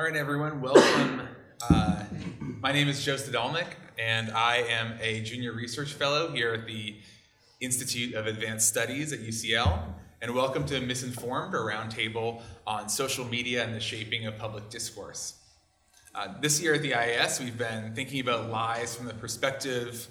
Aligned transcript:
All 0.00 0.06
right, 0.06 0.16
everyone, 0.16 0.62
welcome. 0.62 1.28
Uh, 1.68 2.04
my 2.58 2.72
name 2.72 2.88
is 2.88 3.04
Joe 3.04 3.16
Stadalnik, 3.16 3.66
and 3.98 4.30
I 4.30 4.64
am 4.66 4.94
a 4.98 5.20
junior 5.20 5.52
research 5.52 5.92
fellow 5.92 6.32
here 6.32 6.54
at 6.54 6.66
the 6.66 6.96
Institute 7.60 8.14
of 8.14 8.26
Advanced 8.26 8.66
Studies 8.66 9.12
at 9.12 9.18
UCL. 9.18 9.92
And 10.22 10.34
welcome 10.34 10.64
to 10.68 10.80
Misinformed, 10.80 11.54
a 11.54 11.58
roundtable 11.58 12.40
on 12.66 12.88
social 12.88 13.26
media 13.26 13.62
and 13.62 13.74
the 13.74 13.80
shaping 13.80 14.24
of 14.24 14.38
public 14.38 14.70
discourse. 14.70 15.34
Uh, 16.14 16.28
this 16.40 16.62
year 16.62 16.72
at 16.72 16.80
the 16.80 16.92
IAS, 16.92 17.38
we've 17.38 17.58
been 17.58 17.94
thinking 17.94 18.20
about 18.20 18.48
lies 18.48 18.96
from 18.96 19.04
the 19.04 19.12
perspective 19.12 20.06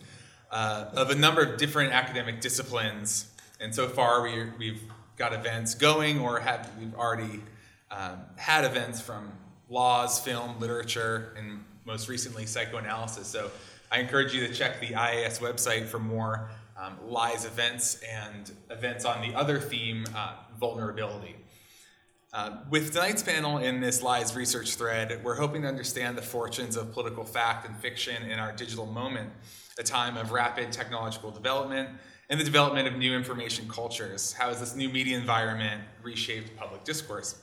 uh, 0.52 0.86
of 0.94 1.10
a 1.10 1.16
number 1.16 1.42
of 1.42 1.58
different 1.58 1.94
academic 1.94 2.42
disciplines. 2.42 3.34
And 3.60 3.74
so 3.74 3.88
far, 3.88 4.22
we, 4.22 4.52
we've 4.60 4.84
got 5.18 5.34
events 5.34 5.74
going, 5.74 6.20
or 6.20 6.42
have, 6.42 6.70
we've 6.80 6.94
already 6.94 7.42
um, 7.90 8.20
had 8.38 8.66
events 8.66 9.02
from 9.02 9.32
laws, 9.70 10.20
film, 10.20 10.60
literature, 10.60 11.34
and 11.38 11.64
most 11.86 12.10
recently 12.10 12.46
psychoanalysis. 12.46 13.28
So 13.28 13.52
I 13.92 14.00
encourage 14.00 14.34
you 14.34 14.46
to 14.48 14.54
check 14.54 14.80
the 14.80 14.90
IAS 14.90 15.40
website 15.40 15.86
for 15.86 16.00
more 16.00 16.50
um, 16.78 16.98
lies 17.08 17.46
events 17.46 18.02
and 18.10 18.52
events 18.70 19.06
on 19.06 19.22
the 19.22 19.36
other 19.36 19.60
theme, 19.60 20.06
uh, 20.16 20.36
vulnerability. 20.60 21.36
Uh, 22.32 22.58
with 22.70 22.94
tonight's 22.94 23.24
panel 23.24 23.58
in 23.58 23.82
this 23.82 24.04
lies 24.04 24.36
research 24.36 24.76
thread, 24.76 25.20
we're 25.24 25.36
hoping 25.36 25.64
to 25.64 25.68
understand 25.68 26.16
the 26.16 26.22
fortunes 26.22 26.78
of 26.78 26.94
political 26.94 27.24
fact 27.24 27.68
and 27.68 27.76
fiction 27.78 28.22
in 28.30 28.38
our 28.38 28.52
digital 28.52 28.86
moment, 28.86 29.32
a 29.80 29.84
time 29.84 30.16
of 30.16 30.32
rapid 30.32 30.72
technological 30.72 31.32
development 31.32 31.90
and 32.30 32.40
the 32.40 32.44
development 32.44 32.88
of 32.88 32.96
new 32.96 33.16
information 33.16 33.68
cultures. 33.68 34.34
How 34.34 34.50
has 34.50 34.60
this 34.60 34.76
new 34.76 34.90
media 34.90 35.18
environment 35.18 35.82
reshaped 36.04 36.56
public 36.56 36.84
discourse? 36.84 37.42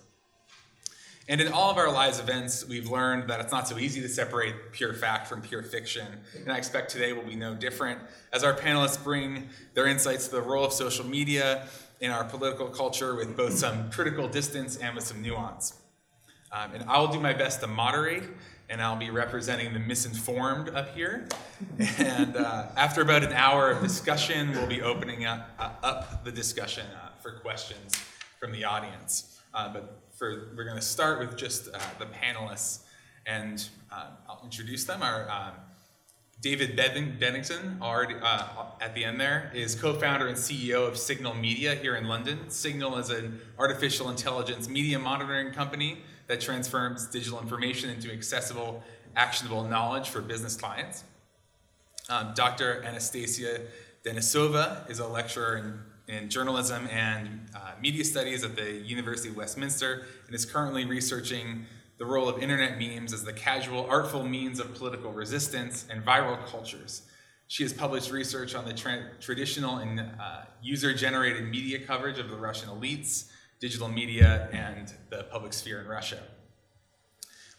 And 1.29 1.41
in 1.41 1.53
all 1.53 1.71
of 1.71 1.77
our 1.77 1.91
lives 1.91 2.21
events, 2.21 2.66
we've 2.69 2.89
learned 2.89 3.29
that 3.30 3.41
it's 3.41 3.51
not 3.51 3.67
so 3.67 3.79
easy 3.79 4.01
to 4.01 4.09
separate 4.09 4.55
pure 4.73 4.93
fact 4.93 5.27
from 5.27 5.43
pure 5.43 5.62
fiction. 5.62 6.07
And 6.37 6.53
I 6.53 6.56
expect 6.56 6.92
today 6.92 7.12
will 7.12 7.25
be 7.25 7.34
no 7.34 7.55
different 7.55 8.00
as 8.33 8.45
our 8.45 8.55
panelists 8.55 9.03
bring 9.03 9.48
their 9.75 9.89
insights 9.89 10.28
to 10.28 10.37
the 10.37 10.42
role 10.42 10.65
of 10.65 10.73
social 10.73 11.05
media 11.05 11.67
in 12.00 12.12
our 12.12 12.23
political 12.25 12.69
culture 12.69 13.17
with 13.17 13.37
both 13.37 13.55
some 13.55 13.91
critical 13.91 14.28
distance 14.28 14.77
and 14.77 14.95
with 14.95 15.05
some 15.05 15.20
nuance. 15.20 15.75
Um, 16.53 16.70
and 16.75 16.84
I'll 16.89 17.09
do 17.09 17.19
my 17.19 17.33
best 17.33 17.61
to 17.61 17.67
moderate, 17.67 18.22
and 18.70 18.81
I'll 18.81 18.97
be 18.97 19.11
representing 19.11 19.72
the 19.72 19.81
misinformed 19.81 20.69
up 20.69 20.95
here. 20.95 21.27
And 21.98 22.37
uh, 22.37 22.67
after 22.77 23.03
about 23.03 23.25
an 23.25 23.33
hour 23.33 23.70
of 23.70 23.83
discussion, 23.83 24.53
we'll 24.53 24.69
be 24.69 24.81
opening 24.81 25.25
up, 25.25 25.50
uh, 25.59 25.70
up 25.83 26.25
the 26.25 26.31
discussion 26.31 26.87
uh, 26.87 27.09
for 27.20 27.33
questions 27.33 27.97
from 28.39 28.53
the 28.53 28.65
audience. 28.65 29.41
Uh, 29.53 29.72
but 29.72 30.03
for 30.17 30.48
we're 30.56 30.64
going 30.64 30.77
to 30.77 30.83
start 30.83 31.19
with 31.19 31.36
just 31.36 31.69
uh, 31.72 31.78
the 31.98 32.06
panelists, 32.06 32.81
and 33.27 33.69
uh, 33.92 34.06
I'll 34.28 34.41
introduce 34.42 34.84
them. 34.84 35.03
Our 35.03 35.31
um, 35.31 35.53
David 36.41 36.77
Benigson, 36.77 37.81
already 37.81 38.14
uh, 38.22 38.44
at 38.81 38.94
the 38.94 39.05
end 39.05 39.20
there, 39.20 39.50
is 39.55 39.75
co-founder 39.75 40.27
and 40.27 40.37
CEO 40.37 40.87
of 40.87 40.98
Signal 40.98 41.34
Media 41.34 41.75
here 41.75 41.97
in 41.97 42.06
London. 42.06 42.48
Signal 42.48 42.98
is 42.98 43.11
an 43.11 43.41
artificial 43.59 44.11
intelligence 44.11 44.69
media 44.69 44.98
monitoring 44.98 45.53
company 45.53 45.98
that 46.27 46.41
transforms 46.41 47.06
digital 47.06 47.41
information 47.41 47.91
into 47.91 48.12
accessible, 48.12 48.83
actionable 49.17 49.64
knowledge 49.64 50.09
for 50.09 50.20
business 50.20 50.56
clients. 50.56 51.05
Um, 52.09 52.33
Dr. 52.34 52.83
Anastasia 52.84 53.61
Denisova 54.05 54.89
is 54.89 54.98
a 54.98 55.06
lecturer 55.06 55.56
in 55.56 55.81
in 56.09 56.29
journalism 56.29 56.87
and 56.89 57.47
uh, 57.55 57.73
media 57.81 58.05
studies 58.05 58.45
at 58.45 58.57
the 58.57 58.73
University 58.73 59.29
of 59.29 59.37
Westminster 59.37 60.07
and 60.27 60.35
is 60.35 60.45
currently 60.45 60.85
researching 60.85 61.67
the 61.99 62.05
role 62.05 62.29
of 62.29 62.43
internet 62.43 62.79
memes 62.79 63.12
as 63.12 63.25
the 63.25 63.33
casual, 63.33 63.87
artful 63.89 64.23
means 64.23 64.61
of 64.61 64.75
political 64.75 65.12
resistance 65.12 65.87
and 65.91 66.05
viral 66.05 66.45
cultures. 66.47 67.03
She 67.49 67.62
has 67.62 67.73
published 67.73 68.11
research 68.11 68.55
on 68.55 68.67
the 68.67 68.75
tra- 68.75 69.11
traditional 69.21 69.79
and 69.79 70.01
uh, 70.01 70.43
user 70.62 70.93
generated 70.93 71.45
media 71.49 71.78
coverage 71.84 72.19
of 72.19 72.28
the 72.28 72.37
Russian 72.37 72.69
elites, 72.69 73.31
digital 73.61 73.89
media, 73.89 74.49
and 74.53 74.93
the 75.11 75.25
public 75.25 75.53
sphere 75.53 75.81
in 75.81 75.87
Russia. 75.87 76.19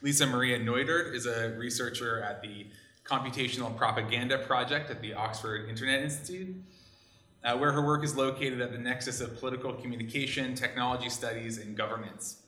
Lisa 0.01 0.27
Maria 0.27 0.59
Neudert 0.59 1.15
is 1.15 1.25
a 1.25 1.55
researcher 1.57 2.21
at 2.21 2.41
the 2.41 2.67
Computational 3.03 3.75
Propaganda 3.75 4.37
Project 4.37 4.91
at 4.91 5.01
the 5.01 5.13
Oxford 5.13 5.69
Internet 5.69 6.01
Institute 6.03 6.55
uh, 7.43 7.57
where 7.57 7.71
her 7.71 7.85
work 7.85 8.03
is 8.03 8.15
located 8.15 8.61
at 8.61 8.71
the 8.71 8.77
nexus 8.77 9.21
of 9.21 9.39
political 9.39 9.73
communication, 9.73 10.55
technology 10.55 11.09
studies, 11.09 11.57
and 11.57 11.77
governance. 11.77 12.41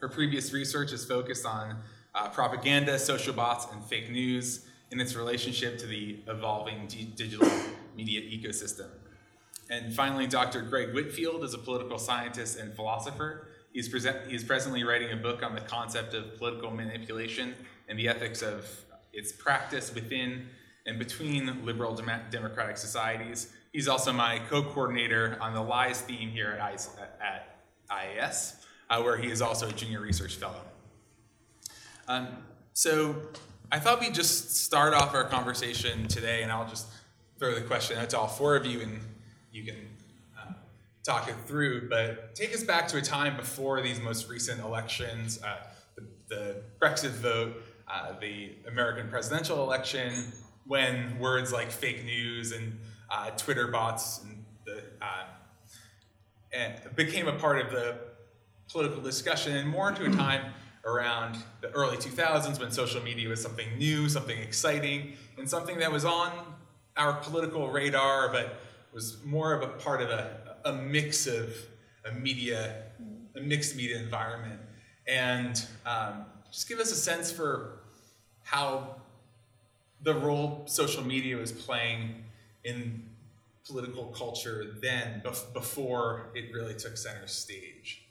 Her 0.00 0.08
previous 0.08 0.52
research 0.52 0.92
is 0.92 1.04
focused 1.04 1.44
on 1.44 1.76
uh, 2.14 2.28
propaganda, 2.28 2.98
social 2.98 3.34
bots, 3.34 3.66
and 3.72 3.84
fake 3.84 4.10
news 4.10 4.66
in 4.90 5.00
its 5.00 5.14
relationship 5.14 5.78
to 5.78 5.86
the 5.86 6.18
evolving 6.26 6.88
digital 7.14 7.48
media 7.96 8.20
ecosystem. 8.20 8.88
And 9.70 9.94
finally, 9.94 10.26
Dr. 10.26 10.62
Greg 10.62 10.92
Whitfield 10.92 11.44
is 11.44 11.54
a 11.54 11.58
political 11.58 11.98
scientist 11.98 12.58
and 12.58 12.74
philosopher. 12.74 13.46
He's, 13.72 13.88
present, 13.88 14.28
he's 14.28 14.42
presently 14.42 14.82
writing 14.82 15.12
a 15.12 15.16
book 15.16 15.44
on 15.44 15.54
the 15.54 15.60
concept 15.60 16.12
of 16.12 16.36
political 16.38 16.72
manipulation 16.72 17.54
and 17.88 17.96
the 17.96 18.08
ethics 18.08 18.42
of 18.42 18.66
its 19.12 19.30
practice 19.30 19.94
within 19.94 20.48
and 20.86 20.98
between 20.98 21.64
liberal 21.64 21.94
dem- 21.94 22.22
democratic 22.30 22.76
societies. 22.76 23.52
He's 23.72 23.86
also 23.86 24.12
my 24.12 24.40
co-coordinator 24.48 25.38
on 25.40 25.54
the 25.54 25.62
lies 25.62 26.00
theme 26.00 26.30
here 26.30 26.58
at, 26.60 26.88
at 27.20 27.56
IAS, 27.88 28.56
uh, 28.88 29.00
where 29.02 29.16
he 29.16 29.30
is 29.30 29.40
also 29.40 29.68
a 29.68 29.72
junior 29.72 30.00
research 30.00 30.36
fellow. 30.36 30.62
Um, 32.08 32.28
so 32.72 33.14
I 33.70 33.78
thought 33.78 34.00
we'd 34.00 34.14
just 34.14 34.56
start 34.56 34.94
off 34.94 35.14
our 35.14 35.22
conversation 35.24 36.08
today, 36.08 36.42
and 36.42 36.50
I'll 36.50 36.68
just 36.68 36.88
throw 37.38 37.54
the 37.54 37.60
question 37.60 37.96
out 37.98 38.10
to 38.10 38.18
all 38.18 38.26
four 38.26 38.56
of 38.56 38.66
you, 38.66 38.80
and 38.80 39.00
you 39.52 39.62
can 39.62 39.76
uh, 40.36 40.52
talk 41.04 41.28
it 41.28 41.36
through. 41.46 41.88
But 41.88 42.34
take 42.34 42.52
us 42.52 42.64
back 42.64 42.88
to 42.88 42.96
a 42.96 43.02
time 43.02 43.36
before 43.36 43.80
these 43.80 44.00
most 44.00 44.28
recent 44.28 44.60
elections, 44.60 45.40
uh, 45.44 45.58
the, 45.94 46.02
the, 46.28 46.62
Brexit 46.80 47.10
vote, 47.10 47.62
uh, 47.86 48.18
the 48.20 48.50
American 48.66 49.08
presidential 49.08 49.62
election, 49.62 50.32
when 50.66 51.16
words 51.20 51.52
like 51.52 51.70
fake 51.70 52.04
news 52.04 52.50
and 52.50 52.76
uh, 53.10 53.30
Twitter 53.30 53.68
bots 53.68 54.22
and 54.22 54.44
the, 54.66 54.82
uh, 55.02 55.24
and 56.52 56.74
became 56.96 57.28
a 57.28 57.32
part 57.32 57.64
of 57.64 57.70
the 57.70 57.96
political 58.68 59.00
discussion 59.00 59.56
and 59.56 59.68
more 59.68 59.88
into 59.88 60.04
a 60.04 60.10
time 60.16 60.52
around 60.84 61.36
the 61.60 61.70
early 61.70 61.96
2000s 61.96 62.58
when 62.58 62.70
social 62.70 63.02
media 63.02 63.28
was 63.28 63.42
something 63.42 63.76
new, 63.76 64.08
something 64.08 64.38
exciting, 64.38 65.12
and 65.38 65.48
something 65.48 65.78
that 65.78 65.92
was 65.92 66.04
on 66.04 66.32
our 66.96 67.14
political 67.14 67.70
radar, 67.70 68.30
but 68.30 68.60
was 68.92 69.22
more 69.24 69.52
of 69.52 69.62
a 69.62 69.68
part 69.68 70.00
of 70.00 70.10
a, 70.10 70.56
a 70.64 70.72
mix 70.72 71.26
of 71.26 71.54
a 72.04 72.12
media, 72.12 72.84
a 73.36 73.40
mixed 73.40 73.76
media 73.76 73.98
environment. 73.98 74.60
And 75.06 75.64
um, 75.86 76.24
just 76.50 76.68
give 76.68 76.78
us 76.78 76.90
a 76.92 76.96
sense 76.96 77.30
for 77.30 77.80
how 78.42 78.96
the 80.02 80.14
role 80.14 80.62
social 80.66 81.04
media 81.04 81.36
was 81.36 81.52
playing 81.52 82.24
in 82.64 83.08
political 83.66 84.06
culture 84.06 84.74
then, 84.80 85.22
before 85.52 86.30
it 86.34 86.52
really 86.52 86.74
took 86.74 86.96
center 86.96 87.26
stage? 87.26 88.06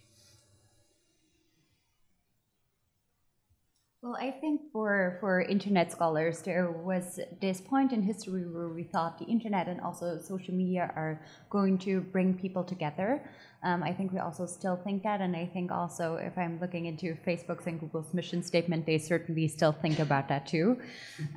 Well, 4.02 4.16
I 4.16 4.32
think 4.32 4.62
for, 4.72 5.18
for 5.20 5.42
internet 5.42 5.92
scholars, 5.92 6.42
there 6.42 6.72
was 6.72 7.20
this 7.42 7.60
point 7.60 7.92
in 7.92 8.02
history 8.02 8.44
where 8.44 8.70
we 8.70 8.84
thought 8.84 9.20
the 9.20 9.26
internet 9.26 9.68
and 9.68 9.82
also 9.82 10.18
social 10.20 10.54
media 10.54 10.90
are 10.96 11.22
going 11.50 11.78
to 11.80 12.00
bring 12.00 12.34
people 12.34 12.64
together. 12.64 13.22
Um, 13.62 13.84
I 13.84 13.92
think 13.92 14.14
we 14.14 14.20
also 14.20 14.46
still 14.46 14.78
think 14.78 15.04
that, 15.04 15.20
and 15.20 15.36
I 15.36 15.46
think 15.46 15.70
also 15.70 16.16
if 16.16 16.38
I'm 16.38 16.62
looking 16.62 16.86
into 16.86 17.18
Facebook's 17.28 17.68
and 17.68 17.78
Google's 17.78 18.14
mission 18.14 18.42
statement, 18.42 18.86
they 18.86 19.00
certainly 19.00 19.50
still 19.50 19.74
think 19.74 20.00
about 20.00 20.30
that 20.30 20.48
too. 20.48 20.80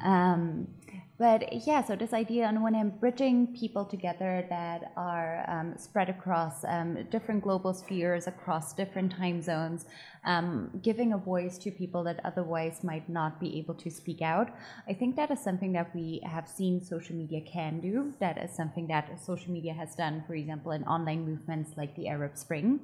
Um, 0.05 0.69
but 1.19 1.67
yeah, 1.67 1.85
so 1.85 1.94
this 1.94 2.14
idea 2.14 2.47
on 2.47 2.62
one 2.62 2.75
hand, 2.75 2.99
bridging 2.99 3.47
people 3.49 3.85
together 3.85 4.47
that 4.49 4.93
are 4.97 5.44
um, 5.47 5.75
spread 5.76 6.09
across 6.09 6.64
um, 6.64 7.06
different 7.11 7.43
global 7.44 7.75
spheres, 7.75 8.26
across 8.26 8.73
different 8.73 9.12
time 9.12 9.43
zones, 9.43 9.85
um, 10.25 10.70
giving 10.82 11.12
a 11.12 11.19
voice 11.19 11.59
to 11.59 11.70
people 11.70 12.03
that 12.05 12.19
otherwise 12.25 12.82
might 12.82 13.09
not 13.09 13.38
be 13.38 13.59
able 13.59 13.75
to 13.75 13.91
speak 13.91 14.23
out. 14.23 14.50
I 14.88 14.94
think 14.94 15.17
that 15.17 15.31
is 15.31 15.38
something 15.38 15.73
that 15.73 15.94
we 15.94 16.23
have 16.25 16.49
seen 16.49 16.82
social 16.82 17.15
media 17.15 17.43
can 17.43 17.81
do. 17.81 18.15
That 18.19 18.43
is 18.43 18.50
something 18.50 18.87
that 18.88 19.23
social 19.23 19.53
media 19.53 19.75
has 19.75 19.94
done, 19.94 20.25
for 20.26 20.35
example, 20.35 20.73
in 20.73 20.82
online 20.85 21.26
movements 21.26 21.73
like 21.76 21.94
the 21.94 22.08
Arab 22.08 22.37
Spring. 22.38 22.81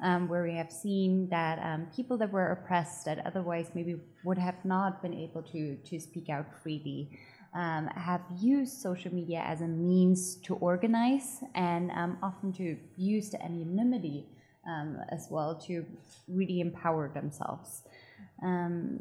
Um, 0.00 0.28
where 0.28 0.42
we 0.42 0.54
have 0.54 0.72
seen 0.72 1.28
that 1.28 1.60
um, 1.60 1.86
people 1.94 2.16
that 2.18 2.32
were 2.32 2.50
oppressed 2.50 3.04
that 3.04 3.24
otherwise 3.24 3.68
maybe 3.72 4.00
would 4.24 4.38
have 4.38 4.64
not 4.64 5.00
been 5.00 5.14
able 5.14 5.42
to 5.52 5.76
to 5.76 6.00
speak 6.00 6.28
out 6.28 6.46
freely 6.60 7.16
um, 7.54 7.86
have 7.88 8.22
used 8.40 8.80
social 8.80 9.12
media 9.14 9.42
as 9.46 9.60
a 9.60 9.68
means 9.68 10.36
to 10.36 10.54
organize 10.54 11.42
and 11.54 11.90
um, 11.92 12.18
often 12.22 12.52
to 12.54 12.76
use 12.96 13.30
the 13.30 13.42
anonymity 13.42 14.26
um, 14.66 14.98
as 15.10 15.28
well 15.30 15.54
to 15.66 15.84
really 16.28 16.60
empower 16.60 17.10
themselves. 17.12 17.82
Um, 18.42 19.00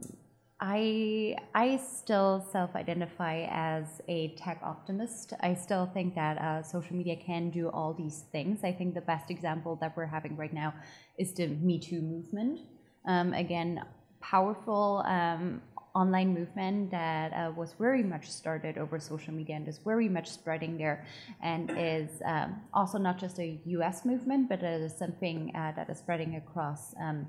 I 0.59 1.37
I 1.55 1.77
still 1.77 2.45
self-identify 2.51 3.47
as 3.49 3.99
a 4.07 4.35
tech 4.35 4.59
optimist. 4.63 5.33
I 5.41 5.55
still 5.55 5.89
think 5.91 6.13
that 6.13 6.37
uh, 6.37 6.61
social 6.61 6.95
media 6.95 7.15
can 7.15 7.49
do 7.49 7.69
all 7.69 7.93
these 7.93 8.25
things. 8.31 8.63
I 8.63 8.71
think 8.71 8.93
the 8.93 9.01
best 9.01 9.31
example 9.31 9.75
that 9.81 9.97
we're 9.97 10.05
having 10.05 10.37
right 10.37 10.53
now 10.53 10.73
is 11.17 11.33
the 11.33 11.47
Me 11.47 11.79
Too 11.79 12.01
movement. 12.01 12.59
Um, 13.07 13.33
again, 13.33 13.83
powerful 14.21 15.03
um, 15.07 15.63
online 15.93 16.33
movement 16.33 16.91
that 16.91 17.31
uh, 17.33 17.51
was 17.55 17.73
very 17.79 18.03
much 18.03 18.29
started 18.29 18.77
over 18.77 18.99
social 18.99 19.33
media 19.33 19.55
and 19.55 19.67
is 19.67 19.77
very 19.79 20.07
much 20.07 20.29
spreading 20.29 20.77
there, 20.77 21.05
and 21.41 21.71
is 21.77 22.21
um, 22.25 22.61
also 22.73 22.97
not 22.97 23.17
just 23.17 23.39
a 23.39 23.59
U.S. 23.65 24.05
movement, 24.05 24.49
but 24.49 24.63
it 24.63 24.81
is 24.81 24.97
something 24.97 25.51
uh, 25.55 25.71
that 25.75 25.89
is 25.89 25.97
spreading 25.97 26.35
across 26.35 26.93
um, 26.99 27.27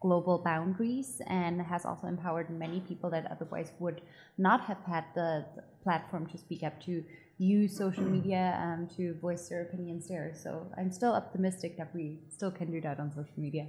global 0.00 0.38
boundaries 0.38 1.22
and 1.28 1.62
has 1.62 1.84
also 1.84 2.08
empowered 2.08 2.50
many 2.50 2.80
people 2.80 3.08
that 3.08 3.30
otherwise 3.30 3.72
would 3.78 4.00
not 4.36 4.60
have 4.62 4.78
had 4.86 5.04
the, 5.14 5.46
platform 5.82 6.24
to 6.28 6.38
speak 6.38 6.62
up 6.62 6.80
to 6.80 7.02
use 7.38 7.76
social 7.76 8.04
media 8.04 8.56
um, 8.62 8.88
to 8.96 9.14
voice 9.14 9.48
their 9.48 9.62
opinions 9.62 10.06
there. 10.06 10.32
So 10.32 10.64
I'm 10.78 10.92
still 10.92 11.12
optimistic 11.12 11.76
that 11.78 11.92
we 11.92 12.20
still 12.28 12.52
can 12.52 12.70
do 12.70 12.80
that 12.82 13.00
on 13.00 13.10
social 13.10 13.34
media. 13.36 13.66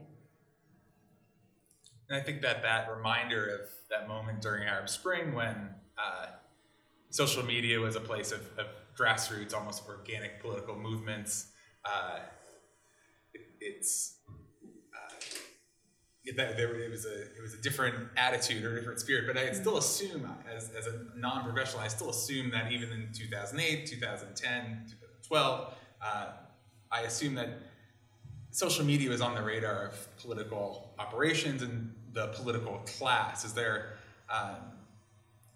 And 2.09 2.19
I 2.19 2.23
think 2.23 2.41
that 2.41 2.61
that 2.63 2.89
reminder 2.89 3.45
of 3.45 3.69
that 3.89 4.07
moment 4.07 4.41
during 4.41 4.67
Arab 4.67 4.89
Spring 4.89 5.33
when 5.33 5.69
uh, 5.97 6.27
social 7.09 7.43
media 7.43 7.79
was 7.79 7.95
a 7.95 8.01
place 8.01 8.31
of, 8.31 8.41
of, 8.57 8.67
grassroots, 8.95 9.55
almost 9.55 9.81
organic 9.89 10.39
political 10.39 10.75
movements. 10.75 11.47
Uh, 11.83 12.19
it, 13.33 13.41
it's 13.59 14.19
that 16.31 16.55
there 16.55 16.73
it 16.75 16.89
was 16.89 17.05
a 17.05 17.21
it 17.21 17.41
was 17.41 17.53
a 17.53 17.61
different 17.61 17.95
attitude 18.15 18.63
or 18.63 18.73
a 18.73 18.79
different 18.79 18.99
spirit. 18.99 19.25
But 19.27 19.37
I 19.37 19.51
still 19.51 19.77
assume, 19.77 20.29
as, 20.49 20.71
as 20.71 20.87
a 20.87 21.05
non-professional, 21.17 21.81
I 21.81 21.89
still 21.89 22.09
assume 22.09 22.49
that 22.51 22.71
even 22.71 22.91
in 22.91 23.09
2008, 23.13 23.87
2010, 23.87 24.85
2012, 24.89 25.73
uh, 26.01 26.27
I 26.91 27.01
assume 27.01 27.35
that 27.35 27.49
social 28.53 28.85
media 28.85 29.09
was 29.09 29.19
on 29.19 29.33
the 29.33 29.41
radar 29.41 29.87
of 29.87 30.17
political 30.17 30.93
operations 30.99 31.63
and 31.63 31.91
the 32.13 32.27
political 32.27 32.77
class. 32.97 33.43
Is 33.43 33.53
there 33.53 33.95
um, 34.29 34.57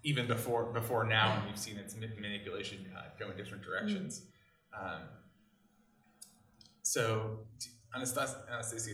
even 0.03 0.25
before 0.27 0.63
before 0.63 1.03
now, 1.03 1.35
and 1.35 1.45
we've 1.45 1.57
seen 1.57 1.77
its 1.77 1.95
manipulation 1.95 2.79
uh, 2.97 3.03
go 3.19 3.29
in 3.29 3.37
different 3.37 3.63
directions. 3.63 4.23
Um, 4.77 5.01
so, 6.81 7.39
Anastasia, 7.95 8.41
Anastasia, 8.51 8.91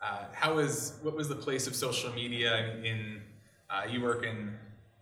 uh, 0.00 0.24
how 0.32 0.58
is 0.58 0.94
what 1.02 1.14
was 1.14 1.28
the 1.28 1.34
place 1.34 1.66
of 1.66 1.74
social 1.74 2.12
media 2.12 2.76
in? 2.82 3.22
Uh, 3.68 3.84
you 3.90 4.02
work 4.02 4.24
in 4.24 4.54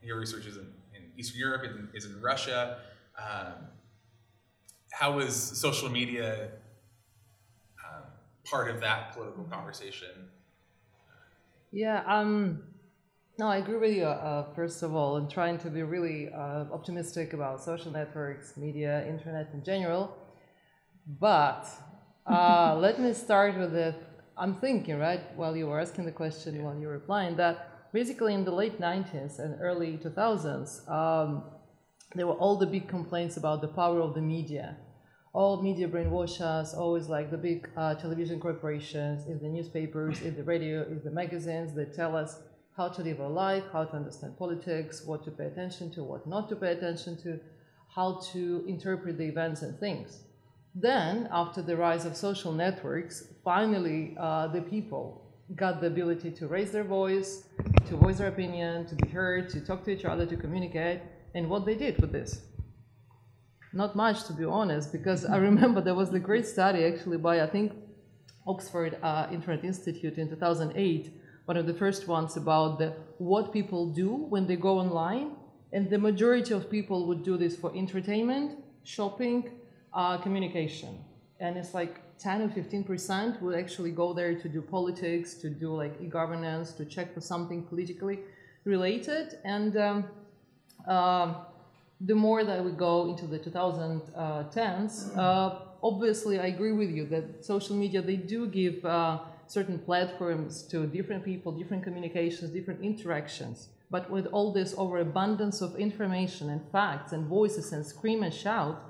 your 0.03 0.19
research 0.19 0.47
is 0.47 0.57
in, 0.57 0.67
in 0.95 1.03
Eastern 1.17 1.39
Europe 1.39 1.63
and 1.65 1.89
is 1.95 2.05
in 2.05 2.21
Russia. 2.21 2.79
Um, 3.19 3.55
how 4.93 5.17
was 5.17 5.35
social 5.35 5.89
media 5.89 6.49
part 8.51 8.69
of 8.69 8.81
that 8.81 9.15
political 9.15 9.45
conversation? 9.45 10.29
Yeah, 11.73 12.03
um, 12.07 12.63
no, 13.39 13.47
I 13.47 13.59
agree 13.59 13.79
with 13.79 13.97
you. 13.97 14.05
Uh, 14.05 14.53
first 14.55 14.83
of 14.83 14.95
all, 14.95 15.17
in 15.17 15.29
trying 15.29 15.59
to 15.59 15.71
be 15.71 15.83
really 15.83 16.29
uh, 16.33 16.65
optimistic 16.73 17.33
about 17.33 17.63
social 17.63 17.93
networks, 17.93 18.57
media, 18.57 19.07
internet 19.07 19.51
in 19.55 19.63
general. 19.63 20.17
But 21.07 21.67
uh, 22.27 22.77
let 22.81 23.01
me 23.01 23.15
start 23.15 23.57
with 23.57 23.73
the 23.73 23.95
I'm 24.41 24.55
thinking, 24.55 24.99
right, 24.99 25.21
while 25.37 25.55
you 25.55 25.67
were 25.67 25.79
asking 25.79 26.07
the 26.07 26.13
question, 26.13 26.57
yeah. 26.57 26.63
while 26.63 26.79
you 26.79 26.87
were 26.87 26.95
replying, 26.95 27.37
that 27.37 27.93
basically 27.93 28.33
in 28.33 28.43
the 28.43 28.51
late 28.51 28.81
90s 28.81 29.39
and 29.39 29.61
early 29.61 29.99
2000s, 29.99 30.91
um, 30.91 31.45
there 32.15 32.27
were 32.27 32.35
all 32.35 32.57
the 32.57 32.67
big 32.67 32.89
complaints 32.89 33.37
about 33.37 33.61
the 33.61 33.69
power 33.69 34.01
of 34.01 34.15
the 34.15 34.23
media. 34.23 34.77
All 35.33 35.63
media 35.63 35.87
brainwash 35.87 36.41
us, 36.41 36.75
always 36.75 37.09
like 37.09 37.31
the 37.31 37.39
big 37.39 37.69
uh, 37.77 37.95
television 37.95 38.41
corporations, 38.41 39.27
in 39.27 39.39
the 39.39 39.49
newspapers, 39.49 40.23
in 40.23 40.35
the 40.35 40.43
radio, 40.43 40.83
in 40.83 41.01
the 41.05 41.11
magazines 41.11 41.73
that 41.75 41.95
tell 41.95 42.17
us 42.17 42.41
how 42.77 42.89
to 42.89 43.03
live 43.03 43.21
our 43.21 43.31
life, 43.31 43.63
how 43.73 43.85
to 43.85 43.95
understand 43.95 44.37
politics, 44.37 45.05
what 45.07 45.23
to 45.25 45.31
pay 45.31 45.45
attention 45.45 45.89
to, 45.93 46.03
what 46.03 46.27
not 46.27 46.49
to 46.49 46.57
pay 46.57 46.73
attention 46.73 47.17
to, 47.23 47.39
how 47.95 48.21
to 48.33 48.65
interpret 48.67 49.19
the 49.19 49.25
events 49.25 49.63
and 49.63 49.79
things. 49.79 50.25
Then, 50.75 51.29
after 51.31 51.63
the 51.63 51.77
rise 51.77 52.07
of 52.07 52.17
social 52.17 52.53
networks, 52.53 53.25
finally 53.45 54.17
uh, 54.19 54.49
the 54.49 54.63
people 54.63 55.23
got 55.55 55.81
the 55.81 55.87
ability 55.87 56.33
to 56.33 56.49
raise 56.49 56.73
their 56.73 56.85
voice, 56.85 57.45
to 57.87 57.97
voice 57.97 58.19
their 58.19 58.29
opinion, 58.29 58.87
to 58.87 58.97
be 58.97 59.09
heard, 59.09 59.49
to 59.51 59.61
talk 59.61 59.85
to 59.85 59.91
each 59.91 60.05
other, 60.05 60.27
to 60.27 60.37
communicate, 60.37 61.01
and 61.35 61.49
what 61.49 61.67
they 61.67 61.75
did 61.75 62.01
with 62.01 62.11
this. 62.11 62.41
Not 63.73 63.95
much, 63.95 64.25
to 64.25 64.33
be 64.33 64.45
honest, 64.45 64.93
because 64.93 65.25
I 65.25 65.37
remember 65.49 65.81
there 65.81 65.95
was 65.95 66.11
the 66.11 66.19
great 66.19 66.47
study 66.47 66.85
actually 66.85 67.19
by, 67.19 67.41
I 67.43 67.47
think, 67.47 67.73
Oxford 68.47 68.99
uh, 69.03 69.29
Internet 69.31 69.65
Institute 69.65 70.19
in 70.19 70.29
2008, 70.29 71.13
one 71.45 71.57
of 71.57 71.67
the 71.67 71.75
first 71.75 72.09
ones 72.09 72.37
about 72.37 72.79
the, 72.79 72.95
what 73.19 73.53
people 73.53 73.87
do 73.93 74.09
when 74.09 74.47
they 74.47 74.57
go 74.57 74.79
online. 74.79 75.33
And 75.73 75.89
the 75.89 75.99
majority 75.99 76.53
of 76.53 76.69
people 76.69 77.07
would 77.07 77.23
do 77.23 77.37
this 77.37 77.57
for 77.57 77.75
entertainment, 77.77 78.59
shopping, 78.83 79.51
uh, 79.93 80.19
communication. 80.19 80.99
And 81.39 81.57
it's 81.57 81.75
like 81.75 82.01
10 82.19 82.43
or 82.43 82.49
15% 82.49 83.41
would 83.41 83.57
actually 83.57 83.93
go 83.93 84.13
there 84.13 84.35
to 84.35 84.49
do 84.49 84.61
politics, 84.61 85.35
to 85.35 85.49
do 85.49 85.75
like 85.75 85.95
e-governance, 86.03 86.73
to 86.73 86.85
check 86.85 87.15
for 87.15 87.21
something 87.21 87.63
politically 87.63 88.21
related. 88.65 89.39
And 89.45 89.77
um, 89.77 90.05
uh, 90.89 91.35
the 92.01 92.15
more 92.15 92.45
that 92.45 92.65
we 92.65 92.73
go 92.73 93.11
into 93.11 93.27
the 93.27 93.39
2010s, 93.39 95.17
uh, 95.17 95.59
obviously 95.83 96.39
I 96.39 96.47
agree 96.47 96.73
with 96.73 96.91
you 96.91 97.07
that 97.07 97.45
social 97.45 97.77
media, 97.77 98.01
they 98.01 98.17
do 98.17 98.47
give 98.47 98.85
uh, 98.85 99.19
certain 99.47 99.79
platforms 99.79 100.63
to 100.65 100.87
different 100.87 101.25
people, 101.25 101.53
different 101.53 101.83
communications, 101.83 102.51
different 102.51 102.81
interactions. 102.83 103.69
But 103.91 104.09
with 104.11 104.27
all 104.27 104.53
this 104.53 104.75
overabundance 104.79 105.61
of 105.61 105.77
information 105.77 106.49
and 106.49 106.63
facts 106.71 107.13
and 107.13 107.27
voices 107.27 107.73
and 107.73 107.85
scream 107.85 108.23
and 108.23 108.33
shout, 108.33 108.81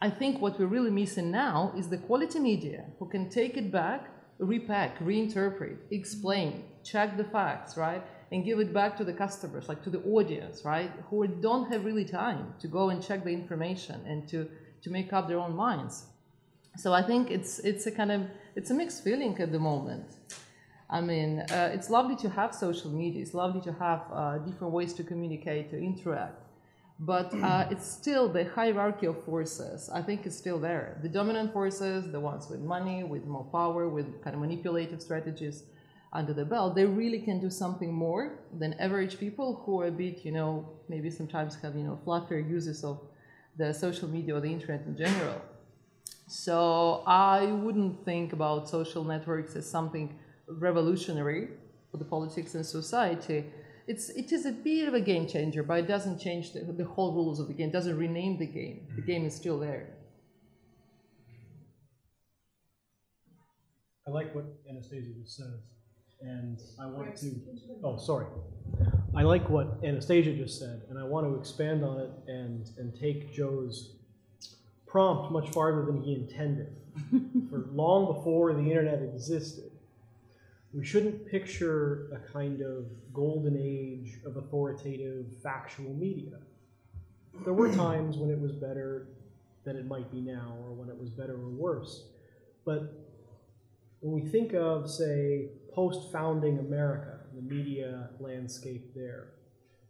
I 0.00 0.10
think 0.10 0.40
what 0.40 0.58
we're 0.58 0.66
really 0.66 0.90
missing 0.90 1.30
now 1.30 1.72
is 1.76 1.88
the 1.88 1.98
quality 1.98 2.40
media 2.40 2.86
who 2.98 3.06
can 3.06 3.28
take 3.28 3.56
it 3.56 3.70
back, 3.70 4.08
repack, 4.38 4.98
reinterpret, 4.98 5.76
explain, 5.92 6.64
check 6.82 7.16
the 7.16 7.24
facts, 7.24 7.76
right? 7.76 8.02
And 8.32 8.44
give 8.44 8.58
it 8.60 8.72
back 8.72 8.96
to 8.96 9.04
the 9.04 9.12
customers, 9.12 9.68
like 9.68 9.82
to 9.84 9.90
the 9.90 10.02
audience, 10.16 10.64
right? 10.64 10.90
Who 11.10 11.26
don't 11.26 11.70
have 11.70 11.84
really 11.84 12.06
time 12.06 12.54
to 12.60 12.66
go 12.66 12.88
and 12.90 13.02
check 13.02 13.24
the 13.24 13.30
information 13.30 14.00
and 14.06 14.26
to, 14.30 14.48
to 14.82 14.90
make 14.90 15.12
up 15.12 15.28
their 15.28 15.38
own 15.38 15.54
minds. 15.54 16.06
So 16.78 16.94
I 16.94 17.02
think 17.02 17.30
it's, 17.30 17.58
it's 17.58 17.86
a 17.86 17.90
kind 17.90 18.10
of, 18.10 18.22
it's 18.56 18.70
a 18.70 18.74
mixed 18.74 19.04
feeling 19.04 19.38
at 19.38 19.52
the 19.52 19.58
moment. 19.58 20.06
I 20.88 21.02
mean, 21.02 21.40
uh, 21.40 21.70
it's 21.74 21.90
lovely 21.90 22.16
to 22.16 22.30
have 22.30 22.54
social 22.54 22.90
media. 22.90 23.20
It's 23.20 23.34
lovely 23.34 23.60
to 23.62 23.72
have 23.74 24.02
uh, 24.10 24.38
different 24.38 24.72
ways 24.72 24.94
to 24.94 25.04
communicate, 25.04 25.70
to 25.70 25.78
interact 25.78 26.42
but 27.02 27.34
uh, 27.34 27.66
it's 27.70 27.86
still 27.90 28.28
the 28.28 28.44
hierarchy 28.44 29.06
of 29.06 29.22
forces. 29.24 29.90
I 29.92 30.02
think 30.02 30.24
it's 30.26 30.36
still 30.36 30.58
there. 30.58 30.98
The 31.02 31.08
dominant 31.08 31.52
forces, 31.52 32.10
the 32.10 32.20
ones 32.20 32.48
with 32.48 32.60
money, 32.60 33.02
with 33.02 33.24
more 33.26 33.44
power, 33.44 33.88
with 33.88 34.22
kind 34.22 34.34
of 34.34 34.40
manipulative 34.40 35.02
strategies 35.02 35.64
under 36.12 36.32
the 36.32 36.44
belt, 36.44 36.74
they 36.74 36.84
really 36.84 37.20
can 37.20 37.40
do 37.40 37.48
something 37.48 37.92
more 37.92 38.38
than 38.58 38.74
average 38.74 39.18
people 39.18 39.62
who 39.64 39.80
are 39.80 39.86
a 39.86 39.90
bit, 39.90 40.24
you 40.24 40.32
know, 40.32 40.68
maybe 40.88 41.10
sometimes 41.10 41.56
have, 41.62 41.74
you 41.74 41.84
know, 41.84 41.98
fluffier 42.04 42.46
uses 42.48 42.84
of 42.84 43.00
the 43.56 43.72
social 43.72 44.08
media 44.08 44.36
or 44.36 44.40
the 44.40 44.52
internet 44.52 44.84
in 44.86 44.96
general. 44.96 45.40
So 46.26 47.02
I 47.06 47.46
wouldn't 47.46 48.04
think 48.04 48.32
about 48.32 48.68
social 48.68 49.04
networks 49.04 49.56
as 49.56 49.68
something 49.68 50.18
revolutionary 50.48 51.48
for 51.90 51.96
the 51.96 52.04
politics 52.04 52.54
and 52.54 52.64
society 52.64 53.44
it's 53.86 54.10
it 54.10 54.32
is 54.32 54.46
a 54.46 54.52
bit 54.52 54.88
of 54.88 54.94
a 54.94 55.00
game 55.00 55.26
changer, 55.26 55.62
but 55.62 55.78
it 55.78 55.88
doesn't 55.88 56.18
change 56.18 56.52
the, 56.52 56.60
the 56.60 56.84
whole 56.84 57.14
rules 57.14 57.40
of 57.40 57.48
the 57.48 57.54
game. 57.54 57.68
It 57.68 57.72
doesn't 57.72 57.96
rename 57.96 58.38
the 58.38 58.46
game. 58.46 58.86
The 58.88 59.02
mm-hmm. 59.02 59.10
game 59.10 59.24
is 59.26 59.34
still 59.34 59.58
there. 59.58 59.88
I 64.06 64.10
like 64.10 64.34
what 64.34 64.44
Anastasia 64.68 65.12
just 65.20 65.36
says, 65.36 65.60
and 66.22 66.60
I 66.80 66.86
want 66.86 67.16
to. 67.16 67.34
Oh, 67.82 67.96
sorry. 67.96 68.26
I 69.14 69.22
like 69.22 69.48
what 69.50 69.78
Anastasia 69.84 70.32
just 70.32 70.58
said, 70.58 70.82
and 70.88 70.98
I 70.98 71.04
want 71.04 71.26
to 71.26 71.38
expand 71.38 71.84
on 71.84 72.00
it 72.00 72.10
and 72.28 72.68
and 72.78 72.98
take 72.98 73.32
Joe's 73.32 73.96
prompt 74.86 75.32
much 75.32 75.50
farther 75.50 75.84
than 75.84 76.02
he 76.02 76.14
intended. 76.14 76.74
For 77.50 77.68
long 77.72 78.14
before 78.14 78.52
the 78.52 78.62
internet 78.62 79.02
existed, 79.02 79.70
we 80.72 80.84
shouldn't 80.84 81.26
picture 81.26 82.08
a 82.12 82.32
kind 82.32 82.62
of 82.62 82.86
golden 83.12 83.56
age 83.58 84.18
of 84.24 84.36
authoritative 84.36 85.26
factual 85.42 85.92
media. 85.94 86.38
There 87.44 87.54
were 87.54 87.72
times 87.72 88.16
when 88.16 88.30
it 88.30 88.38
was 88.38 88.52
better 88.52 89.08
than 89.64 89.76
it 89.76 89.86
might 89.86 90.10
be 90.10 90.20
now, 90.20 90.56
or 90.64 90.72
when 90.72 90.88
it 90.88 90.98
was 90.98 91.10
better 91.10 91.34
or 91.34 91.48
worse. 91.48 92.04
But 92.64 92.92
when 94.00 94.12
we 94.22 94.28
think 94.28 94.52
of, 94.54 94.90
say, 94.90 95.48
post 95.74 96.12
founding 96.12 96.58
America, 96.58 97.20
the 97.34 97.42
media 97.42 98.10
landscape 98.20 98.94
there. 98.94 99.28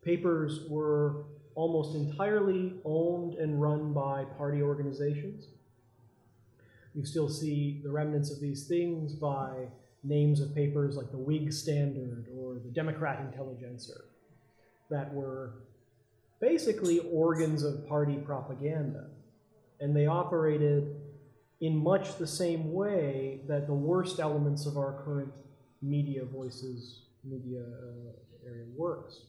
Papers 0.04 0.60
were 0.68 1.24
almost 1.54 1.94
entirely 1.94 2.74
owned 2.84 3.34
and 3.34 3.60
run 3.60 3.92
by 3.92 4.24
party 4.36 4.62
organizations. 4.62 5.48
You 6.94 7.04
still 7.04 7.28
see 7.28 7.80
the 7.82 7.90
remnants 7.90 8.30
of 8.30 8.40
these 8.40 8.66
things 8.66 9.14
by 9.14 9.68
names 10.04 10.40
of 10.40 10.54
papers 10.54 10.96
like 10.96 11.10
the 11.10 11.18
Whig 11.18 11.52
Standard 11.52 12.26
or 12.36 12.54
the 12.54 12.70
Democrat 12.70 13.20
Intelligencer 13.20 14.04
that 14.90 15.12
were 15.12 15.54
basically 16.40 16.98
organs 17.12 17.62
of 17.62 17.86
party 17.88 18.16
propaganda. 18.16 19.06
And 19.80 19.96
they 19.96 20.06
operated 20.06 20.96
in 21.60 21.76
much 21.76 22.18
the 22.18 22.26
same 22.26 22.72
way 22.72 23.40
that 23.48 23.66
the 23.66 23.74
worst 23.74 24.18
elements 24.18 24.66
of 24.66 24.76
our 24.76 25.02
current 25.04 25.32
media 25.82 26.24
voices, 26.24 27.02
media 27.24 27.60
uh, 27.60 28.48
area 28.48 28.66
works. 28.76 29.22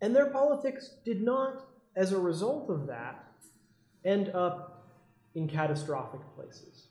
and 0.00 0.14
their 0.14 0.30
politics 0.30 0.96
did 1.04 1.22
not, 1.22 1.64
as 1.96 2.12
a 2.12 2.18
result 2.18 2.70
of 2.70 2.86
that, 2.86 3.24
end 4.04 4.28
up 4.34 4.90
in 5.34 5.48
catastrophic 5.48 6.20
places. 6.36 6.88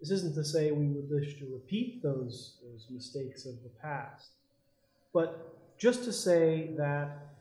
This 0.00 0.10
isn't 0.10 0.34
to 0.34 0.44
say 0.44 0.70
we 0.70 0.88
would 0.88 1.08
wish 1.08 1.38
to 1.38 1.46
repeat 1.50 2.02
those, 2.02 2.58
those 2.62 2.86
mistakes 2.90 3.46
of 3.46 3.54
the 3.62 3.70
past, 3.80 4.32
but 5.14 5.78
just 5.78 6.04
to 6.04 6.12
say 6.12 6.74
that 6.76 7.34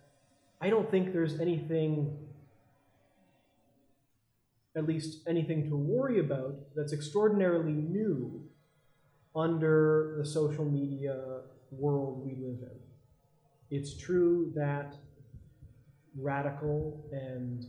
I 0.61 0.69
don't 0.69 0.89
think 0.89 1.11
there's 1.11 1.41
anything, 1.41 2.17
at 4.75 4.85
least 4.85 5.27
anything 5.27 5.69
to 5.69 5.75
worry 5.75 6.19
about, 6.19 6.55
that's 6.75 6.93
extraordinarily 6.93 7.73
new 7.73 8.43
under 9.35 10.15
the 10.17 10.25
social 10.25 10.65
media 10.65 11.41
world 11.71 12.23
we 12.25 12.31
live 12.33 12.59
in. 12.61 12.79
It's 13.69 13.97
true 13.97 14.51
that 14.55 14.95
radical 16.15 17.05
and 17.11 17.65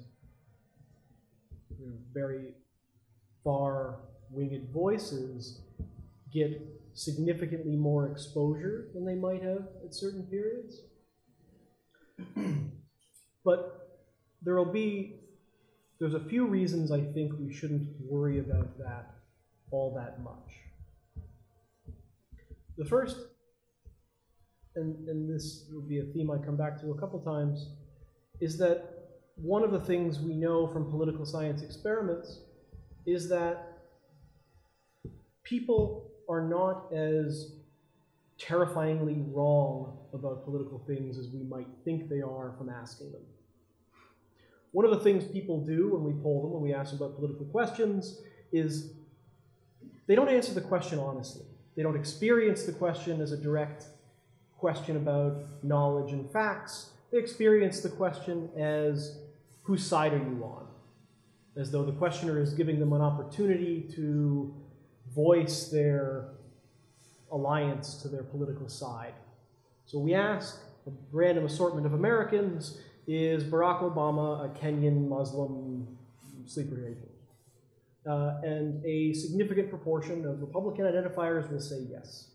you 1.78 1.87
know, 1.87 1.96
very 2.12 2.52
far 3.42 4.00
winged 4.30 4.68
voices 4.73 5.61
get 6.32 6.61
significantly 6.94 7.76
more 7.76 8.11
exposure 8.11 8.88
than 8.94 9.04
they 9.04 9.14
might 9.14 9.42
have 9.42 9.66
at 9.84 9.94
certain 9.94 10.25
periods. 10.25 10.82
but 13.44 14.00
there 14.42 14.56
will 14.56 14.73
be, 14.73 15.16
there's 15.98 16.14
a 16.14 16.20
few 16.20 16.46
reasons 16.46 16.90
I 16.90 17.00
think 17.00 17.32
we 17.38 17.52
shouldn't 17.52 17.88
worry 18.00 18.38
about 18.38 18.78
that 18.78 19.14
all 19.70 19.94
that 19.94 20.22
much. 20.22 20.54
The 22.76 22.84
first, 22.84 23.16
and, 24.76 25.08
and 25.08 25.32
this 25.32 25.66
will 25.72 25.82
be 25.82 26.00
a 26.00 26.04
theme 26.04 26.30
I 26.30 26.38
come 26.38 26.56
back 26.56 26.80
to 26.80 26.90
a 26.90 26.98
couple 26.98 27.20
times, 27.20 27.68
is 28.40 28.58
that 28.58 28.94
one 29.36 29.64
of 29.64 29.72
the 29.72 29.80
things 29.80 30.20
we 30.20 30.34
know 30.34 30.66
from 30.66 30.90
political 30.90 31.26
science 31.26 31.62
experiments 31.62 32.40
is 33.06 33.28
that 33.28 33.78
people 35.42 36.12
are 36.28 36.42
not 36.42 36.92
as 36.92 37.52
terrifyingly 38.38 39.22
wrong 39.28 39.98
about 40.12 40.44
political 40.44 40.78
things 40.86 41.18
as 41.18 41.28
we 41.28 41.42
might 41.42 41.68
think 41.84 42.08
they 42.08 42.22
are 42.22 42.54
from 42.56 42.68
asking 42.68 43.12
them. 43.12 43.22
One 44.74 44.84
of 44.84 44.90
the 44.90 44.98
things 44.98 45.22
people 45.22 45.60
do 45.60 45.90
when 45.90 46.02
we 46.02 46.20
poll 46.20 46.42
them, 46.42 46.50
when 46.50 46.60
we 46.60 46.74
ask 46.74 46.90
them 46.90 47.00
about 47.00 47.14
political 47.14 47.46
questions, 47.46 48.20
is 48.50 48.90
they 50.08 50.16
don't 50.16 50.28
answer 50.28 50.52
the 50.52 50.60
question 50.60 50.98
honestly. 50.98 51.46
They 51.76 51.84
don't 51.84 51.94
experience 51.94 52.64
the 52.64 52.72
question 52.72 53.20
as 53.20 53.30
a 53.30 53.36
direct 53.36 53.84
question 54.58 54.96
about 54.96 55.44
knowledge 55.62 56.10
and 56.10 56.28
facts. 56.28 56.90
They 57.12 57.18
experience 57.18 57.82
the 57.82 57.88
question 57.88 58.50
as 58.58 59.16
whose 59.62 59.86
side 59.86 60.12
are 60.12 60.18
you 60.18 60.42
on? 60.42 60.66
As 61.56 61.70
though 61.70 61.84
the 61.84 61.92
questioner 61.92 62.42
is 62.42 62.52
giving 62.52 62.80
them 62.80 62.92
an 62.94 63.00
opportunity 63.00 63.88
to 63.94 64.52
voice 65.14 65.68
their 65.68 66.30
alliance 67.30 68.02
to 68.02 68.08
their 68.08 68.24
political 68.24 68.68
side. 68.68 69.14
So 69.86 70.00
we 70.00 70.14
ask 70.14 70.60
a 70.88 70.90
random 71.12 71.44
assortment 71.44 71.86
of 71.86 71.94
Americans 71.94 72.80
is 73.06 73.44
Barack 73.44 73.82
Obama 73.82 74.44
a 74.44 74.49
Kenyan 74.58 75.08
Muslim 75.08 75.87
sleeper 76.46 76.80
agent? 76.87 77.11
Uh, 78.06 78.40
and 78.42 78.84
a 78.84 79.12
significant 79.14 79.70
proportion 79.70 80.26
of 80.26 80.40
Republican 80.40 80.84
identifiers 80.84 81.50
will 81.50 81.61
say 81.61 81.87
yes. 81.90 82.28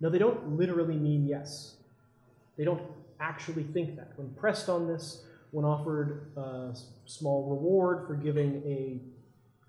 Now, 0.00 0.08
they 0.08 0.18
don't 0.18 0.56
literally 0.56 0.96
mean 0.96 1.26
yes. 1.26 1.76
They 2.56 2.64
don't 2.64 2.82
actually 3.20 3.64
think 3.64 3.96
that. 3.96 4.12
When 4.16 4.30
pressed 4.34 4.68
on 4.68 4.88
this, 4.88 5.24
when 5.50 5.64
offered 5.64 6.32
a 6.36 6.74
small 7.06 7.48
reward 7.48 8.06
for 8.06 8.14
giving 8.14 8.62
a 8.66 9.00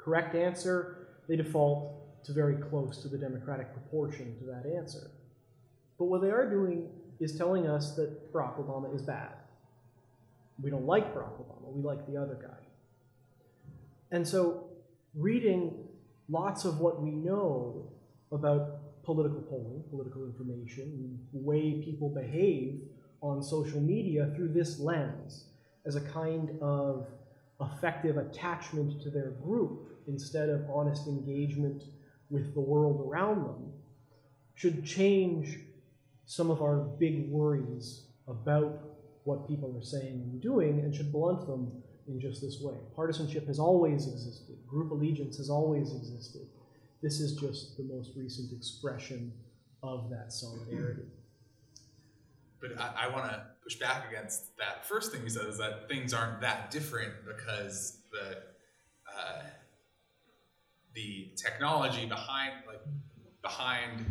correct 0.02 0.36
answer, 0.36 1.08
they 1.28 1.36
default 1.36 2.24
to 2.26 2.34
very 2.34 2.56
close 2.56 3.02
to 3.02 3.08
the 3.08 3.18
democratic 3.18 3.74
proportion 3.74 4.36
to 4.40 4.46
that 4.46 4.66
answer. 4.76 5.12
But 5.98 6.06
what 6.06 6.22
they 6.22 6.30
are 6.30 6.50
doing 6.50 6.90
is 7.20 7.38
telling 7.38 7.68
us 7.68 7.96
that 7.96 8.34
Barack 8.34 8.58
Obama 8.58 8.94
is 8.96 9.02
bad. 9.02 9.34
We 10.62 10.70
don't 10.70 10.86
like 10.86 11.14
Barack 11.14 11.34
Obama, 11.34 11.74
we 11.74 11.82
like 11.82 12.06
the 12.08 12.18
other 12.18 12.38
guy. 12.42 12.64
And 14.12 14.28
so, 14.28 14.66
reading 15.16 15.74
lots 16.30 16.66
of 16.66 16.80
what 16.80 17.02
we 17.02 17.12
know 17.12 17.92
about 18.32 19.04
political 19.04 19.42
polling, 19.42 19.84
political 19.90 20.26
information, 20.26 21.20
the 21.34 21.40
way 21.40 21.82
people 21.84 22.10
behave 22.10 22.82
on 23.22 23.42
social 23.42 23.82
media 23.82 24.32
through 24.36 24.54
this 24.54 24.80
lens 24.80 25.46
as 25.86 25.96
a 25.96 26.02
kind 26.02 26.52
of 26.62 27.08
effective 27.60 28.18
attachment 28.18 29.02
to 29.02 29.10
their 29.10 29.32
group 29.44 29.90
instead 30.08 30.50
of 30.50 30.62
honest 30.74 31.08
engagement 31.08 31.84
with 32.30 32.54
the 32.54 32.60
world 32.60 33.08
around 33.08 33.44
them 33.44 33.72
should 34.56 34.86
change 34.86 35.60
some 36.26 36.50
of 36.50 36.62
our 36.62 36.78
big 36.78 37.30
worries 37.30 38.06
about 38.28 38.91
what 39.24 39.48
people 39.48 39.76
are 39.78 39.84
saying 39.84 40.22
and 40.32 40.42
doing 40.42 40.80
and 40.80 40.94
should 40.94 41.12
blunt 41.12 41.46
them 41.48 41.72
in 42.08 42.20
just 42.20 42.42
this 42.42 42.60
way. 42.62 42.76
Partisanship 42.96 43.48
has 43.48 43.60
always 43.60 44.08
existed, 44.08 44.58
group 44.68 44.92
allegiance 44.92 45.38
has 45.38 45.50
always 45.50 45.94
existed. 45.94 46.48
This 47.02 47.20
is 47.20 47.34
just 47.34 47.78
the 47.78 47.84
most 47.84 48.12
recent 48.16 48.52
expression 48.52 49.32
of 49.84 50.10
that 50.10 50.32
solidarity. 50.32 51.08
But 52.60 52.80
I, 52.80 53.06
I 53.06 53.08
want 53.10 53.26
to 53.26 53.44
push 53.64 53.76
back 53.76 54.08
against 54.10 54.56
that 54.58 54.86
first 54.86 55.12
thing 55.12 55.24
you 55.24 55.30
said 55.30 55.48
is 55.48 55.58
that 55.58 55.88
things 55.90 56.14
aren't 56.14 56.42
that 56.42 56.70
different 56.70 57.14
because 57.26 57.98
the 58.12 58.38
uh, 59.08 59.42
the 60.94 61.32
technology 61.36 62.06
behind 62.06 62.54
like 62.68 62.82
behind 63.42 64.06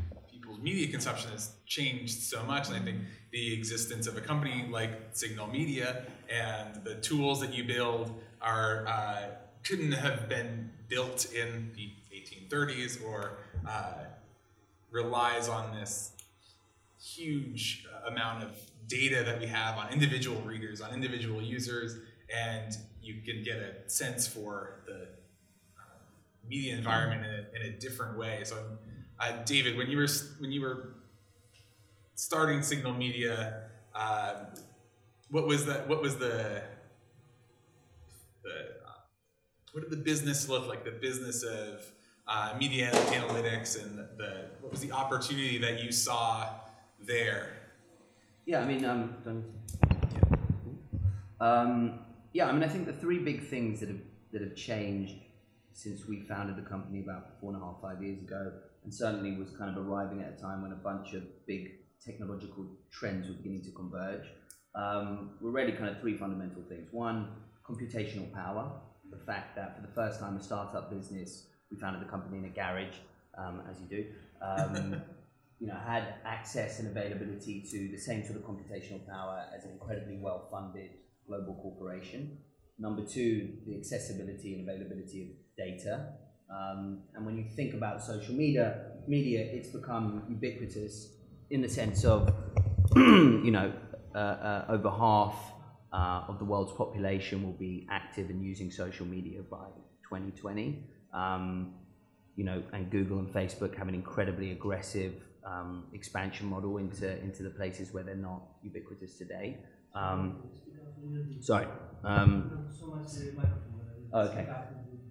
people's 0.50 0.64
media 0.64 0.88
consumption 0.88 1.30
has 1.30 1.52
changed 1.66 2.20
so 2.20 2.42
much 2.44 2.68
and 2.68 2.76
i 2.76 2.80
think 2.80 2.98
the 3.30 3.52
existence 3.52 4.06
of 4.06 4.16
a 4.16 4.20
company 4.20 4.66
like 4.70 4.90
signal 5.12 5.46
media 5.46 6.04
and 6.28 6.82
the 6.84 6.94
tools 6.96 7.40
that 7.40 7.54
you 7.54 7.64
build 7.64 8.12
are 8.40 8.86
uh, 8.88 9.22
couldn't 9.62 9.92
have 9.92 10.28
been 10.28 10.70
built 10.88 11.32
in 11.32 11.70
the 11.76 11.90
1830s 12.14 13.04
or 13.04 13.38
uh, 13.68 13.92
relies 14.90 15.48
on 15.48 15.74
this 15.74 16.12
huge 17.00 17.86
amount 18.06 18.42
of 18.42 18.50
data 18.88 19.22
that 19.24 19.38
we 19.38 19.46
have 19.46 19.78
on 19.78 19.92
individual 19.92 20.40
readers 20.42 20.80
on 20.80 20.92
individual 20.92 21.40
users 21.40 21.96
and 22.34 22.76
you 23.02 23.20
can 23.24 23.42
get 23.42 23.56
a 23.56 23.88
sense 23.88 24.26
for 24.26 24.80
the 24.86 25.06
media 26.48 26.76
environment 26.76 27.24
in 27.24 27.30
a, 27.30 27.66
in 27.66 27.74
a 27.74 27.78
different 27.78 28.18
way. 28.18 28.42
So, 28.44 28.56
uh, 29.20 29.32
David, 29.44 29.76
when 29.76 29.88
you 29.90 29.98
were 29.98 30.08
when 30.38 30.50
you 30.50 30.62
were 30.62 30.94
starting 32.14 32.62
Signal 32.62 32.94
Media, 32.94 33.64
uh, 33.94 34.34
what 35.30 35.46
was 35.46 35.66
that? 35.66 35.86
What 35.88 36.00
was 36.00 36.16
the 36.16 36.62
the 38.42 38.50
uh, 38.86 39.00
what 39.72 39.82
did 39.82 39.90
the 39.90 40.02
business 40.02 40.48
look 40.48 40.66
like? 40.66 40.84
The 40.84 40.90
business 40.90 41.42
of 41.42 41.84
uh, 42.26 42.54
media 42.58 42.90
analytics 42.92 43.82
and 43.82 43.98
the 43.98 44.46
what 44.60 44.72
was 44.72 44.80
the 44.80 44.92
opportunity 44.92 45.58
that 45.58 45.82
you 45.82 45.92
saw 45.92 46.48
there? 46.98 47.50
Yeah, 48.46 48.60
I 48.60 48.64
mean, 48.64 48.84
um, 48.84 49.14
um, 51.40 51.98
yeah, 52.32 52.48
I 52.48 52.52
mean, 52.52 52.62
I 52.62 52.68
think 52.68 52.86
the 52.86 52.92
three 52.92 53.18
big 53.18 53.46
things 53.48 53.80
that 53.80 53.90
have 53.90 54.00
that 54.32 54.40
have 54.40 54.56
changed 54.56 55.16
since 55.72 56.06
we 56.06 56.20
founded 56.20 56.56
the 56.56 56.68
company 56.68 57.00
about 57.00 57.38
four 57.40 57.52
and 57.52 57.62
a 57.62 57.64
half, 57.64 57.76
five 57.80 58.02
years 58.02 58.18
ago, 58.18 58.52
and 58.84 58.94
certainly 58.94 59.36
was 59.36 59.50
kind 59.56 59.76
of 59.76 59.86
arriving 59.86 60.20
at 60.22 60.34
a 60.38 60.40
time 60.40 60.62
when 60.62 60.72
a 60.72 60.76
bunch 60.76 61.14
of 61.14 61.22
big 61.46 61.72
technological 62.04 62.66
trends 62.90 63.28
were 63.28 63.34
beginning 63.34 63.62
to 63.62 63.70
converge. 63.72 64.26
Um, 64.74 65.32
were 65.40 65.50
really 65.50 65.72
kind 65.72 65.88
of 65.88 66.00
three 66.00 66.16
fundamental 66.16 66.62
things. 66.68 66.88
One, 66.92 67.28
computational 67.68 68.32
power, 68.32 68.70
the 69.10 69.18
fact 69.18 69.56
that 69.56 69.76
for 69.76 69.82
the 69.82 69.92
first 69.92 70.20
time 70.20 70.36
a 70.36 70.42
startup 70.42 70.90
business, 70.90 71.46
we 71.70 71.78
founded 71.78 72.02
the 72.02 72.10
company 72.10 72.38
in 72.38 72.44
a 72.44 72.48
garage, 72.48 72.94
um, 73.36 73.62
as 73.70 73.76
you 73.80 73.86
do, 73.86 74.04
um, 74.42 75.02
you 75.60 75.66
know, 75.66 75.76
had 75.86 76.14
access 76.24 76.78
and 76.78 76.88
availability 76.88 77.62
to 77.70 77.88
the 77.90 77.98
same 77.98 78.24
sort 78.24 78.36
of 78.36 78.44
computational 78.44 79.06
power 79.08 79.44
as 79.54 79.64
an 79.64 79.72
incredibly 79.72 80.16
well-funded 80.16 80.90
global 81.26 81.54
corporation. 81.62 82.38
Number 82.78 83.04
two, 83.04 83.58
the 83.66 83.76
accessibility 83.76 84.54
and 84.54 84.68
availability 84.68 85.22
of 85.22 85.28
data. 85.56 86.14
Um, 86.50 86.98
and 87.14 87.24
when 87.24 87.36
you 87.36 87.44
think 87.56 87.74
about 87.74 88.02
social 88.02 88.34
media, 88.34 88.92
media, 89.06 89.40
it's 89.40 89.68
become 89.68 90.24
ubiquitous 90.28 91.08
in 91.50 91.62
the 91.62 91.68
sense 91.68 92.04
of, 92.04 92.32
you 92.96 93.50
know, 93.50 93.72
uh, 94.14 94.18
uh, 94.18 94.64
over 94.68 94.90
half 94.90 95.34
uh, 95.92 96.24
of 96.28 96.38
the 96.38 96.44
world's 96.44 96.72
population 96.72 97.42
will 97.44 97.52
be 97.52 97.86
active 97.90 98.30
and 98.30 98.42
using 98.42 98.70
social 98.70 99.06
media 99.06 99.40
by 99.50 99.66
2020. 100.08 100.84
Um, 101.12 101.74
you 102.36 102.44
know, 102.44 102.62
and 102.72 102.90
Google 102.90 103.18
and 103.18 103.28
Facebook 103.32 103.76
have 103.76 103.88
an 103.88 103.94
incredibly 103.94 104.52
aggressive 104.52 105.14
um, 105.44 105.84
expansion 105.92 106.46
model 106.48 106.78
into 106.78 107.18
into 107.22 107.42
the 107.42 107.50
places 107.50 107.92
where 107.92 108.02
they're 108.04 108.14
not 108.14 108.42
ubiquitous 108.62 109.16
today. 109.18 109.58
Um, 109.94 110.36
sorry. 111.40 111.66
Um, 112.04 112.52
okay. 114.12 114.46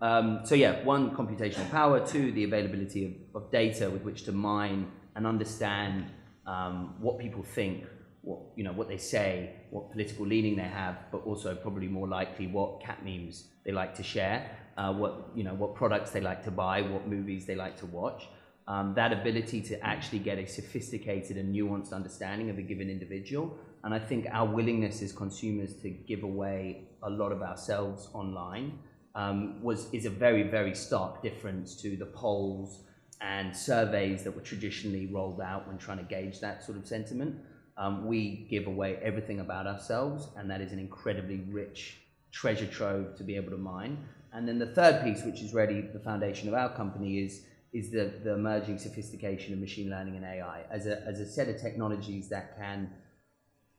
Um, 0.01 0.41
so 0.43 0.55
yeah, 0.55 0.83
one, 0.83 1.11
computational 1.15 1.69
power. 1.71 2.05
Two, 2.05 2.31
the 2.31 2.43
availability 2.43 3.05
of, 3.05 3.43
of 3.43 3.51
data 3.51 3.89
with 3.89 4.03
which 4.03 4.23
to 4.23 4.31
mine 4.31 4.91
and 5.15 5.27
understand 5.27 6.05
um, 6.47 6.95
what 6.99 7.19
people 7.19 7.43
think, 7.43 7.85
what 8.21 8.39
you 8.55 8.63
know, 8.63 8.71
what 8.71 8.87
they 8.87 8.97
say, 8.97 9.55
what 9.69 9.91
political 9.91 10.25
leaning 10.25 10.55
they 10.55 10.63
have, 10.63 10.97
but 11.11 11.19
also 11.25 11.53
probably 11.55 11.87
more 11.87 12.07
likely 12.07 12.47
what 12.47 12.81
cat 12.81 13.03
memes 13.03 13.49
they 13.65 13.71
like 13.71 13.93
to 13.95 14.03
share, 14.03 14.49
uh, 14.77 14.93
what 14.93 15.29
you 15.35 15.43
know, 15.43 15.53
what 15.53 15.75
products 15.75 16.11
they 16.11 16.21
like 16.21 16.43
to 16.43 16.51
buy, 16.51 16.81
what 16.81 17.07
movies 17.07 17.45
they 17.45 17.55
like 17.55 17.77
to 17.77 17.85
watch. 17.85 18.27
Um, 18.67 18.93
that 18.95 19.11
ability 19.11 19.61
to 19.61 19.83
actually 19.83 20.19
get 20.19 20.37
a 20.37 20.45
sophisticated 20.45 21.37
and 21.37 21.53
nuanced 21.53 21.91
understanding 21.91 22.51
of 22.51 22.59
a 22.59 22.61
given 22.61 22.87
individual. 22.87 23.57
And 23.83 23.95
I 23.95 23.99
think 23.99 24.27
our 24.31 24.45
willingness 24.45 25.01
as 25.01 25.11
consumers 25.11 25.73
to 25.81 25.89
give 25.89 26.21
away 26.21 26.89
a 27.01 27.09
lot 27.09 27.31
of 27.31 27.41
ourselves 27.41 28.09
online 28.13 28.77
um, 29.15 29.61
was 29.61 29.91
is 29.93 30.05
a 30.05 30.09
very 30.09 30.43
very 30.43 30.75
stark 30.75 31.21
difference 31.21 31.75
to 31.81 31.95
the 31.95 32.05
polls 32.05 32.83
and 33.21 33.55
surveys 33.55 34.23
that 34.23 34.35
were 34.35 34.41
traditionally 34.41 35.07
rolled 35.07 35.41
out 35.41 35.67
when 35.67 35.77
trying 35.77 35.97
to 35.97 36.03
gauge 36.03 36.39
that 36.39 36.63
sort 36.63 36.77
of 36.77 36.87
sentiment. 36.87 37.35
Um, 37.77 38.05
we 38.05 38.47
give 38.49 38.67
away 38.67 38.97
everything 39.01 39.39
about 39.39 39.67
ourselves, 39.67 40.29
and 40.37 40.49
that 40.49 40.61
is 40.61 40.71
an 40.71 40.79
incredibly 40.79 41.41
rich 41.49 41.97
treasure 42.31 42.67
trove 42.67 43.17
to 43.17 43.23
be 43.23 43.35
able 43.35 43.51
to 43.51 43.57
mine. 43.57 43.97
And 44.31 44.47
then 44.47 44.59
the 44.59 44.67
third 44.67 45.03
piece, 45.03 45.23
which 45.23 45.41
is 45.41 45.53
really 45.53 45.81
the 45.81 45.99
foundation 45.99 46.47
of 46.47 46.53
our 46.53 46.69
company, 46.75 47.19
is 47.19 47.41
is 47.71 47.91
the, 47.91 48.11
the 48.23 48.33
emerging 48.33 48.79
sophistication 48.79 49.53
of 49.53 49.59
machine 49.59 49.91
learning 49.91 50.15
and 50.15 50.25
AI 50.25 50.63
as 50.71 50.87
a, 50.87 51.01
as 51.05 51.19
a 51.19 51.25
set 51.25 51.47
of 51.47 51.61
technologies 51.61 52.27
that 52.27 52.57
can 52.57 52.89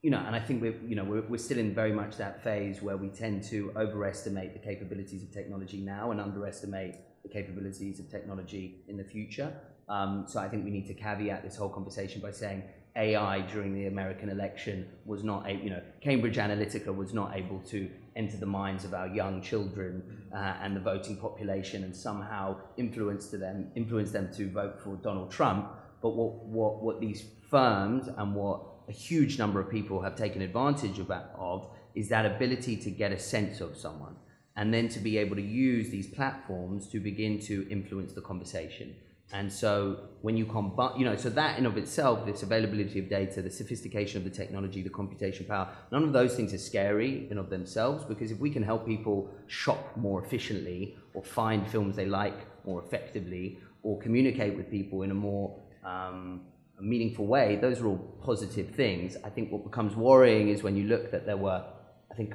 you 0.02 0.10
know, 0.10 0.22
and 0.26 0.34
I 0.34 0.40
think 0.40 0.62
we're, 0.62 0.76
you 0.86 0.96
know, 0.96 1.04
we're, 1.04 1.22
we're 1.22 1.38
still 1.38 1.58
in 1.58 1.74
very 1.74 1.92
much 1.92 2.16
that 2.16 2.42
phase 2.42 2.80
where 2.80 2.96
we 2.96 3.08
tend 3.08 3.42
to 3.44 3.70
overestimate 3.76 4.54
the 4.54 4.58
capabilities 4.58 5.22
of 5.22 5.30
technology 5.30 5.78
now 5.78 6.10
and 6.10 6.20
underestimate 6.20 6.94
the 7.22 7.28
capabilities 7.28 8.00
of 8.00 8.10
technology 8.10 8.82
in 8.88 8.96
the 8.96 9.04
future. 9.04 9.52
Um, 9.90 10.24
so 10.26 10.40
I 10.40 10.48
think 10.48 10.64
we 10.64 10.70
need 10.70 10.86
to 10.86 10.94
caveat 10.94 11.42
this 11.42 11.56
whole 11.56 11.68
conversation 11.68 12.22
by 12.22 12.30
saying 12.30 12.62
AI 12.96 13.40
during 13.42 13.74
the 13.74 13.86
American 13.86 14.30
election 14.30 14.88
was 15.04 15.22
not 15.22 15.46
a, 15.46 15.52
you 15.52 15.68
know, 15.68 15.82
Cambridge 16.00 16.36
Analytica 16.36 16.94
was 16.94 17.12
not 17.12 17.36
able 17.36 17.60
to 17.68 17.90
enter 18.16 18.38
the 18.38 18.46
minds 18.46 18.84
of 18.84 18.94
our 18.94 19.06
young 19.06 19.42
children 19.42 20.02
uh, 20.34 20.54
and 20.62 20.74
the 20.74 20.80
voting 20.80 21.16
population 21.16 21.84
and 21.84 21.94
somehow 21.94 22.56
influence 22.78 23.28
to 23.28 23.36
them, 23.36 23.70
influence 23.76 24.12
them 24.12 24.32
to 24.34 24.50
vote 24.50 24.80
for 24.82 24.96
Donald 24.96 25.30
Trump. 25.30 25.68
But 26.00 26.10
what, 26.10 26.44
what, 26.44 26.82
what 26.82 27.00
these 27.00 27.24
firms 27.50 28.08
and 28.08 28.34
what 28.34 28.62
a 28.90 28.92
huge 28.92 29.38
number 29.38 29.60
of 29.60 29.70
people 29.70 30.02
have 30.02 30.16
taken 30.16 30.42
advantage 30.42 30.98
of, 30.98 31.06
that, 31.06 31.32
of 31.38 31.70
is 31.94 32.08
that 32.08 32.26
ability 32.26 32.76
to 32.76 32.90
get 32.90 33.12
a 33.12 33.18
sense 33.18 33.60
of 33.60 33.76
someone 33.76 34.16
and 34.56 34.74
then 34.74 34.88
to 34.88 34.98
be 34.98 35.16
able 35.16 35.36
to 35.36 35.42
use 35.42 35.90
these 35.90 36.08
platforms 36.08 36.88
to 36.88 36.98
begin 36.98 37.38
to 37.38 37.68
influence 37.70 38.12
the 38.14 38.20
conversation. 38.20 38.94
And 39.32 39.52
so 39.52 40.08
when 40.22 40.36
you 40.36 40.44
combine, 40.44 40.98
you 40.98 41.04
know, 41.04 41.14
so 41.14 41.30
that 41.30 41.56
in 41.56 41.66
of 41.66 41.76
itself, 41.76 42.26
this 42.26 42.42
availability 42.42 42.98
of 42.98 43.08
data, 43.08 43.40
the 43.42 43.50
sophistication 43.50 44.18
of 44.18 44.24
the 44.24 44.36
technology, 44.42 44.82
the 44.82 44.90
computation 44.90 45.46
power, 45.46 45.68
none 45.92 46.02
of 46.02 46.12
those 46.12 46.34
things 46.34 46.52
are 46.52 46.58
scary 46.58 47.28
in 47.30 47.38
of 47.38 47.48
themselves 47.48 48.04
because 48.04 48.32
if 48.32 48.40
we 48.40 48.50
can 48.50 48.64
help 48.64 48.84
people 48.84 49.30
shop 49.46 49.96
more 49.96 50.20
efficiently 50.24 50.96
or 51.14 51.22
find 51.22 51.64
films 51.68 51.94
they 51.94 52.06
like 52.06 52.40
more 52.66 52.82
effectively 52.82 53.60
or 53.84 54.00
communicate 54.00 54.56
with 54.56 54.68
people 54.68 55.02
in 55.02 55.12
a 55.12 55.14
more 55.14 55.56
um, 55.84 56.40
a 56.80 56.82
meaningful 56.82 57.26
way, 57.26 57.56
those 57.56 57.80
are 57.80 57.86
all 57.86 57.98
positive 58.22 58.70
things. 58.70 59.16
I 59.24 59.28
think 59.28 59.52
what 59.52 59.64
becomes 59.64 59.94
worrying 59.94 60.48
is 60.48 60.62
when 60.62 60.76
you 60.76 60.84
look 60.84 61.10
that 61.10 61.26
there 61.26 61.36
were, 61.36 61.62
I 62.10 62.14
think, 62.14 62.34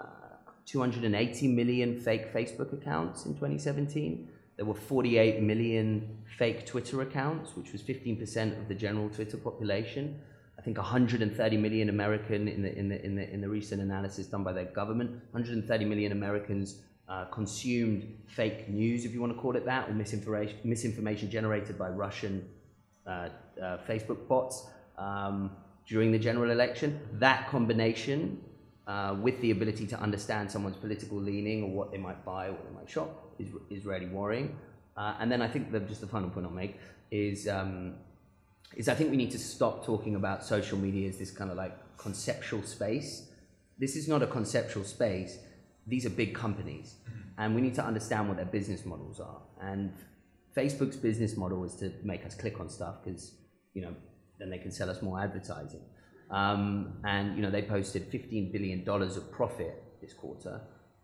uh, 0.00 0.04
280 0.66 1.48
million 1.48 2.00
fake 2.00 2.32
Facebook 2.32 2.72
accounts 2.72 3.26
in 3.26 3.34
2017. 3.34 4.28
There 4.56 4.66
were 4.66 4.74
48 4.74 5.42
million 5.42 6.18
fake 6.38 6.66
Twitter 6.66 7.00
accounts, 7.02 7.56
which 7.56 7.72
was 7.72 7.82
15% 7.82 8.58
of 8.58 8.68
the 8.68 8.74
general 8.74 9.08
Twitter 9.08 9.36
population. 9.36 10.20
I 10.58 10.62
think 10.62 10.76
130 10.76 11.56
million 11.56 11.88
American 11.88 12.46
in 12.48 12.62
the, 12.62 12.78
in 12.78 12.88
the, 12.88 13.04
in 13.04 13.16
the, 13.16 13.32
in 13.32 13.40
the 13.40 13.48
recent 13.48 13.80
analysis 13.80 14.26
done 14.26 14.44
by 14.44 14.52
their 14.52 14.66
government, 14.66 15.10
130 15.32 15.84
million 15.86 16.12
Americans 16.12 16.82
uh, 17.08 17.24
consumed 17.26 18.14
fake 18.26 18.68
news, 18.68 19.04
if 19.04 19.12
you 19.12 19.20
want 19.20 19.34
to 19.34 19.38
call 19.38 19.56
it 19.56 19.64
that, 19.64 19.88
or 19.88 19.92
misinformation, 19.92 20.56
misinformation 20.64 21.30
generated 21.30 21.78
by 21.78 21.88
Russian 21.88 22.48
Facebook 23.06 24.28
bots 24.28 24.66
um, 24.98 25.50
during 25.86 26.12
the 26.12 26.18
general 26.18 26.50
election. 26.50 27.00
That 27.14 27.48
combination 27.48 28.40
uh, 28.86 29.16
with 29.20 29.40
the 29.40 29.50
ability 29.50 29.86
to 29.86 30.00
understand 30.00 30.50
someone's 30.50 30.76
political 30.76 31.18
leaning 31.18 31.62
or 31.64 31.70
what 31.70 31.92
they 31.92 31.98
might 31.98 32.24
buy 32.24 32.46
or 32.48 32.52
what 32.52 32.68
they 32.68 32.74
might 32.74 32.90
shop 32.90 33.34
is, 33.38 33.48
is 33.70 33.84
really 33.84 34.06
worrying. 34.06 34.56
Uh, 34.96 35.14
and 35.20 35.30
then 35.30 35.40
I 35.40 35.48
think 35.48 35.72
that 35.72 35.88
just 35.88 36.00
the 36.00 36.06
final 36.06 36.28
point 36.30 36.46
I'll 36.46 36.52
make 36.52 36.78
is, 37.10 37.48
um, 37.48 37.94
is 38.76 38.88
I 38.88 38.94
think 38.94 39.10
we 39.10 39.16
need 39.16 39.30
to 39.32 39.38
stop 39.38 39.84
talking 39.84 40.16
about 40.16 40.44
social 40.44 40.78
media 40.78 41.08
as 41.08 41.18
this 41.18 41.30
kind 41.30 41.50
of 41.50 41.56
like 41.56 41.76
conceptual 41.96 42.62
space. 42.62 43.28
This 43.78 43.96
is 43.96 44.08
not 44.08 44.22
a 44.22 44.26
conceptual 44.26 44.84
space. 44.84 45.38
These 45.86 46.06
are 46.06 46.10
big 46.10 46.34
companies. 46.34 46.96
And 47.38 47.54
we 47.54 47.60
need 47.60 47.74
to 47.76 47.84
understand 47.84 48.28
what 48.28 48.36
their 48.36 48.46
business 48.46 48.84
models 48.84 49.18
are. 49.20 49.40
And 49.60 49.92
Facebook's 50.56 50.96
business 50.96 51.36
model 51.36 51.64
is 51.64 51.74
to 51.76 51.92
make 52.02 52.24
us 52.26 52.34
click 52.34 52.60
on 52.60 52.68
stuff 52.68 52.96
because, 53.02 53.34
you 53.74 53.82
know, 53.82 53.94
then 54.38 54.50
they 54.50 54.58
can 54.58 54.70
sell 54.70 54.90
us 54.90 55.02
more 55.02 55.20
advertising. 55.20 55.80
Um, 56.30 56.98
and, 57.04 57.36
you 57.36 57.42
know, 57.42 57.50
they 57.50 57.62
posted 57.62 58.10
$15 58.10 58.52
billion 58.52 58.88
of 58.88 59.32
profit 59.32 59.82
this 60.00 60.12
quarter 60.12 60.60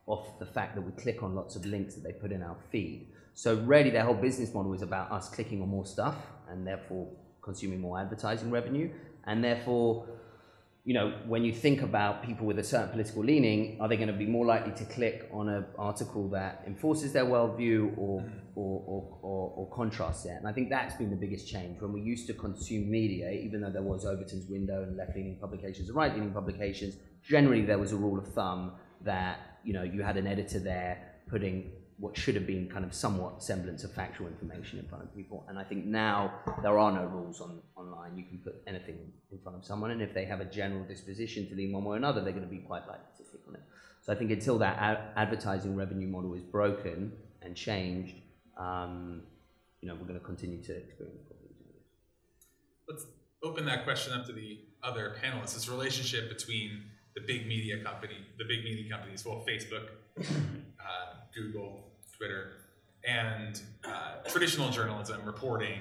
off 0.06 0.38
the 0.38 0.46
fact 0.46 0.74
that 0.74 0.80
we 0.80 0.90
click 0.92 1.22
on 1.22 1.34
lots 1.34 1.54
of 1.54 1.64
links 1.66 1.94
that 1.94 2.02
they 2.02 2.12
put 2.12 2.32
in 2.32 2.42
our 2.42 2.56
feed. 2.70 3.08
So 3.34 3.54
really 3.56 3.90
their 3.90 4.04
whole 4.04 4.14
business 4.14 4.52
model 4.52 4.72
is 4.72 4.82
about 4.82 5.12
us 5.12 5.28
clicking 5.28 5.62
on 5.62 5.68
more 5.68 5.86
stuff 5.86 6.16
and 6.48 6.66
therefore 6.66 7.08
consuming 7.42 7.80
more 7.80 8.00
advertising 8.00 8.50
revenue. 8.50 8.90
And 9.26 9.44
therefore, 9.44 10.06
you 10.88 10.94
know, 10.94 11.12
when 11.26 11.44
you 11.44 11.52
think 11.52 11.82
about 11.82 12.22
people 12.22 12.46
with 12.46 12.58
a 12.58 12.64
certain 12.64 12.88
political 12.88 13.22
leaning, 13.22 13.76
are 13.78 13.88
they 13.88 13.98
going 13.98 14.08
to 14.08 14.20
be 14.24 14.24
more 14.24 14.46
likely 14.46 14.72
to 14.72 14.86
click 14.86 15.28
on 15.30 15.50
an 15.50 15.66
article 15.78 16.30
that 16.30 16.62
enforces 16.66 17.12
their 17.12 17.26
worldview 17.26 17.92
or, 17.98 18.22
mm. 18.22 18.30
or, 18.54 18.82
or, 18.86 19.18
or, 19.20 19.52
or 19.58 19.76
contrasts 19.76 20.24
it? 20.24 20.36
And 20.38 20.48
I 20.48 20.52
think 20.54 20.70
that's 20.70 20.94
been 20.94 21.10
the 21.10 21.20
biggest 21.24 21.46
change. 21.46 21.78
When 21.82 21.92
we 21.92 22.00
used 22.00 22.26
to 22.28 22.32
consume 22.32 22.90
media, 22.90 23.30
even 23.32 23.60
though 23.60 23.70
there 23.70 23.82
was 23.82 24.06
Overton's 24.06 24.48
window 24.48 24.82
and 24.82 24.96
left-leaning 24.96 25.36
publications 25.38 25.90
and 25.90 25.94
right-leaning 25.94 26.32
publications, 26.32 26.96
generally 27.22 27.66
there 27.66 27.78
was 27.78 27.92
a 27.92 27.96
rule 27.96 28.18
of 28.18 28.26
thumb 28.32 28.72
that, 29.04 29.58
you 29.64 29.74
know, 29.74 29.82
you 29.82 30.02
had 30.02 30.16
an 30.16 30.26
editor 30.26 30.58
there 30.58 31.20
putting 31.28 31.70
what 31.98 32.16
should 32.16 32.36
have 32.36 32.46
been 32.46 32.68
kind 32.68 32.84
of 32.84 32.94
somewhat 32.94 33.42
semblance 33.42 33.82
of 33.82 33.92
factual 33.92 34.28
information 34.28 34.78
in 34.78 34.86
front 34.86 35.02
of 35.02 35.14
people. 35.14 35.44
And 35.48 35.58
I 35.58 35.64
think 35.64 35.84
now 35.84 36.32
there 36.62 36.78
are 36.78 36.92
no 36.92 37.04
rules 37.04 37.40
on 37.40 37.60
online. 37.76 38.16
You 38.16 38.24
can 38.24 38.38
put 38.38 38.62
anything 38.68 38.98
in 39.32 39.38
front 39.40 39.58
of 39.58 39.64
someone, 39.64 39.90
and 39.90 40.00
if 40.00 40.14
they 40.14 40.24
have 40.24 40.40
a 40.40 40.44
general 40.44 40.84
disposition 40.84 41.48
to 41.48 41.56
lean 41.56 41.72
one 41.72 41.84
way 41.84 41.94
or 41.94 41.96
another, 41.96 42.22
they're 42.22 42.32
going 42.32 42.44
to 42.44 42.50
be 42.50 42.58
quite 42.58 42.86
likely 42.86 43.04
to 43.16 43.24
click 43.24 43.42
on 43.48 43.54
it. 43.56 43.62
So 44.02 44.12
I 44.12 44.16
think 44.16 44.30
until 44.30 44.58
that 44.58 44.78
ad- 44.78 45.00
advertising 45.16 45.74
revenue 45.74 46.06
model 46.06 46.34
is 46.34 46.42
broken 46.42 47.12
and 47.42 47.56
changed, 47.56 48.14
um, 48.56 49.22
you 49.80 49.88
know, 49.88 49.94
we're 49.94 50.06
going 50.06 50.20
to 50.20 50.24
continue 50.24 50.62
to 50.62 50.76
experience 50.76 51.22
problems. 51.26 51.48
Let's 52.88 53.06
open 53.42 53.66
that 53.66 53.84
question 53.84 54.12
up 54.12 54.24
to 54.26 54.32
the 54.32 54.60
other 54.82 55.16
panelists. 55.22 55.54
This 55.54 55.68
relationship 55.68 56.28
between 56.28 56.84
the 57.14 57.22
big 57.26 57.46
media 57.46 57.82
company, 57.82 58.16
the 58.38 58.44
big 58.44 58.64
media 58.64 58.90
companies, 58.90 59.26
well, 59.26 59.44
Facebook, 59.48 59.88
uh, 60.20 61.14
Google, 61.34 61.87
Twitter, 62.18 62.52
and 63.06 63.60
uh, 63.84 64.16
traditional 64.28 64.70
journalism 64.70 65.20
reporting 65.24 65.80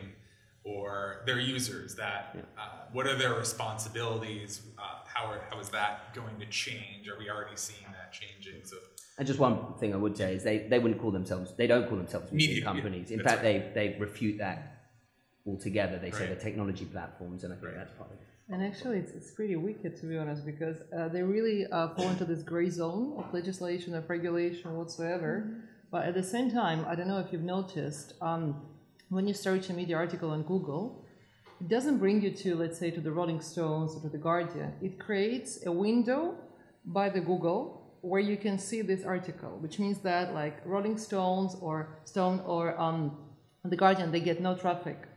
or 0.63 1.23
their 1.26 1.39
users. 1.39 1.95
That 1.95 2.36
uh, 2.58 2.62
what 2.91 3.08
are 3.08 3.15
their 3.15 3.34
responsibilities? 3.34 4.62
Uh, 4.78 4.82
how 5.06 5.26
are, 5.26 5.41
how 5.50 5.60
is 5.60 5.69
that 5.69 6.13
going 6.13 6.38
to 6.39 6.45
change? 6.47 7.10
Are 7.10 7.17
we 7.17 7.30
already 7.30 7.56
seeing 7.56 7.91
that 7.91 8.13
changing? 8.13 8.62
So 8.63 8.78
And 9.17 9.26
just 9.26 9.39
one 9.39 9.73
thing 9.80 9.93
I 9.93 9.97
would 9.97 10.15
say 10.15 10.36
is 10.36 10.43
they, 10.43 10.60
they 10.60 10.78
wouldn't 10.78 11.02
call 11.02 11.12
themselves, 11.12 11.54
they 11.58 11.67
don't 11.67 11.88
call 11.89 11.97
themselves 11.97 12.32
media, 12.32 12.47
Media, 12.50 12.63
yeah, 12.63 12.71
companies. 12.71 13.12
In 13.12 13.17
that's 13.17 13.30
fact, 13.30 13.41
they, 13.41 13.71
they 13.73 13.97
refute 14.00 14.38
that 14.38 14.89
altogether. 15.47 15.97
They 15.97 16.12
say 16.12 16.19
Right. 16.19 16.30
they're 16.30 16.36
technology 16.50 16.86
platforms, 16.86 17.43
and 17.43 17.54
I 17.54 17.56
think 17.58 17.73
that's 17.76 17.93
part 17.93 18.12
of 18.12 18.17
it. 18.17 18.23
And 18.50 18.63
actually, 18.63 19.00
it's, 19.00 19.12
it's 19.12 19.32
pretty 19.32 19.56
wicked 19.56 20.00
to 20.00 20.06
be 20.06 20.17
honest, 20.17 20.45
because 20.45 20.78
uh, 20.97 21.08
they 21.10 21.23
really 21.23 21.65
uh, 21.67 21.89
fall 21.95 22.10
into 22.10 22.26
this 22.26 22.43
gray 22.43 22.69
zone 22.69 23.15
of 23.17 23.34
legislation, 23.34 23.95
of 23.95 24.10
regulation, 24.10 24.76
whatsoever. 24.78 25.63
But 25.91 26.06
at 26.06 26.13
the 26.13 26.23
same 26.23 26.52
time, 26.52 26.86
I 26.88 26.95
don't 26.95 27.08
know 27.08 27.19
if 27.19 27.32
you've 27.32 27.43
noticed, 27.43 28.13
um, 28.21 28.62
when 29.10 29.28
you 29.28 29.34
search 29.34 29.69
a 29.69 29.73
media 29.73 29.97
article 29.97 30.32
on 30.32 30.43
Google, 30.43 31.06
it 31.62 31.69
doesn't 31.69 31.97
bring 31.97 32.21
you 32.21 32.32
to, 32.32 32.56
let's 32.56 32.78
say, 32.78 32.91
to 32.91 33.02
the 33.02 33.12
Rolling 33.12 33.41
Stones 33.41 33.95
or 33.95 34.02
to 34.02 34.10
the 34.10 34.17
Guardian. 34.17 34.73
It 34.82 35.00
creates 35.00 35.65
a 35.65 35.71
window 35.71 36.36
by 36.86 37.10
the 37.10 37.21
Google 37.21 37.97
where 38.02 38.21
you 38.21 38.38
can 38.38 38.60
see 38.60 38.82
this 38.82 39.04
article, 39.04 39.58
which 39.60 39.80
means 39.80 40.00
that 40.00 40.34
like 40.34 40.62
Rolling 40.65 40.97
Stones 40.97 41.56
or 41.62 42.00
Stone 42.06 42.41
or 42.45 42.80
um, 42.80 43.17
the 43.63 43.76
Guardian, 43.76 44.12
they 44.12 44.19
get 44.19 44.41
no 44.41 44.56
traffic 44.56 45.08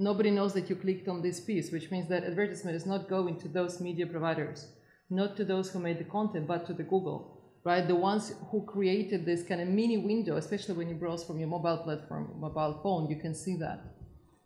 nobody 0.00 0.30
knows 0.30 0.54
that 0.54 0.70
you 0.70 0.76
clicked 0.76 1.08
on 1.08 1.20
this 1.20 1.40
piece, 1.40 1.70
which 1.70 1.90
means 1.90 2.08
that 2.08 2.24
advertisement 2.24 2.74
is 2.74 2.86
not 2.86 3.08
going 3.08 3.38
to 3.38 3.48
those 3.48 3.80
media 3.80 4.06
providers, 4.06 4.66
not 5.10 5.36
to 5.36 5.44
those 5.44 5.70
who 5.70 5.78
made 5.78 5.98
the 5.98 6.04
content, 6.04 6.46
but 6.46 6.66
to 6.66 6.72
the 6.72 6.82
Google, 6.82 7.39
right? 7.64 7.86
The 7.86 7.94
ones 7.94 8.32
who 8.50 8.62
created 8.62 9.24
this 9.24 9.42
kind 9.42 9.60
of 9.60 9.68
mini 9.68 9.98
window, 9.98 10.36
especially 10.36 10.74
when 10.74 10.88
you 10.88 10.94
browse 10.94 11.24
from 11.24 11.38
your 11.38 11.48
mobile 11.48 11.78
platform, 11.78 12.32
mobile 12.38 12.80
phone, 12.82 13.08
you 13.08 13.16
can 13.16 13.34
see 13.34 13.56
that. 13.56 13.80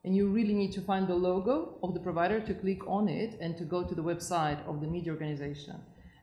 And 0.04 0.14
you 0.14 0.28
really 0.28 0.54
need 0.54 0.72
to 0.72 0.82
find 0.82 1.08
the 1.08 1.14
logo 1.14 1.78
of 1.82 1.94
the 1.94 2.00
provider 2.00 2.40
to 2.40 2.54
click 2.54 2.86
on 2.86 3.08
it 3.08 3.38
and 3.40 3.56
to 3.56 3.64
go 3.64 3.82
to 3.84 3.94
the 3.94 4.02
website 4.02 4.66
of 4.68 4.80
the 4.80 4.86
media 4.86 5.12
organization. 5.12 5.76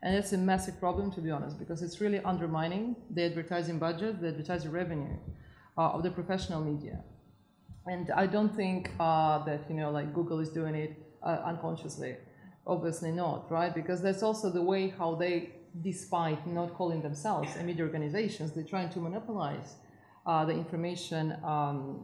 And 0.04 0.16
that's 0.16 0.34
a 0.34 0.38
massive 0.38 0.80
problem, 0.80 1.12
to 1.12 1.22
be 1.22 1.32
honest, 1.32 1.60
because 1.60 1.82
it's 1.82 2.02
really 2.02 2.20
undermining 2.20 2.96
the 3.12 3.24
advertising 3.24 3.78
budget, 3.78 4.22
the 4.22 4.30
advertising 4.30 4.72
revenue 4.72 5.16
uh, 5.78 5.90
of 5.90 6.04
the 6.04 6.12
professional 6.12 6.62
media. 6.62 7.04
And 7.86 8.12
I 8.12 8.28
don't 8.28 8.56
think 8.56 8.92
uh, 9.00 9.44
that 9.46 9.62
you 9.70 9.76
know, 9.76 9.92
like 9.92 10.14
Google 10.14 10.40
is 10.40 10.50
doing 10.50 10.76
it 10.76 10.96
uh, 11.24 11.42
unconsciously. 11.46 12.16
Obviously 12.68 13.12
not, 13.12 13.52
right? 13.52 13.74
Because 13.74 14.02
that's 14.02 14.22
also 14.22 14.52
the 14.52 14.62
way 14.62 14.90
how 14.90 15.16
they, 15.16 15.52
despite 15.82 16.46
not 16.48 16.74
calling 16.74 17.02
themselves 17.02 17.56
a 17.56 17.64
media 17.64 17.84
organizations, 17.84 18.52
they're 18.52 18.64
trying 18.64 18.90
to 18.90 19.00
monopolize 19.00 19.76
uh, 20.26 20.46
the 20.46 20.54
information 20.54 21.32
um, 21.44 22.04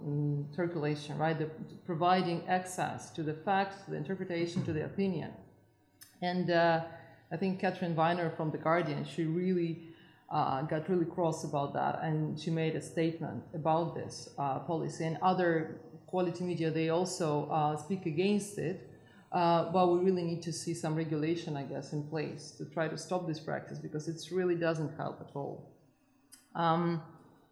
mm, 0.49 0.56
circulation, 0.56 1.17
right? 1.17 1.38
The, 1.38 1.49
providing 1.86 2.47
access 2.47 3.12
to 3.12 3.23
the 3.23 3.34
facts, 3.34 3.84
to 3.86 3.91
the 3.91 3.97
interpretation, 3.97 4.63
to 4.65 4.73
the 4.73 4.86
opinion. 4.86 5.32
And 6.21 6.49
uh, 6.49 6.82
I 7.32 7.38
think 7.38 7.60
Katharine 7.60 7.93
Viner 7.93 8.32
from 8.32 8.51
The 8.51 8.58
Guardian, 8.58 9.06
she 9.06 9.25
really 9.25 9.89
uh, 10.32 10.62
got 10.63 10.89
really 10.89 11.06
cross 11.06 11.43
about 11.43 11.73
that 11.73 11.99
and 12.03 12.39
she 12.39 12.49
made 12.49 12.75
a 12.75 12.82
statement 12.82 13.43
about 13.53 13.95
this 13.95 14.30
uh, 14.38 14.60
policy. 14.60 15.06
And 15.06 15.17
other 15.21 15.82
quality 16.08 16.43
media, 16.43 16.71
they 16.71 16.89
also 16.89 17.49
uh, 17.49 17.77
speak 17.77 18.06
against 18.06 18.58
it. 18.58 18.89
Uh, 19.38 19.71
but 19.71 19.86
we 19.93 20.00
really 20.08 20.23
need 20.23 20.41
to 20.41 20.52
see 20.52 20.73
some 20.73 20.95
regulation, 20.95 21.56
I 21.56 21.65
guess, 21.71 21.93
in 21.93 22.02
place 22.13 22.43
to 22.58 22.65
try 22.65 22.88
to 22.88 22.97
stop 22.97 23.28
this 23.28 23.39
practice 23.39 23.78
because 23.78 24.08
it 24.08 24.19
really 24.32 24.56
doesn't 24.56 24.97
help 24.97 25.21
at 25.21 25.32
all. 25.36 25.56
Um, 26.56 27.04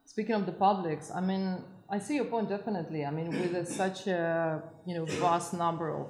speaking 0.05 0.33
of 0.33 0.47
the 0.47 0.57
publics, 0.67 1.11
I 1.13 1.21
mean, 1.21 1.63
I 1.87 1.99
see 1.99 2.15
your 2.15 2.25
point 2.25 2.49
definitely. 2.49 3.05
I 3.05 3.11
mean, 3.11 3.29
with 3.39 3.53
a, 3.53 3.65
such 3.67 4.07
a 4.07 4.63
you 4.87 4.95
know 4.95 5.05
vast 5.27 5.53
number 5.53 5.87
of 5.99 6.07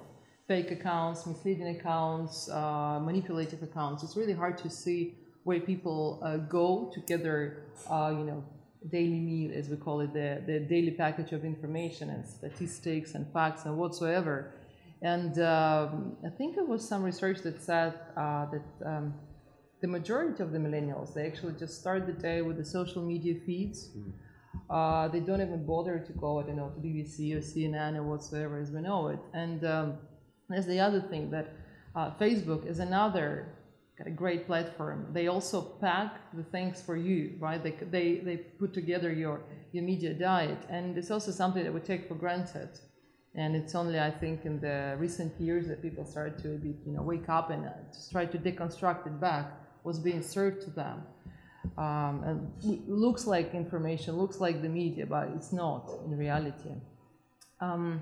fake 0.47 0.71
accounts, 0.71 1.25
misleading 1.25 1.67
accounts, 1.77 2.49
uh, 2.49 2.97
manipulative 3.01 3.61
accounts, 3.61 4.01
it's 4.01 4.15
really 4.15 4.37
hard 4.43 4.57
to 4.59 4.69
see 4.69 5.15
where 5.43 5.59
people 5.59 6.21
uh, 6.23 6.37
go 6.37 6.89
to 6.93 7.01
get 7.01 7.21
their, 7.21 7.65
uh, 7.89 8.13
you 8.17 8.23
know, 8.23 8.45
daily 8.89 9.19
meal, 9.19 9.51
as 9.53 9.67
we 9.67 9.75
call 9.75 9.99
it, 9.99 10.13
the, 10.13 10.41
the 10.45 10.59
daily 10.61 10.91
package 10.91 11.33
of 11.33 11.43
information 11.43 12.09
and 12.11 12.25
statistics 12.25 13.13
and 13.13 13.27
facts 13.33 13.65
and 13.65 13.77
whatsoever. 13.77 14.54
And 15.05 15.37
um, 15.39 16.17
I 16.25 16.29
think 16.29 16.55
there 16.55 16.65
was 16.65 16.81
some 16.87 17.03
research 17.03 17.41
that 17.43 17.61
said 17.61 17.93
uh, 18.17 18.47
that 18.53 18.67
um, 18.83 19.13
the 19.79 19.87
majority 19.87 20.41
of 20.41 20.51
the 20.51 20.57
millennials, 20.57 21.13
they 21.13 21.27
actually 21.27 21.53
just 21.53 21.79
start 21.79 22.07
the 22.07 22.13
day 22.13 22.41
with 22.41 22.57
the 22.57 22.65
social 22.65 23.03
media 23.03 23.35
feeds. 23.45 23.91
Uh, 24.67 25.07
they 25.09 25.19
don't 25.19 25.41
even 25.41 25.63
bother 25.63 25.99
to 25.99 26.13
go, 26.13 26.39
I 26.39 26.43
don't 26.47 26.55
know, 26.55 26.69
to 26.69 26.79
BBC 26.79 27.35
or 27.35 27.41
CNN 27.41 27.95
or 27.97 28.01
whatsoever 28.01 28.57
as 28.57 28.71
we 28.71 28.81
know 28.81 29.09
it. 29.09 29.19
And 29.35 29.63
um, 29.63 29.97
there's 30.49 30.65
the 30.65 30.79
other 30.79 31.01
thing 31.01 31.29
that 31.29 31.53
uh, 31.95 32.09
Facebook 32.19 32.65
is 32.65 32.79
another 32.79 33.55
a 34.05 34.09
great 34.09 34.47
platform. 34.47 35.07
They 35.13 35.27
also 35.27 35.61
pack 35.61 36.19
the 36.33 36.43
things 36.43 36.81
for 36.81 36.97
you, 36.97 37.35
right? 37.39 37.63
They, 37.63 37.75
they, 37.91 38.15
they 38.17 38.37
put 38.37 38.73
together 38.73 39.13
your, 39.13 39.41
your 39.71 39.83
media 39.83 40.13
diet. 40.15 40.57
And 40.67 40.97
it's 40.97 41.11
also 41.11 41.31
something 41.31 41.63
that 41.63 41.73
we 41.73 41.79
take 41.79 42.07
for 42.07 42.15
granted. 42.15 42.69
And 43.37 43.55
it's 43.55 43.75
only, 43.75 43.99
I 43.99 44.11
think, 44.11 44.45
in 44.45 44.61
the 44.61 44.95
recent 44.97 45.39
years 45.39 45.67
that 45.67 45.81
people 45.81 46.05
started 46.05 46.41
to 46.43 46.57
be, 46.57 46.75
you 46.85 46.93
know, 46.93 47.01
wake 47.01 47.27
up 47.27 47.49
and 47.49 47.65
uh, 47.65 47.71
just 47.93 48.11
try 48.11 48.25
to 48.25 48.37
deconstruct 48.37 49.07
it 49.07 49.19
back 49.19 49.51
what's 49.83 49.99
being 49.99 50.23
served 50.23 50.61
to 50.61 50.71
them. 50.71 51.03
Um, 51.77 52.23
and 52.25 52.37
it 52.63 52.89
looks 52.89 53.27
like 53.27 53.53
information, 53.53 54.15
looks 54.17 54.39
like 54.39 54.61
the 54.61 54.69
media, 54.69 55.05
but 55.05 55.29
it's 55.35 55.51
not 55.51 55.91
in 56.05 56.17
reality. 56.17 56.71
Um, 57.59 58.01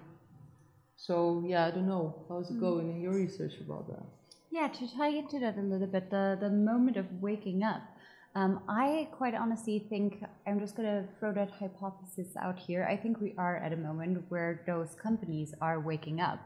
so 0.95 1.43
yeah, 1.45 1.65
I 1.65 1.71
don't 1.71 1.87
know. 1.87 2.25
How's 2.29 2.51
it 2.51 2.59
going 2.59 2.89
in 2.91 3.01
your 3.01 3.13
research 3.13 3.53
about 3.59 3.87
that? 3.87 4.03
Yeah, 4.51 4.67
to 4.67 4.95
tie 4.95 5.09
into 5.09 5.39
that 5.39 5.57
a 5.57 5.61
little 5.61 5.87
bit, 5.87 6.11
the, 6.11 6.37
the 6.39 6.49
moment 6.49 6.95
of 6.97 7.05
waking 7.21 7.63
up. 7.63 7.81
Um, 8.35 8.61
I 8.67 9.09
quite 9.11 9.35
honestly 9.35 9.85
think, 9.89 10.23
I'm 10.47 10.59
just 10.59 10.75
going 10.75 10.89
to 10.89 11.07
throw 11.19 11.33
that 11.33 11.51
hypothesis 11.51 12.35
out 12.41 12.57
here. 12.57 12.87
I 12.89 12.97
think 12.97 13.21
we 13.21 13.35
are 13.37 13.57
at 13.57 13.73
a 13.73 13.77
moment 13.77 14.23
where 14.29 14.63
those 14.65 14.95
companies 14.95 15.53
are 15.61 15.79
waking 15.79 16.19
up. 16.19 16.39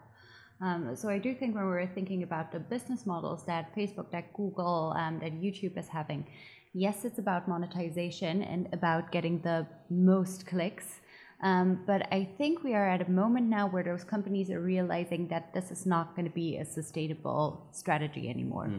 Um, 0.59 0.95
so 0.95 1.07
I 1.07 1.17
do 1.17 1.33
think 1.33 1.55
when 1.55 1.65
we're 1.65 1.87
thinking 1.87 2.23
about 2.23 2.51
the 2.51 2.59
business 2.59 3.05
models 3.05 3.45
that 3.45 3.73
Facebook, 3.75 4.11
that 4.11 4.33
Google, 4.33 4.93
um, 4.97 5.19
that 5.19 5.31
YouTube 5.33 5.77
is 5.77 5.87
having, 5.87 6.27
yes, 6.73 7.05
it's 7.05 7.19
about 7.19 7.47
monetization 7.47 8.43
and 8.43 8.67
about 8.73 9.11
getting 9.11 9.39
the 9.41 9.65
most 9.89 10.45
clicks. 10.45 10.99
Um, 11.41 11.83
but 11.85 12.11
I 12.11 12.27
think 12.37 12.63
we 12.63 12.73
are 12.73 12.89
at 12.89 13.07
a 13.07 13.09
moment 13.09 13.47
now 13.47 13.67
where 13.67 13.83
those 13.83 14.03
companies 14.03 14.49
are 14.49 14.59
realizing 14.59 15.27
that 15.27 15.53
this 15.53 15.71
is 15.71 15.85
not 15.85 16.15
going 16.15 16.27
to 16.27 16.33
be 16.33 16.57
a 16.57 16.65
sustainable 16.65 17.67
strategy 17.71 18.27
anymore. 18.27 18.71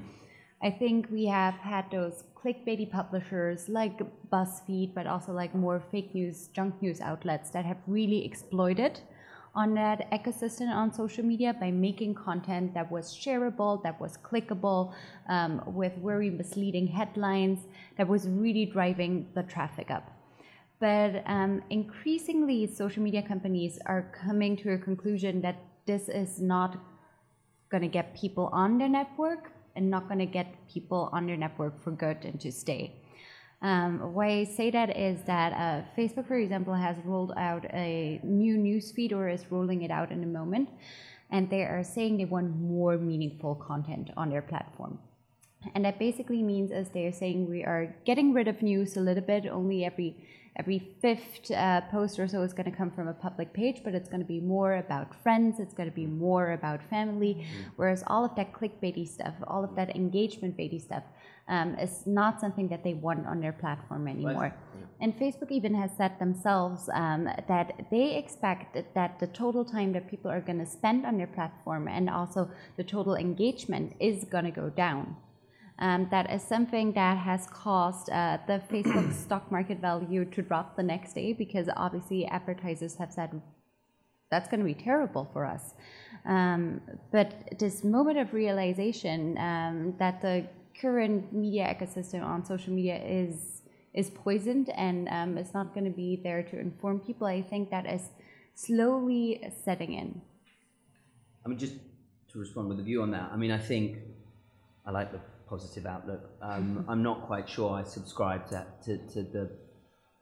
I 0.61 0.71
think 0.73 1.07
we 1.13 1.27
have 1.27 1.55
had 1.55 1.85
those 1.93 2.25
clickbaity 2.43 2.91
publishers 2.91 3.69
like 3.69 4.01
BuzzFeed, 4.31 4.95
but 4.95 5.07
also 5.07 5.33
like 5.33 5.55
more 5.55 5.83
fake 5.91 6.15
news, 6.15 6.49
junk 6.49 6.81
news 6.81 7.01
outlets 7.01 7.51
that 7.51 7.65
have 7.65 7.79
really 7.87 8.25
exploited 8.25 9.01
on 9.55 9.75
that 9.75 10.11
ecosystem 10.13 10.69
on 10.69 10.93
social 10.93 11.25
media 11.25 11.55
by 11.59 11.71
making 11.71 12.15
content 12.15 12.73
that 12.75 12.91
was 12.91 13.13
shareable, 13.15 13.83
that 13.83 14.01
was 14.01 14.17
clickable, 14.19 14.93
um, 15.29 15.63
with 15.67 15.93
very 16.03 16.31
misleading 16.31 16.87
headlines, 16.87 17.67
that 17.97 18.07
was 18.07 18.29
really 18.29 18.67
driving 18.67 19.27
the 19.35 19.43
traffic 19.43 19.91
up. 19.91 20.13
But 20.81 21.25
um, 21.27 21.63
increasingly, 21.71 22.67
social 22.73 23.03
media 23.03 23.23
companies 23.23 23.81
are 23.87 24.13
coming 24.25 24.57
to 24.59 24.75
a 24.75 24.79
conclusion 24.79 25.41
that 25.41 25.57
this 25.87 26.09
is 26.09 26.41
not 26.41 26.79
going 27.71 27.83
to 27.83 27.89
get 27.89 28.15
people 28.15 28.49
on 28.53 28.79
their 28.79 28.89
network 28.89 29.51
and 29.79 29.89
not 29.89 30.09
going 30.09 30.19
to 30.19 30.27
get 30.27 30.69
people 30.69 31.09
on 31.13 31.27
their 31.27 31.37
network 31.37 31.83
for 31.83 31.93
good 31.93 32.19
and 32.25 32.39
to 32.41 32.51
stay. 32.53 32.83
Um, 33.63 34.13
why 34.15 34.29
I 34.41 34.45
say 34.45 34.71
that 34.71 34.97
is 34.97 35.23
that 35.25 35.53
uh, 35.53 35.83
Facebook, 35.97 36.29
for 36.29 36.37
example, 36.37 36.75
has 36.75 36.97
rolled 37.05 37.33
out 37.37 37.65
a 37.73 38.21
new 38.23 38.57
newsfeed 38.57 39.13
or 39.13 39.29
is 39.29 39.51
rolling 39.51 39.83
it 39.83 39.91
out 39.91 40.13
in 40.13 40.23
a 40.23 40.27
moment, 40.27 40.69
and 41.31 41.51
they 41.51 41.63
are 41.63 41.83
saying 41.83 42.19
they 42.19 42.25
want 42.25 42.57
more 42.57 42.99
meaningful 42.99 43.55
content 43.55 44.11
on 44.17 44.31
their 44.31 44.43
platform. 44.43 44.99
And 45.75 45.85
that 45.85 45.99
basically 45.99 46.43
means, 46.43 46.71
as 46.71 46.91
they 46.91 47.05
are 47.07 47.13
saying, 47.13 47.51
we 47.51 47.65
are 47.65 47.97
getting 48.05 48.33
rid 48.33 48.47
of 48.47 48.63
news 48.63 48.97
a 48.97 49.01
little 49.01 49.25
bit. 49.25 49.47
Only 49.47 49.85
every 49.85 50.17
every 50.59 50.81
fifth 51.01 51.51
uh, 51.53 51.81
post 51.91 52.19
or 52.19 52.27
so 52.27 52.43
is 52.43 52.53
going 52.53 52.71
to 52.71 52.77
come 52.77 52.91
from 52.91 53.09
a 53.09 53.13
public 53.13 53.53
page, 53.53 53.83
but 53.85 53.95
it's 53.95 54.09
going 54.09 54.21
to 54.21 54.27
be 54.27 54.41
more 54.41 54.77
about 54.77 55.15
friends. 55.23 55.61
It's 55.61 55.73
going 55.73 55.89
to 55.89 55.95
be 55.95 56.07
more 56.07 56.53
about 56.53 56.81
family. 56.91 57.47
Whereas 57.77 58.03
all 58.09 58.25
of 58.25 58.35
that 58.35 58.53
clickbaity 58.53 59.07
stuff, 59.09 59.35
all 59.47 59.63
of 59.63 59.77
that 59.77 59.95
engagement 59.95 60.57
baity 60.57 60.81
stuff, 60.81 61.05
um, 61.49 61.77
is 61.79 62.07
not 62.07 62.41
something 62.41 62.69
that 62.69 62.83
they 62.85 62.95
want 62.95 63.27
on 63.27 63.41
their 63.41 63.53
platform 63.53 64.09
anymore. 64.09 64.55
And 65.01 65.17
Facebook 65.17 65.51
even 65.51 65.75
has 65.75 65.91
said 65.97 66.19
themselves 66.19 66.91
um, 66.93 67.25
that 67.47 67.87
they 67.91 68.17
expect 68.17 68.77
that 68.95 69.21
the 69.21 69.29
total 69.29 69.65
time 69.65 69.93
that 69.93 70.11
people 70.11 70.31
are 70.31 70.41
going 70.41 70.59
to 70.59 70.67
spend 70.67 71.07
on 71.07 71.17
their 71.17 71.29
platform 71.29 71.87
and 71.89 72.11
also 72.11 72.51
the 72.77 72.85
total 72.85 73.15
engagement 73.15 73.95
is 74.01 74.25
going 74.25 74.45
to 74.45 74.51
go 74.51 74.69
down. 74.71 75.17
Um, 75.81 76.09
that 76.11 76.33
is 76.33 76.43
something 76.43 76.93
that 76.95 77.19
has 77.19 77.47
caused 77.47 78.11
uh, 78.11 78.39
the 78.47 78.61
Facebook 78.71 79.15
stock 79.25 79.51
market 79.53 79.81
value 79.81 80.25
to 80.25 80.43
drop 80.43 80.77
the 80.77 80.83
next 80.83 81.13
day 81.13 81.33
because 81.33 81.69
obviously 81.77 82.27
advertisers 82.27 82.97
have 82.97 83.13
said 83.13 83.41
that's 84.31 84.49
going 84.49 84.61
to 84.61 84.67
be 84.67 84.75
terrible 84.75 85.29
for 85.33 85.45
us. 85.45 85.75
Um, 86.27 86.81
but 87.13 87.59
this 87.59 87.85
moment 87.85 88.19
of 88.19 88.35
realization 88.35 89.39
um, 89.39 89.95
that 89.99 90.21
the 90.21 90.47
current 90.81 91.33
media 91.33 91.75
ecosystem 91.75 92.25
on 92.25 92.45
social 92.45 92.73
media 92.73 93.01
is 93.05 93.63
is 93.95 94.11
poisoned 94.11 94.71
and 94.77 95.09
um, 95.09 95.39
is 95.39 95.53
not 95.55 95.75
going 95.75 95.85
to 95.85 95.91
be 95.91 96.21
there 96.23 96.43
to 96.43 96.61
inform 96.61 97.01
people, 97.01 97.27
I 97.27 97.43
think 97.43 97.71
that 97.71 97.87
is 97.87 98.03
slowly 98.55 99.43
setting 99.65 99.95
in. 99.95 100.21
I 101.45 101.49
mean, 101.49 101.59
just 101.59 101.75
to 102.33 102.39
respond 102.39 102.69
with 102.69 102.79
a 102.79 102.83
view 102.83 103.03
on 103.03 103.11
that, 103.13 103.31
I 103.33 103.37
mean, 103.37 103.51
I 103.51 103.59
think 103.59 103.99
I 104.87 104.91
like 104.91 105.11
the 105.11 105.21
positive 105.49 105.87
outlook. 105.87 106.31
Um, 106.43 106.51
mm-hmm. 106.51 106.91
I'm 106.91 107.03
not 107.03 107.27
quite 107.27 107.49
sure 107.49 107.75
I 107.75 107.83
subscribe 107.85 108.49
to, 108.49 108.67
to, 108.85 108.99
to 109.15 109.23
the, 109.23 109.51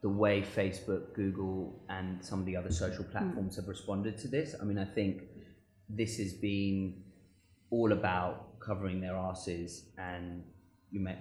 the 0.01 0.09
way 0.09 0.41
Facebook, 0.41 1.13
Google, 1.13 1.83
and 1.89 2.23
some 2.23 2.39
of 2.39 2.45
the 2.45 2.55
other 2.55 2.71
social 2.71 3.03
mm-hmm. 3.03 3.11
platforms 3.11 3.55
have 3.55 3.67
responded 3.67 4.17
to 4.19 4.27
this. 4.27 4.55
I 4.59 4.63
mean, 4.63 4.77
I 4.77 4.85
think 4.85 5.23
this 5.89 6.17
has 6.17 6.33
been 6.33 7.03
all 7.69 7.91
about 7.91 8.59
covering 8.59 9.01
their 9.01 9.15
asses 9.15 9.85
and 9.97 10.43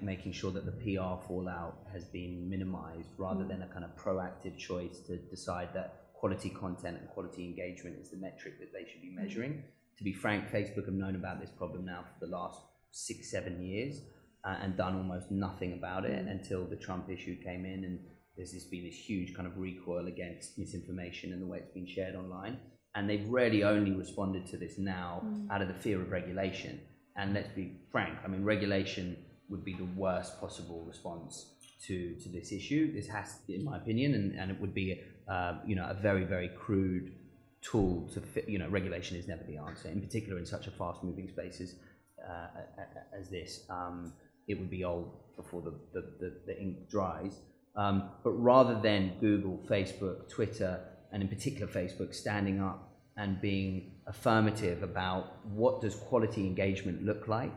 making 0.01 0.33
sure 0.33 0.53
that 0.53 0.65
the 0.65 0.73
PR 0.73 1.21
fallout 1.27 1.79
has 1.93 2.05
been 2.05 2.49
minimized 2.49 3.09
rather 3.19 3.41
mm-hmm. 3.41 3.49
than 3.49 3.63
a 3.63 3.67
kind 3.69 3.85
of 3.85 3.97
proactive 3.97 4.57
choice 4.57 5.01
to 5.01 5.17
decide 5.17 5.69
that 5.75 6.07
quality 6.15 6.51
content 6.51 6.99
and 6.99 7.09
quality 7.09 7.45
engagement 7.45 7.97
is 8.01 8.11
the 8.11 8.17
metric 8.17 8.59
that 8.61 8.73
they 8.73 8.89
should 8.91 9.03
be 9.03 9.11
measuring. 9.11 9.63
To 9.99 10.05
be 10.05 10.13
frank, 10.13 10.51
Facebook 10.51 10.87
have 10.87 10.95
known 10.95 11.17
about 11.17 11.41
this 11.41 11.51
problem 11.51 11.85
now 11.85 12.05
for 12.05 12.27
the 12.27 12.31
last 12.31 12.61
six, 12.97 13.31
seven 13.31 13.63
years 13.63 14.01
uh, 14.45 14.57
and 14.63 14.77
done 14.77 14.97
almost 14.97 15.31
nothing 15.31 15.75
about 15.75 16.05
it 16.05 16.27
until 16.27 16.65
the 16.65 16.77
Trump 16.77 17.11
issue 17.11 17.37
came 17.43 17.65
in 17.65 17.85
and 17.85 17.99
there's 18.37 18.53
this 18.53 18.65
been 18.65 18.85
this 18.85 18.95
huge 18.95 19.35
kind 19.35 19.47
of 19.47 19.57
recoil 19.57 20.07
against 20.07 20.59
misinformation 20.59 21.33
and 21.33 21.41
the 21.43 21.47
way 21.47 21.59
it's 21.59 21.73
been 21.73 21.87
shared 21.87 22.15
online. 22.15 22.59
And 22.95 23.09
they've 23.09 23.29
really 23.29 23.63
only 23.65 23.93
responded 23.93 24.47
to 24.47 24.57
this 24.57 24.79
now 24.79 25.23
out 25.51 25.61
of 25.63 25.69
the 25.69 25.75
fear 25.75 26.01
of 26.01 26.11
regulation. 26.11 26.81
And 27.17 27.35
let's 27.35 27.49
be 27.49 27.81
frank, 27.91 28.19
I 28.25 28.29
mean, 28.29 28.45
regulation 28.45 29.17
would 29.49 29.65
be 29.65 29.75
the 29.75 29.89
worst 29.97 30.41
possible 30.41 30.85
response 30.87 31.53
to, 31.87 32.15
to 32.15 32.29
this 32.31 32.53
issue. 32.53 32.93
This 32.95 33.07
has, 33.09 33.39
in 33.49 33.65
my 33.65 33.77
opinion, 33.79 34.15
and, 34.15 34.39
and 34.39 34.51
it 34.51 34.61
would 34.61 34.75
be, 34.75 35.03
uh, 35.29 35.59
you 35.67 35.77
know, 35.77 35.87
a 35.89 35.95
very, 35.95 36.25
very 36.25 36.49
crude 36.49 37.13
tool 37.63 38.09
to 38.15 38.21
fit, 38.21 38.49
you 38.49 38.59
know, 38.59 38.69
regulation 38.69 39.17
is 39.17 39.27
never 39.29 39.45
the 39.45 39.57
answer, 39.57 39.89
in 39.89 40.01
particular 40.01 40.39
in 40.39 40.47
such 40.47 40.67
a 40.67 40.71
fast 40.71 41.03
moving 41.03 41.29
space 41.29 41.61
as, 41.61 41.71
a- 41.71 41.75
a- 41.75 41.79
as 43.19 43.29
this. 43.29 43.65
Um, 43.71 44.13
it 44.49 44.59
would 44.59 44.71
be 44.71 44.85
old 44.85 45.11
before 45.37 45.63
the 45.63 46.61
ink 46.61 46.89
dries. 46.89 47.41
Um, 47.77 48.11
but 48.25 48.31
rather 48.31 48.81
than 48.81 49.13
Google, 49.21 49.61
Facebook, 49.69 50.29
Twitter, 50.31 50.81
and 51.13 51.23
in 51.23 51.29
particular 51.29 51.71
Facebook 51.71 52.15
standing 52.15 52.61
up 52.61 52.91
and 53.17 53.41
being 53.41 53.93
affirmative 54.07 54.83
about 54.83 55.45
what 55.47 55.81
does 55.81 55.95
quality 55.95 56.47
engagement 56.47 57.05
look 57.05 57.29
like, 57.29 57.53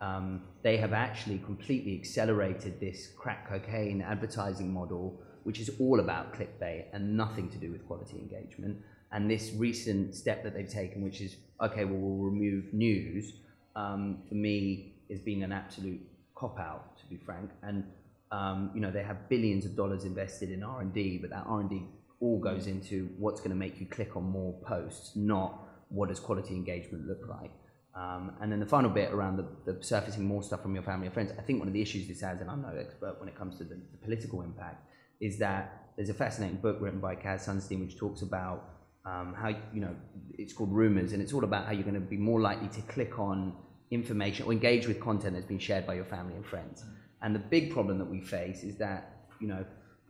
um, 0.00 0.42
they 0.62 0.76
have 0.76 0.92
actually 0.92 1.38
completely 1.38 1.98
accelerated 1.98 2.78
this 2.80 3.08
crack 3.16 3.48
cocaine 3.48 4.02
advertising 4.02 4.72
model, 4.72 5.20
which 5.44 5.60
is 5.60 5.70
all 5.80 6.00
about 6.00 6.34
clickbait 6.34 6.86
and 6.92 7.16
nothing 7.16 7.48
to 7.50 7.58
do 7.58 7.70
with 7.70 7.86
quality 7.86 8.18
engagement. 8.18 8.76
And 9.12 9.30
this 9.30 9.52
recent 9.56 10.14
step 10.14 10.42
that 10.42 10.54
they've 10.54 10.68
taken, 10.68 11.02
which 11.02 11.20
is 11.20 11.36
okay, 11.60 11.84
well, 11.84 11.98
we'll 11.98 12.30
remove 12.30 12.74
news, 12.74 13.32
um, 13.76 14.22
for 14.28 14.34
me, 14.34 14.94
is 15.08 15.20
being 15.20 15.42
an 15.42 15.52
absolute 15.52 16.00
cop 16.34 16.58
out, 16.58 16.96
to 16.98 17.06
be 17.06 17.16
frank. 17.16 17.50
And 17.62 17.84
um, 18.32 18.70
you 18.74 18.80
know, 18.80 18.90
they 18.90 19.02
have 19.02 19.28
billions 19.28 19.64
of 19.64 19.76
dollars 19.76 20.04
invested 20.04 20.50
in 20.50 20.62
R 20.62 20.80
and 20.80 20.92
D, 20.92 21.18
but 21.18 21.30
that 21.30 21.44
R 21.46 21.60
and 21.60 21.70
D 21.70 21.82
all 22.20 22.38
goes 22.38 22.66
into 22.66 23.10
what's 23.18 23.40
going 23.40 23.50
to 23.50 23.56
make 23.56 23.78
you 23.80 23.86
click 23.86 24.16
on 24.16 24.24
more 24.24 24.54
posts, 24.62 25.14
not 25.14 25.60
what 25.88 26.08
does 26.08 26.18
quality 26.18 26.54
engagement 26.54 27.06
look 27.06 27.28
like. 27.28 27.52
Um, 27.94 28.32
and 28.40 28.50
then 28.50 28.58
the 28.58 28.66
final 28.66 28.90
bit 28.90 29.12
around 29.12 29.36
the, 29.36 29.72
the 29.72 29.84
surfacing 29.84 30.24
more 30.24 30.42
stuff 30.42 30.62
from 30.62 30.74
your 30.74 30.82
family 30.82 31.06
and 31.06 31.14
friends. 31.14 31.32
I 31.38 31.42
think 31.42 31.60
one 31.60 31.68
of 31.68 31.74
the 31.74 31.82
issues 31.82 32.08
this 32.08 32.22
has, 32.22 32.40
and 32.40 32.50
I'm 32.50 32.62
no 32.62 32.76
expert 32.76 33.20
when 33.20 33.28
it 33.28 33.36
comes 33.36 33.56
to 33.58 33.64
the, 33.64 33.76
the 33.76 33.98
political 34.02 34.42
impact, 34.42 34.84
is 35.20 35.38
that 35.38 35.92
there's 35.96 36.08
a 36.08 36.14
fascinating 36.14 36.56
book 36.56 36.78
written 36.80 36.98
by 36.98 37.14
Cass 37.14 37.46
Sunstein 37.46 37.80
which 37.80 37.96
talks 37.96 38.22
about 38.22 38.64
um, 39.06 39.34
how 39.38 39.50
you 39.72 39.80
know 39.80 39.94
it's 40.38 40.52
called 40.52 40.72
rumors, 40.72 41.12
and 41.12 41.22
it's 41.22 41.32
all 41.32 41.44
about 41.44 41.66
how 41.66 41.72
you're 41.72 41.84
going 41.84 41.94
to 41.94 42.00
be 42.00 42.16
more 42.16 42.40
likely 42.40 42.68
to 42.68 42.80
click 42.82 43.18
on 43.18 43.54
information 43.90 44.46
or 44.46 44.52
engage 44.52 44.86
with 44.86 45.00
content 45.00 45.34
that's 45.34 45.46
been 45.46 45.58
shared 45.58 45.86
by 45.86 45.94
your 45.94 46.04
family 46.04 46.34
and 46.34 46.46
friends. 46.46 46.84
And 47.22 47.34
the 47.34 47.40
big 47.40 47.72
problem 47.72 47.98
that 47.98 48.10
we 48.10 48.20
face 48.20 48.62
is 48.62 48.76
that 48.78 49.26
you 49.40 49.48
know 49.48 49.64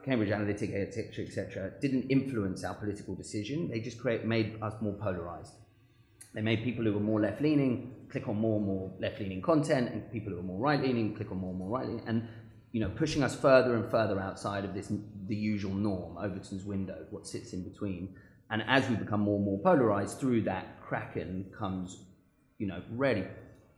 Cambridge 0.04 0.30
Analytica, 0.30 0.86
etc., 0.86 1.24
etc., 1.24 1.72
didn't 1.80 2.10
influence 2.10 2.62
our 2.64 2.74
political 2.74 3.14
decision. 3.14 3.68
They 3.68 3.80
just 3.80 3.98
create 4.00 4.24
made 4.24 4.58
us 4.62 4.74
more 4.80 4.94
polarized. 4.94 5.54
They 6.34 6.42
made 6.42 6.64
people 6.64 6.84
who 6.84 6.92
were 6.92 7.00
more 7.00 7.20
left 7.20 7.40
leaning 7.40 7.94
click 8.10 8.28
on 8.28 8.36
more 8.36 8.58
and 8.58 8.66
more 8.66 8.92
left 9.00 9.18
leaning 9.18 9.42
content, 9.42 9.90
and 9.92 10.12
people 10.12 10.30
who 10.30 10.36
were 10.36 10.42
more 10.42 10.60
right 10.60 10.80
leaning 10.80 11.14
click 11.14 11.32
on 11.32 11.38
more 11.38 11.50
and 11.50 11.58
more 11.58 11.68
right 11.68 11.86
leaning, 11.86 12.06
and 12.06 12.28
you 12.74 12.80
know, 12.80 12.90
pushing 12.96 13.22
us 13.22 13.36
further 13.36 13.76
and 13.76 13.88
further 13.88 14.18
outside 14.18 14.64
of 14.64 14.74
this 14.74 14.92
the 15.26 15.36
usual 15.36 15.72
norm, 15.72 16.16
Overton's 16.18 16.64
window, 16.64 17.06
what 17.10 17.24
sits 17.24 17.52
in 17.52 17.62
between. 17.62 18.16
And 18.50 18.62
as 18.66 18.88
we 18.88 18.96
become 18.96 19.20
more 19.20 19.36
and 19.36 19.44
more 19.44 19.60
polarized, 19.60 20.18
through 20.18 20.42
that 20.42 20.82
kraken 20.82 21.46
comes, 21.56 22.04
you 22.58 22.66
know, 22.66 22.82
really, 22.90 23.26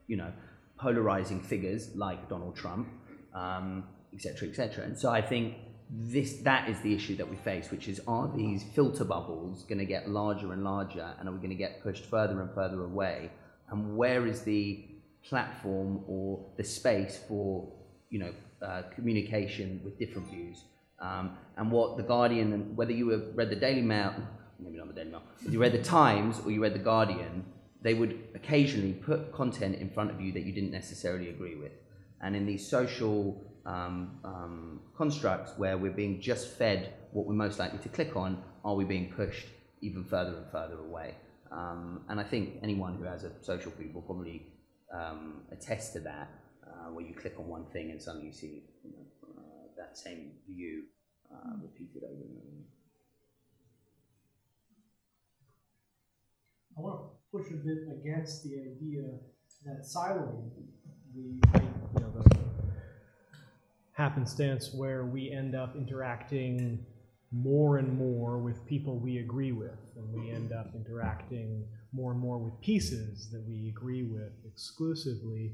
you 0.07 0.17
know, 0.17 0.33
polarizing 0.79 1.41
figures 1.41 1.95
like 1.95 2.29
Donald 2.29 2.57
Trump, 2.57 2.89
um, 3.35 3.85
et 4.15 4.21
cetera, 4.21 4.49
et 4.49 4.55
cetera. 4.55 4.85
And 4.85 4.99
so 4.99 5.11
I 5.11 5.21
think 5.21 5.55
this 5.91 6.39
that 6.39 6.69
is 6.69 6.81
the 6.81 6.95
issue 6.95 7.17
that 7.17 7.29
we 7.29 7.37
face, 7.37 7.71
which 7.71 7.89
is 7.89 8.01
are 8.09 8.31
these 8.35 8.65
filter 8.75 9.05
bubbles 9.05 9.63
going 9.65 9.79
to 9.79 9.85
get 9.85 10.09
larger 10.09 10.53
and 10.53 10.65
larger, 10.65 11.15
and 11.19 11.29
are 11.29 11.33
we 11.33 11.39
going 11.39 11.51
to 11.51 11.55
get 11.55 11.83
pushed 11.83 12.07
further 12.07 12.41
and 12.41 12.51
further 12.55 12.83
away? 12.85 13.31
And 13.71 13.97
where 13.97 14.27
is 14.27 14.43
the 14.43 14.85
platform 15.23 16.05
or 16.07 16.45
the 16.57 16.65
space 16.65 17.21
for 17.29 17.73
you 18.11 18.19
know 18.19 18.33
uh, 18.63 18.83
communication 18.95 19.81
with 19.85 19.99
different 19.99 20.29
views? 20.29 20.65
Um, 20.99 21.37
and 21.57 21.71
what 21.71 21.97
the 21.97 22.03
Guardian, 22.03 22.53
and 22.53 22.77
whether 22.77 22.93
you 22.93 23.11
have 23.11 23.25
read 23.35 23.51
the 23.51 23.57
Daily 23.57 23.83
Mail, 23.83 24.15
maybe 24.59 24.79
not 24.79 24.89
the 24.89 24.95
Daily 24.95 25.11
Mail, 25.11 25.23
you 25.49 25.61
read 25.61 25.73
the 25.73 25.83
Times 25.83 26.41
or 26.45 26.51
you 26.51 26.63
read 26.63 26.75
the 26.75 26.79
Guardian, 26.79 27.45
they 27.87 27.95
would 27.95 28.19
occasionally 28.35 28.95
put 28.95 29.33
content 29.33 29.77
in 29.77 29.89
front 29.89 30.11
of 30.11 30.21
you 30.21 30.33
that 30.33 30.43
you 30.43 30.53
didn't 30.53 30.73
necessarily 30.73 31.29
agree 31.31 31.55
with. 31.55 31.71
And 32.21 32.35
in 32.35 32.45
these 32.45 32.67
social 32.67 33.41
um, 33.65 34.19
um, 34.25 34.81
constructs 34.97 35.53
where 35.57 35.79
we're 35.79 35.93
being 35.93 36.21
just 36.21 36.49
fed 36.59 36.95
what 37.13 37.27
we're 37.27 37.35
most 37.35 37.61
likely 37.61 37.79
to 37.79 37.89
click 37.89 38.17
on, 38.17 38.43
are 38.65 38.75
we 38.75 38.85
being 38.85 39.13
pushed 39.13 39.47
even 39.83 40.03
further 40.03 40.37
and 40.37 40.51
further 40.51 40.81
away? 40.81 41.15
Um, 41.53 42.01
and 42.09 42.19
I 42.19 42.25
think 42.25 42.59
anyone 42.61 42.97
who 42.97 43.05
has 43.05 43.23
a 43.23 43.31
social 43.43 43.71
feed 43.71 43.95
will 43.95 44.03
probably 44.03 44.49
um, 44.93 45.43
attest 45.53 45.93
to 45.93 46.01
that, 46.01 46.29
uh, 46.67 46.91
where 46.93 47.07
you 47.07 47.15
click 47.15 47.35
on 47.39 47.47
one 47.47 47.67
thing 47.67 47.93
and 47.93 48.03
suddenly 48.03 48.27
you 48.27 48.33
see 48.33 48.65
you 48.83 48.91
know, 48.91 49.07
uh, 49.39 49.69
that 49.79 49.97
same 49.97 50.33
view 50.49 50.83
uh, 51.33 51.53
repeated 51.63 52.03
over 52.03 52.25
and 52.25 52.37
over. 52.37 52.67
I 56.77 56.81
want 56.81 57.01
to 57.01 57.16
push 57.37 57.51
a 57.51 57.57
bit 57.57 57.79
against 58.01 58.45
the 58.45 58.55
idea 58.55 59.03
that 59.65 59.83
siloing 59.83 60.51
the, 61.15 61.21
you 61.21 62.01
know, 62.01 62.13
the 62.15 62.37
happenstance 63.93 64.73
where 64.75 65.07
we 65.07 65.31
end 65.31 65.55
up 65.55 65.75
interacting 65.77 66.85
more 67.33 67.79
and 67.79 67.99
more 67.99 68.39
with 68.39 68.65
people 68.67 68.99
we 68.99 69.19
agree 69.19 69.53
with, 69.53 69.79
and 69.97 70.13
we 70.13 70.31
end 70.31 70.53
up 70.53 70.71
interacting 70.75 71.65
more 71.93 72.13
and 72.13 72.21
more 72.21 72.39
with 72.39 72.59
pieces 72.61 73.29
that 73.31 73.43
we 73.49 73.69
agree 73.69 74.05
with 74.05 74.33
exclusively, 74.47 75.53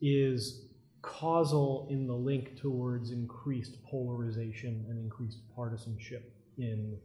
is 0.00 0.66
causal 1.02 1.86
in 1.90 2.06
the 2.06 2.14
link 2.14 2.56
towards 2.56 3.10
increased 3.10 3.76
polarization 3.84 4.84
and 4.88 4.98
increased 4.98 5.38
partisanship 5.54 6.32
in 6.58 6.96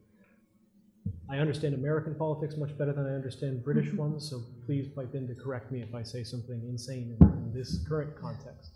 I 1.30 1.38
understand 1.38 1.74
American 1.74 2.15
politics 2.15 2.56
much 2.58 2.78
better 2.78 2.94
than 2.94 3.08
I 3.08 3.15
understand 3.15 3.63
British 3.63 3.88
mm-hmm. 3.88 3.98
ones, 3.98 4.30
so 4.30 4.44
please 4.65 4.88
pipe 4.88 5.15
in 5.15 5.28
to 5.28 5.36
correct 5.36 5.72
me 5.72 5.82
if 5.82 5.94
I 5.96 6.04
say 6.04 6.24
something 6.24 6.62
insane 6.68 7.18
in, 7.20 7.28
in 7.28 7.52
this 7.54 7.84
current 7.88 8.15
context. 8.20 8.72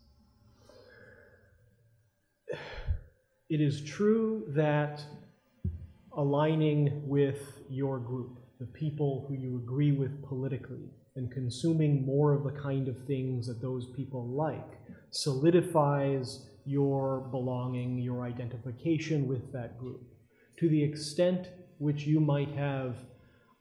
It 3.49 3.61
is 3.61 3.83
true 3.83 4.43
that 4.49 5.03
aligning 6.15 7.07
with 7.07 7.39
your 7.69 7.99
group, 7.99 8.39
the 8.59 8.65
people 8.65 9.25
who 9.27 9.35
you 9.35 9.57
agree 9.57 9.91
with 9.91 10.23
politically, 10.27 10.89
and 11.15 11.31
consuming 11.31 12.05
more 12.05 12.33
of 12.33 12.43
the 12.43 12.51
kind 12.51 12.87
of 12.87 12.97
things 13.05 13.47
that 13.47 13.61
those 13.61 13.87
people 13.95 14.27
like 14.27 14.79
solidifies 15.11 16.47
your 16.65 17.21
belonging, 17.31 17.97
your 17.97 18.25
identification 18.25 19.27
with 19.27 19.51
that 19.51 19.77
group. 19.79 20.01
To 20.59 20.69
the 20.69 20.83
extent 20.83 21.47
which 21.79 22.05
you 22.05 22.19
might 22.19 22.51
have 22.51 22.95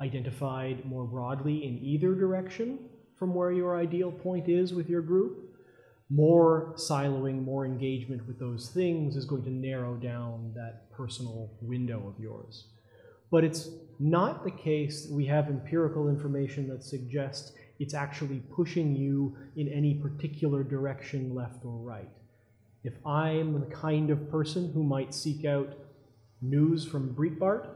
identified 0.00 0.84
more 0.84 1.04
broadly 1.04 1.64
in 1.64 1.78
either 1.78 2.14
direction 2.14 2.78
from 3.16 3.34
where 3.34 3.50
your 3.50 3.76
ideal 3.76 4.12
point 4.12 4.48
is 4.48 4.72
with 4.72 4.88
your 4.88 5.02
group, 5.02 5.56
more 6.10 6.72
siloing, 6.76 7.42
more 7.42 7.66
engagement 7.66 8.26
with 8.26 8.38
those 8.38 8.70
things 8.70 9.16
is 9.16 9.24
going 9.24 9.42
to 9.42 9.50
narrow 9.50 9.94
down 9.94 10.52
that 10.54 10.90
personal 10.92 11.50
window 11.60 12.06
of 12.06 12.22
yours. 12.22 12.66
But 13.30 13.44
it's 13.44 13.68
not 13.98 14.44
the 14.44 14.50
case 14.50 15.06
that 15.06 15.12
we 15.12 15.26
have 15.26 15.48
empirical 15.48 16.08
information 16.08 16.68
that 16.68 16.82
suggests 16.82 17.52
it's 17.78 17.94
actually 17.94 18.40
pushing 18.54 18.96
you 18.96 19.36
in 19.56 19.68
any 19.68 19.94
particular 19.94 20.62
direction, 20.62 21.34
left 21.34 21.64
or 21.64 21.76
right. 21.76 22.08
If 22.84 22.94
I'm 23.06 23.60
the 23.60 23.66
kind 23.66 24.10
of 24.10 24.30
person 24.30 24.72
who 24.72 24.82
might 24.82 25.12
seek 25.12 25.44
out 25.44 25.74
news 26.40 26.86
from 26.86 27.14
Breitbart, 27.14 27.68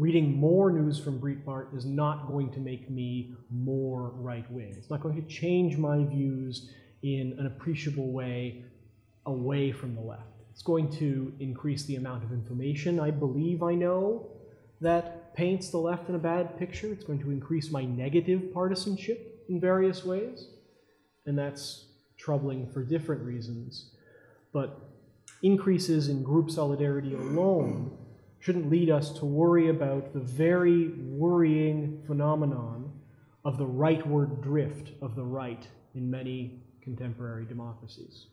Reading 0.00 0.34
more 0.34 0.72
news 0.72 0.98
from 0.98 1.20
Breitbart 1.20 1.76
is 1.76 1.84
not 1.84 2.26
going 2.26 2.50
to 2.52 2.58
make 2.58 2.88
me 2.88 3.34
more 3.50 4.14
right 4.14 4.50
wing. 4.50 4.74
It's 4.78 4.88
not 4.88 5.02
going 5.02 5.14
to 5.22 5.28
change 5.28 5.76
my 5.76 6.02
views 6.04 6.70
in 7.02 7.36
an 7.38 7.44
appreciable 7.44 8.10
way 8.10 8.64
away 9.26 9.72
from 9.72 9.94
the 9.94 10.00
left. 10.00 10.40
It's 10.52 10.62
going 10.62 10.90
to 10.92 11.34
increase 11.38 11.84
the 11.84 11.96
amount 11.96 12.24
of 12.24 12.32
information 12.32 12.98
I 12.98 13.10
believe 13.10 13.62
I 13.62 13.74
know 13.74 14.30
that 14.80 15.34
paints 15.34 15.68
the 15.68 15.76
left 15.76 16.08
in 16.08 16.14
a 16.14 16.18
bad 16.18 16.58
picture. 16.58 16.90
It's 16.90 17.04
going 17.04 17.20
to 17.20 17.30
increase 17.30 17.70
my 17.70 17.84
negative 17.84 18.54
partisanship 18.54 19.44
in 19.50 19.60
various 19.60 20.02
ways. 20.02 20.46
And 21.26 21.38
that's 21.38 21.84
troubling 22.16 22.70
for 22.72 22.82
different 22.82 23.20
reasons. 23.20 23.90
But 24.54 24.80
increases 25.42 26.08
in 26.08 26.22
group 26.22 26.50
solidarity 26.50 27.12
alone 27.12 27.98
shouldn't 28.40 28.70
lead 28.70 28.90
us 28.90 29.10
to 29.18 29.26
worry 29.26 29.68
about 29.68 30.12
the 30.12 30.20
very 30.20 30.88
worrying 30.98 32.02
phenomenon 32.06 32.90
of 33.44 33.58
the 33.58 33.66
rightward 33.66 34.42
drift 34.42 34.92
of 35.02 35.14
the 35.14 35.24
right 35.24 35.68
in 35.94 36.10
many 36.10 36.62
contemporary 36.82 37.44
democracies. 37.44 38.26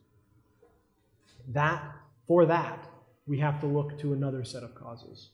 That, 1.49 1.83
for 2.27 2.45
that, 2.45 2.89
we 3.25 3.39
have 3.39 3.59
to 3.61 3.67
look 3.67 3.99
to 3.99 4.13
another 4.13 4.43
set 4.43 4.63
of 4.63 4.73
causes. 4.75 5.29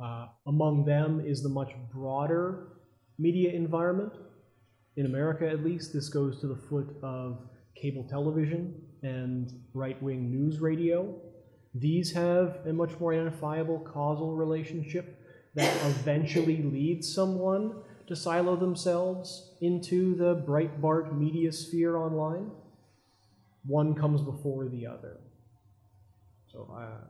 Uh, 0.00 0.26
among 0.46 0.84
them 0.84 1.20
is 1.24 1.42
the 1.42 1.48
much 1.48 1.72
broader 1.92 2.68
media 3.18 3.52
environment. 3.52 4.12
In 4.96 5.06
America, 5.06 5.48
at 5.48 5.64
least, 5.64 5.92
this 5.92 6.08
goes 6.08 6.40
to 6.40 6.46
the 6.46 6.56
foot 6.56 6.96
of 7.02 7.48
cable 7.74 8.06
television 8.08 8.74
and 9.02 9.52
right 9.74 10.00
wing 10.02 10.30
news 10.30 10.60
radio. 10.60 11.20
These 11.74 12.12
have 12.12 12.58
a 12.66 12.72
much 12.72 12.98
more 13.00 13.14
identifiable 13.14 13.78
causal 13.80 14.36
relationship 14.36 15.18
that 15.54 15.74
eventually 15.86 16.62
leads 16.62 17.12
someone 17.14 17.82
to 18.06 18.16
silo 18.16 18.56
themselves 18.56 19.54
into 19.60 20.14
the 20.16 20.36
Breitbart 20.36 21.16
media 21.16 21.52
sphere 21.52 21.96
online. 21.96 22.50
One 23.64 23.94
comes 23.94 24.20
before 24.20 24.68
the 24.68 24.86
other. 24.86 25.18
So, 26.46 26.68
uh, 26.76 27.06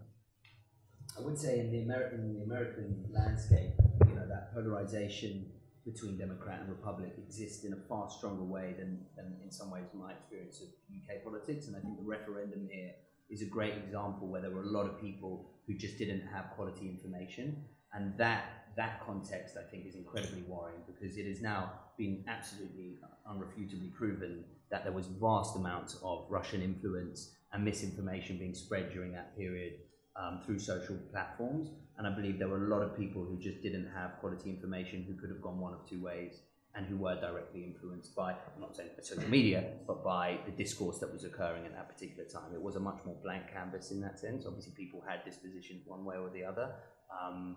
I 1.18 1.20
would 1.20 1.38
say 1.38 1.58
in 1.58 1.72
the 1.72 1.82
American 1.82 2.20
in 2.20 2.34
the 2.34 2.44
American 2.44 3.06
landscape, 3.10 3.72
you 4.06 4.14
know, 4.14 4.26
that 4.28 4.54
polarization 4.54 5.46
between 5.84 6.16
Democrat 6.16 6.60
and 6.60 6.68
Republic 6.68 7.12
exists 7.18 7.64
in 7.64 7.72
a 7.72 7.88
far 7.88 8.08
stronger 8.08 8.44
way 8.44 8.74
than, 8.78 9.04
than 9.16 9.36
in 9.42 9.50
some 9.50 9.70
ways 9.70 9.84
my 9.94 10.12
experience 10.12 10.60
of 10.60 10.68
UK 10.94 11.24
politics. 11.24 11.66
And 11.66 11.76
I 11.76 11.80
think 11.80 11.98
the 11.98 12.04
referendum 12.04 12.68
here 12.70 12.92
is 13.32 13.40
a 13.42 13.46
great 13.46 13.74
example 13.74 14.28
where 14.28 14.42
there 14.42 14.50
were 14.50 14.62
a 14.62 14.70
lot 14.70 14.86
of 14.86 15.00
people 15.00 15.50
who 15.66 15.74
just 15.74 15.96
didn't 15.98 16.22
have 16.32 16.50
quality 16.54 16.86
information. 16.88 17.64
And 17.94 18.16
that 18.18 18.44
that 18.76 19.04
context 19.04 19.56
I 19.58 19.68
think 19.70 19.86
is 19.86 19.94
incredibly 19.94 20.42
worrying 20.42 20.80
because 20.86 21.16
it 21.18 21.26
has 21.26 21.42
now 21.42 21.72
been 21.98 22.24
absolutely 22.28 22.98
unrefutably 23.28 23.92
proven 23.92 24.44
that 24.70 24.84
there 24.84 24.92
was 24.92 25.06
vast 25.06 25.56
amounts 25.56 25.98
of 26.02 26.26
Russian 26.30 26.62
influence 26.62 27.34
and 27.52 27.64
misinformation 27.64 28.38
being 28.38 28.54
spread 28.54 28.90
during 28.92 29.12
that 29.12 29.36
period 29.36 29.74
um, 30.16 30.40
through 30.44 30.58
social 30.58 30.96
platforms. 31.10 31.68
And 31.98 32.06
I 32.06 32.10
believe 32.14 32.38
there 32.38 32.48
were 32.48 32.64
a 32.64 32.68
lot 32.68 32.82
of 32.82 32.96
people 32.96 33.24
who 33.24 33.38
just 33.38 33.62
didn't 33.62 33.90
have 33.94 34.18
quality 34.20 34.48
information 34.48 35.04
who 35.06 35.14
could 35.20 35.28
have 35.28 35.42
gone 35.42 35.60
one 35.60 35.74
of 35.74 35.88
two 35.88 36.02
ways 36.02 36.40
and 36.74 36.86
who 36.86 36.96
were 36.96 37.14
directly 37.20 37.64
influenced 37.64 38.14
by, 38.14 38.32
I'm 38.32 38.60
not 38.60 38.74
saying 38.74 38.90
by 38.96 39.02
social 39.02 39.28
media, 39.28 39.64
but 39.86 40.02
by 40.02 40.38
the 40.46 40.52
discourse 40.52 40.98
that 41.00 41.12
was 41.12 41.24
occurring 41.24 41.66
at 41.66 41.74
that 41.74 41.88
particular 41.88 42.24
time. 42.24 42.54
It 42.54 42.62
was 42.62 42.76
a 42.76 42.80
much 42.80 43.00
more 43.04 43.16
blank 43.22 43.52
canvas 43.52 43.90
in 43.90 44.00
that 44.00 44.18
sense. 44.18 44.46
Obviously, 44.46 44.72
people 44.72 45.02
had 45.06 45.22
dispositions 45.24 45.82
one 45.86 46.04
way 46.04 46.16
or 46.16 46.30
the 46.30 46.44
other. 46.44 46.70
Um, 47.12 47.56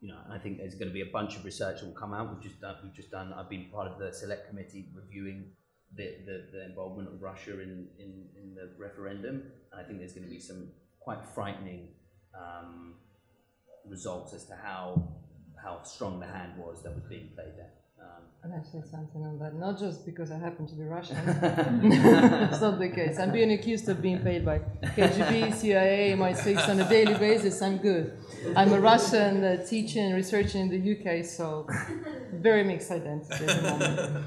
you 0.00 0.08
know, 0.08 0.18
and 0.24 0.32
I 0.32 0.38
think 0.38 0.58
there's 0.58 0.76
going 0.76 0.88
to 0.88 0.94
be 0.94 1.02
a 1.02 1.12
bunch 1.12 1.36
of 1.36 1.44
research 1.44 1.80
that 1.80 1.86
will 1.86 1.94
come 1.94 2.14
out. 2.14 2.32
We've 2.32 2.42
just 2.42 2.60
done, 2.60 2.76
we've 2.82 2.94
just 2.94 3.10
done, 3.10 3.32
I've 3.32 3.50
been 3.50 3.66
part 3.72 3.88
of 3.88 3.98
the 3.98 4.12
select 4.12 4.48
committee 4.48 4.88
reviewing 4.94 5.50
the, 5.96 6.16
the, 6.24 6.46
the 6.52 6.64
involvement 6.66 7.08
of 7.08 7.20
Russia 7.20 7.60
in, 7.60 7.88
in, 7.98 8.28
in 8.40 8.54
the 8.54 8.70
referendum. 8.78 9.42
And 9.72 9.80
I 9.80 9.84
think 9.84 9.98
there's 9.98 10.12
going 10.12 10.26
to 10.26 10.30
be 10.30 10.40
some 10.40 10.68
quite 11.00 11.26
frightening 11.34 11.88
um, 12.34 12.94
results 13.88 14.32
as 14.32 14.44
to 14.46 14.54
how 14.54 15.16
how 15.62 15.82
strong 15.82 16.20
the 16.20 16.26
hand 16.26 16.52
was 16.56 16.82
that 16.82 16.94
was 16.94 17.04
being 17.04 17.28
played 17.34 17.52
there. 17.56 17.70
Um, 18.00 18.06
And 18.42 18.54
I 18.54 18.62
said 18.62 18.86
something 18.88 19.22
on 19.22 19.38
that, 19.40 19.54
not 19.54 19.78
just 19.78 20.06
because 20.06 20.30
I 20.30 20.38
happen 20.38 20.66
to 20.66 20.74
be 20.74 20.84
Russian. 20.84 21.16
it's 21.18 22.60
not 22.66 22.78
the 22.78 22.88
case. 22.88 23.18
I'm 23.18 23.32
being 23.32 23.52
accused 23.52 23.86
of 23.90 24.00
being 24.00 24.20
paid 24.20 24.42
by 24.50 24.60
KGB, 24.96 25.54
CIA, 25.60 26.12
MI6 26.16 26.68
on 26.70 26.80
a 26.80 26.88
daily 26.88 27.16
basis. 27.26 27.60
I'm 27.60 27.76
good. 27.76 28.06
I'm 28.56 28.72
a 28.72 28.80
Russian 28.80 29.44
uh, 29.44 29.66
teaching 29.66 30.04
and 30.06 30.14
researching 30.14 30.60
in 30.62 30.68
the 30.74 30.82
UK, 30.94 31.24
so 31.38 31.66
very 32.32 32.64
mixed 32.64 32.90
identity 32.90 33.44
at 33.44 33.62
the 33.62 33.70
moment. 33.70 34.24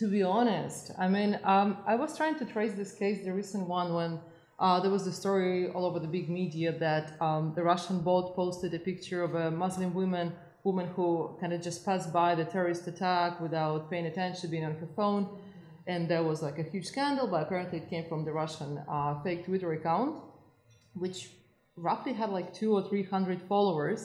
to 0.00 0.06
be 0.08 0.22
honest, 0.24 0.90
I 0.98 1.06
mean, 1.08 1.38
um, 1.44 1.78
I 1.86 1.94
was 1.94 2.16
trying 2.16 2.36
to 2.40 2.44
trace 2.44 2.72
this 2.72 2.92
case, 2.92 3.24
the 3.24 3.32
recent 3.32 3.68
one, 3.68 3.94
when 3.94 4.20
uh, 4.58 4.80
there 4.80 4.90
was 4.90 5.04
the 5.04 5.12
story 5.12 5.68
all 5.68 5.84
over 5.86 6.00
the 6.00 6.08
big 6.08 6.28
media 6.28 6.72
that 6.78 7.20
um, 7.20 7.52
the 7.54 7.62
Russian 7.62 8.00
bot 8.00 8.34
posted 8.34 8.74
a 8.74 8.78
picture 8.78 9.22
of 9.22 9.34
a 9.34 9.50
Muslim 9.50 9.94
woman 9.94 10.32
woman 10.66 10.86
who 10.96 11.30
kind 11.40 11.52
of 11.52 11.62
just 11.62 11.86
passed 11.86 12.12
by 12.12 12.34
the 12.34 12.44
terrorist 12.44 12.84
attack 12.88 13.40
without 13.40 13.88
paying 13.88 14.06
attention, 14.06 14.50
being 14.50 14.64
on 14.64 14.74
her 14.82 14.88
phone. 14.96 15.24
And 15.86 16.08
there 16.10 16.24
was 16.24 16.42
like 16.42 16.58
a 16.58 16.64
huge 16.72 16.86
scandal, 16.86 17.28
but 17.28 17.40
apparently 17.44 17.78
it 17.78 17.88
came 17.88 18.06
from 18.08 18.24
the 18.24 18.32
Russian 18.32 18.82
uh, 18.88 19.22
fake 19.22 19.46
Twitter 19.46 19.72
account, 19.78 20.16
which 20.94 21.30
roughly 21.76 22.12
had 22.12 22.30
like 22.30 22.52
two 22.52 22.72
or 22.76 22.82
three 22.88 23.04
hundred 23.04 23.40
followers. 23.52 24.00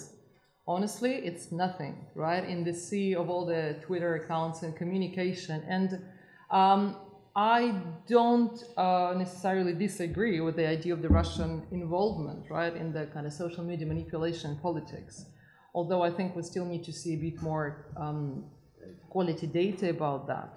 Honestly, 0.68 1.14
it's 1.30 1.52
nothing, 1.52 1.96
right? 2.14 2.44
In 2.48 2.64
the 2.64 2.76
sea 2.86 3.16
of 3.16 3.26
all 3.32 3.46
the 3.56 3.64
Twitter 3.82 4.12
accounts 4.22 4.62
and 4.62 4.76
communication. 4.82 5.58
And 5.68 5.90
um, 6.52 6.96
I 7.36 7.60
don't 8.08 8.58
uh, 8.78 9.16
necessarily 9.18 9.74
disagree 9.74 10.40
with 10.46 10.56
the 10.56 10.68
idea 10.68 10.94
of 10.94 11.02
the 11.02 11.10
Russian 11.10 11.52
involvement, 11.72 12.42
right, 12.52 12.76
in 12.76 12.94
the 12.94 13.08
kind 13.08 13.26
of 13.26 13.34
social 13.34 13.64
media 13.64 13.88
manipulation 13.88 14.60
politics 14.62 15.26
although 15.74 16.02
I 16.02 16.12
think 16.12 16.36
we 16.36 16.44
still 16.44 16.66
need 16.66 16.84
to 16.86 16.94
see 16.94 17.14
a 17.14 17.18
bit 17.18 17.42
more 17.42 17.86
um, 17.98 18.46
quality 19.10 19.48
data 19.48 19.90
about 19.90 20.28
that. 20.28 20.50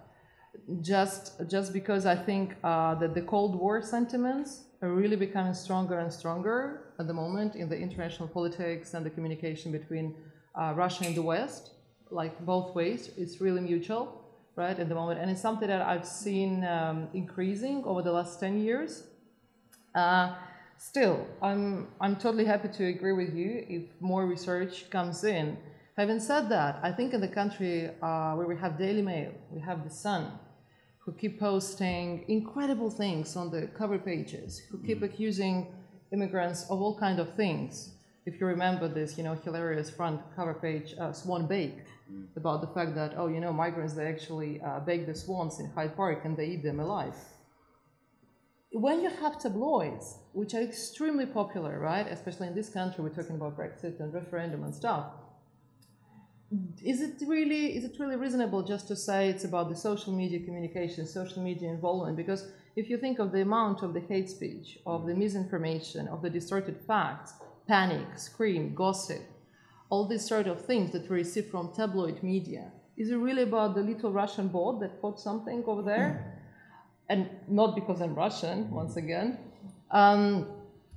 Just, 0.81 1.33
just 1.49 1.73
because 1.73 2.07
I 2.07 2.17
think 2.17 2.57
uh, 2.65 2.95
that 2.97 3.15
the 3.15 3.23
Cold 3.23 3.55
War 3.55 3.83
sentiments 3.83 4.65
are 4.81 4.91
really 4.91 5.17
becoming 5.17 5.55
stronger 5.55 5.99
and 5.99 6.13
stronger 6.13 6.93
at 6.99 7.07
the 7.07 7.13
moment 7.13 7.55
in 7.55 7.69
the 7.69 7.77
international 7.77 8.29
politics 8.29 8.95
and 8.95 9.05
the 9.05 9.11
communication 9.11 9.73
between 9.73 10.15
uh, 10.55 10.73
Russia 10.75 11.05
and 11.05 11.15
the 11.15 11.23
West, 11.23 11.73
like 12.11 12.39
both 12.45 12.75
ways. 12.75 13.11
It's 13.17 13.41
really 13.41 13.61
mutual, 13.61 14.23
right, 14.57 14.79
at 14.79 14.89
the 14.89 14.95
moment. 14.95 15.21
And 15.21 15.31
it's 15.31 15.41
something 15.41 15.69
that 15.69 15.83
I've 15.83 16.07
seen 16.07 16.65
um, 16.65 17.09
increasing 17.13 17.83
over 17.85 18.03
the 18.03 18.13
last 18.13 18.41
10 18.41 18.61
years. 18.61 19.05
Uh, 19.95 20.35
Still, 20.91 21.27
I'm, 21.41 21.89
I'm 21.99 22.15
totally 22.17 22.45
happy 22.45 22.69
to 22.69 22.85
agree 22.85 23.15
with 23.15 23.35
you 23.35 23.65
if 23.69 23.85
more 24.01 24.27
research 24.27 24.91
comes 24.91 25.25
in. 25.25 25.57
Having 25.97 26.21
said 26.21 26.51
that, 26.51 26.79
I 26.83 26.93
think 26.93 27.15
in 27.15 27.23
the 27.23 27.35
country 27.41 27.89
uh, 28.03 28.35
where 28.35 28.47
we 28.47 28.55
have 28.59 28.79
Daily 28.79 29.01
Mail, 29.01 29.33
we 29.51 29.63
have 29.63 29.83
The 29.83 29.91
Sun, 29.91 30.31
who 30.99 31.13
keep 31.13 31.41
posting 31.41 32.27
incredible 32.29 32.91
things 32.91 33.35
on 33.35 33.51
the 33.51 33.67
cover 33.69 33.99
pages, 33.99 34.61
who 34.71 34.77
keep 34.87 35.01
mm. 35.01 35.05
accusing 35.05 35.69
immigrants 36.13 36.65
of 36.69 36.83
all 36.83 36.99
kind 36.99 37.19
of 37.19 37.35
things. 37.35 37.95
If 38.27 38.39
you 38.39 38.47
remember 38.47 38.87
this, 38.87 39.17
you 39.17 39.25
know, 39.25 39.35
hilarious 39.43 39.89
front 39.89 40.21
cover 40.37 40.53
page, 40.53 40.95
uh, 41.01 41.13
Swan 41.15 41.47
Bake, 41.47 41.79
mm. 42.13 42.27
about 42.37 42.61
the 42.61 42.69
fact 42.69 42.95
that, 42.95 43.15
oh, 43.17 43.29
you 43.29 43.41
know, 43.41 43.55
migrants, 43.55 43.95
they 43.95 44.07
actually 44.07 44.61
uh, 44.61 44.81
bake 44.81 45.07
the 45.07 45.15
swans 45.15 45.61
in 45.61 45.71
Hyde 45.71 45.97
Park 45.97 46.27
and 46.27 46.37
they 46.37 46.47
eat 46.47 46.63
them 46.63 46.79
alive 46.79 47.17
when 48.75 49.03
you 49.03 49.09
have 49.09 49.41
tabloids, 49.41 50.19
which 50.33 50.53
are 50.53 50.61
extremely 50.61 51.27
popular, 51.27 51.79
right, 51.79 52.07
especially 52.11 52.49
in 52.49 52.55
this 52.57 52.69
country, 52.69 53.05
we're 53.05 53.11
talking 53.11 53.37
about 53.37 53.57
Brexit 53.57 54.01
and 54.01 54.13
referendum 54.13 54.65
and 54.65 54.75
stuff, 54.75 55.07
is 56.83 57.01
it 57.01 57.15
really 57.27 57.77
is 57.77 57.85
it 57.85 57.97
really 57.99 58.17
reasonable 58.17 58.63
just 58.63 58.87
to 58.89 58.97
say 58.97 59.29
it's 59.29 59.45
about 59.45 59.69
the 59.69 59.77
social 59.77 60.13
media 60.13 60.41
communication, 60.41 61.07
social 61.07 61.43
media 61.43 61.69
involvement? 61.69 62.17
Because 62.17 62.49
if 62.75 62.91
you 62.91 62.99
think 62.99 63.21
of 63.21 63.31
the 63.31 63.43
amount 63.43 63.83
of 63.83 63.95
the 63.95 64.01
hate 64.01 64.29
speech, 64.29 64.79
of 64.87 65.07
the 65.07 65.15
misinformation, 65.15 66.09
of 66.09 66.21
the 66.21 66.31
distorted 66.31 66.77
facts, 66.87 67.35
panic, 67.69 68.19
scream, 68.19 68.75
gossip, 68.75 69.23
all 69.89 70.07
these 70.07 70.27
sort 70.27 70.49
of 70.49 70.65
things 70.65 70.91
that 70.93 71.09
we 71.09 71.19
receive 71.19 71.47
from 71.47 71.73
tabloid 71.73 72.23
media, 72.25 72.73
is 72.97 73.11
it 73.11 73.17
really 73.17 73.43
about 73.43 73.77
the 73.77 73.83
little 73.83 74.13
Russian 74.13 74.49
bot 74.49 74.81
that 74.81 75.01
put 75.01 75.21
something 75.21 75.63
over 75.65 75.83
there? 75.83 76.34
And 77.09 77.29
not 77.49 77.75
because 77.75 78.01
I'm 78.01 78.15
Russian, 78.15 78.71
once 78.71 78.97
again. 78.97 79.39
Um, 79.91 80.47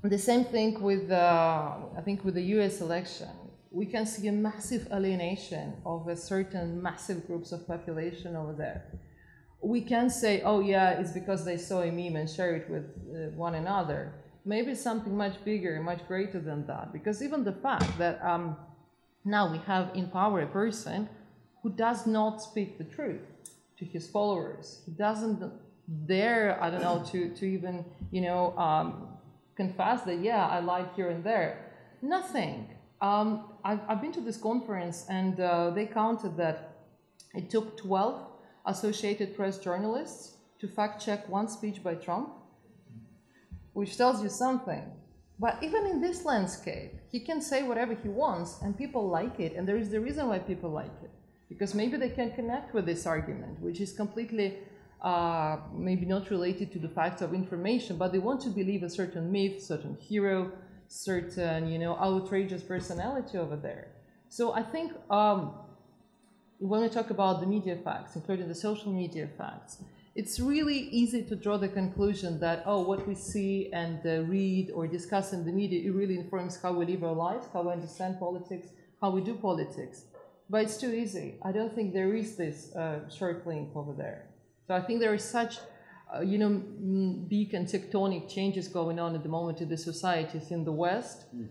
the 0.04 0.18
same 0.18 0.46
thing 0.46 0.82
with, 0.82 1.12
uh, 1.12 1.76
I 1.98 2.02
think, 2.02 2.24
with 2.24 2.36
the 2.36 2.44
US 2.58 2.82
election. 2.82 3.30
We 3.72 3.86
can 3.86 4.06
see 4.06 4.28
a 4.28 4.32
massive 4.32 4.88
alienation 4.92 5.74
of 5.86 6.08
a 6.08 6.16
certain 6.16 6.82
massive 6.82 7.28
groups 7.28 7.52
of 7.52 7.68
population 7.68 8.36
over 8.36 8.54
there. 8.54 8.86
We 9.62 9.82
can 9.82 10.10
say, 10.10 10.42
oh 10.44 10.62
yeah, 10.62 10.92
it's 10.92 11.12
because 11.12 11.44
they 11.44 11.58
saw 11.58 11.82
a 11.82 11.92
meme 11.92 12.16
and 12.16 12.30
share 12.30 12.56
it 12.56 12.70
with 12.70 12.86
uh, 12.86 13.36
one 13.36 13.56
another. 13.56 14.14
maybe 14.48 14.74
something 14.74 15.16
much 15.16 15.44
bigger, 15.44 15.82
much 15.82 16.08
greater 16.08 16.40
than 16.40 16.66
that. 16.68 16.94
Because 16.94 17.22
even 17.22 17.44
the 17.44 17.52
fact 17.52 17.98
that 17.98 18.24
um, 18.24 18.56
now 19.26 19.52
we 19.52 19.60
have 19.60 19.92
in 19.94 20.08
power 20.08 20.42
a 20.42 20.48
person 20.48 21.10
who 21.62 21.70
does 21.70 22.08
not 22.08 22.42
speak 22.42 22.78
the 22.78 22.86
truth 22.86 23.22
to 23.78 23.86
his 23.86 24.10
followers, 24.10 24.82
he 24.86 24.92
doesn't 24.94 25.44
dare, 26.06 26.62
I 26.62 26.70
don't 26.70 26.82
know, 26.82 27.04
to, 27.12 27.30
to 27.30 27.46
even, 27.46 27.86
you 28.12 28.22
know, 28.22 28.58
um, 28.58 29.08
confess 29.56 30.04
that, 30.04 30.20
yeah, 30.20 30.46
I 30.48 30.60
lied 30.60 30.90
here 30.96 31.10
and 31.10 31.24
there. 31.24 31.72
Nothing. 32.02 32.70
Um, 33.02 33.52
I've, 33.64 33.80
I've 33.88 34.02
been 34.02 34.12
to 34.14 34.22
this 34.22 34.38
conference 34.38 35.06
and 35.10 35.40
uh, 35.40 35.70
they 35.72 35.86
counted 35.86 36.36
that 36.38 36.78
it 37.34 37.50
took 37.50 37.78
12 37.78 38.26
Associated 38.66 39.36
Press 39.36 39.58
journalists 39.58 40.36
to 40.60 40.68
fact 40.68 41.04
check 41.04 41.30
one 41.30 41.48
speech 41.48 41.84
by 41.84 41.96
Trump, 41.96 42.30
which 43.74 43.96
tells 43.96 44.22
you 44.22 44.30
something. 44.30 44.84
But 45.40 45.60
even 45.62 45.86
in 45.86 46.02
this 46.02 46.26
landscape, 46.26 46.94
he 47.12 47.20
can 47.20 47.42
say 47.42 47.64
whatever 47.64 47.94
he 47.94 48.10
wants 48.10 48.60
and 48.64 48.78
people 48.78 49.08
like 49.08 49.40
it. 49.40 49.54
And 49.56 49.68
there 49.68 49.78
is 49.78 49.90
the 49.90 50.02
reason 50.02 50.28
why 50.28 50.40
people 50.40 50.72
like 50.72 50.98
it. 51.04 51.12
Because 51.48 51.76
maybe 51.76 51.96
they 51.96 52.10
can 52.10 52.32
connect 52.32 52.74
with 52.74 52.86
this 52.86 53.06
argument, 53.06 53.62
which 53.62 53.80
is 53.80 53.94
completely 53.94 54.58
uh, 55.02 55.58
maybe 55.74 56.06
not 56.06 56.30
related 56.30 56.72
to 56.74 56.80
the 56.80 56.90
facts 56.90 57.22
of 57.22 57.34
information, 57.34 57.98
but 57.98 58.12
they 58.12 58.20
want 58.20 58.42
to 58.42 58.50
believe 58.50 58.84
a 58.84 58.90
certain 58.90 59.32
myth, 59.32 59.62
certain 59.62 59.96
hero, 60.00 60.52
certain, 60.88 61.68
you 61.68 61.80
know, 61.80 61.96
outrageous 61.98 62.64
personality 62.64 63.38
over 63.38 63.56
there. 63.56 63.88
So 64.30 64.54
I 64.54 64.64
think 64.64 64.94
um, 65.10 65.54
when 66.60 66.82
we 66.82 66.90
talk 66.90 67.10
about 67.12 67.40
the 67.40 67.46
media 67.46 67.78
facts, 67.84 68.16
including 68.16 68.48
the 68.48 68.56
social 68.56 68.92
media 68.92 69.30
facts, 69.38 69.78
it's 70.16 70.40
really 70.40 70.90
easy 70.90 71.22
to 71.24 71.36
draw 71.36 71.58
the 71.58 71.68
conclusion 71.68 72.40
that, 72.40 72.64
oh, 72.66 72.82
what 72.82 73.08
we 73.08 73.14
see 73.14 73.70
and 73.72 74.00
uh, 74.04 74.24
read 74.24 74.72
or 74.72 74.88
discuss 74.88 75.32
in 75.32 75.46
the 75.46 75.52
media, 75.52 75.88
it 75.88 75.94
really 75.94 76.16
informs 76.16 76.60
how 76.60 76.74
we 76.74 76.86
live 76.86 77.04
our 77.04 77.14
lives, 77.14 77.46
how 77.54 77.62
we 77.62 77.72
understand 77.72 78.20
politics, 78.20 78.70
how 79.00 79.12
we 79.12 79.22
do 79.22 79.36
politics. 79.36 80.06
But 80.50 80.64
it's 80.64 80.78
too 80.78 80.92
easy. 80.92 81.36
I 81.44 81.52
don't 81.52 81.74
think 81.76 81.94
there 81.94 82.16
is 82.16 82.36
this 82.36 82.76
uh, 82.76 83.08
short 83.10 83.46
link 83.46 83.76
over 83.76 83.94
there. 83.94 84.26
So 84.68 84.76
I 84.76 84.82
think 84.82 85.00
there 85.00 85.14
is 85.14 85.24
such, 85.24 85.60
uh, 86.14 86.22
you 86.22 86.38
know, 86.38 86.50
big 87.30 87.54
and 87.54 87.66
tectonic 87.66 88.30
changes 88.30 88.68
going 88.68 89.00
on 89.00 89.16
at 89.16 89.24
the 89.24 89.30
moment 89.30 89.62
in 89.62 89.70
the 89.70 89.78
societies 89.78 90.52
in 90.52 90.66
the 90.66 90.72
West. 90.72 91.26
Mm. 91.36 91.48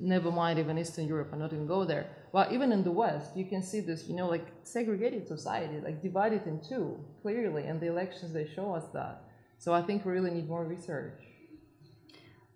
Never 0.00 0.30
mind 0.30 0.58
even 0.60 0.78
Eastern 0.78 1.08
Europe, 1.08 1.30
I'm 1.32 1.40
not 1.40 1.52
even 1.52 1.66
go 1.66 1.84
there. 1.84 2.06
Well, 2.32 2.46
even 2.52 2.70
in 2.70 2.84
the 2.84 2.92
West, 2.92 3.36
you 3.36 3.44
can 3.44 3.62
see 3.62 3.80
this, 3.80 4.06
you 4.08 4.14
know, 4.14 4.28
like 4.28 4.46
segregated 4.62 5.26
society, 5.26 5.80
like 5.80 6.00
divided 6.00 6.46
in 6.46 6.60
two, 6.66 6.98
clearly, 7.22 7.64
and 7.64 7.80
the 7.80 7.88
elections 7.88 8.32
they 8.32 8.48
show 8.54 8.72
us 8.72 8.84
that. 8.94 9.24
So 9.58 9.74
I 9.74 9.82
think 9.82 10.04
we 10.04 10.12
really 10.12 10.30
need 10.30 10.48
more 10.48 10.64
research. 10.64 11.20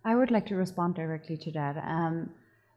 I 0.04 0.14
would 0.14 0.30
like 0.30 0.46
to 0.46 0.54
respond 0.54 0.94
directly 0.94 1.36
to 1.38 1.50
that. 1.52 1.76
Um, 1.78 2.30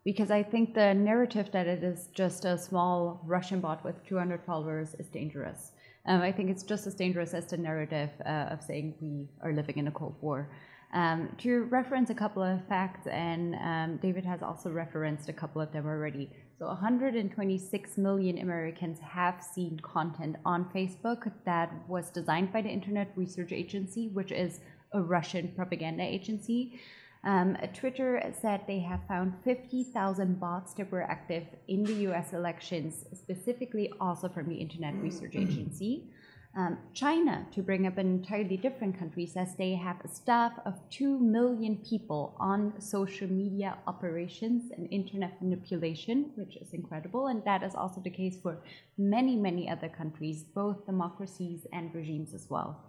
because 0.04 0.32
I 0.32 0.42
think 0.42 0.74
the 0.74 0.94
narrative 0.94 1.52
that 1.52 1.68
it 1.68 1.84
is 1.84 2.08
just 2.16 2.46
a 2.46 2.58
small 2.58 3.22
Russian 3.26 3.60
bot 3.60 3.84
with 3.84 4.06
200 4.08 4.44
followers 4.46 4.96
is 4.96 5.08
dangerous. 5.08 5.72
Um, 6.08 6.22
I 6.22 6.32
think 6.32 6.49
it's 6.49 6.64
just 6.64 6.88
as 6.88 6.95
dangerous 6.95 7.34
as 7.34 7.47
the 7.47 7.58
narrative 7.58 8.10
uh, 8.26 8.53
of 8.53 8.64
saying 8.64 8.95
we 9.01 9.28
are 9.41 9.53
living 9.53 9.78
in 9.78 9.88
a 9.88 9.91
Cold 9.91 10.16
War. 10.22 10.49
Um, 10.93 11.36
to 11.39 11.64
reference 11.64 12.10
a 12.10 12.16
couple 12.16 12.41
of 12.41 12.66
facts, 12.68 13.08
and 13.08 13.55
um, 13.55 13.99
David 14.01 14.24
has 14.24 14.41
also 14.41 14.70
referenced 14.70 15.28
a 15.28 15.34
couple 15.34 15.62
of 15.62 15.74
them 15.74 15.86
already. 15.86 16.32
So 16.58 16.68
126 16.68 17.97
million 17.97 18.38
Americans 18.38 18.97
have 18.99 19.43
seen 19.43 19.80
content 19.82 20.38
on 20.45 20.72
Facebook 20.74 21.30
that 21.45 21.74
was 21.89 22.10
designed 22.10 22.53
by 22.53 22.62
the 22.62 22.70
Internet 22.70 23.12
Research 23.18 23.51
Agency, 23.51 24.08
which 24.08 24.32
is 24.32 24.62
a 24.93 25.01
Russian 25.01 25.51
propaganda 25.58 26.03
agency. 26.03 26.80
Um, 27.24 27.57
Twitter 27.74 28.34
said 28.39 28.61
they 28.68 28.80
have 28.80 29.01
found 29.07 29.34
50,000 29.43 30.39
bots 30.39 30.74
that 30.76 30.91
were 30.91 31.03
active 31.03 31.43
in 31.68 31.84
the 31.84 31.93
US 32.09 32.34
elections, 32.34 33.05
specifically 33.13 33.91
also 33.99 34.30
from 34.30 34.47
the 34.47 34.55
Internet 34.55 34.95
Research 34.95 35.36
Agency. 35.36 36.09
Um, 36.57 36.80
China, 36.95 37.45
to 37.51 37.61
bring 37.61 37.86
up 37.86 37.99
an 37.99 38.07
entirely 38.07 38.57
different 38.57 38.97
country, 38.97 39.28
says 39.28 39.55
they 39.55 39.76
have 39.76 39.97
a 40.03 40.07
staff 40.07 40.53
of 40.65 40.74
2 40.89 41.20
million 41.20 41.78
people 41.88 42.36
on 42.39 42.82
social 42.82 43.28
media 43.28 43.78
operations 43.86 44.72
and 44.76 44.91
internet 44.91 45.39
manipulation, 45.39 46.32
which 46.34 46.55
is 46.57 46.74
incredible. 46.74 47.28
And 47.28 47.43
that 47.45 47.61
is 47.61 47.76
also 47.76 48.01
the 48.01 48.09
case 48.09 48.38
for 48.41 48.63
many, 48.97 49.36
many 49.36 49.70
other 49.70 49.88
countries, 49.88 50.43
both 50.43 50.84
democracies 50.88 51.68
and 51.74 51.93
regimes 51.93 52.34
as 52.34 52.47
well. 52.49 52.84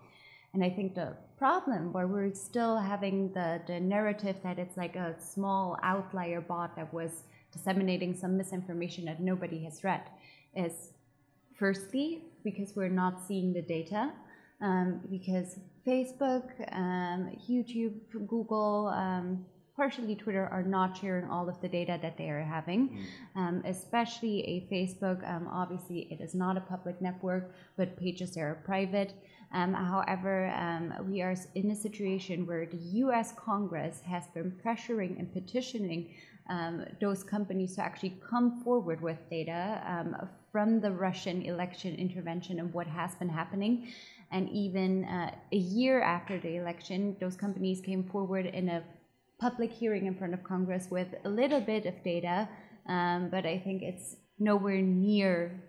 And 0.55 0.65
I 0.65 0.71
think 0.71 0.95
the 0.95 1.17
problem 1.37 1.93
where 1.93 2.07
we're 2.07 2.35
still 2.35 2.77
having 2.77 3.33
the, 3.33 3.61
the 3.67 3.79
narrative 3.79 4.37
that 4.43 4.59
it's 4.59 4.77
like 4.77 4.97
a 4.97 5.15
small 5.21 5.79
outlier 5.83 6.41
bot 6.41 6.75
that 6.77 6.93
was 6.93 7.23
disseminating 7.53 8.15
some 8.15 8.37
misinformation 8.37 9.05
that 9.05 9.21
nobody 9.21 9.65
has 9.65 9.85
read 9.85 10.03
is 10.55 10.91
firstly 11.59 12.25
because 12.45 12.75
we're 12.75 12.89
not 12.89 13.21
seeing 13.27 13.53
the 13.53 13.63
data 13.63 14.13
um, 14.61 15.01
because 15.11 15.59
facebook 15.87 16.47
um, 16.73 17.31
youtube 17.49 17.95
google 18.27 18.89
um, 18.89 19.45
partially 19.77 20.15
twitter 20.15 20.47
are 20.47 20.63
not 20.63 20.97
sharing 20.97 21.29
all 21.31 21.49
of 21.49 21.61
the 21.61 21.69
data 21.69 21.99
that 22.03 22.19
they 22.19 22.29
are 22.29 22.43
having 22.43 22.89
mm. 22.89 23.41
um, 23.41 23.63
especially 23.65 24.41
a 24.43 24.75
facebook 24.75 25.29
um, 25.29 25.49
obviously 25.53 26.09
it 26.11 26.21
is 26.21 26.35
not 26.35 26.57
a 26.57 26.61
public 26.61 27.01
network 27.01 27.55
but 27.77 27.97
pages 27.97 28.37
are 28.37 28.61
private 28.65 29.15
um, 29.53 29.73
however, 29.73 30.49
um, 30.49 30.93
we 31.11 31.23
are 31.23 31.35
in 31.55 31.71
a 31.71 31.77
situation 31.77 32.47
where 32.47 32.67
the 32.67 32.77
US 33.05 33.33
Congress 33.33 34.01
has 34.07 34.25
been 34.35 34.53
pressuring 34.65 35.19
and 35.19 35.33
petitioning 35.33 36.11
um, 36.51 36.85
those 37.01 37.23
companies 37.23 37.77
to 37.77 37.83
actually 37.83 38.21
come 38.29 38.63
forward 38.63 39.01
with 39.01 39.19
data 39.31 39.83
um, 39.87 40.17
from 40.53 40.81
the 40.81 40.91
Russian 40.91 41.43
election 41.43 41.95
intervention 41.95 42.59
and 42.59 42.73
what 42.73 42.87
has 42.87 43.15
been 43.15 43.29
happening. 43.29 43.89
And 44.31 44.49
even 44.51 45.05
uh, 45.05 45.31
a 45.53 45.57
year 45.57 46.03
after 46.03 46.39
the 46.39 46.57
election, 46.57 47.17
those 47.21 47.37
companies 47.37 47.81
came 47.81 48.05
forward 48.05 48.47
in 48.47 48.69
a 48.69 48.83
public 49.41 49.73
hearing 49.73 50.07
in 50.07 50.15
front 50.15 50.35
of 50.35 50.43
Congress 50.43 50.89
with 50.91 51.09
a 51.25 51.29
little 51.29 51.61
bit 51.61 51.87
of 51.87 52.03
data, 52.03 52.49
um, 52.87 53.29
but 53.31 53.47
I 53.47 53.59
think 53.59 53.83
it's 53.83 54.17
nowhere 54.39 54.83
near 54.83 55.63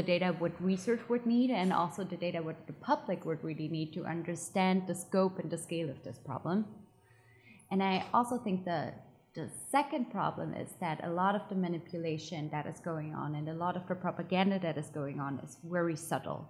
the 0.00 0.06
data 0.06 0.34
what 0.38 0.52
research 0.62 1.02
would 1.10 1.26
need 1.26 1.50
and 1.50 1.72
also 1.74 2.02
the 2.04 2.16
data 2.16 2.40
what 2.42 2.66
the 2.66 2.72
public 2.90 3.26
would 3.26 3.44
really 3.44 3.68
need 3.68 3.92
to 3.92 4.06
understand 4.06 4.86
the 4.86 4.94
scope 4.94 5.38
and 5.38 5.50
the 5.50 5.58
scale 5.58 5.90
of 5.90 6.02
this 6.02 6.18
problem. 6.24 6.64
And 7.70 7.82
I 7.82 8.06
also 8.14 8.38
think 8.38 8.64
the 8.64 8.92
the 9.34 9.48
second 9.70 10.10
problem 10.10 10.54
is 10.54 10.70
that 10.80 11.04
a 11.04 11.10
lot 11.10 11.34
of 11.36 11.42
the 11.50 11.54
manipulation 11.54 12.48
that 12.50 12.66
is 12.66 12.80
going 12.80 13.14
on 13.14 13.36
and 13.36 13.48
a 13.48 13.60
lot 13.64 13.76
of 13.76 13.86
the 13.86 13.94
propaganda 13.94 14.58
that 14.58 14.76
is 14.76 14.88
going 15.00 15.20
on 15.20 15.38
is 15.44 15.58
very 15.62 15.96
subtle. 15.96 16.48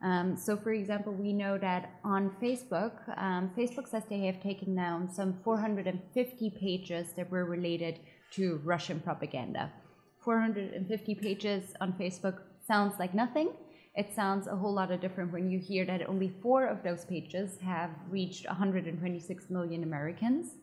Um, 0.00 0.36
so, 0.36 0.56
for 0.56 0.72
example, 0.72 1.12
we 1.12 1.32
know 1.32 1.58
that 1.58 1.82
on 2.04 2.36
Facebook, 2.40 2.94
um, 3.16 3.50
Facebook 3.58 3.88
says 3.88 4.04
they 4.08 4.26
have 4.26 4.40
taken 4.40 4.76
down 4.76 5.12
some 5.12 5.40
450 5.42 6.50
pages 6.60 7.14
that 7.16 7.30
were 7.30 7.46
related 7.46 7.98
to 8.34 8.60
Russian 8.62 9.00
propaganda. 9.00 9.72
450 10.20 11.14
pages 11.16 11.74
on 11.80 11.94
Facebook 11.94 12.38
sounds 12.66 12.98
like 12.98 13.14
nothing. 13.14 13.50
It 13.94 14.14
sounds 14.14 14.46
a 14.46 14.56
whole 14.56 14.72
lot 14.72 14.90
of 14.90 15.00
different 15.00 15.32
when 15.32 15.50
you 15.50 15.58
hear 15.58 15.84
that 15.84 16.08
only 16.08 16.32
four 16.42 16.66
of 16.66 16.82
those 16.82 17.04
pages 17.04 17.58
have 17.60 17.90
reached 18.10 18.46
126 18.46 19.50
million 19.50 19.82
Americans. 19.84 20.56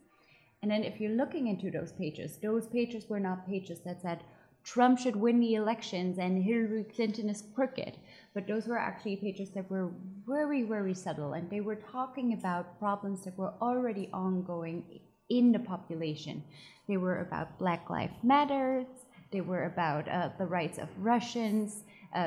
And 0.62 0.70
then 0.70 0.84
if 0.84 0.99
you're 0.99 1.12
looking 1.12 1.47
into 1.47 1.72
those 1.72 1.93
pages, 1.93 2.38
those 2.38 2.68
pages 2.68 3.10
were 3.10 3.20
not 3.20 3.47
pages 3.47 3.80
that 3.86 4.02
said 4.02 4.24
Trump 4.64 4.99
should 4.99 5.16
win 5.16 5.39
the 5.39 5.56
elections 5.56 6.20
and 6.20 6.43
Hillary 6.43 6.84
Clinton 6.84 7.30
is 7.30 7.43
crooked. 7.56 7.97
But 8.34 8.47
those 8.47 8.68
were 8.68 8.78
actually 8.78 9.16
pages 9.16 9.49
that 9.52 9.72
were 9.72 9.89
very, 10.28 10.64
very 10.64 10.93
subtle 10.93 11.34
and 11.34 11.49
they 11.49 11.62
were 11.62 11.78
talking 11.78 12.34
about 12.34 12.78
problems 12.80 13.24
that 13.24 13.38
were 13.38 13.54
already 13.62 14.10
ongoing 14.14 14.84
in 15.30 15.52
the 15.52 15.60
population. 15.60 16.43
They 16.88 16.97
were 16.97 17.22
about 17.22 17.58
Black 17.58 17.89
Lives 17.89 18.24
Matters, 18.24 18.86
they 19.32 19.41
were 19.41 19.64
about 19.64 20.08
uh, 20.10 20.30
the 20.38 20.45
rights 20.45 20.78
of 20.78 20.89
Russians, 20.99 21.84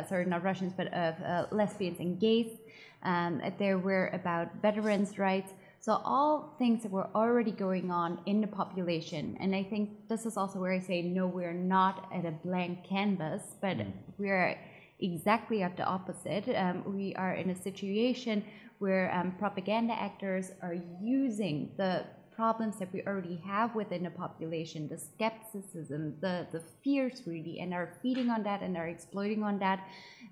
sorry, 0.08 0.24
not 0.24 0.42
Russians, 0.42 0.72
but 0.76 0.92
of 0.92 1.14
uh, 1.22 1.46
lesbians 1.50 2.00
and 2.00 2.18
gays. 2.18 2.58
Um, 3.02 3.42
they 3.58 3.74
were 3.74 4.08
about 4.08 4.48
veterans' 4.62 5.18
rights. 5.18 5.52
So 5.80 6.00
all 6.04 6.54
things 6.58 6.82
that 6.82 6.90
were 6.90 7.08
already 7.14 7.50
going 7.50 7.90
on 7.90 8.18
in 8.24 8.40
the 8.40 8.46
population. 8.46 9.36
And 9.38 9.54
I 9.54 9.62
think 9.62 10.08
this 10.08 10.24
is 10.24 10.38
also 10.38 10.58
where 10.58 10.72
I 10.72 10.80
say, 10.80 11.02
no, 11.02 11.26
we're 11.26 11.52
not 11.52 12.08
at 12.14 12.24
a 12.24 12.30
blank 12.30 12.88
canvas, 12.88 13.42
but 13.60 13.76
mm. 13.76 13.92
we're 14.16 14.58
exactly 15.00 15.62
at 15.62 15.76
the 15.76 15.84
opposite. 15.84 16.48
Um, 16.56 16.82
we 16.86 17.14
are 17.16 17.34
in 17.34 17.50
a 17.50 17.54
situation 17.54 18.42
where 18.78 19.14
um, 19.14 19.34
propaganda 19.38 19.92
actors 19.92 20.52
are 20.62 20.78
using 21.02 21.70
the 21.76 22.06
problems 22.36 22.78
that 22.78 22.92
we 22.92 23.02
already 23.02 23.40
have 23.46 23.74
within 23.74 24.02
the 24.02 24.10
population, 24.10 24.88
the 24.88 24.98
skepticism, 24.98 26.14
the, 26.20 26.46
the 26.52 26.62
fears 26.82 27.22
really, 27.26 27.60
and 27.60 27.72
are 27.72 27.94
feeding 28.02 28.30
on 28.30 28.42
that 28.42 28.62
and 28.62 28.76
are 28.76 28.88
exploiting 28.88 29.42
on 29.42 29.58
that 29.58 29.86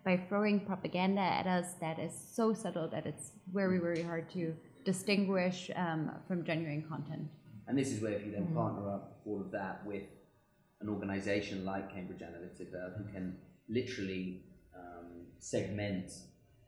by 0.05 0.17
throwing 0.29 0.61
propaganda 0.61 1.21
at 1.21 1.47
us 1.47 1.75
that 1.81 1.99
is 1.99 2.13
so 2.33 2.53
subtle 2.53 2.89
that 2.89 3.07
it's 3.07 3.33
very, 3.53 3.79
very 3.79 4.03
hard 4.03 4.31
to 4.31 4.55
distinguish 4.85 5.71
um, 5.77 6.11
from 6.27 6.45
genuine 6.45 6.85
content. 6.89 7.29
And 7.69 7.79
this 7.79 7.93
is 7.93 8.03
where 8.03 8.13
if 8.13 8.27
you 8.27 8.33
then 8.33 8.49
partner 8.49 8.89
up 8.91 9.21
all 9.25 9.41
of 9.41 9.51
that 9.53 9.87
with 9.87 10.03
an 10.81 10.89
organization 10.89 11.65
like 11.65 11.95
Cambridge 11.95 12.21
Analytica 12.21 12.97
who 12.99 13.05
can 13.13 13.37
literally 13.69 14.43
um, 14.77 15.27
segment 15.39 16.11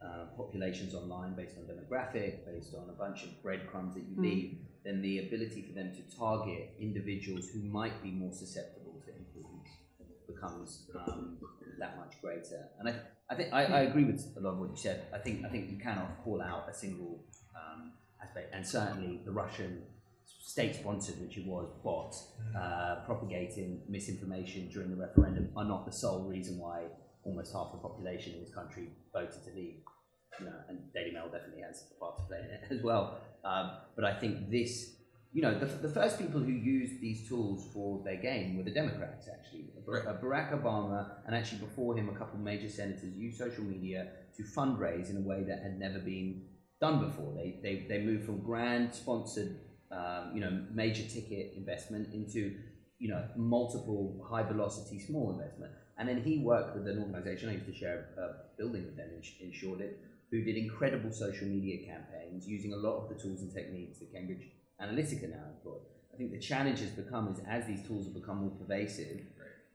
uh, 0.01 0.25
populations 0.37 0.93
online 0.93 1.33
based 1.35 1.55
on 1.57 1.63
demographic, 1.63 2.45
based 2.45 2.73
on 2.75 2.89
a 2.89 2.93
bunch 2.93 3.23
of 3.23 3.41
breadcrumbs 3.43 3.95
that 3.95 4.03
you 4.03 4.21
leave, 4.21 4.57
then 4.85 5.01
the 5.01 5.19
ability 5.27 5.63
for 5.63 5.73
them 5.73 5.91
to 5.91 6.17
target 6.17 6.69
individuals 6.79 7.49
who 7.49 7.61
might 7.63 8.01
be 8.03 8.11
more 8.11 8.31
susceptible 8.31 9.01
to 9.05 9.11
influence 9.11 9.69
becomes 10.27 10.89
um, 11.07 11.37
that 11.79 11.97
much 11.97 12.21
greater. 12.21 12.69
And 12.79 12.89
I, 12.89 12.95
I 13.29 13.35
think 13.35 13.53
I, 13.53 13.65
I 13.65 13.79
agree 13.81 14.05
with 14.05 14.23
a 14.37 14.39
lot 14.39 14.51
of 14.51 14.59
what 14.59 14.69
you 14.69 14.77
said. 14.77 15.05
I 15.13 15.17
think 15.17 15.43
I 15.45 15.49
think 15.49 15.71
you 15.71 15.77
cannot 15.77 16.23
call 16.23 16.41
out 16.41 16.67
a 16.69 16.73
single 16.73 17.23
um, 17.55 17.93
aspect, 18.23 18.53
and 18.53 18.65
certainly 18.65 19.21
the 19.25 19.31
Russian 19.31 19.81
state-sponsored, 20.25 21.19
which 21.19 21.37
it 21.37 21.45
was, 21.45 21.67
bots 21.83 22.31
uh, 22.57 22.97
propagating 23.05 23.81
misinformation 23.89 24.69
during 24.69 24.89
the 24.89 24.95
referendum 24.95 25.49
are 25.57 25.65
not 25.65 25.85
the 25.85 25.91
sole 25.91 26.23
reason 26.23 26.57
why 26.59 26.83
almost 27.23 27.51
half 27.51 27.71
the 27.71 27.77
population 27.79 28.33
in 28.33 28.39
this 28.41 28.53
country 28.53 28.89
voted 29.11 29.43
to 29.43 29.51
leave. 29.55 29.77
You 30.39 30.45
know, 30.47 30.53
and 30.69 30.79
Daily 30.93 31.11
Mail 31.11 31.29
definitely 31.31 31.61
has 31.61 31.85
a 31.95 31.99
part 31.99 32.17
to 32.17 32.23
play 32.23 32.39
in 32.39 32.45
it 32.45 32.63
as 32.71 32.83
well. 32.83 33.17
Um, 33.43 33.71
but 33.95 34.05
I 34.05 34.13
think 34.13 34.49
this, 34.49 34.95
you 35.33 35.41
know, 35.41 35.57
the, 35.57 35.65
the 35.65 35.89
first 35.89 36.17
people 36.17 36.39
who 36.39 36.51
used 36.51 36.99
these 37.01 37.27
tools 37.27 37.67
for 37.73 38.03
their 38.03 38.17
game 38.17 38.57
were 38.57 38.63
the 38.63 38.71
Democrats, 38.71 39.27
actually. 39.31 39.65
Uh, 39.87 40.13
Barack 40.13 40.51
Obama, 40.51 41.11
and 41.27 41.35
actually 41.35 41.59
before 41.59 41.95
him, 41.97 42.09
a 42.09 42.13
couple 42.13 42.35
of 42.35 42.41
major 42.41 42.69
senators 42.69 43.15
used 43.15 43.37
social 43.37 43.63
media 43.63 44.07
to 44.35 44.43
fundraise 44.43 45.09
in 45.09 45.17
a 45.17 45.21
way 45.21 45.43
that 45.43 45.61
had 45.61 45.79
never 45.79 45.99
been 45.99 46.41
done 46.81 47.05
before. 47.05 47.33
They, 47.35 47.59
they, 47.61 47.85
they 47.87 48.03
moved 48.03 48.25
from 48.25 48.41
grand 48.41 48.93
sponsored, 48.93 49.57
um, 49.91 50.31
you 50.33 50.41
know, 50.41 50.65
major 50.73 51.03
ticket 51.03 51.53
investment 51.55 52.13
into, 52.13 52.55
you 52.99 53.09
know, 53.09 53.27
multiple 53.35 54.25
high 54.29 54.43
velocity 54.43 54.99
small 54.99 55.31
investment. 55.31 55.71
And 55.97 56.09
then 56.09 56.21
he 56.21 56.39
worked 56.39 56.75
with 56.75 56.87
an 56.87 56.99
organization, 56.99 57.49
I 57.49 57.53
used 57.53 57.67
to 57.67 57.73
share 57.73 58.09
a 58.17 58.57
building 58.57 58.85
with 58.85 58.97
them 58.97 59.09
in, 59.15 59.47
in 59.47 59.53
Shoreditch, 59.53 59.95
who 60.31 60.41
did 60.41 60.57
incredible 60.57 61.11
social 61.11 61.47
media 61.47 61.85
campaigns 61.85 62.47
using 62.47 62.73
a 62.73 62.77
lot 62.77 62.97
of 62.97 63.09
the 63.09 63.15
tools 63.15 63.41
and 63.41 63.53
techniques 63.53 63.99
that 63.99 64.11
Cambridge 64.13 64.47
Analytica 64.81 65.29
now 65.29 65.43
employ. 65.55 65.77
I 66.13 66.17
think 66.17 66.31
the 66.31 66.39
challenge 66.39 66.79
has 66.79 66.89
become 66.89 67.27
is 67.29 67.39
as 67.47 67.65
these 67.67 67.85
tools 67.87 68.05
have 68.05 68.13
become 68.13 68.37
more 68.37 68.51
pervasive, 68.51 69.21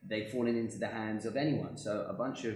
they've 0.07 0.29
fallen 0.29 0.57
into 0.57 0.77
the 0.77 0.87
hands 0.87 1.25
of 1.25 1.37
anyone. 1.37 1.77
So 1.77 2.05
a 2.09 2.13
bunch 2.13 2.45
of 2.45 2.55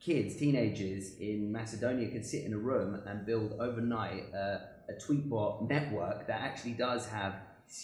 kids, 0.00 0.36
teenagers 0.36 1.18
in 1.18 1.50
Macedonia 1.50 2.10
can 2.10 2.22
sit 2.22 2.44
in 2.44 2.52
a 2.52 2.58
room 2.58 3.00
and 3.06 3.24
build 3.24 3.54
overnight 3.60 4.24
uh, 4.34 4.58
a 4.88 4.94
tweetbot 5.00 5.68
network 5.68 6.26
that 6.26 6.40
actually 6.40 6.72
does 6.72 7.06
have 7.08 7.34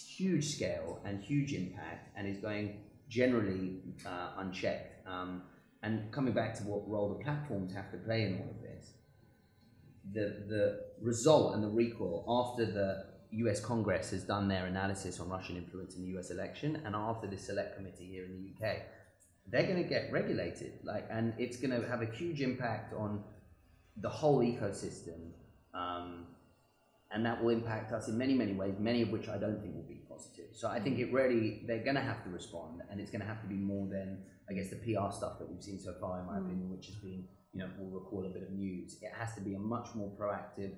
huge 0.07 0.55
scale 0.55 0.99
and 1.05 1.23
huge 1.23 1.53
impact 1.53 2.09
and 2.15 2.27
is 2.27 2.37
going 2.37 2.81
generally 3.07 3.77
uh, 4.05 4.31
unchecked. 4.37 5.07
Um, 5.07 5.41
and 5.81 6.11
coming 6.11 6.33
back 6.33 6.53
to 6.55 6.63
what 6.63 6.87
role 6.87 7.09
the 7.17 7.23
platforms 7.23 7.73
have 7.73 7.89
to 7.91 7.97
play 7.97 8.23
in 8.23 8.35
all 8.35 8.49
of 8.49 8.61
this, 8.61 8.68
the, 10.13 10.43
the 10.47 10.79
result 11.01 11.55
and 11.55 11.63
the 11.63 11.67
recoil 11.67 12.25
after 12.27 12.65
the 12.65 13.05
US 13.31 13.59
Congress 13.59 14.09
has 14.11 14.23
done 14.23 14.47
their 14.47 14.65
analysis 14.65 15.19
on 15.19 15.29
Russian 15.29 15.57
influence 15.57 15.95
in 15.95 16.01
the 16.01 16.19
US 16.19 16.31
election 16.31 16.81
and 16.85 16.95
after 16.95 17.27
the 17.27 17.37
select 17.37 17.75
committee 17.77 18.05
here 18.05 18.25
in 18.25 18.31
the 18.33 18.67
UK, 18.67 18.77
they're 19.51 19.63
going 19.63 19.81
to 19.81 19.89
get 19.89 20.11
regulated. 20.11 20.79
Like, 20.83 21.07
and 21.11 21.33
it's 21.37 21.57
going 21.57 21.79
to 21.79 21.87
have 21.87 22.01
a 22.01 22.05
huge 22.05 22.41
impact 22.41 22.93
on 22.93 23.23
the 23.97 24.09
whole 24.09 24.39
ecosystem. 24.39 25.31
Um, 25.73 26.27
and 27.11 27.25
that 27.25 27.43
will 27.43 27.49
impact 27.49 27.91
us 27.91 28.07
in 28.07 28.17
many, 28.17 28.33
many 28.35 28.53
ways, 28.53 28.75
many 28.79 29.01
of 29.01 29.09
which 29.09 29.27
I 29.27 29.37
don't 29.37 29.59
think 29.61 29.73
will 29.73 29.87
be 29.87 30.01
positive. 30.07 30.45
So 30.53 30.67
I 30.67 30.79
think 30.79 30.99
it 30.99 31.11
really, 31.11 31.63
they're 31.65 31.83
going 31.83 31.95
to 31.95 32.01
have 32.01 32.23
to 32.23 32.29
respond, 32.29 32.81
and 32.91 32.99
it's 32.99 33.09
going 33.09 33.21
to 33.21 33.27
have 33.27 33.41
to 33.41 33.47
be 33.47 33.55
more 33.55 33.87
than, 33.87 34.23
I 34.49 34.53
guess, 34.53 34.69
the 34.69 34.75
PR 34.75 35.11
stuff 35.11 35.39
that 35.39 35.49
we've 35.49 35.63
seen 35.63 35.79
so 35.79 35.95
far, 35.99 36.19
in 36.19 36.27
my 36.27 36.37
opinion, 36.37 36.69
which 36.69 36.85
has 36.85 36.95
been, 36.95 37.25
you 37.53 37.59
know, 37.59 37.69
we'll 37.77 37.99
record 37.99 38.25
a 38.25 38.29
bit 38.29 38.43
of 38.43 38.51
news. 38.51 38.97
It 39.01 39.11
has 39.17 39.33
to 39.35 39.41
be 39.41 39.55
a 39.55 39.59
much 39.59 39.89
more 39.95 40.11
proactive 40.19 40.73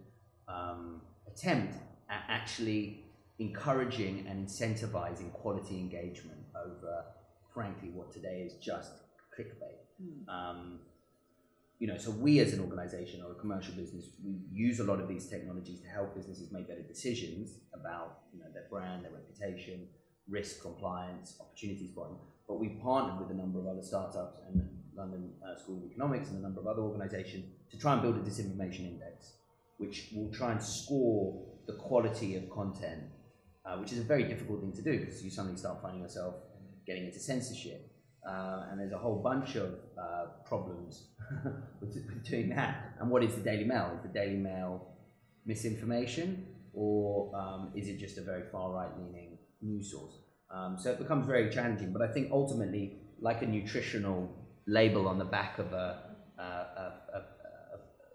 um, 0.47 1.01
attempt 1.27 1.75
at 2.09 2.23
actually 2.27 3.05
encouraging 3.39 4.25
and 4.27 4.47
incentivizing 4.47 5.31
quality 5.33 5.79
engagement 5.79 6.39
over, 6.55 7.05
frankly, 7.53 7.89
what 7.89 8.11
today 8.11 8.43
is 8.45 8.53
just 8.55 8.91
clickbait. 9.37 9.79
Um, 10.27 10.79
you 11.79 11.87
know, 11.87 11.97
so 11.97 12.11
we 12.11 12.39
as 12.39 12.53
an 12.53 12.59
organization 12.59 13.23
or 13.23 13.31
a 13.31 13.35
commercial 13.35 13.73
business, 13.73 14.05
we 14.23 14.35
use 14.53 14.79
a 14.79 14.83
lot 14.83 14.99
of 14.99 15.07
these 15.07 15.27
technologies 15.27 15.79
to 15.81 15.87
help 15.87 16.15
businesses 16.15 16.51
make 16.51 16.67
better 16.67 16.83
decisions 16.83 17.57
about, 17.73 18.19
you 18.33 18.39
know, 18.39 18.45
their 18.53 18.65
brand, 18.69 19.03
their 19.03 19.11
reputation, 19.11 19.87
risk, 20.29 20.61
compliance, 20.61 21.37
opportunities 21.39 21.89
for 21.95 22.05
them. 22.07 22.17
But 22.47 22.59
we've 22.59 22.79
partnered 22.79 23.19
with 23.19 23.31
a 23.31 23.33
number 23.33 23.59
of 23.59 23.67
other 23.67 23.81
startups 23.81 24.41
and 24.47 24.67
London 24.95 25.31
uh, 25.45 25.59
School 25.59 25.77
of 25.77 25.91
Economics 25.91 26.29
and 26.29 26.39
a 26.39 26.41
number 26.41 26.59
of 26.59 26.67
other 26.67 26.81
organizations 26.81 27.45
to 27.69 27.77
try 27.77 27.93
and 27.93 28.01
build 28.01 28.15
a 28.15 28.19
disinformation 28.19 28.87
index, 28.87 29.33
which 29.77 30.09
will 30.13 30.31
try 30.31 30.51
and 30.51 30.61
score 30.61 31.45
the 31.67 31.73
quality 31.73 32.35
of 32.35 32.49
content, 32.49 33.03
uh, 33.65 33.77
which 33.77 33.91
is 33.91 33.99
a 33.99 34.03
very 34.03 34.23
difficult 34.23 34.61
thing 34.61 34.73
to 34.73 34.81
do 34.81 34.99
because 34.99 35.23
you 35.23 35.29
suddenly 35.29 35.57
start 35.57 35.81
finding 35.81 36.01
yourself 36.01 36.35
getting 36.85 37.05
into 37.05 37.19
censorship. 37.19 37.87
Uh, 38.27 38.67
and 38.69 38.79
there's 38.79 38.91
a 38.91 38.97
whole 38.97 39.21
bunch 39.21 39.55
of 39.55 39.73
uh, 39.99 40.25
problems 40.45 41.07
with, 41.81 41.95
with 41.95 42.23
doing 42.29 42.49
that. 42.49 42.93
And 42.99 43.09
what 43.09 43.23
is 43.23 43.33
the 43.35 43.41
Daily 43.41 43.63
Mail? 43.63 43.93
Is 43.95 44.03
the 44.03 44.13
Daily 44.13 44.37
Mail 44.37 44.87
misinformation, 45.45 46.45
or 46.73 47.35
um, 47.35 47.71
is 47.75 47.87
it 47.87 47.97
just 47.97 48.19
a 48.19 48.21
very 48.21 48.43
far 48.51 48.71
right 48.71 48.91
leaning 48.99 49.39
news 49.61 49.91
source? 49.91 50.19
Um, 50.53 50.77
so 50.77 50.91
it 50.91 50.99
becomes 50.99 51.25
very 51.25 51.49
challenging. 51.49 51.91
But 51.93 52.03
I 52.03 52.11
think 52.11 52.31
ultimately, 52.31 52.99
like 53.19 53.41
a 53.41 53.47
nutritional 53.47 54.40
label 54.67 55.07
on 55.07 55.17
the 55.17 55.25
back 55.25 55.59
of 55.59 55.73
a, 55.73 56.15
a, 56.37 56.41
a, 56.41 56.93
a, 57.13 57.23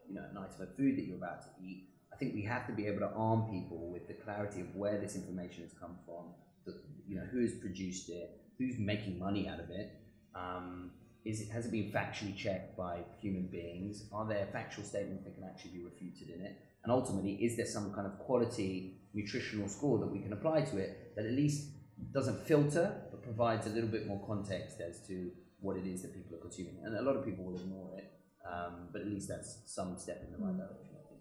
you 0.09 0.15
know 0.15 0.23
an 0.31 0.37
item 0.37 0.61
of 0.61 0.77
food 0.77 0.97
that 0.97 1.03
you're 1.07 1.17
about 1.17 1.43
to 1.43 1.49
eat, 1.65 1.89
I 2.13 2.17
think 2.17 2.35
we 2.35 2.43
have 2.43 2.67
to 2.67 2.73
be 2.73 2.87
able 2.87 3.01
to 3.01 3.11
arm 3.15 3.43
people 3.51 3.91
with 3.91 4.07
the 4.09 4.15
clarity 4.15 4.61
of 4.61 4.75
where 4.75 4.99
this 4.99 5.17
information 5.17 5.63
has 5.63 5.73
come 5.79 5.99
from, 6.07 6.35
the, 6.65 6.75
you 7.07 7.17
know 7.17 7.27
who 7.33 7.41
has 7.41 7.53
produced 7.53 8.09
it, 8.09 8.41
who's 8.59 8.79
making 8.79 9.19
money 9.19 9.49
out 9.49 9.61
of 9.61 9.71
it. 9.71 9.93
Um, 10.35 10.93
is 11.25 11.41
it, 11.41 11.51
has 11.51 11.67
it 11.67 11.73
been 11.73 11.91
factually 11.91 12.37
checked 12.37 12.77
by 12.77 13.01
human 13.21 13.49
beings? 13.49 14.05
Are 14.13 14.27
there 14.27 14.47
factual 14.53 14.85
statements 14.85 15.25
that 15.25 15.35
can 15.35 15.43
actually 15.43 15.73
be 15.73 15.85
refuted 15.85 16.31
in 16.31 16.41
it? 16.41 16.57
And 16.85 16.93
ultimately, 16.93 17.33
is 17.33 17.57
there 17.57 17.67
some 17.67 17.93
kind 17.93 18.07
of 18.07 18.17
quality 18.21 19.01
nutritional 19.13 19.69
score 19.69 19.99
that 19.99 20.07
we 20.07 20.21
can 20.21 20.33
apply 20.33 20.61
to 20.61 20.79
it 20.79 21.17
that 21.17 21.25
at 21.25 21.33
least 21.33 21.71
doesn't 22.13 22.47
filter 22.47 22.95
but 23.11 23.23
provides 23.23 23.67
a 23.67 23.71
little 23.71 23.89
bit 23.89 24.07
more 24.07 24.23
context 24.27 24.81
as 24.81 25.05
to 25.09 25.31
what 25.67 25.77
it 25.77 25.87
is 25.87 26.03
that 26.03 26.15
people 26.15 26.37
are 26.37 26.41
consuming? 26.41 26.77
And 26.85 26.97
a 26.97 27.03
lot 27.03 27.17
of 27.17 27.25
people 27.25 27.45
will 27.45 27.57
ignore 27.57 27.99
it, 27.99 28.13
um, 28.51 28.89
but 28.93 29.01
at 29.03 29.09
least 29.09 29.29
that's 29.29 29.59
some 29.67 29.99
step 29.99 30.23
in 30.25 30.33
the 30.33 30.39
right 30.39 30.57
direction, 30.57 30.95
I 30.95 31.09
think. 31.09 31.21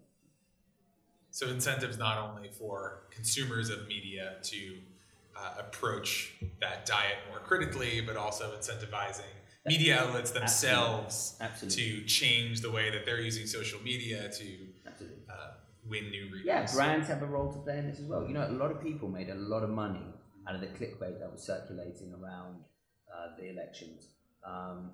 So 1.31 1.47
incentives 1.47 1.97
not 1.97 2.17
only 2.17 2.49
for 2.49 3.07
consumers 3.11 3.69
of 3.69 3.87
media 3.87 4.35
to 4.43 4.77
uh, 5.35 5.55
approach 5.59 6.35
that 6.61 6.85
diet 6.85 7.17
more 7.29 7.39
critically, 7.39 8.01
but 8.01 8.15
also 8.15 8.55
incentivizing 8.57 9.33
media 9.65 9.99
outlets 9.99 10.31
themselves 10.31 11.35
Absolutely. 11.41 12.01
to 12.01 12.05
change 12.05 12.61
the 12.61 12.71
way 12.71 12.89
that 12.91 13.05
they're 13.05 13.21
using 13.21 13.47
social 13.47 13.81
media 13.81 14.29
to 14.29 14.45
uh, 15.29 15.51
win 15.89 16.09
new 16.09 16.25
readers. 16.25 16.45
Yeah, 16.45 16.65
brands 16.73 17.07
have 17.07 17.21
a 17.21 17.25
role 17.25 17.51
to 17.51 17.59
play 17.59 17.79
in 17.79 17.89
this 17.89 17.99
as 17.99 18.05
well. 18.05 18.25
You 18.27 18.33
know, 18.33 18.47
a 18.47 18.51
lot 18.51 18.71
of 18.71 18.81
people 18.81 19.09
made 19.09 19.29
a 19.29 19.35
lot 19.35 19.63
of 19.63 19.69
money 19.69 20.05
out 20.47 20.55
of 20.55 20.61
the 20.61 20.67
clickbait 20.67 21.19
that 21.19 21.31
was 21.31 21.43
circulating 21.43 22.13
around 22.13 22.63
uh, 23.13 23.35
the 23.37 23.49
elections. 23.49 24.09
Um, 24.45 24.91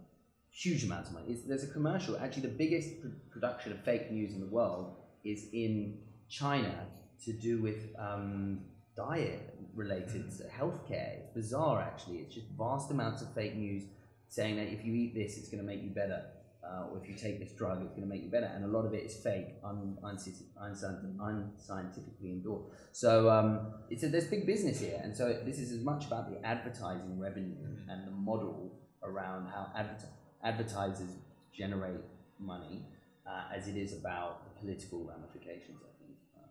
huge 0.52 0.84
amounts 0.84 1.10
of 1.10 1.16
money. 1.16 1.28
It's, 1.30 1.43
there's 1.43 1.64
a 1.64 1.68
commercial. 1.68 2.18
Actually, 2.18 2.43
the 2.43 2.49
biggest 2.49 3.02
pr- 3.02 3.08
production 3.32 3.72
of 3.72 3.84
fake 3.84 4.12
news 4.12 4.34
in 4.34 4.39
the 4.39 4.47
world 4.47 4.95
is 5.24 5.47
in 5.54 5.99
China 6.30 6.88
to 7.26 7.34
do 7.34 7.62
with 7.62 7.95
um, 7.97 8.62
diet 8.95 9.56
related 9.76 10.30
to 10.38 10.43
healthcare. 10.43 11.20
It's 11.20 11.34
bizarre, 11.34 11.82
actually. 11.82 12.18
It's 12.18 12.34
just 12.34 12.47
vast 12.58 12.91
amounts 12.91 13.22
of 13.22 13.34
fake 13.34 13.56
news 13.56 13.84
saying 14.28 14.56
that 14.58 14.68
if 14.68 14.86
you 14.86 14.93
eat 14.93 15.14
this, 15.14 15.38
it's 15.38 15.49
going 15.49 15.64
to 15.64 15.68
make 15.68 15.84
you 15.84 15.89
better. 15.89 16.24
Uh, 16.64 16.89
or 16.91 17.02
if 17.02 17.10
you 17.10 17.16
take 17.16 17.39
this 17.39 17.52
drug, 17.54 17.82
it's 17.82 17.91
going 17.91 18.04
to 18.04 18.08
make 18.08 18.24
you 18.24 18.30
better. 18.30 18.45
And 18.45 18.64
a 18.64 18.68
lot 18.68 18.86
of 18.86 18.93
it 18.93 19.04
is 19.04 19.16
fake, 19.18 19.56
un, 19.64 19.97
unsci- 20.04 20.43
unscientifically 20.60 22.30
endorsed. 22.30 22.70
So 22.91 23.30
um, 23.30 23.74
it's 23.89 24.04
a, 24.04 24.10
there's 24.10 24.28
big 24.28 24.45
business 24.45 24.80
here. 24.80 24.99
And 25.04 25.16
so 25.16 25.41
this 25.43 25.58
is 25.58 25.72
as 25.72 25.84
much 25.84 26.06
about 26.06 26.30
the 26.30 26.45
advertising 26.45 27.20
revenue 27.20 27.56
and 27.89 28.08
the 28.08 28.12
model 28.12 28.80
around 29.04 29.47
how 29.47 29.72
adver- 29.76 30.08
advertisers 30.43 31.10
generate 31.54 32.02
money 32.39 32.86
uh, 33.28 33.43
as 33.56 33.68
it 33.68 33.78
is 33.78 33.93
about 33.93 34.43
the 34.43 34.60
political 34.60 35.04
ramifications, 35.04 35.78
I 35.82 35.93
think. 36.04 36.18
Um, 36.38 36.49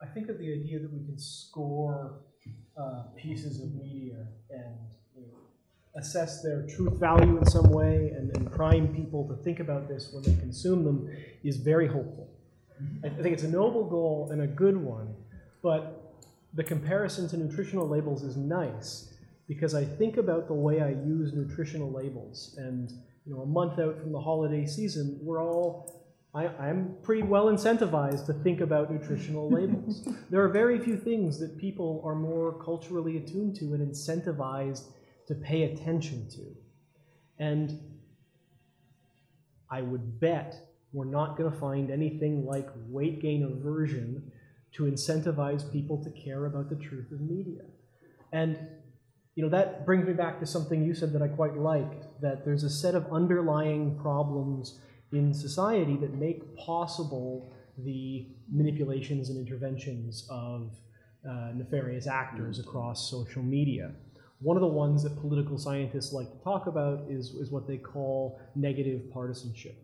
I 0.00 0.06
think 0.12 0.26
that 0.28 0.38
the 0.38 0.52
idea 0.52 0.78
that 0.80 0.92
we 0.92 1.04
can 1.04 1.18
score 1.18 2.20
uh, 2.76 3.04
pieces 3.16 3.60
of 3.60 3.74
media 3.74 4.26
and 4.50 4.76
you 5.14 5.22
know, 5.22 6.00
assess 6.00 6.42
their 6.42 6.66
truth 6.66 6.98
value 6.98 7.36
in 7.38 7.46
some 7.46 7.70
way 7.70 8.12
and, 8.16 8.34
and 8.36 8.50
prime 8.50 8.88
people 8.94 9.28
to 9.28 9.42
think 9.42 9.60
about 9.60 9.88
this 9.88 10.10
when 10.12 10.22
they 10.22 10.34
consume 10.40 10.84
them 10.84 11.10
is 11.44 11.56
very 11.56 11.86
hopeful. 11.86 12.28
I 13.04 13.08
I 13.08 13.10
think 13.10 13.34
it's 13.34 13.42
a 13.42 13.48
noble 13.48 13.84
goal 13.84 14.28
and 14.32 14.42
a 14.42 14.46
good 14.46 14.76
one, 14.76 15.14
But 15.62 16.14
the 16.54 16.64
comparison 16.64 17.28
to 17.28 17.36
nutritional 17.36 17.88
labels 17.88 18.22
is 18.22 18.36
nice 18.36 19.11
because 19.48 19.74
I 19.74 19.84
think 19.84 20.16
about 20.16 20.46
the 20.46 20.54
way 20.54 20.80
I 20.80 20.90
use 20.90 21.32
nutritional 21.34 21.90
labels. 21.90 22.54
And 22.58 22.90
you 23.26 23.34
know, 23.34 23.42
a 23.42 23.46
month 23.46 23.78
out 23.78 24.00
from 24.00 24.12
the 24.12 24.20
holiday 24.20 24.66
season, 24.66 25.18
we're 25.22 25.42
all 25.42 26.02
I, 26.34 26.46
I'm 26.46 26.96
pretty 27.02 27.22
well 27.22 27.46
incentivized 27.46 28.24
to 28.26 28.32
think 28.32 28.60
about 28.60 28.90
nutritional 28.90 29.50
labels. 29.58 30.08
There 30.30 30.42
are 30.42 30.48
very 30.48 30.78
few 30.78 30.96
things 30.96 31.38
that 31.40 31.58
people 31.58 32.02
are 32.04 32.14
more 32.14 32.52
culturally 32.64 33.18
attuned 33.18 33.56
to 33.56 33.74
and 33.74 33.86
incentivized 33.86 34.86
to 35.28 35.34
pay 35.34 35.64
attention 35.64 36.28
to. 36.30 36.56
And 37.38 37.78
I 39.70 39.82
would 39.82 40.20
bet 40.20 40.54
we're 40.92 41.04
not 41.04 41.36
going 41.36 41.50
to 41.50 41.58
find 41.58 41.90
anything 41.90 42.46
like 42.46 42.68
weight 42.88 43.20
gain 43.20 43.42
aversion 43.42 44.30
to 44.72 44.84
incentivize 44.84 45.70
people 45.70 46.02
to 46.02 46.10
care 46.10 46.46
about 46.46 46.70
the 46.70 46.76
truth 46.76 47.10
of 47.12 47.20
media. 47.20 47.62
And 48.32 48.58
you 49.34 49.42
know 49.42 49.48
that 49.48 49.86
brings 49.86 50.06
me 50.06 50.12
back 50.12 50.38
to 50.40 50.46
something 50.46 50.84
you 50.84 50.94
said 50.94 51.12
that 51.12 51.22
I 51.22 51.28
quite 51.28 51.56
liked 51.56 52.06
that 52.20 52.44
there's 52.44 52.64
a 52.64 52.70
set 52.70 52.94
of 52.94 53.10
underlying 53.12 53.98
problems 53.98 54.80
in 55.12 55.32
society 55.32 55.96
that 55.96 56.14
make 56.14 56.56
possible 56.56 57.52
the 57.78 58.26
manipulations 58.50 59.30
and 59.30 59.38
interventions 59.38 60.26
of 60.30 60.72
uh, 61.28 61.52
nefarious 61.54 62.06
actors 62.06 62.58
across 62.58 63.10
social 63.10 63.42
media. 63.42 63.92
One 64.40 64.56
of 64.56 64.60
the 64.60 64.66
ones 64.66 65.02
that 65.04 65.20
political 65.20 65.56
scientists 65.56 66.12
like 66.12 66.30
to 66.30 66.38
talk 66.42 66.66
about 66.66 67.04
is, 67.08 67.28
is 67.28 67.50
what 67.50 67.66
they 67.68 67.76
call 67.76 68.40
negative 68.56 69.10
partisanship. 69.12 69.76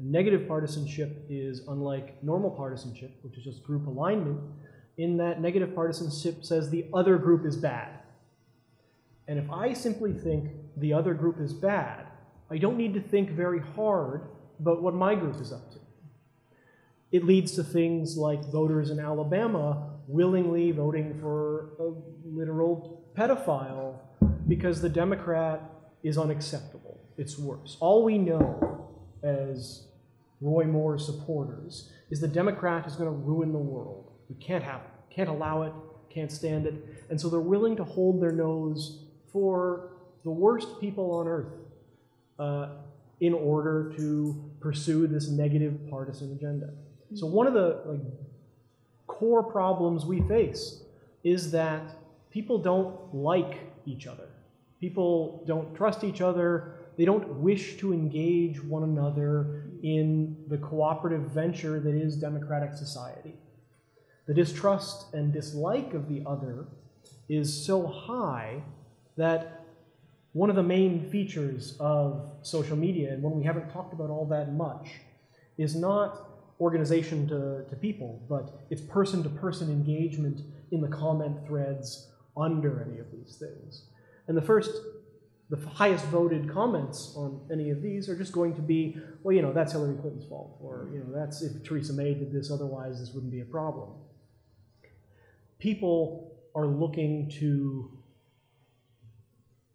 Negative 0.00 0.48
partisanship 0.48 1.26
is 1.28 1.60
unlike 1.68 2.22
normal 2.24 2.50
partisanship, 2.50 3.12
which 3.22 3.38
is 3.38 3.44
just 3.44 3.62
group 3.62 3.86
alignment, 3.86 4.40
in 4.98 5.16
that 5.18 5.40
negative 5.40 5.74
partisanship 5.74 6.44
says 6.44 6.70
the 6.70 6.86
other 6.92 7.18
group 7.18 7.46
is 7.46 7.56
bad. 7.56 7.99
And 9.30 9.38
if 9.38 9.48
I 9.48 9.74
simply 9.74 10.12
think 10.12 10.50
the 10.76 10.92
other 10.92 11.14
group 11.14 11.40
is 11.40 11.52
bad, 11.52 12.04
I 12.50 12.58
don't 12.58 12.76
need 12.76 12.94
to 12.94 13.00
think 13.00 13.30
very 13.30 13.60
hard 13.60 14.28
about 14.58 14.82
what 14.82 14.92
my 14.92 15.14
group 15.14 15.40
is 15.40 15.52
up 15.52 15.70
to. 15.70 15.78
It 17.12 17.24
leads 17.24 17.52
to 17.52 17.62
things 17.62 18.16
like 18.16 18.44
voters 18.50 18.90
in 18.90 18.98
Alabama 18.98 19.98
willingly 20.08 20.72
voting 20.72 21.16
for 21.20 21.76
a 21.78 21.92
literal 22.28 23.08
pedophile 23.16 24.00
because 24.48 24.82
the 24.82 24.88
Democrat 24.88 25.62
is 26.02 26.18
unacceptable. 26.18 27.00
It's 27.16 27.38
worse. 27.38 27.76
All 27.78 28.02
we 28.02 28.18
know 28.18 28.88
as 29.22 29.86
Roy 30.40 30.64
Moore 30.64 30.98
supporters 30.98 31.92
is 32.10 32.20
the 32.20 32.26
Democrat 32.26 32.84
is 32.84 32.96
going 32.96 33.08
to 33.08 33.16
ruin 33.16 33.52
the 33.52 33.58
world. 33.58 34.10
We 34.28 34.44
can't 34.44 34.64
have 34.64 34.80
it, 34.80 35.14
can't 35.14 35.28
allow 35.28 35.62
it, 35.62 35.72
can't 36.12 36.32
stand 36.32 36.66
it. 36.66 36.74
And 37.10 37.20
so 37.20 37.28
they're 37.28 37.38
willing 37.38 37.76
to 37.76 37.84
hold 37.84 38.20
their 38.20 38.32
nose 38.32 39.06
for 39.32 39.92
the 40.24 40.30
worst 40.30 40.80
people 40.80 41.12
on 41.12 41.28
earth 41.28 41.52
uh, 42.38 42.68
in 43.20 43.34
order 43.34 43.92
to 43.96 44.50
pursue 44.60 45.06
this 45.06 45.28
negative 45.28 45.78
partisan 45.90 46.32
agenda. 46.32 46.70
So 47.14 47.26
one 47.26 47.46
of 47.46 47.54
the 47.54 47.82
like 47.86 48.00
core 49.06 49.42
problems 49.42 50.06
we 50.06 50.20
face 50.22 50.82
is 51.24 51.50
that 51.50 51.96
people 52.30 52.58
don't 52.58 53.14
like 53.14 53.58
each 53.84 54.06
other. 54.06 54.28
People 54.80 55.44
don't 55.46 55.74
trust 55.74 56.04
each 56.04 56.20
other. 56.20 56.76
They 56.96 57.04
don't 57.04 57.28
wish 57.36 57.76
to 57.78 57.92
engage 57.92 58.62
one 58.62 58.84
another 58.84 59.64
in 59.82 60.36
the 60.48 60.58
cooperative 60.58 61.30
venture 61.30 61.80
that 61.80 61.94
is 61.94 62.16
democratic 62.16 62.72
society. 62.72 63.34
The 64.26 64.34
distrust 64.34 65.12
and 65.12 65.32
dislike 65.32 65.92
of 65.92 66.08
the 66.08 66.22
other 66.26 66.66
is 67.28 67.66
so 67.66 67.86
high 67.86 68.62
that 69.16 69.64
one 70.32 70.48
of 70.50 70.56
the 70.56 70.62
main 70.62 71.10
features 71.10 71.76
of 71.80 72.30
social 72.42 72.76
media, 72.76 73.12
and 73.12 73.22
one 73.22 73.36
we 73.36 73.44
haven't 73.44 73.70
talked 73.70 73.92
about 73.92 74.10
all 74.10 74.26
that 74.26 74.52
much, 74.52 74.90
is 75.58 75.74
not 75.74 76.28
organization 76.60 77.26
to, 77.26 77.64
to 77.68 77.76
people, 77.76 78.22
but 78.28 78.60
it's 78.70 78.82
person 78.82 79.22
to 79.22 79.28
person 79.28 79.68
engagement 79.70 80.42
in 80.70 80.80
the 80.80 80.88
comment 80.88 81.36
threads 81.46 82.10
under 82.36 82.86
any 82.86 83.00
of 83.00 83.06
these 83.10 83.36
things. 83.36 83.84
And 84.28 84.36
the 84.36 84.42
first, 84.42 84.70
the 85.48 85.56
highest 85.68 86.04
voted 86.06 86.48
comments 86.48 87.14
on 87.16 87.40
any 87.50 87.70
of 87.70 87.82
these 87.82 88.08
are 88.08 88.16
just 88.16 88.32
going 88.32 88.54
to 88.54 88.62
be, 88.62 88.96
well, 89.22 89.34
you 89.34 89.42
know, 89.42 89.52
that's 89.52 89.72
Hillary 89.72 89.96
Clinton's 89.96 90.28
fault, 90.28 90.56
or, 90.60 90.88
you 90.92 91.00
know, 91.00 91.06
that's 91.12 91.42
if 91.42 91.64
Theresa 91.64 91.92
May 91.92 92.14
did 92.14 92.32
this, 92.32 92.50
otherwise 92.50 93.00
this 93.00 93.12
wouldn't 93.12 93.32
be 93.32 93.40
a 93.40 93.46
problem. 93.46 93.90
People 95.58 96.36
are 96.54 96.66
looking 96.66 97.30
to 97.40 97.90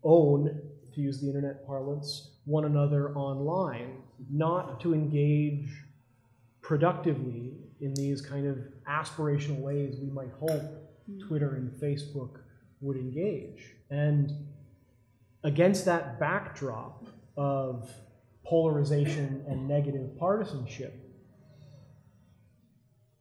own, 0.06 0.62
to 0.94 1.02
use 1.02 1.20
the 1.20 1.28
internet 1.28 1.66
parlance, 1.66 2.36
one 2.46 2.66
another 2.66 3.14
online, 3.16 3.98
not 4.32 4.80
to 4.80 4.94
engage 4.94 5.70
productively 6.62 7.54
in 7.82 7.94
these 7.96 8.22
kind 8.22 8.48
of 8.48 8.58
aspirational 8.90 9.60
ways 9.60 9.98
we 10.02 10.10
might 10.10 10.32
hope 10.40 10.64
hmm. 11.06 11.20
Twitter 11.28 11.56
and 11.56 11.70
Facebook 11.82 12.40
would 12.82 12.98
engage. 12.98 13.76
And 13.90 14.32
against 15.44 15.86
that 15.86 16.20
backdrop 16.20 17.06
of 17.38 17.92
polarization 18.46 19.44
and 19.48 19.68
negative 19.68 20.18
partisanship, 20.18 20.94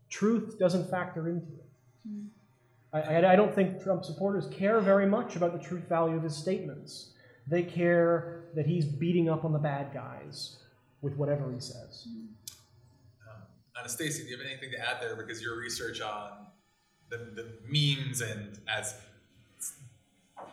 truth 0.09 0.59
doesn't 0.59 0.89
factor 0.91 1.29
into 1.29 1.47
it. 1.47 1.67
Hmm. 2.09 2.27
I, 2.95 3.33
I, 3.33 3.37
don't 3.37 3.53
think 3.53 3.83
Trump 3.83 4.05
supporters 4.05 4.47
care 4.53 4.81
very 4.81 5.07
much 5.07 5.35
about 5.35 5.53
the 5.53 5.59
truth 5.59 5.89
value 5.89 6.17
of 6.17 6.23
his 6.23 6.37
statements. 6.37 7.11
They 7.49 7.65
care 7.65 8.45
that 8.55 8.67
he's 8.67 8.85
beating 8.85 9.29
up 9.29 9.45
on 9.45 9.53
the 9.53 9.59
bad 9.59 9.93
guys 9.93 10.59
with 11.03 11.17
whatever 11.17 11.53
he 11.53 11.61
says. 11.61 12.07
Um, 13.29 13.43
Anastasia, 13.79 14.23
do 14.23 14.29
you 14.29 14.37
have 14.39 14.47
anything 14.47 14.71
to 14.71 14.79
add 14.79 15.03
there? 15.03 15.17
Because 15.17 15.43
your 15.43 15.59
research 15.59 16.01
on 16.01 16.47
the, 17.11 17.17
the 17.35 17.49
memes 17.69 18.21
and 18.21 18.61
as 18.69 18.95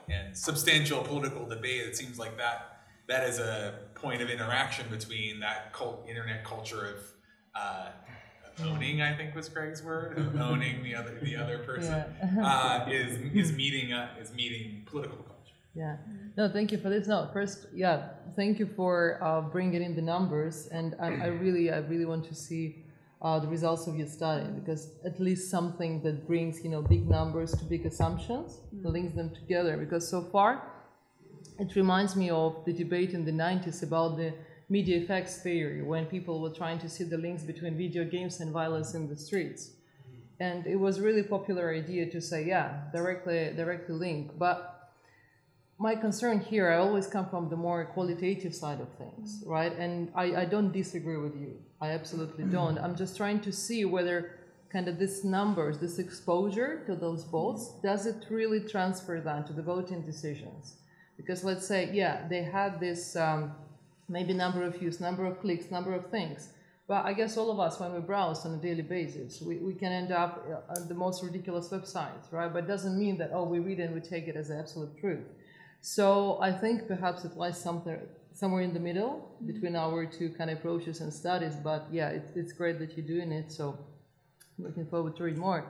and 0.09 0.35
substantial 0.35 1.03
political 1.03 1.45
debate, 1.45 1.85
it 1.85 1.95
seems 1.95 2.17
like 2.19 2.37
that 2.37 2.71
that 3.07 3.27
is 3.27 3.39
a 3.39 3.79
point 3.93 4.21
of 4.21 4.29
interaction 4.29 4.85
between 4.89 5.39
that 5.41 5.73
cult, 5.73 6.05
internet 6.07 6.43
culture 6.45 6.85
of 6.95 6.95
uh, 7.53 7.87
owning, 8.63 9.01
I 9.01 9.15
think 9.15 9.35
was 9.35 9.49
Craig's 9.49 9.83
word, 9.83 10.17
of 10.17 10.39
owning 10.39 10.83
the 10.83 10.95
other 10.95 11.17
the 11.21 11.35
other 11.35 11.59
person 11.59 11.93
Yeah. 11.93 12.85
uh, 12.87 12.89
is 12.89 13.17
is 13.33 13.51
meeting 13.51 13.93
uh, 13.93 14.09
is 14.21 14.33
meeting 14.33 14.83
political 14.85 15.17
culture. 15.17 15.55
Yeah. 15.73 15.97
No, 16.37 16.49
thank 16.49 16.71
you 16.71 16.77
for 16.77 16.89
this. 16.89 17.07
No, 17.07 17.29
first, 17.33 17.67
yeah, 17.73 18.09
thank 18.35 18.59
you 18.59 18.67
for 18.75 19.19
uh, 19.21 19.41
bringing 19.41 19.81
in 19.81 19.95
the 19.95 20.01
numbers, 20.01 20.67
and 20.67 20.95
I, 20.99 21.07
I 21.07 21.27
really, 21.45 21.71
I 21.71 21.79
really 21.79 22.05
want 22.05 22.25
to 22.25 22.35
see 22.35 22.85
uh, 23.21 23.39
the 23.39 23.47
results 23.47 23.87
of 23.87 23.95
your 23.95 24.07
study 24.07 24.47
because 24.59 24.89
at 25.05 25.19
least 25.19 25.49
something 25.49 26.01
that 26.03 26.27
brings, 26.27 26.63
you 26.63 26.69
know, 26.69 26.81
big 26.81 27.09
numbers 27.09 27.51
to 27.53 27.65
big 27.65 27.85
assumptions, 27.85 28.59
links 28.83 29.15
them 29.15 29.29
together. 29.29 29.77
Because 29.77 30.07
so 30.09 30.23
far, 30.23 30.63
it 31.59 31.75
reminds 31.75 32.15
me 32.15 32.29
of 32.29 32.65
the 32.65 32.73
debate 32.73 33.11
in 33.11 33.23
the 33.23 33.31
90s 33.31 33.83
about 33.83 34.17
the 34.17 34.33
media 34.71 34.97
effects 34.97 35.41
theory 35.43 35.81
when 35.83 36.05
people 36.05 36.41
were 36.41 36.55
trying 36.61 36.79
to 36.79 36.87
see 36.87 37.03
the 37.03 37.17
links 37.17 37.43
between 37.43 37.75
video 37.75 38.05
games 38.05 38.39
and 38.39 38.51
violence 38.53 38.93
in 38.93 39.09
the 39.09 39.17
streets. 39.17 39.71
And 40.39 40.65
it 40.65 40.77
was 40.77 41.01
really 41.01 41.23
popular 41.23 41.75
idea 41.75 42.09
to 42.09 42.21
say, 42.21 42.47
yeah, 42.47 42.83
directly, 42.93 43.51
directly 43.53 43.95
link. 43.95 44.31
But 44.39 44.89
my 45.77 45.93
concern 45.93 46.39
here, 46.39 46.71
I 46.71 46.77
always 46.77 47.05
come 47.05 47.27
from 47.27 47.49
the 47.49 47.57
more 47.57 47.83
qualitative 47.83 48.55
side 48.55 48.79
of 48.79 48.87
things, 48.93 49.43
right? 49.45 49.73
And 49.77 50.09
I, 50.15 50.25
I 50.43 50.45
don't 50.45 50.71
disagree 50.71 51.17
with 51.17 51.35
you. 51.35 51.57
I 51.81 51.89
absolutely 51.89 52.45
don't. 52.57 52.77
I'm 52.77 52.95
just 52.95 53.17
trying 53.17 53.41
to 53.41 53.51
see 53.51 53.83
whether 53.83 54.37
kind 54.71 54.87
of 54.87 54.97
this 54.97 55.25
numbers, 55.25 55.79
this 55.79 55.99
exposure 55.99 56.81
to 56.85 56.95
those 56.95 57.25
votes, 57.25 57.73
does 57.83 58.05
it 58.05 58.25
really 58.29 58.61
transfer 58.61 59.19
that 59.19 59.47
to 59.47 59.53
the 59.53 59.61
voting 59.61 60.01
decisions? 60.03 60.77
Because 61.17 61.43
let's 61.43 61.67
say, 61.67 61.89
yeah, 61.91 62.25
they 62.29 62.41
had 62.41 62.79
this 62.79 63.17
um, 63.17 63.51
maybe 64.09 64.33
number 64.33 64.63
of 64.63 64.77
views, 64.77 64.99
number 64.99 65.25
of 65.25 65.39
clicks, 65.41 65.71
number 65.71 65.93
of 65.93 66.09
things. 66.09 66.49
But 66.87 67.05
I 67.05 67.13
guess 67.13 67.37
all 67.37 67.49
of 67.51 67.59
us, 67.59 67.79
when 67.79 67.93
we 67.93 68.01
browse 68.01 68.45
on 68.45 68.53
a 68.53 68.57
daily 68.57 68.81
basis, 68.81 69.41
we, 69.41 69.57
we 69.57 69.73
can 69.73 69.91
end 69.91 70.11
up 70.11 70.45
on 70.75 70.87
the 70.87 70.93
most 70.93 71.23
ridiculous 71.23 71.69
websites, 71.69 72.31
right? 72.31 72.51
But 72.51 72.65
it 72.65 72.67
doesn't 72.67 72.99
mean 72.99 73.17
that, 73.19 73.31
oh, 73.33 73.45
we 73.45 73.59
read 73.59 73.79
it 73.79 73.83
and 73.83 73.93
we 73.93 74.01
take 74.01 74.27
it 74.27 74.35
as 74.35 74.51
absolute 74.51 74.97
truth. 74.99 75.25
So 75.79 76.39
I 76.41 76.51
think 76.51 76.87
perhaps 76.87 77.23
it 77.23 77.37
lies 77.37 77.57
somewhere, 77.61 78.01
somewhere 78.33 78.61
in 78.61 78.73
the 78.73 78.79
middle 78.79 79.31
between 79.45 79.75
our 79.75 80.05
two 80.05 80.29
kind 80.37 80.49
of 80.49 80.57
approaches 80.57 80.99
and 81.01 81.13
studies. 81.13 81.55
But 81.55 81.87
yeah, 81.91 82.09
it, 82.09 82.29
it's 82.35 82.51
great 82.51 82.77
that 82.79 82.97
you're 82.97 83.07
doing 83.07 83.31
it. 83.31 83.51
So 83.51 83.77
looking 84.59 84.85
forward 84.85 85.15
to 85.17 85.23
read 85.23 85.37
more. 85.37 85.65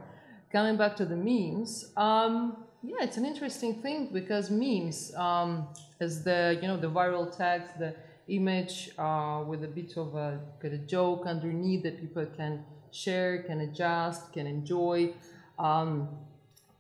Coming 0.52 0.76
back 0.76 0.96
to 0.98 1.06
the 1.06 1.16
memes, 1.16 1.94
um, 1.96 2.66
yeah, 2.84 2.96
it's 3.02 3.18
an 3.18 3.26
interesting 3.26 3.82
thing 3.82 4.10
because 4.12 4.50
memes, 4.50 5.14
um, 5.16 5.68
as 6.00 6.24
the 6.24 6.58
you 6.62 6.68
know 6.68 6.78
the 6.78 6.90
viral 6.90 7.26
text, 7.36 7.78
the 7.78 7.96
image 8.32 8.92
uh, 8.98 9.44
with 9.46 9.64
a 9.64 9.68
bit 9.68 9.98
of 9.98 10.16
a 10.16 10.40
of 10.64 10.88
joke 10.88 11.24
underneath 11.26 11.84
that 11.84 12.00
people 12.00 12.26
can 12.38 12.64
share, 12.92 13.44
can 13.44 13.62
adjust, 13.62 14.34
can 14.34 14.48
enjoy. 14.48 15.14
Um, 15.60 16.10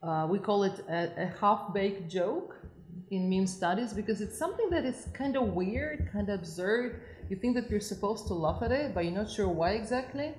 uh, 0.01 0.27
we 0.29 0.39
call 0.39 0.63
it 0.63 0.79
a, 0.89 1.11
a 1.17 1.33
half-baked 1.39 2.09
joke 2.09 2.57
in 3.11 3.29
meme 3.29 3.45
studies 3.45 3.93
because 3.93 4.21
it's 4.21 4.37
something 4.37 4.69
that 4.69 4.85
is 4.85 5.07
kind 5.13 5.35
of 5.35 5.49
weird, 5.49 6.09
kind 6.11 6.29
of 6.29 6.39
absurd. 6.39 7.01
You 7.29 7.35
think 7.35 7.55
that 7.55 7.69
you're 7.69 7.79
supposed 7.79 8.27
to 8.27 8.33
laugh 8.33 8.61
at 8.61 8.71
it, 8.71 8.93
but 8.93 9.05
you're 9.05 9.13
not 9.13 9.29
sure 9.29 9.47
why 9.47 9.71
exactly. 9.71 10.33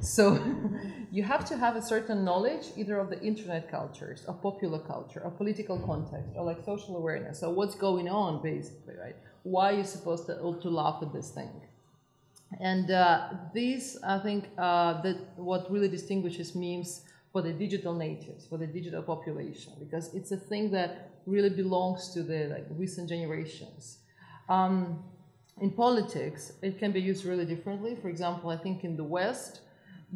So 0.00 0.38
you 1.10 1.22
have 1.22 1.44
to 1.46 1.56
have 1.56 1.76
a 1.76 1.82
certain 1.82 2.24
knowledge 2.24 2.66
either 2.76 2.98
of 2.98 3.10
the 3.10 3.20
internet 3.22 3.70
cultures, 3.70 4.24
of 4.26 4.40
popular 4.42 4.78
culture, 4.78 5.20
of 5.20 5.36
political 5.36 5.78
context, 5.80 6.30
or 6.36 6.44
like 6.44 6.64
social 6.64 6.96
awareness. 6.96 7.40
So 7.40 7.50
what's 7.50 7.74
going 7.74 8.08
on 8.08 8.42
basically, 8.42 8.94
right? 8.94 9.16
Why 9.42 9.72
are 9.72 9.76
you 9.78 9.84
supposed 9.84 10.26
to, 10.26 10.34
to 10.60 10.68
laugh 10.68 11.02
at 11.02 11.12
this 11.12 11.30
thing? 11.30 11.50
And 12.60 12.90
uh, 12.90 13.28
these, 13.52 13.98
I 14.02 14.18
think, 14.18 14.48
uh, 14.56 15.02
that 15.02 15.18
what 15.36 15.70
really 15.70 15.88
distinguishes 15.88 16.54
memes 16.54 17.02
for 17.32 17.42
the 17.42 17.52
digital 17.52 17.94
natives, 17.94 18.46
for 18.46 18.56
the 18.56 18.66
digital 18.66 19.02
population, 19.02 19.74
because 19.78 20.14
it's 20.14 20.32
a 20.32 20.36
thing 20.36 20.70
that 20.70 21.10
really 21.26 21.50
belongs 21.50 22.12
to 22.14 22.22
the 22.22 22.46
like 22.46 22.66
recent 22.70 23.08
generations. 23.08 23.98
Um, 24.48 25.04
in 25.60 25.70
politics, 25.70 26.52
it 26.62 26.78
can 26.78 26.92
be 26.92 27.00
used 27.00 27.24
really 27.24 27.44
differently. 27.44 27.96
For 28.00 28.08
example, 28.08 28.48
I 28.48 28.56
think 28.56 28.84
in 28.84 28.96
the 28.96 29.04
West, 29.04 29.60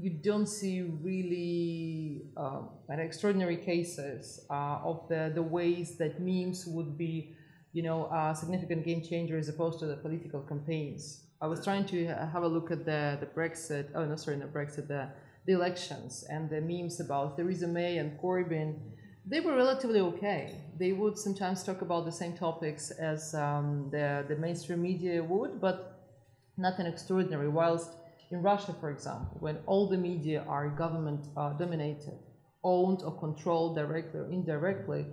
you 0.00 0.08
don't 0.08 0.46
see 0.46 0.82
really 0.82 2.22
um, 2.36 2.70
extraordinary 2.88 3.56
cases 3.56 4.40
uh, 4.48 4.78
of 4.82 5.06
the, 5.08 5.32
the 5.34 5.42
ways 5.42 5.96
that 5.96 6.20
memes 6.20 6.66
would 6.66 6.96
be, 6.96 7.34
you 7.72 7.82
know, 7.82 8.06
a 8.06 8.34
significant 8.34 8.84
game 8.84 9.02
changer 9.02 9.38
as 9.38 9.48
opposed 9.48 9.78
to 9.80 9.86
the 9.86 9.96
political 9.96 10.40
campaigns. 10.42 11.24
I 11.40 11.46
was 11.46 11.64
trying 11.64 11.86
to 11.86 12.06
have 12.06 12.42
a 12.42 12.48
look 12.48 12.70
at 12.70 12.84
the, 12.84 13.18
the 13.18 13.26
Brexit, 13.26 13.88
oh 13.94 14.04
no, 14.04 14.16
sorry, 14.16 14.36
not 14.36 14.52
Brexit, 14.52 14.88
the, 14.88 15.08
the 15.46 15.54
elections 15.54 16.24
and 16.28 16.48
the 16.48 16.60
memes 16.60 17.00
about 17.00 17.36
Theresa 17.36 17.66
May 17.66 17.98
and 17.98 18.18
Corbyn. 18.20 18.78
They 19.26 19.40
were 19.40 19.56
relatively 19.56 20.00
okay. 20.00 20.60
They 20.78 20.92
would 20.92 21.16
sometimes 21.16 21.64
talk 21.64 21.82
about 21.82 22.04
the 22.04 22.12
same 22.12 22.34
topics 22.36 22.90
as 22.90 23.34
um, 23.34 23.88
the, 23.90 24.24
the 24.28 24.36
mainstream 24.36 24.82
media 24.82 25.22
would, 25.22 25.60
but 25.60 26.08
nothing 26.56 26.86
extraordinary. 26.86 27.48
Whilst 27.48 27.90
in 28.30 28.42
Russia, 28.42 28.74
for 28.80 28.90
example, 28.90 29.36
when 29.40 29.58
all 29.66 29.88
the 29.88 29.96
media 29.96 30.44
are 30.48 30.68
government 30.68 31.26
uh, 31.36 31.52
dominated, 31.54 32.18
owned 32.64 33.02
or 33.02 33.18
controlled 33.18 33.76
directly 33.76 34.20
or 34.20 34.30
indirectly, 34.30 35.06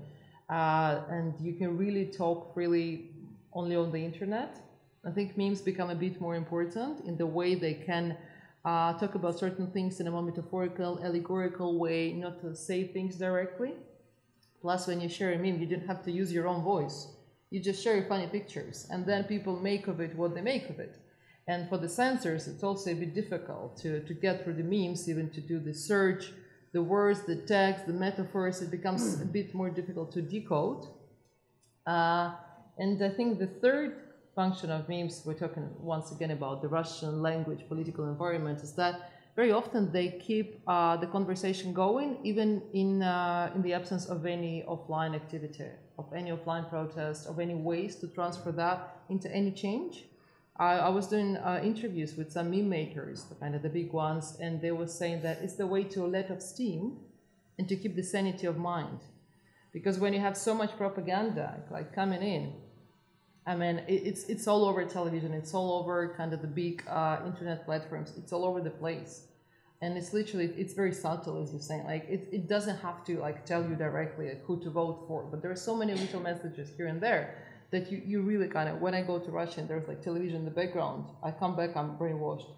uh, 0.50 1.02
and 1.10 1.34
you 1.40 1.54
can 1.54 1.78
really 1.78 2.06
talk 2.06 2.54
freely 2.54 3.12
only 3.54 3.76
on 3.76 3.92
the 3.92 4.04
internet, 4.04 4.56
I 5.06 5.12
think 5.12 5.38
memes 5.38 5.62
become 5.62 5.90
a 5.90 5.96
bit 5.96 6.20
more 6.20 6.36
important 6.36 7.06
in 7.06 7.18
the 7.18 7.26
way 7.26 7.56
they 7.56 7.74
can 7.74 8.18
uh, 8.66 8.94
talk 9.00 9.16
about 9.16 9.40
certain 9.40 9.72
things 9.72 10.00
in 10.00 10.08
a 10.08 10.12
more 10.12 10.22
metaphorical, 10.22 11.00
allegorical 11.04 11.80
way, 11.80 12.12
not 12.14 12.42
to 12.42 12.56
say 12.56 12.88
things 12.88 13.16
directly. 13.16 13.74
Plus, 14.62 14.88
when 14.88 15.00
you 15.00 15.08
share 15.08 15.34
a 15.34 15.38
meme, 15.38 15.60
you 15.60 15.66
don't 15.66 15.88
have 15.88 16.04
to 16.04 16.12
use 16.12 16.34
your 16.34 16.48
own 16.48 16.64
voice. 16.64 17.08
You 17.50 17.62
just 17.62 17.82
share 17.82 18.04
funny 18.08 18.28
pictures, 18.28 18.86
and 18.90 19.06
then 19.06 19.24
people 19.24 19.56
make 19.60 19.88
of 19.88 20.02
it 20.02 20.16
what 20.16 20.36
they 20.36 20.42
make 20.42 20.70
of 20.70 20.80
it. 20.80 20.98
And 21.48 21.68
for 21.70 21.78
the 21.78 21.90
censors, 21.90 22.48
it's 22.48 22.62
also 22.62 22.92
a 22.92 22.96
bit 22.96 23.16
difficult 23.16 23.78
to, 23.78 24.02
to 24.02 24.14
get 24.14 24.44
through 24.44 24.56
the 24.56 24.64
memes, 24.64 25.10
even 25.10 25.30
to 25.32 25.42
do 25.42 25.60
the 25.60 25.74
search, 25.74 26.32
the 26.72 26.82
words, 26.82 27.22
the 27.26 27.36
text, 27.36 27.88
the 27.88 27.94
metaphors. 27.94 28.62
It 28.62 28.72
becomes 28.72 29.22
a 29.22 29.26
bit 29.26 29.54
more 29.54 29.70
difficult 29.70 30.12
to 30.14 30.22
decode. 30.22 30.86
Uh, 31.86 32.34
and 32.78 33.04
I 33.04 33.10
think 33.10 33.40
the 33.40 33.48
third 33.48 34.10
function 34.36 34.72
of 34.72 34.88
memes, 34.88 35.24
we're 35.26 35.34
talking 35.34 35.70
once 35.80 36.12
again 36.12 36.32
about 36.32 36.62
the 36.62 36.68
Russian 36.68 37.22
language, 37.22 37.68
political 37.68 38.06
environment, 38.08 38.62
is 38.62 38.74
that 38.74 39.12
very 39.36 39.52
often 39.52 39.92
they 39.92 40.10
keep 40.28 40.62
uh, 40.68 40.98
the 40.98 41.08
conversation 41.08 41.74
going, 41.74 42.18
even 42.24 42.62
in, 42.74 43.02
uh, 43.02 43.52
in 43.56 43.62
the 43.62 43.74
absence 43.74 44.06
of 44.06 44.26
any 44.26 44.64
offline 44.68 45.16
activity, 45.16 45.70
of 45.98 46.12
any 46.14 46.32
offline 46.32 46.70
protest, 46.70 47.26
of 47.26 47.40
any 47.40 47.56
ways 47.56 47.96
to 47.96 48.08
transfer 48.08 48.52
that 48.52 48.98
into 49.10 49.34
any 49.34 49.52
change. 49.52 50.09
I, 50.60 50.74
I 50.74 50.90
was 50.90 51.08
doing 51.08 51.38
uh, 51.38 51.62
interviews 51.64 52.16
with 52.16 52.32
some 52.34 52.52
meme 52.52 52.68
makers, 52.68 53.24
the 53.24 53.36
kind 53.36 53.56
of 53.56 53.62
the 53.62 53.70
big 53.70 53.94
ones, 53.94 54.38
and 54.42 54.62
they 54.62 54.72
were 54.72 54.88
saying 54.88 55.22
that 55.22 55.40
it's 55.42 55.56
the 55.56 55.66
way 55.66 55.86
to 55.86 56.06
let 56.06 56.30
off 56.30 56.42
steam 56.42 56.98
and 57.58 57.68
to 57.70 57.78
keep 57.78 57.96
the 57.96 58.04
sanity 58.04 58.46
of 58.46 58.58
mind. 58.58 59.00
Because 59.72 60.00
when 60.00 60.14
you 60.14 60.20
have 60.20 60.36
so 60.36 60.54
much 60.54 60.76
propaganda 60.76 61.64
like 61.72 61.96
coming 61.96 62.22
in, 62.22 62.54
I 63.48 63.56
mean, 63.56 63.80
it, 63.88 64.02
it's 64.10 64.24
it's 64.26 64.48
all 64.48 64.66
over 64.66 64.84
television. 64.84 65.34
It's 65.34 65.54
all 65.54 65.80
over 65.80 66.14
kind 66.18 66.34
of 66.34 66.42
the 66.42 66.48
big 66.48 66.84
uh, 66.90 67.20
internet 67.26 67.66
platforms. 67.66 68.14
It's 68.18 68.34
all 68.34 68.44
over 68.44 68.60
the 68.60 68.70
place, 68.70 69.28
and 69.82 69.98
it's 69.98 70.12
literally 70.12 70.48
it's 70.58 70.74
very 70.74 70.94
subtle, 70.94 71.42
as 71.42 71.52
you're 71.52 71.62
saying. 71.62 71.86
Like 71.86 72.06
it, 72.10 72.28
it 72.34 72.50
doesn't 72.50 72.78
have 72.80 73.06
to 73.06 73.18
like 73.20 73.46
tell 73.46 73.64
you 73.64 73.76
directly 73.76 74.28
like, 74.28 74.44
who 74.44 74.62
to 74.64 74.70
vote 74.70 75.06
for, 75.08 75.24
but 75.24 75.42
there 75.42 75.52
are 75.52 75.64
so 75.70 75.76
many 75.76 75.94
little 75.94 76.20
messages 76.20 76.70
here 76.76 76.88
and 76.88 77.00
there 77.00 77.49
that 77.72 77.92
you, 77.92 78.02
you 78.06 78.22
really 78.22 78.48
kind 78.48 78.70
of 78.70 78.82
when 78.82 78.94
I 78.94 79.02
go 79.02 79.20
to 79.20 79.32
Russia 79.32 79.60
and 79.62 79.70
there's 79.70 79.88
like 79.88 80.02
television 80.02 80.38
in 80.38 80.46
the 80.46 80.52
background, 80.52 81.06
I 81.24 81.32
come 81.32 81.56
back 81.56 81.76
I'm 81.76 81.98
brainwashed. 81.98 82.50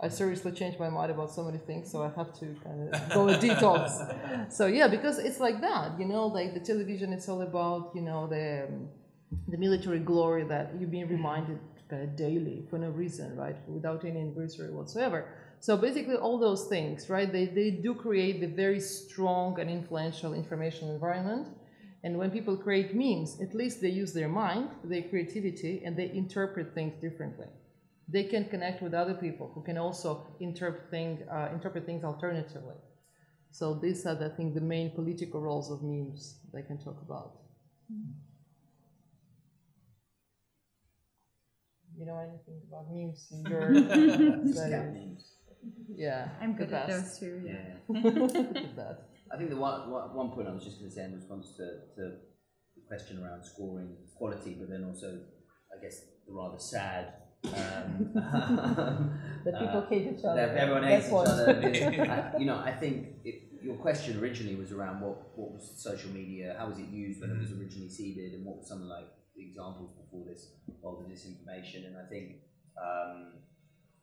I 0.00 0.08
seriously 0.08 0.52
changed 0.52 0.78
my 0.78 0.90
mind 0.90 1.10
about 1.12 1.30
so 1.32 1.44
many 1.44 1.58
things, 1.58 1.90
so 1.90 2.02
I 2.02 2.10
have 2.16 2.38
to 2.40 2.46
kind 2.64 2.94
of 2.94 3.14
go 3.14 3.28
a 3.28 3.34
detox. 3.38 4.52
So 4.52 4.66
yeah, 4.66 4.88
because 4.88 5.18
it's 5.18 5.40
like 5.40 5.60
that, 5.60 5.98
you 5.98 6.04
know, 6.06 6.26
like 6.26 6.52
the 6.52 6.60
television, 6.60 7.12
it's 7.12 7.28
all 7.28 7.42
about 7.42 7.92
you 7.94 8.02
know 8.02 8.26
the 8.26 8.68
the 9.48 9.56
military 9.56 10.00
glory 10.00 10.44
that 10.44 10.72
you're 10.78 10.88
being 10.88 11.08
reminded 11.08 11.58
kind 11.88 12.02
of 12.02 12.16
daily 12.16 12.66
for 12.70 12.78
no 12.78 12.90
reason, 12.90 13.36
right, 13.36 13.56
without 13.68 14.04
any 14.04 14.20
anniversary 14.20 14.72
whatsoever. 14.72 15.26
So 15.60 15.76
basically, 15.76 16.16
all 16.16 16.38
those 16.38 16.66
things, 16.66 17.08
right, 17.08 17.30
they, 17.30 17.46
they 17.46 17.70
do 17.70 17.94
create 17.94 18.40
the 18.40 18.46
very 18.46 18.80
strong 18.80 19.58
and 19.60 19.70
influential 19.70 20.34
information 20.34 20.88
environment 20.88 21.48
and 22.04 22.18
when 22.18 22.30
people 22.30 22.54
create 22.56 22.94
memes, 22.94 23.40
at 23.40 23.54
least 23.54 23.80
they 23.80 23.88
use 23.88 24.12
their 24.12 24.28
mind, 24.28 24.68
their 24.84 25.02
creativity, 25.02 25.82
and 25.86 25.96
they 25.96 26.10
interpret 26.10 26.74
things 26.74 26.94
differently. 27.00 27.46
They 28.06 28.24
can 28.24 28.44
connect 28.44 28.82
with 28.82 28.92
other 28.92 29.14
people 29.14 29.50
who 29.54 29.62
can 29.62 29.78
also 29.78 30.26
interpret, 30.38 30.90
thing, 30.90 31.24
uh, 31.32 31.48
interpret 31.50 31.86
things 31.86 32.04
alternatively. 32.04 32.76
So 33.50 33.72
these 33.72 34.04
are, 34.04 34.22
I 34.22 34.28
think, 34.36 34.54
the 34.54 34.60
main 34.60 34.90
political 34.90 35.40
roles 35.40 35.70
of 35.70 35.82
memes 35.82 36.40
they 36.52 36.60
can 36.62 36.76
talk 36.76 37.00
about. 37.00 37.38
You 41.96 42.04
know 42.04 42.18
anything 42.18 42.60
about 42.68 42.92
memes 42.92 43.28
in 43.32 43.44
your 43.50 43.72
studies? 44.52 45.36
Yeah, 45.96 46.28
I'm 46.42 46.52
good 46.52 46.72
at 46.74 46.86
best. 46.86 47.20
those 47.20 47.30
two. 47.30 47.40
Yeah. 47.46 48.02
Yeah. 48.02 48.92
That. 49.34 49.36
I 49.36 49.38
think 49.38 49.50
the 49.50 49.56
one, 49.56 49.90
one, 49.90 50.14
one 50.14 50.30
point 50.30 50.48
I 50.48 50.52
was 50.52 50.64
just 50.64 50.78
going 50.78 50.90
to 50.90 50.94
say 50.94 51.04
in 51.04 51.14
response 51.14 51.56
to, 51.56 51.64
to 51.96 52.02
the 52.76 52.82
question 52.88 53.22
around 53.22 53.44
scoring 53.44 53.96
quality, 54.16 54.56
but 54.58 54.68
then 54.70 54.84
also, 54.84 55.20
I 55.76 55.82
guess, 55.82 56.00
the 56.26 56.32
rather 56.32 56.58
sad. 56.58 57.14
Um, 57.44 58.10
That 59.44 59.60
people 59.60 59.80
uh, 59.84 59.88
hate 59.90 60.06
each 60.16 60.24
other. 60.24 60.36
that 60.46 60.56
everyone 60.56 60.82
That's 60.82 61.04
hates 61.04 61.06
each 61.08 61.12
what- 61.12 61.28
other. 61.28 62.32
I, 62.34 62.38
you 62.38 62.46
know, 62.46 62.56
I 62.58 62.72
think 62.72 63.08
it, 63.24 63.42
your 63.62 63.76
question 63.76 64.18
originally 64.18 64.54
was 64.56 64.72
around 64.72 65.00
what, 65.02 65.36
what 65.36 65.52
was 65.52 65.70
social 65.76 66.10
media, 66.10 66.56
how 66.58 66.68
was 66.68 66.78
it 66.78 66.88
used 66.88 67.20
when 67.20 67.30
it 67.30 67.38
was 67.38 67.52
originally 67.52 67.90
seeded, 67.90 68.32
and 68.32 68.46
what 68.46 68.56
were 68.56 68.64
some 68.64 68.80
of 68.80 68.88
like 68.88 69.04
the 69.36 69.42
examples 69.44 69.92
before 70.00 70.24
this 70.26 70.52
of 70.82 71.04
the 71.04 71.12
disinformation. 71.12 71.86
And 71.86 71.96
I 71.98 72.08
think 72.08 72.36
um, 72.80 73.34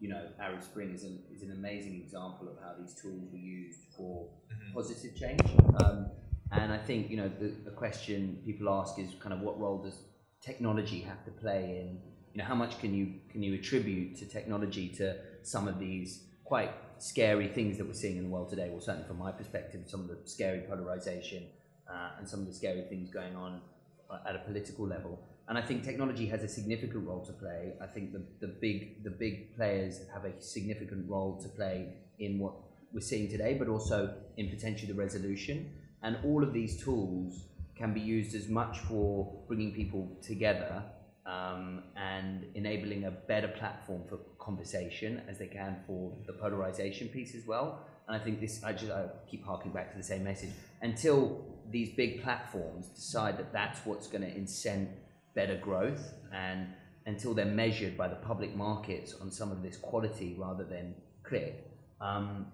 you 0.01 0.09
know, 0.09 0.23
Arab 0.41 0.63
Spring 0.63 0.91
is 0.93 1.03
an, 1.03 1.19
is 1.31 1.43
an 1.43 1.51
amazing 1.51 2.01
example 2.03 2.47
of 2.49 2.55
how 2.61 2.73
these 2.79 2.95
tools 2.95 3.29
were 3.31 3.37
used 3.37 3.81
for 3.95 4.27
positive 4.73 5.15
change. 5.15 5.41
Um, 5.83 6.07
and 6.51 6.73
I 6.73 6.77
think, 6.79 7.11
you 7.11 7.17
know, 7.17 7.29
the, 7.39 7.53
the 7.63 7.69
question 7.69 8.41
people 8.43 8.67
ask 8.69 8.97
is 8.97 9.09
kind 9.19 9.31
of 9.31 9.41
what 9.41 9.59
role 9.59 9.77
does 9.77 9.99
technology 10.41 11.01
have 11.01 11.23
to 11.25 11.31
play 11.31 11.81
in, 11.81 11.99
you 12.33 12.39
know, 12.39 12.45
how 12.45 12.55
much 12.55 12.79
can 12.79 12.95
you, 12.95 13.13
can 13.31 13.43
you 13.43 13.53
attribute 13.53 14.17
to 14.17 14.25
technology 14.25 14.89
to 14.89 15.15
some 15.43 15.67
of 15.67 15.77
these 15.77 16.23
quite 16.43 16.71
scary 16.97 17.47
things 17.47 17.77
that 17.77 17.85
we're 17.85 17.93
seeing 17.93 18.17
in 18.17 18.23
the 18.23 18.29
world 18.29 18.49
today? 18.49 18.69
Well, 18.71 18.81
certainly 18.81 19.07
from 19.07 19.19
my 19.19 19.31
perspective, 19.31 19.81
some 19.85 20.01
of 20.01 20.07
the 20.07 20.17
scary 20.25 20.61
polarization 20.67 21.43
uh, 21.87 22.17
and 22.17 22.27
some 22.27 22.39
of 22.39 22.47
the 22.47 22.53
scary 22.53 22.85
things 22.89 23.11
going 23.11 23.35
on 23.35 23.61
uh, 24.09 24.17
at 24.27 24.35
a 24.35 24.39
political 24.39 24.87
level. 24.87 25.19
And 25.51 25.57
I 25.57 25.61
think 25.61 25.83
technology 25.83 26.27
has 26.27 26.43
a 26.43 26.47
significant 26.47 27.05
role 27.05 27.25
to 27.25 27.33
play. 27.33 27.73
I 27.81 27.85
think 27.85 28.13
the, 28.13 28.23
the 28.39 28.47
big 28.47 29.03
the 29.03 29.09
big 29.09 29.53
players 29.57 29.99
have 30.13 30.23
a 30.23 30.41
significant 30.41 31.09
role 31.09 31.41
to 31.41 31.49
play 31.49 31.89
in 32.19 32.39
what 32.39 32.53
we're 32.93 33.01
seeing 33.01 33.29
today, 33.29 33.55
but 33.59 33.67
also 33.67 34.13
in 34.37 34.49
potentially 34.49 34.89
the 34.93 34.97
resolution. 34.97 35.73
And 36.03 36.15
all 36.23 36.41
of 36.41 36.53
these 36.53 36.81
tools 36.81 37.47
can 37.75 37.93
be 37.93 37.99
used 37.99 38.33
as 38.33 38.47
much 38.47 38.79
for 38.79 39.43
bringing 39.49 39.73
people 39.73 40.17
together 40.21 40.85
um, 41.25 41.83
and 41.97 42.45
enabling 42.55 43.03
a 43.03 43.11
better 43.11 43.49
platform 43.49 44.03
for 44.07 44.19
conversation 44.39 45.21
as 45.27 45.37
they 45.37 45.47
can 45.47 45.75
for 45.85 46.13
the 46.27 46.31
polarization 46.31 47.09
piece 47.09 47.35
as 47.35 47.45
well. 47.45 47.85
And 48.07 48.15
I 48.15 48.23
think 48.23 48.39
this, 48.39 48.63
I 48.63 48.71
just 48.71 48.89
I 48.89 49.07
keep 49.29 49.43
harking 49.43 49.73
back 49.73 49.91
to 49.91 49.97
the 49.97 50.03
same 50.13 50.23
message. 50.23 50.51
Until 50.81 51.43
these 51.69 51.89
big 51.89 52.23
platforms 52.23 52.87
decide 52.87 53.37
that 53.37 53.51
that's 53.51 53.85
what's 53.85 54.07
going 54.07 54.21
to 54.21 54.33
incent 54.33 54.87
better 55.35 55.57
growth 55.57 56.13
and 56.33 56.67
until 57.05 57.33
they're 57.33 57.45
measured 57.45 57.97
by 57.97 58.07
the 58.07 58.15
public 58.15 58.55
markets 58.55 59.15
on 59.21 59.31
some 59.31 59.51
of 59.51 59.63
this 59.63 59.77
quality 59.77 60.35
rather 60.37 60.63
than 60.63 60.93
click, 61.23 61.65
um, 61.99 62.47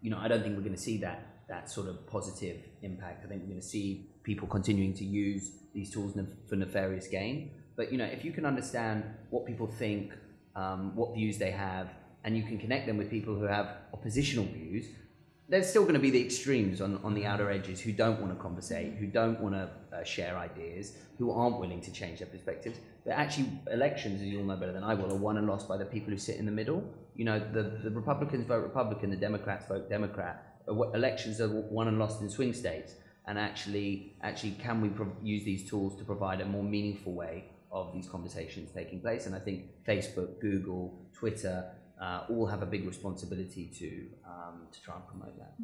you 0.00 0.10
know, 0.10 0.18
I 0.18 0.28
don't 0.28 0.42
think 0.42 0.56
we're 0.56 0.62
going 0.62 0.76
to 0.76 0.80
see 0.80 0.98
that 0.98 1.34
that 1.48 1.70
sort 1.70 1.88
of 1.88 2.06
positive 2.06 2.56
impact. 2.82 3.24
I 3.24 3.28
think 3.28 3.42
we're 3.42 3.48
going 3.48 3.60
to 3.60 3.66
see 3.66 4.10
people 4.22 4.48
continuing 4.48 4.94
to 4.94 5.04
use 5.04 5.50
these 5.74 5.90
tools 5.90 6.16
for 6.48 6.56
nefarious 6.56 7.06
gain. 7.08 7.50
But 7.76 7.92
you 7.92 7.98
know, 7.98 8.04
if 8.04 8.24
you 8.24 8.32
can 8.32 8.46
understand 8.46 9.04
what 9.30 9.46
people 9.46 9.66
think, 9.66 10.12
um, 10.56 10.94
what 10.94 11.14
views 11.14 11.38
they 11.38 11.50
have, 11.50 11.88
and 12.24 12.36
you 12.36 12.42
can 12.42 12.58
connect 12.58 12.86
them 12.86 12.96
with 12.96 13.10
people 13.10 13.34
who 13.34 13.44
have 13.44 13.68
oppositional 13.92 14.46
views, 14.46 14.86
there's 15.48 15.68
still 15.68 15.82
going 15.82 15.94
to 15.94 16.00
be 16.00 16.10
the 16.10 16.24
extremes 16.24 16.80
on, 16.80 16.98
on 17.04 17.12
the 17.12 17.26
outer 17.26 17.50
edges 17.50 17.80
who 17.80 17.92
don't 17.92 18.18
want 18.20 18.32
to 18.32 18.42
conversate, 18.42 18.94
who 18.94 19.06
don't 19.06 19.38
want 19.40 19.54
to 19.54 19.68
uh, 19.94 20.02
share 20.02 20.38
ideas, 20.38 20.96
who 21.18 21.30
aren't 21.30 21.60
willing 21.60 21.80
to 21.82 21.92
change 21.92 22.20
their 22.20 22.28
perspectives. 22.28 22.78
But 23.04 23.12
actually, 23.12 23.50
elections, 23.70 24.22
as 24.22 24.28
you 24.28 24.38
all 24.38 24.46
know 24.46 24.56
better 24.56 24.72
than 24.72 24.82
I 24.82 24.94
will, 24.94 25.12
are 25.12 25.16
won 25.16 25.36
and 25.36 25.46
lost 25.46 25.68
by 25.68 25.76
the 25.76 25.84
people 25.84 26.10
who 26.10 26.18
sit 26.18 26.36
in 26.36 26.46
the 26.46 26.52
middle. 26.52 26.82
You 27.14 27.26
know, 27.26 27.38
the, 27.38 27.78
the 27.82 27.90
Republicans 27.90 28.46
vote 28.46 28.62
Republican, 28.62 29.10
the 29.10 29.16
Democrats 29.16 29.66
vote 29.66 29.90
Democrat. 29.90 30.60
Uh, 30.66 30.90
Elections 30.92 31.40
are 31.42 31.48
won 31.48 31.88
and 31.88 31.98
lost 31.98 32.22
in 32.22 32.30
swing 32.30 32.54
states. 32.54 32.94
And 33.26 33.38
actually, 33.38 34.16
actually, 34.22 34.52
can 34.52 34.80
we 34.80 34.88
pro- 34.88 35.12
use 35.22 35.44
these 35.44 35.68
tools 35.68 35.96
to 35.98 36.04
provide 36.04 36.40
a 36.40 36.46
more 36.46 36.64
meaningful 36.64 37.12
way 37.12 37.44
of 37.70 37.92
these 37.92 38.08
conversations 38.08 38.70
taking 38.72 39.00
place? 39.00 39.26
And 39.26 39.34
I 39.34 39.40
think 39.40 39.84
Facebook, 39.86 40.40
Google, 40.40 41.06
Twitter, 41.12 41.66
all 42.00 42.46
have 42.46 42.62
a 42.62 42.66
big 42.66 42.86
responsibility 42.86 43.70
to 43.78 44.06
um, 44.26 44.66
to 44.72 44.82
try 44.82 44.94
and 44.96 45.06
promote 45.06 45.36
that. 45.38 45.54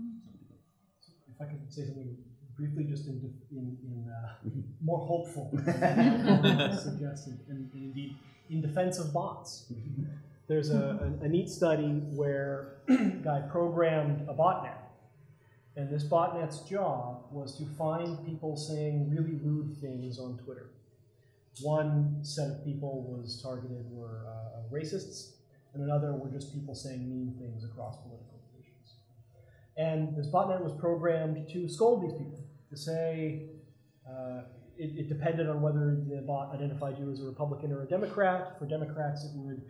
If 1.34 1.40
I 1.40 1.44
could 1.44 1.72
say 1.72 1.84
something 1.86 2.16
briefly, 2.56 2.84
just 2.84 3.06
in, 3.06 3.32
in, 3.50 3.76
in 3.82 4.12
uh, 4.12 4.50
more 4.84 4.98
hopeful 4.98 5.50
suggested, 5.56 7.38
and, 7.48 7.70
and 7.72 7.72
indeed 7.74 8.16
in 8.50 8.60
defense 8.60 8.98
of 8.98 9.12
bots. 9.12 9.72
There's 10.48 10.70
a, 10.70 11.14
a, 11.22 11.24
a 11.24 11.28
neat 11.28 11.48
study 11.48 12.02
where 12.10 12.78
a 12.88 12.96
guy 12.96 13.42
programmed 13.48 14.28
a 14.28 14.34
botnet, 14.34 14.78
and 15.76 15.88
this 15.88 16.04
botnet's 16.04 16.60
job 16.68 17.26
was 17.30 17.56
to 17.58 17.64
find 17.78 18.26
people 18.26 18.56
saying 18.56 19.08
really 19.10 19.38
rude 19.44 19.76
things 19.80 20.18
on 20.18 20.38
Twitter. 20.38 20.72
One 21.62 22.18
set 22.22 22.50
of 22.50 22.64
people 22.64 23.02
was 23.02 23.40
targeted 23.40 23.86
were 23.90 24.26
uh, 24.26 24.74
racists, 24.74 25.34
and 25.74 25.82
another 25.82 26.12
were 26.12 26.30
just 26.30 26.52
people 26.52 26.74
saying 26.74 27.08
mean 27.08 27.34
things 27.38 27.64
across 27.64 27.96
political 28.02 28.40
divisions. 28.50 28.96
And 29.76 30.16
this 30.16 30.28
botnet 30.28 30.62
was 30.62 30.72
programmed 30.72 31.48
to 31.52 31.68
scold 31.68 32.02
these 32.02 32.12
people, 32.12 32.44
to 32.70 32.76
say 32.76 33.50
uh, 34.08 34.42
it, 34.76 34.98
it 34.98 35.08
depended 35.08 35.48
on 35.48 35.60
whether 35.60 36.02
the 36.08 36.22
bot 36.26 36.54
identified 36.54 36.98
you 36.98 37.10
as 37.10 37.20
a 37.20 37.24
Republican 37.24 37.72
or 37.72 37.82
a 37.82 37.86
Democrat. 37.86 38.58
For 38.58 38.66
Democrats, 38.66 39.24
it 39.24 39.32
would 39.34 39.62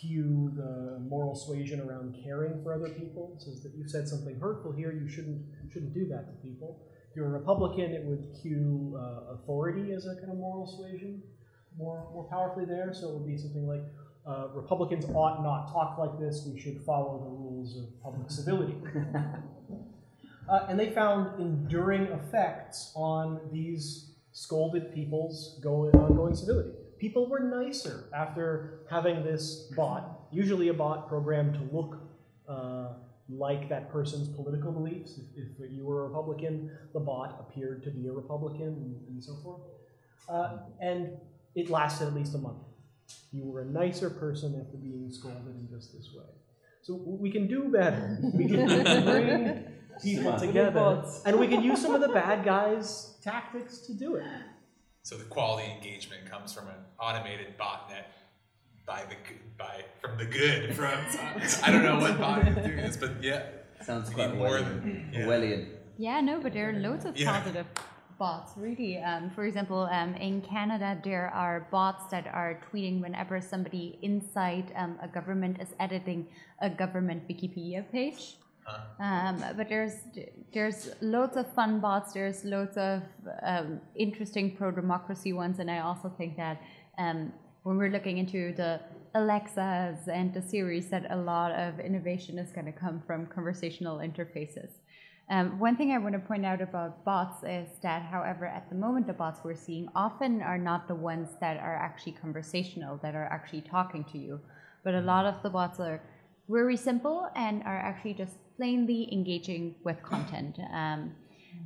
cue 0.00 0.52
the 0.54 0.98
moral 1.00 1.34
suasion 1.34 1.80
around 1.80 2.16
caring 2.22 2.62
for 2.62 2.74
other 2.74 2.90
people. 2.90 3.32
It 3.36 3.42
says 3.42 3.62
that 3.62 3.74
you 3.74 3.88
said 3.88 4.06
something 4.06 4.38
hurtful 4.38 4.72
here, 4.72 4.92
you 4.92 5.08
shouldn't 5.08 5.42
shouldn't 5.72 5.94
do 5.94 6.06
that 6.08 6.26
to 6.26 6.46
people. 6.46 6.82
If 7.10 7.16
you're 7.16 7.26
a 7.26 7.38
Republican, 7.40 7.92
it 7.92 8.04
would 8.04 8.36
cue 8.42 8.98
uh, 9.00 9.34
authority 9.34 9.92
as 9.92 10.06
a 10.06 10.14
kind 10.16 10.30
of 10.30 10.36
moral 10.36 10.66
suasion 10.66 11.22
more 11.78 12.08
more 12.12 12.24
powerfully 12.24 12.66
there. 12.66 12.92
So 12.92 13.08
it 13.08 13.14
would 13.14 13.26
be 13.26 13.38
something 13.38 13.66
like 13.66 13.84
uh, 14.28 14.48
Republicans 14.54 15.06
ought 15.14 15.42
not 15.42 15.72
talk 15.72 15.96
like 15.98 16.18
this. 16.18 16.46
We 16.52 16.60
should 16.60 16.82
follow 16.82 17.18
the 17.18 17.30
rules 17.30 17.78
of 17.78 18.02
public 18.02 18.30
civility. 18.30 18.76
uh, 20.48 20.66
and 20.68 20.78
they 20.78 20.90
found 20.90 21.40
enduring 21.40 22.02
effects 22.08 22.92
on 22.94 23.40
these 23.50 24.16
scolded 24.32 24.94
people's 24.94 25.58
go- 25.62 25.90
ongoing 25.90 26.34
civility. 26.34 26.70
People 26.98 27.28
were 27.28 27.40
nicer 27.40 28.10
after 28.14 28.80
having 28.90 29.24
this 29.24 29.72
bot, 29.74 30.26
usually 30.30 30.68
a 30.68 30.74
bot 30.74 31.08
programmed 31.08 31.54
to 31.54 31.74
look 31.74 31.98
uh, 32.48 32.88
like 33.30 33.68
that 33.68 33.90
person's 33.90 34.28
political 34.28 34.72
beliefs. 34.72 35.18
If, 35.36 35.48
if, 35.58 35.72
you 35.72 35.86
were 35.86 36.04
a 36.04 36.08
Republican, 36.08 36.70
the 36.92 37.00
bot 37.00 37.36
appeared 37.40 37.82
to 37.84 37.90
be 37.90 38.08
a 38.08 38.12
Republican 38.12 38.66
and, 38.66 39.08
and 39.08 39.24
so 39.24 39.36
forth. 39.42 39.62
Uh, 40.28 40.58
and 40.80 41.12
it 41.54 41.70
lasted 41.70 42.08
at 42.08 42.14
least 42.14 42.34
a 42.34 42.38
month. 42.38 42.58
You 43.32 43.44
were 43.44 43.60
a 43.60 43.64
nicer 43.64 44.10
person 44.10 44.60
after 44.64 44.76
being 44.78 45.10
scolded 45.10 45.54
in 45.56 45.68
just 45.70 45.92
this 45.92 46.10
way. 46.16 46.24
So 46.82 46.94
we 47.06 47.30
can 47.30 47.46
do 47.46 47.64
better. 47.64 48.18
We 48.34 48.46
can 48.48 48.66
bring 49.04 49.64
people 50.02 50.38
together, 50.38 51.04
and 51.26 51.38
we 51.38 51.46
can 51.48 51.62
use 51.62 51.82
some 51.82 51.94
of 51.94 52.00
the 52.00 52.08
bad 52.08 52.44
guys' 52.44 53.16
tactics 53.22 53.78
to 53.86 53.92
do 53.94 54.16
it. 54.16 54.24
So 55.02 55.16
the 55.16 55.24
quality 55.24 55.70
engagement 55.70 56.30
comes 56.30 56.52
from 56.52 56.68
an 56.68 56.74
automated 56.98 57.58
botnet 57.58 58.04
by 58.86 59.02
the 59.08 59.14
g- 59.28 59.40
by 59.58 59.84
from 60.00 60.16
the 60.16 60.24
good 60.24 60.74
from 60.74 60.94
I 61.62 61.70
don't 61.70 61.82
know 61.82 61.98
what 61.98 62.18
bot 62.18 62.46
is 62.48 62.54
doing 62.54 62.76
this, 62.76 62.96
but 62.96 63.22
yeah, 63.22 63.42
Sounds 63.82 64.08
we 64.08 64.14
quite 64.14 64.34
more 64.36 64.48
Orwellian. 64.58 64.64
than 64.82 65.10
yeah. 65.12 65.20
Orwellian. 65.20 65.68
Yeah, 65.98 66.20
no, 66.20 66.40
but 66.40 66.52
there 66.52 66.70
are 66.70 66.74
loads 66.74 67.04
of 67.04 67.16
Yeah. 67.16 67.32
positive 67.38 67.66
bots, 68.18 68.52
really. 68.56 68.98
Um, 68.98 69.30
for 69.30 69.44
example, 69.44 69.88
um, 69.92 70.14
in 70.14 70.40
Canada, 70.40 70.98
there 71.04 71.28
are 71.28 71.68
bots 71.70 72.06
that 72.10 72.26
are 72.26 72.60
tweeting 72.70 73.00
whenever 73.00 73.40
somebody 73.40 73.98
inside 74.02 74.72
um, 74.76 74.98
a 75.02 75.08
government 75.08 75.60
is 75.60 75.68
editing 75.78 76.26
a 76.60 76.68
government 76.68 77.28
Wikipedia 77.28 77.90
page. 77.90 78.36
Um, 79.00 79.42
but 79.56 79.68
there's 79.68 79.94
there's 80.52 80.90
loads 81.00 81.36
of 81.36 81.50
fun 81.54 81.80
bots. 81.80 82.12
There's 82.12 82.44
loads 82.44 82.76
of 82.76 83.02
um, 83.42 83.80
interesting 83.94 84.56
pro-democracy 84.56 85.32
ones, 85.32 85.58
and 85.58 85.70
I 85.70 85.78
also 85.78 86.12
think 86.18 86.36
that 86.36 86.60
um, 86.98 87.32
when 87.62 87.78
we're 87.78 87.90
looking 87.90 88.18
into 88.18 88.52
the 88.54 88.80
Alexas 89.14 90.08
and 90.08 90.34
the 90.34 90.42
Siris, 90.42 90.86
that 90.86 91.06
a 91.10 91.16
lot 91.16 91.52
of 91.52 91.80
innovation 91.80 92.38
is 92.38 92.50
going 92.52 92.66
to 92.66 92.72
come 92.72 93.02
from 93.06 93.26
conversational 93.26 93.98
interfaces. 93.98 94.70
Um, 95.30 95.58
one 95.58 95.76
thing 95.76 95.92
I 95.92 95.98
want 95.98 96.14
to 96.14 96.20
point 96.20 96.46
out 96.46 96.62
about 96.62 97.04
bots 97.04 97.42
is 97.42 97.68
that, 97.82 98.02
however, 98.02 98.46
at 98.46 98.70
the 98.70 98.74
moment, 98.74 99.06
the 99.06 99.12
bots 99.12 99.40
we're 99.44 99.54
seeing 99.54 99.88
often 99.94 100.40
are 100.40 100.56
not 100.56 100.88
the 100.88 100.94
ones 100.94 101.28
that 101.40 101.58
are 101.58 101.76
actually 101.76 102.12
conversational, 102.12 102.98
that 103.02 103.14
are 103.14 103.26
actually 103.26 103.60
talking 103.60 104.04
to 104.04 104.18
you. 104.18 104.40
But 104.84 104.94
a 104.94 105.02
lot 105.02 105.26
of 105.26 105.42
the 105.42 105.50
bots 105.50 105.80
are 105.80 106.00
very 106.48 106.78
simple 106.78 107.28
and 107.36 107.62
are 107.64 107.76
actually 107.76 108.14
just 108.14 108.36
plainly 108.56 109.12
engaging 109.12 109.74
with 109.84 110.02
content. 110.02 110.58
Um, 110.72 111.12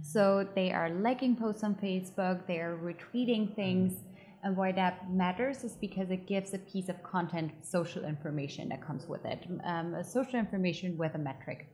so 0.03 0.49
they 0.57 0.73
are 0.73 0.91
liking 0.91 1.37
posts 1.37 1.63
on 1.63 1.77
Facebook, 1.77 2.47
they 2.49 2.59
are 2.59 2.77
retweeting 2.77 3.55
things. 3.55 3.95
And 4.45 4.57
why 4.57 4.73
that 4.73 5.09
matters 5.09 5.63
is 5.63 5.75
because 5.75 6.11
it 6.11 6.27
gives 6.27 6.53
a 6.53 6.59
piece 6.59 6.89
of 6.89 7.01
content 7.05 7.53
social 7.63 8.05
information 8.05 8.69
that 8.71 8.85
comes 8.85 9.07
with 9.07 9.25
it, 9.25 9.47
um, 9.65 9.95
social 10.03 10.35
information 10.35 10.99
with 10.99 11.15
a 11.15 11.19
metric. 11.19 11.72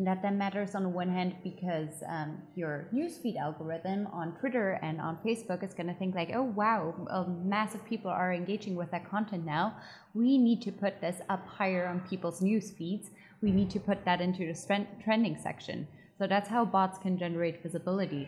And 0.00 0.06
that 0.06 0.34
matters 0.34 0.74
on 0.74 0.82
the 0.82 0.88
one 0.88 1.10
hand 1.10 1.34
because 1.44 2.02
um, 2.08 2.38
your 2.54 2.88
newsfeed 2.90 3.38
algorithm 3.38 4.06
on 4.14 4.32
Twitter 4.40 4.78
and 4.80 4.98
on 4.98 5.18
Facebook 5.22 5.62
is 5.62 5.74
going 5.74 5.88
to 5.88 5.92
think 5.92 6.14
like, 6.14 6.30
oh 6.34 6.44
wow, 6.44 6.94
a 7.10 7.28
mass 7.28 7.74
of 7.74 7.84
people 7.84 8.10
are 8.10 8.32
engaging 8.32 8.76
with 8.76 8.90
that 8.92 9.10
content 9.10 9.44
now. 9.44 9.76
We 10.14 10.38
need 10.38 10.62
to 10.62 10.72
put 10.72 11.02
this 11.02 11.16
up 11.28 11.46
higher 11.46 11.86
on 11.86 12.00
people's 12.08 12.40
news 12.40 12.70
feeds. 12.70 13.10
We 13.42 13.50
need 13.50 13.68
to 13.72 13.78
put 13.78 14.06
that 14.06 14.22
into 14.22 14.46
the 14.46 14.58
trend- 14.66 14.86
trending 15.04 15.36
section. 15.38 15.86
So 16.18 16.26
that's 16.26 16.48
how 16.48 16.64
bots 16.64 16.98
can 16.98 17.18
generate 17.18 17.62
visibility. 17.62 18.26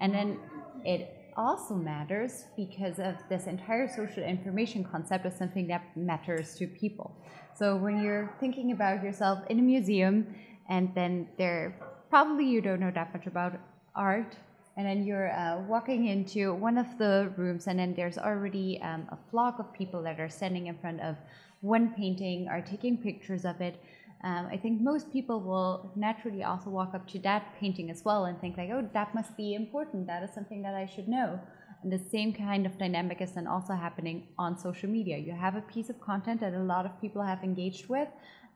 And 0.00 0.12
then 0.12 0.38
it 0.84 1.32
also 1.34 1.76
matters 1.76 2.44
because 2.58 2.98
of 2.98 3.14
this 3.30 3.46
entire 3.46 3.88
social 3.88 4.22
information 4.22 4.84
concept 4.84 5.24
is 5.24 5.34
something 5.34 5.66
that 5.68 5.96
matters 5.96 6.56
to 6.56 6.66
people. 6.66 7.16
So 7.54 7.74
when 7.74 8.02
you're 8.02 8.34
thinking 8.38 8.72
about 8.72 9.02
yourself 9.02 9.38
in 9.48 9.58
a 9.58 9.62
museum 9.62 10.26
and 10.68 10.94
then 10.94 11.28
there 11.38 11.74
probably 12.10 12.44
you 12.44 12.60
don't 12.60 12.80
know 12.80 12.90
that 12.90 13.12
much 13.12 13.26
about 13.26 13.54
art 13.94 14.36
and 14.76 14.86
then 14.86 15.04
you're 15.04 15.32
uh, 15.32 15.58
walking 15.66 16.06
into 16.06 16.54
one 16.54 16.76
of 16.76 16.86
the 16.98 17.32
rooms 17.36 17.66
and 17.66 17.78
then 17.78 17.94
there's 17.94 18.18
already 18.18 18.80
um, 18.82 19.08
a 19.10 19.18
flock 19.30 19.58
of 19.58 19.72
people 19.72 20.02
that 20.02 20.20
are 20.20 20.28
standing 20.28 20.66
in 20.66 20.76
front 20.78 21.00
of 21.00 21.16
one 21.60 21.94
painting 21.94 22.48
or 22.48 22.60
taking 22.60 22.96
pictures 22.98 23.44
of 23.44 23.60
it 23.60 23.82
um, 24.26 24.48
I 24.50 24.56
think 24.56 24.80
most 24.80 25.12
people 25.12 25.40
will 25.40 25.92
naturally 25.94 26.42
also 26.42 26.70
walk 26.70 26.94
up 26.94 27.06
to 27.08 27.18
that 27.20 27.54
painting 27.60 27.90
as 27.90 28.04
well 28.04 28.24
and 28.24 28.40
think 28.40 28.56
like, 28.56 28.70
oh, 28.70 28.88
that 28.92 29.14
must 29.14 29.36
be 29.36 29.54
important. 29.54 30.06
That 30.06 30.22
is 30.22 30.32
something 30.34 30.62
that 30.62 30.74
I 30.74 30.86
should 30.86 31.06
know. 31.06 31.38
And 31.82 31.92
the 31.92 31.98
same 31.98 32.32
kind 32.32 32.66
of 32.66 32.78
dynamic 32.78 33.20
is 33.20 33.32
then 33.32 33.46
also 33.46 33.74
happening 33.74 34.28
on 34.38 34.58
social 34.58 34.88
media. 34.88 35.18
You 35.18 35.32
have 35.32 35.54
a 35.54 35.60
piece 35.60 35.90
of 35.90 36.00
content 36.00 36.40
that 36.40 36.54
a 36.54 36.58
lot 36.58 36.86
of 36.86 37.00
people 37.00 37.22
have 37.22 37.44
engaged 37.44 37.88
with, 37.88 38.08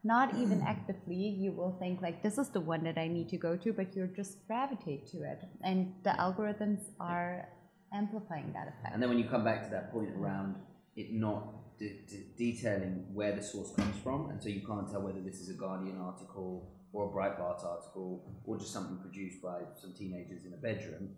not 0.03 0.35
even 0.35 0.61
actively. 0.61 1.15
You 1.15 1.51
will 1.51 1.75
think 1.79 2.01
like, 2.01 2.23
this 2.23 2.37
is 2.37 2.49
the 2.49 2.61
one 2.61 2.83
that 2.83 2.97
I 2.97 3.07
need 3.07 3.29
to 3.29 3.37
go 3.37 3.55
to, 3.57 3.71
but 3.73 3.95
you 3.95 4.09
just 4.15 4.45
gravitate 4.47 5.07
to 5.11 5.17
it. 5.23 5.43
And 5.63 5.93
the 6.03 6.11
algorithms 6.11 6.81
are 6.99 7.47
amplifying 7.93 8.51
that 8.53 8.67
effect. 8.67 8.93
And 8.93 9.01
then 9.01 9.09
when 9.09 9.19
you 9.19 9.25
come 9.25 9.43
back 9.43 9.63
to 9.65 9.69
that 9.71 9.91
point 9.91 10.09
around 10.17 10.55
it 10.95 11.13
not 11.13 11.77
de- 11.77 12.01
de- 12.07 12.25
detailing 12.37 13.05
where 13.13 13.35
the 13.35 13.41
source 13.43 13.71
comes 13.75 13.95
from, 14.03 14.29
and 14.29 14.41
so 14.41 14.49
you 14.49 14.65
can't 14.65 14.89
tell 14.89 15.01
whether 15.01 15.21
this 15.21 15.39
is 15.39 15.49
a 15.49 15.53
Guardian 15.53 15.99
article 15.99 16.71
or 16.93 17.05
a 17.05 17.09
Breitbart 17.09 17.63
article 17.63 18.41
or 18.45 18.57
just 18.57 18.73
something 18.73 18.97
produced 18.97 19.41
by 19.41 19.59
some 19.79 19.93
teenagers 19.93 20.45
in 20.45 20.53
a 20.53 20.57
bedroom, 20.57 21.09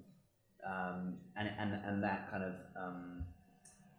um, 0.65 1.17
and, 1.35 1.49
and, 1.59 1.73
and 1.85 2.03
that 2.03 2.29
kind 2.31 2.43
of 2.43 2.53
um, 2.77 3.23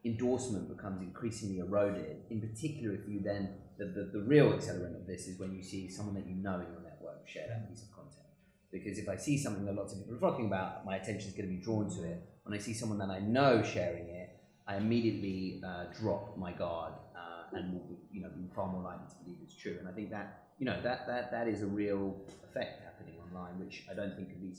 endorsement 0.04 0.68
becomes 0.68 1.02
increasingly 1.02 1.58
eroded. 1.58 2.18
In 2.30 2.40
particular, 2.40 2.94
if 2.94 3.08
you 3.08 3.20
then, 3.20 3.54
the, 3.78 3.86
the, 3.86 4.10
the 4.12 4.20
real 4.20 4.52
accelerant 4.52 4.96
of 4.96 5.06
this 5.06 5.26
is 5.26 5.38
when 5.38 5.54
you 5.54 5.62
see 5.62 5.88
someone 5.88 6.14
that 6.14 6.26
you 6.26 6.34
know 6.34 6.54
in 6.54 6.72
your 6.72 6.82
network 6.82 7.26
share 7.26 7.46
that 7.48 7.68
piece 7.68 7.82
of 7.82 7.92
content. 7.92 8.26
Because 8.70 8.98
if 8.98 9.08
I 9.08 9.16
see 9.16 9.38
something 9.38 9.64
that 9.66 9.74
lots 9.74 9.92
of 9.92 10.00
people 10.00 10.16
are 10.16 10.30
talking 10.30 10.46
about, 10.46 10.84
my 10.84 10.96
attention 10.96 11.28
is 11.28 11.34
going 11.34 11.48
to 11.48 11.54
be 11.54 11.62
drawn 11.62 11.88
to 11.96 12.04
it. 12.04 12.22
When 12.42 12.58
I 12.58 12.60
see 12.60 12.74
someone 12.74 12.98
that 12.98 13.10
I 13.10 13.20
know 13.20 13.62
sharing 13.62 14.08
it, 14.08 14.36
I 14.66 14.76
immediately 14.76 15.62
uh, 15.64 15.84
drop 16.00 16.36
my 16.36 16.52
guard 16.52 16.94
uh, 17.14 17.56
and 17.56 17.74
will 17.74 17.86
be, 17.86 17.96
you 18.12 18.22
know, 18.22 18.30
be 18.30 18.48
far 18.54 18.66
more 18.66 18.82
likely 18.82 19.06
to 19.08 19.24
believe 19.24 19.38
it's 19.44 19.54
true. 19.54 19.76
And 19.78 19.88
I 19.88 19.92
think 19.92 20.10
that, 20.10 20.44
you 20.58 20.66
know, 20.66 20.80
that, 20.82 21.06
that, 21.06 21.30
that 21.30 21.48
is 21.48 21.62
a 21.62 21.66
real 21.66 22.16
effect 22.48 22.82
happening 22.82 23.14
online, 23.20 23.58
which 23.60 23.84
I 23.90 23.94
don't 23.94 24.16
think 24.16 24.30
can 24.30 24.40
be 24.40 24.54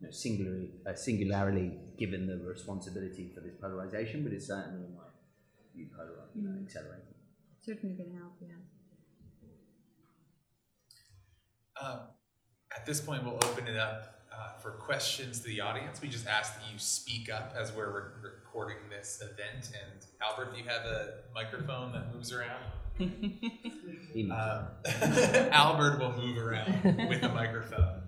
you 0.00 0.06
know, 0.06 0.10
singularly, 0.10 0.70
uh, 0.86 0.94
singularly 0.94 1.72
given 1.98 2.26
the 2.26 2.36
responsibility 2.44 3.30
for 3.34 3.40
this 3.40 3.54
polarization, 3.60 4.24
but 4.24 4.32
it's 4.32 4.48
certainly, 4.48 4.84
in 4.84 4.94
my 4.94 5.08
view, 5.74 5.86
polar, 5.96 6.28
you 6.34 6.42
know, 6.42 6.58
accelerating. 6.62 7.13
Certainly 7.64 7.94
going 7.94 8.10
to 8.10 8.16
help, 8.18 8.34
yeah. 8.42 8.48
Um, 11.80 11.98
at 12.76 12.84
this 12.84 13.00
point, 13.00 13.24
we'll 13.24 13.36
open 13.36 13.66
it 13.66 13.76
up 13.76 14.20
uh, 14.30 14.58
for 14.60 14.72
questions 14.72 15.40
to 15.40 15.46
the 15.48 15.62
audience. 15.62 16.02
We 16.02 16.08
just 16.08 16.26
ask 16.26 16.54
that 16.54 16.62
you 16.70 16.78
speak 16.78 17.32
up 17.32 17.54
as 17.58 17.72
we're 17.72 17.90
re- 17.90 18.30
recording 18.34 18.76
this 18.90 19.22
event. 19.22 19.70
And 19.72 20.06
Albert, 20.20 20.52
do 20.52 20.58
you 20.58 20.68
have 20.68 20.84
a 20.84 21.14
microphone 21.34 21.92
that 21.92 22.14
moves 22.14 22.32
around? 22.32 22.60
Email. 24.14 24.36
Um, 24.36 24.66
Albert 25.50 26.00
will 26.00 26.12
move 26.12 26.36
around 26.36 27.08
with 27.08 27.22
the 27.22 27.30
microphone. 27.30 28.02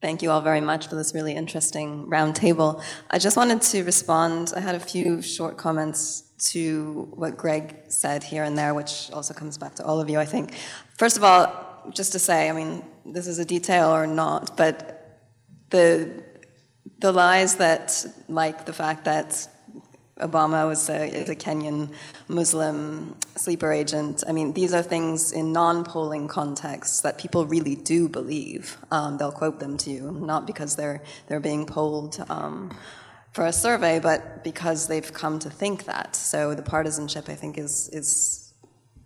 Thank 0.00 0.22
you 0.22 0.30
all 0.30 0.40
very 0.40 0.62
much 0.62 0.88
for 0.88 0.94
this 0.94 1.14
really 1.14 1.34
interesting 1.34 2.06
roundtable. 2.06 2.82
I 3.10 3.18
just 3.18 3.36
wanted 3.36 3.60
to 3.60 3.84
respond. 3.84 4.52
I 4.56 4.60
had 4.60 4.74
a 4.74 4.80
few 4.80 5.20
short 5.20 5.58
comments 5.58 6.22
to 6.52 7.08
what 7.12 7.36
Greg 7.36 7.76
said 7.88 8.22
here 8.22 8.44
and 8.44 8.56
there, 8.56 8.72
which 8.72 9.10
also 9.12 9.34
comes 9.34 9.58
back 9.58 9.74
to 9.74 9.84
all 9.84 10.00
of 10.00 10.08
you, 10.08 10.18
I 10.18 10.24
think. 10.24 10.54
First 10.96 11.18
of 11.18 11.24
all, 11.24 11.92
just 11.92 12.12
to 12.12 12.18
say, 12.18 12.48
I 12.48 12.52
mean, 12.52 12.82
this 13.04 13.26
is 13.26 13.38
a 13.38 13.44
detail 13.44 13.90
or 13.90 14.06
not, 14.06 14.56
but 14.56 15.20
the 15.68 16.24
the 17.00 17.12
lies 17.12 17.56
that, 17.56 18.04
like 18.28 18.66
the 18.66 18.72
fact 18.72 19.04
that 19.04 19.48
Obama 20.20 20.66
was 20.66 20.88
a, 20.88 21.30
a 21.30 21.34
Kenyan 21.34 21.92
Muslim 22.28 23.16
sleeper 23.36 23.72
agent. 23.72 24.22
I 24.28 24.32
mean, 24.32 24.52
these 24.52 24.72
are 24.72 24.82
things 24.82 25.32
in 25.32 25.52
non-polling 25.52 26.28
contexts 26.28 27.00
that 27.00 27.18
people 27.18 27.46
really 27.46 27.74
do 27.74 28.08
believe. 28.08 28.76
Um, 28.90 29.18
they'll 29.18 29.32
quote 29.32 29.58
them 29.60 29.76
to 29.78 29.90
you, 29.90 30.12
not 30.12 30.46
because 30.46 30.76
they're 30.76 31.02
they're 31.26 31.40
being 31.40 31.66
polled 31.66 32.24
um, 32.28 32.76
for 33.32 33.46
a 33.46 33.52
survey, 33.52 33.98
but 34.00 34.44
because 34.44 34.88
they've 34.88 35.12
come 35.12 35.38
to 35.40 35.50
think 35.50 35.84
that. 35.84 36.16
So 36.16 36.54
the 36.54 36.62
partisanship, 36.62 37.28
I 37.28 37.34
think, 37.34 37.58
is 37.58 37.88
is 37.92 38.52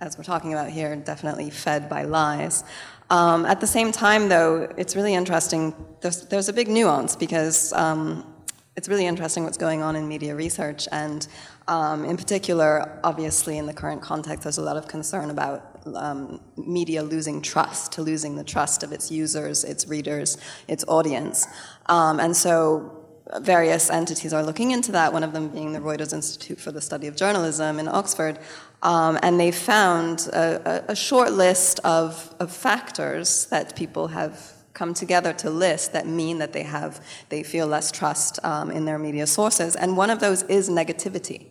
as 0.00 0.18
we're 0.18 0.24
talking 0.24 0.52
about 0.52 0.70
here, 0.70 0.94
definitely 0.96 1.50
fed 1.50 1.88
by 1.88 2.02
lies. 2.02 2.64
Um, 3.10 3.46
at 3.46 3.60
the 3.60 3.66
same 3.66 3.92
time, 3.92 4.28
though, 4.28 4.72
it's 4.76 4.96
really 4.96 5.14
interesting. 5.14 5.74
There's, 6.00 6.26
there's 6.26 6.48
a 6.48 6.52
big 6.52 6.68
nuance 6.68 7.16
because 7.16 7.72
um, 7.72 8.33
it's 8.76 8.88
really 8.88 9.06
interesting 9.06 9.44
what's 9.44 9.56
going 9.56 9.82
on 9.82 9.94
in 9.94 10.08
media 10.08 10.34
research, 10.34 10.88
and 10.90 11.28
um, 11.68 12.04
in 12.04 12.16
particular, 12.16 12.98
obviously, 13.04 13.58
in 13.58 13.66
the 13.66 13.72
current 13.72 14.02
context, 14.02 14.42
there's 14.42 14.58
a 14.58 14.62
lot 14.62 14.76
of 14.76 14.88
concern 14.88 15.30
about 15.30 15.80
um, 15.94 16.40
media 16.56 17.02
losing 17.02 17.40
trust, 17.40 17.92
to 17.92 18.02
losing 18.02 18.36
the 18.36 18.44
trust 18.44 18.82
of 18.82 18.92
its 18.92 19.10
users, 19.10 19.64
its 19.64 19.86
readers, 19.86 20.38
its 20.66 20.84
audience. 20.88 21.46
Um, 21.86 22.18
and 22.20 22.36
so 22.36 23.04
various 23.40 23.90
entities 23.90 24.32
are 24.32 24.42
looking 24.42 24.70
into 24.70 24.92
that, 24.92 25.12
one 25.12 25.22
of 25.22 25.32
them 25.32 25.48
being 25.48 25.72
the 25.72 25.78
Reuters 25.78 26.12
Institute 26.12 26.60
for 26.60 26.72
the 26.72 26.80
Study 26.80 27.06
of 27.06 27.16
Journalism 27.16 27.78
in 27.78 27.88
Oxford. 27.88 28.38
Um, 28.82 29.18
and 29.22 29.40
they 29.40 29.50
found 29.50 30.28
a, 30.32 30.84
a, 30.88 30.96
short 30.96 31.32
list 31.32 31.80
of, 31.84 32.34
of 32.38 32.52
factors 32.52 33.46
that 33.46 33.74
people 33.74 34.08
have 34.08 34.52
come 34.74 34.92
together 34.92 35.32
to 35.32 35.48
list 35.48 35.92
that 35.92 36.06
mean 36.06 36.38
that 36.38 36.52
they 36.52 36.62
have 36.62 37.04
they 37.30 37.42
feel 37.42 37.66
less 37.66 37.90
trust 37.90 38.38
um, 38.44 38.70
in 38.70 38.84
their 38.84 38.98
media 38.98 39.26
sources 39.26 39.74
and 39.76 39.96
one 39.96 40.10
of 40.10 40.20
those 40.20 40.42
is 40.44 40.68
negativity 40.68 41.46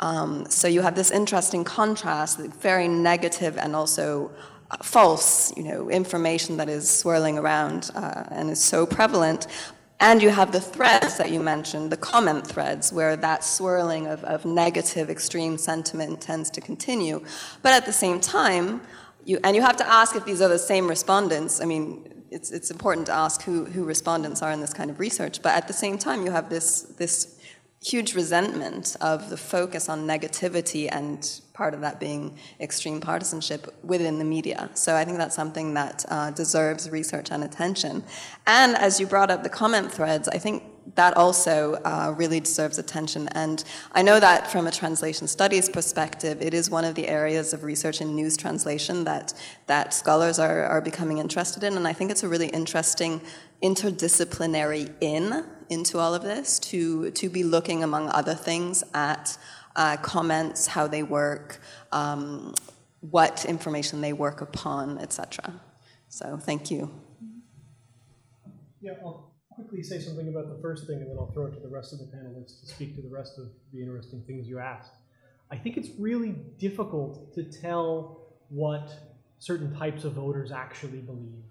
um, 0.00 0.44
so 0.50 0.68
you 0.68 0.82
have 0.82 0.94
this 0.94 1.10
interesting 1.10 1.64
contrast 1.64 2.38
very 2.38 2.88
negative 2.88 3.56
and 3.56 3.74
also 3.74 4.30
uh, 4.70 4.76
false 4.82 5.56
you 5.56 5.62
know 5.62 5.88
information 5.88 6.56
that 6.56 6.68
is 6.68 6.90
swirling 6.90 7.38
around 7.38 7.90
uh, 7.94 8.24
and 8.30 8.50
is 8.50 8.62
so 8.62 8.84
prevalent 8.84 9.46
and 9.98 10.22
you 10.22 10.28
have 10.28 10.52
the 10.52 10.60
threads 10.60 11.16
that 11.16 11.30
you 11.30 11.40
mentioned, 11.40 11.90
the 11.90 11.96
comment 11.96 12.46
threads, 12.46 12.92
where 12.92 13.16
that 13.16 13.42
swirling 13.42 14.06
of, 14.06 14.22
of 14.24 14.44
negative, 14.44 15.08
extreme 15.08 15.56
sentiment 15.56 16.20
tends 16.20 16.50
to 16.50 16.60
continue. 16.60 17.24
But 17.62 17.72
at 17.72 17.86
the 17.86 17.94
same 17.94 18.20
time, 18.20 18.82
you, 19.24 19.40
and 19.42 19.56
you 19.56 19.62
have 19.62 19.76
to 19.78 19.88
ask 19.88 20.14
if 20.14 20.24
these 20.26 20.42
are 20.42 20.48
the 20.48 20.58
same 20.58 20.86
respondents. 20.86 21.62
I 21.62 21.64
mean, 21.64 22.15
it's, 22.30 22.50
it's 22.50 22.70
important 22.70 23.06
to 23.06 23.12
ask 23.12 23.42
who, 23.42 23.64
who 23.64 23.84
respondents 23.84 24.42
are 24.42 24.52
in 24.52 24.60
this 24.60 24.72
kind 24.72 24.90
of 24.90 24.98
research. 25.00 25.42
But 25.42 25.54
at 25.54 25.68
the 25.68 25.74
same 25.74 25.98
time, 25.98 26.24
you 26.24 26.30
have 26.30 26.50
this, 26.50 26.82
this 26.98 27.38
huge 27.82 28.14
resentment 28.14 28.96
of 29.00 29.30
the 29.30 29.36
focus 29.36 29.88
on 29.88 30.06
negativity 30.06 30.88
and 30.90 31.40
part 31.52 31.74
of 31.74 31.80
that 31.82 32.00
being 32.00 32.36
extreme 32.60 33.00
partisanship 33.00 33.72
within 33.84 34.18
the 34.18 34.24
media. 34.24 34.70
So 34.74 34.96
I 34.96 35.04
think 35.04 35.18
that's 35.18 35.36
something 35.36 35.74
that 35.74 36.04
uh, 36.08 36.30
deserves 36.30 36.90
research 36.90 37.30
and 37.30 37.44
attention. 37.44 38.02
And 38.46 38.76
as 38.76 38.98
you 38.98 39.06
brought 39.06 39.30
up 39.30 39.42
the 39.42 39.48
comment 39.48 39.92
threads, 39.92 40.28
I 40.28 40.38
think 40.38 40.62
that 40.94 41.16
also 41.16 41.74
uh, 41.84 42.14
really 42.16 42.40
deserves 42.40 42.78
attention. 42.78 43.28
And 43.32 43.62
I 43.92 44.02
know 44.02 44.20
that 44.20 44.50
from 44.50 44.66
a 44.66 44.70
translation 44.70 45.26
studies 45.26 45.68
perspective, 45.68 46.40
it 46.40 46.54
is 46.54 46.70
one 46.70 46.84
of 46.84 46.94
the 46.94 47.08
areas 47.08 47.52
of 47.52 47.64
research 47.64 48.00
in 48.00 48.14
news 48.14 48.36
translation 48.36 49.04
that, 49.04 49.34
that 49.66 49.92
scholars 49.92 50.38
are, 50.38 50.64
are 50.64 50.80
becoming 50.80 51.18
interested 51.18 51.64
in. 51.64 51.76
And 51.76 51.86
I 51.86 51.92
think 51.92 52.10
it's 52.10 52.22
a 52.22 52.28
really 52.28 52.48
interesting 52.48 53.20
interdisciplinary 53.62 54.92
in 55.00 55.44
into 55.68 55.98
all 55.98 56.14
of 56.14 56.22
this 56.22 56.58
to, 56.60 57.10
to 57.10 57.28
be 57.28 57.42
looking, 57.42 57.82
among 57.82 58.08
other 58.10 58.34
things, 58.34 58.84
at 58.94 59.36
uh, 59.74 59.96
comments, 59.96 60.68
how 60.68 60.86
they 60.86 61.02
work, 61.02 61.60
um, 61.92 62.54
what 63.00 63.44
information 63.44 64.00
they 64.00 64.12
work 64.12 64.40
upon, 64.40 64.98
etc. 64.98 65.60
So 66.08 66.38
thank 66.38 66.70
you. 66.70 66.90
Yeah, 68.80 68.92
I'll 69.04 69.25
quickly 69.56 69.82
say 69.82 69.98
something 69.98 70.28
about 70.28 70.48
the 70.48 70.62
first 70.62 70.86
thing, 70.86 71.00
and 71.00 71.10
then 71.10 71.16
I'll 71.18 71.32
throw 71.32 71.46
it 71.46 71.54
to 71.54 71.60
the 71.60 71.68
rest 71.68 71.92
of 71.92 71.98
the 71.98 72.04
panelists 72.04 72.60
to 72.60 72.66
speak 72.66 72.94
to 72.96 73.02
the 73.02 73.08
rest 73.08 73.38
of 73.38 73.48
the 73.72 73.80
interesting 73.80 74.22
things 74.26 74.46
you 74.46 74.58
asked. 74.58 74.92
I 75.50 75.56
think 75.56 75.76
it's 75.76 75.88
really 75.98 76.32
difficult 76.58 77.34
to 77.34 77.42
tell 77.42 78.22
what 78.48 78.92
certain 79.38 79.74
types 79.76 80.04
of 80.04 80.12
voters 80.12 80.52
actually 80.52 80.98
believe 80.98 81.42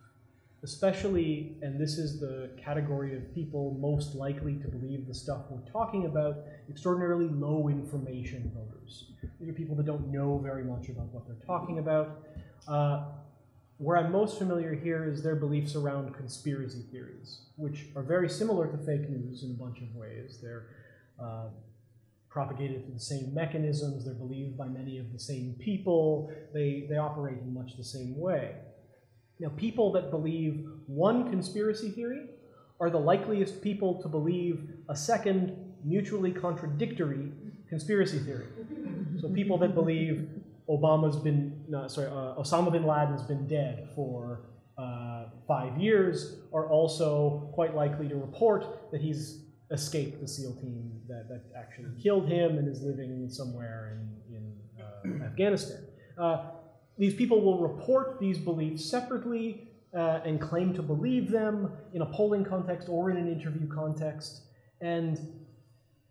especially, 0.65 1.55
and 1.61 1.79
this 1.79 1.99
is 1.99 2.19
the 2.19 2.49
category 2.57 3.15
of 3.15 3.33
people 3.35 3.77
most 3.79 4.15
likely 4.15 4.55
to 4.55 4.67
believe 4.67 5.07
the 5.07 5.13
stuff 5.13 5.41
we're 5.51 5.71
talking 5.71 6.07
about, 6.07 6.39
extraordinarily 6.67 7.27
low 7.27 7.69
information 7.69 8.51
voters. 8.55 9.11
These 9.39 9.47
are 9.47 9.53
people 9.53 9.75
that 9.75 9.85
don't 9.85 10.07
know 10.11 10.39
very 10.39 10.63
much 10.63 10.89
about 10.89 11.13
what 11.13 11.27
they're 11.27 11.45
talking 11.45 11.77
about. 11.77 12.23
Uh, 12.67 13.03
where 13.77 13.97
I'm 13.97 14.11
most 14.11 14.37
familiar 14.37 14.73
here 14.73 15.09
is 15.09 15.21
their 15.21 15.35
beliefs 15.35 15.75
around 15.75 16.13
conspiracy 16.15 16.83
theories, 16.91 17.41
which 17.57 17.87
are 17.95 18.03
very 18.03 18.29
similar 18.29 18.67
to 18.67 18.77
fake 18.77 19.09
news 19.09 19.43
in 19.43 19.51
a 19.51 19.53
bunch 19.53 19.79
of 19.81 19.93
ways. 19.95 20.39
They're 20.41 20.67
uh, 21.21 21.47
propagated 22.29 22.85
through 22.85 22.93
the 22.93 22.99
same 22.99 23.33
mechanisms, 23.33 24.05
they're 24.05 24.13
believed 24.13 24.57
by 24.57 24.67
many 24.67 24.97
of 24.97 25.11
the 25.13 25.19
same 25.19 25.55
people, 25.59 26.31
they, 26.53 26.85
they 26.89 26.97
operate 26.97 27.37
in 27.39 27.53
much 27.53 27.77
the 27.77 27.83
same 27.83 28.17
way. 28.17 28.55
Now, 29.39 29.49
people 29.57 29.91
that 29.93 30.11
believe 30.11 30.65
one 30.87 31.29
conspiracy 31.29 31.89
theory 31.91 32.25
are 32.79 32.89
the 32.89 32.99
likeliest 32.99 33.61
people 33.61 34.01
to 34.01 34.07
believe 34.07 34.69
a 34.89 34.95
second 34.95 35.55
mutually 35.83 36.31
contradictory 36.31 37.31
conspiracy 37.69 38.19
theory. 38.19 38.47
So, 39.21 39.29
people 39.29 39.57
that 39.59 39.73
believe 39.73 40.29
Obama's 40.69 41.17
been, 41.17 41.63
no, 41.67 41.87
sorry, 41.87 42.07
uh, 42.07 42.41
Osama 42.41 42.71
bin 42.71 42.85
Laden's 42.85 43.23
been 43.23 43.47
dead 43.47 43.89
for 43.95 44.41
uh, 44.77 45.25
five 45.47 45.77
years 45.77 46.37
are 46.53 46.69
also 46.69 47.49
quite 47.53 47.75
likely 47.75 48.07
to 48.07 48.15
report 48.15 48.91
that 48.91 49.01
he's 49.01 49.45
escaped 49.71 50.21
the 50.21 50.27
SEAL 50.27 50.55
team 50.55 50.91
that, 51.07 51.27
that 51.29 51.43
actually 51.57 51.91
killed 52.01 52.27
him 52.27 52.57
and 52.57 52.67
is 52.67 52.81
living 52.81 53.29
somewhere 53.29 53.97
in, 54.29 54.35
in 54.35 55.21
uh, 55.21 55.25
Afghanistan. 55.25 55.85
Uh, 56.17 56.49
these 56.97 57.13
people 57.13 57.41
will 57.41 57.59
report 57.59 58.19
these 58.19 58.37
beliefs 58.37 58.83
separately 58.85 59.69
uh, 59.95 60.19
and 60.25 60.41
claim 60.41 60.73
to 60.73 60.81
believe 60.81 61.31
them 61.31 61.71
in 61.93 62.01
a 62.01 62.05
polling 62.05 62.43
context 62.43 62.89
or 62.89 63.09
in 63.09 63.17
an 63.17 63.31
interview 63.31 63.67
context. 63.67 64.41
And 64.81 65.19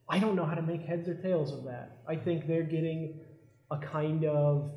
I 0.08 0.18
don't 0.18 0.36
know 0.36 0.44
how 0.44 0.54
to 0.54 0.62
make 0.62 0.82
heads 0.82 1.08
or 1.08 1.14
tails 1.14 1.52
of 1.52 1.64
that. 1.64 1.98
I 2.06 2.16
think 2.16 2.46
they're 2.46 2.62
getting 2.62 3.20
a 3.74 3.86
kind 3.86 4.24
of 4.24 4.70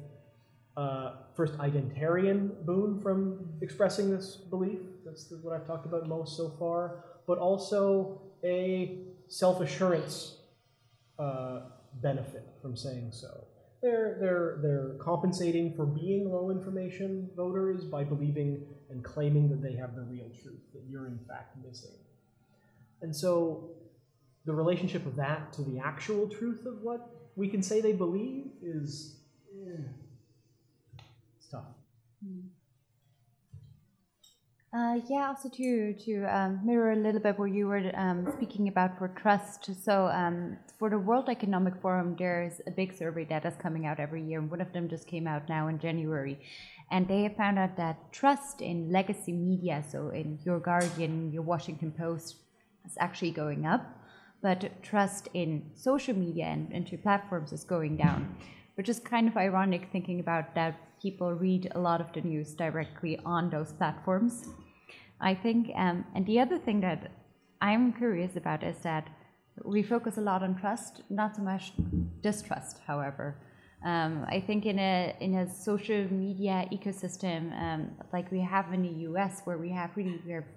uh, 0.75 1.13
first 1.35 1.57
identitarian 1.57 2.65
boon 2.65 2.99
from 3.01 3.49
expressing 3.61 4.09
this 4.09 4.35
belief. 4.35 4.79
That's 5.05 5.31
what 5.41 5.55
I've 5.55 5.65
talked 5.65 5.85
about 5.85 6.07
most 6.07 6.37
so 6.37 6.49
far. 6.59 7.03
But 7.25 7.37
also 7.37 8.21
a 8.43 8.99
self 9.27 9.61
assurance 9.61 10.37
uh, 11.19 11.61
benefit 12.01 12.47
from 12.61 12.75
saying 12.75 13.09
so. 13.11 13.45
They're, 13.81 14.17
they're, 14.19 14.59
they're 14.61 14.91
compensating 14.99 15.75
for 15.75 15.85
being 15.85 16.31
low 16.31 16.49
information 16.49 17.29
voters 17.35 17.83
by 17.83 18.03
believing 18.03 18.65
and 18.89 19.03
claiming 19.03 19.49
that 19.49 19.61
they 19.61 19.73
have 19.73 19.95
the 19.95 20.01
real 20.01 20.29
truth, 20.41 20.61
that 20.73 20.81
you're 20.89 21.05
in 21.05 21.19
fact 21.27 21.55
missing. 21.63 21.91
And 23.01 23.15
so 23.15 23.69
the 24.45 24.53
relationship 24.53 25.05
of 25.05 25.15
that 25.17 25.53
to 25.53 25.61
the 25.61 25.79
actual 25.79 26.27
truth 26.27 26.65
of 26.65 26.81
what 26.81 27.16
we 27.37 27.47
can 27.47 27.61
say 27.61 27.79
they 27.79 27.93
believe 27.93 28.47
is 28.61 29.15
eh, 29.53 29.83
it's 31.37 31.47
tough. 31.47 31.63
Uh, 34.73 34.99
yeah, 35.09 35.27
also 35.29 35.47
to 35.47 35.93
to 35.93 36.25
um, 36.25 36.59
mirror 36.65 36.91
a 36.91 36.95
little 36.95 37.21
bit 37.21 37.39
what 37.39 37.51
you 37.51 37.67
were 37.67 37.89
um, 37.95 38.27
speaking 38.35 38.67
about 38.67 38.97
for 38.97 39.07
trust. 39.07 39.69
So 39.85 40.07
um, 40.07 40.57
for 40.77 40.89
the 40.89 40.99
World 40.99 41.29
Economic 41.29 41.75
Forum, 41.81 42.15
there's 42.19 42.59
a 42.67 42.71
big 42.71 42.93
survey 42.93 43.23
that 43.25 43.45
is 43.45 43.55
coming 43.55 43.85
out 43.85 43.99
every 43.99 44.21
year, 44.21 44.39
and 44.39 44.51
one 44.51 44.59
of 44.59 44.73
them 44.73 44.89
just 44.89 45.07
came 45.07 45.25
out 45.25 45.47
now 45.47 45.67
in 45.67 45.79
January, 45.79 46.37
and 46.91 47.07
they 47.07 47.23
have 47.23 47.37
found 47.37 47.57
out 47.57 47.77
that 47.77 48.11
trust 48.11 48.61
in 48.61 48.91
legacy 48.91 49.31
media, 49.31 49.83
so 49.89 50.09
in 50.09 50.37
your 50.43 50.59
Guardian, 50.59 51.31
your 51.31 51.43
Washington 51.43 51.91
Post, 51.91 52.35
is 52.85 52.97
actually 52.99 53.31
going 53.31 53.65
up, 53.65 53.96
but 54.47 54.81
trust 54.81 55.27
in 55.33 55.49
social 55.75 56.15
media 56.15 56.45
and 56.45 56.71
into 56.71 56.97
platforms 56.97 57.51
is 57.51 57.65
going 57.65 57.97
down, 57.97 58.19
which 58.75 58.87
is 58.87 58.97
kind 58.97 59.27
of 59.27 59.35
ironic 59.35 59.89
thinking 59.91 60.21
about 60.21 60.55
that 60.55 60.73
people 61.01 61.33
read 61.33 61.69
a 61.75 61.79
lot 61.87 61.99
of 61.99 62.13
the 62.13 62.21
news 62.21 62.53
directly 62.53 63.19
on 63.25 63.49
those 63.49 63.73
platforms. 63.73 64.47
I 65.19 65.33
think, 65.35 65.71
um, 65.75 66.05
and 66.15 66.25
the 66.25 66.39
other 66.39 66.57
thing 66.57 66.79
that 66.87 67.11
I'm 67.61 67.91
curious 67.91 68.37
about 68.37 68.63
is 68.63 68.77
that 68.83 69.09
we 69.65 69.83
focus 69.83 70.15
a 70.17 70.21
lot 70.21 70.43
on 70.43 70.55
trust, 70.55 71.01
not 71.09 71.35
so 71.35 71.41
much 71.41 71.73
distrust. 72.21 72.79
However, 72.87 73.35
um, 73.83 74.25
I 74.29 74.39
think 74.47 74.65
in 74.65 74.79
a 74.79 75.13
in 75.19 75.31
a 75.43 75.45
social 75.67 76.03
media 76.25 76.57
ecosystem 76.71 77.39
um, 77.65 77.79
like 78.13 78.31
we 78.31 78.41
have 78.55 78.73
in 78.73 78.81
the 78.89 78.95
U.S., 79.09 79.41
where 79.43 79.59
we 79.65 79.71
have 79.79 79.89
really 79.97 80.21
we 80.25 80.31
have 80.31 80.47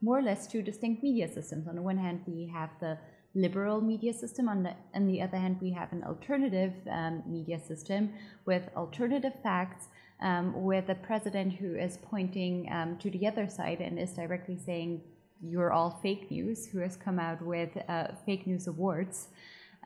more 0.00 0.18
or 0.18 0.22
less 0.30 0.48
two 0.52 0.62
distinct 0.62 1.02
media 1.02 1.28
systems. 1.36 1.68
On 1.68 1.76
the 1.76 1.86
one 1.92 1.98
hand, 1.98 2.18
we 2.26 2.50
have 2.58 2.70
the 2.80 2.98
liberal 3.34 3.80
media 3.80 4.12
system. 4.12 4.48
On 4.48 4.62
the, 4.62 4.74
on 4.94 5.06
the 5.06 5.20
other 5.22 5.36
hand, 5.36 5.58
we 5.60 5.70
have 5.72 5.92
an 5.92 6.02
alternative 6.04 6.72
um, 6.90 7.22
media 7.26 7.58
system 7.60 8.12
with 8.46 8.62
alternative 8.76 9.34
facts, 9.42 9.88
um, 10.20 10.64
with 10.64 10.88
a 10.88 10.94
president 10.94 11.52
who 11.52 11.76
is 11.76 11.98
pointing 12.10 12.68
um, 12.72 12.96
to 12.98 13.10
the 13.10 13.26
other 13.26 13.48
side 13.48 13.80
and 13.80 13.98
is 13.98 14.12
directly 14.12 14.58
saying, 14.58 15.00
you're 15.40 15.72
all 15.72 16.00
fake 16.02 16.30
news, 16.30 16.66
who 16.66 16.78
has 16.80 16.96
come 16.96 17.18
out 17.18 17.40
with 17.42 17.70
uh, 17.88 18.08
fake 18.26 18.46
news 18.46 18.66
awards. 18.66 19.28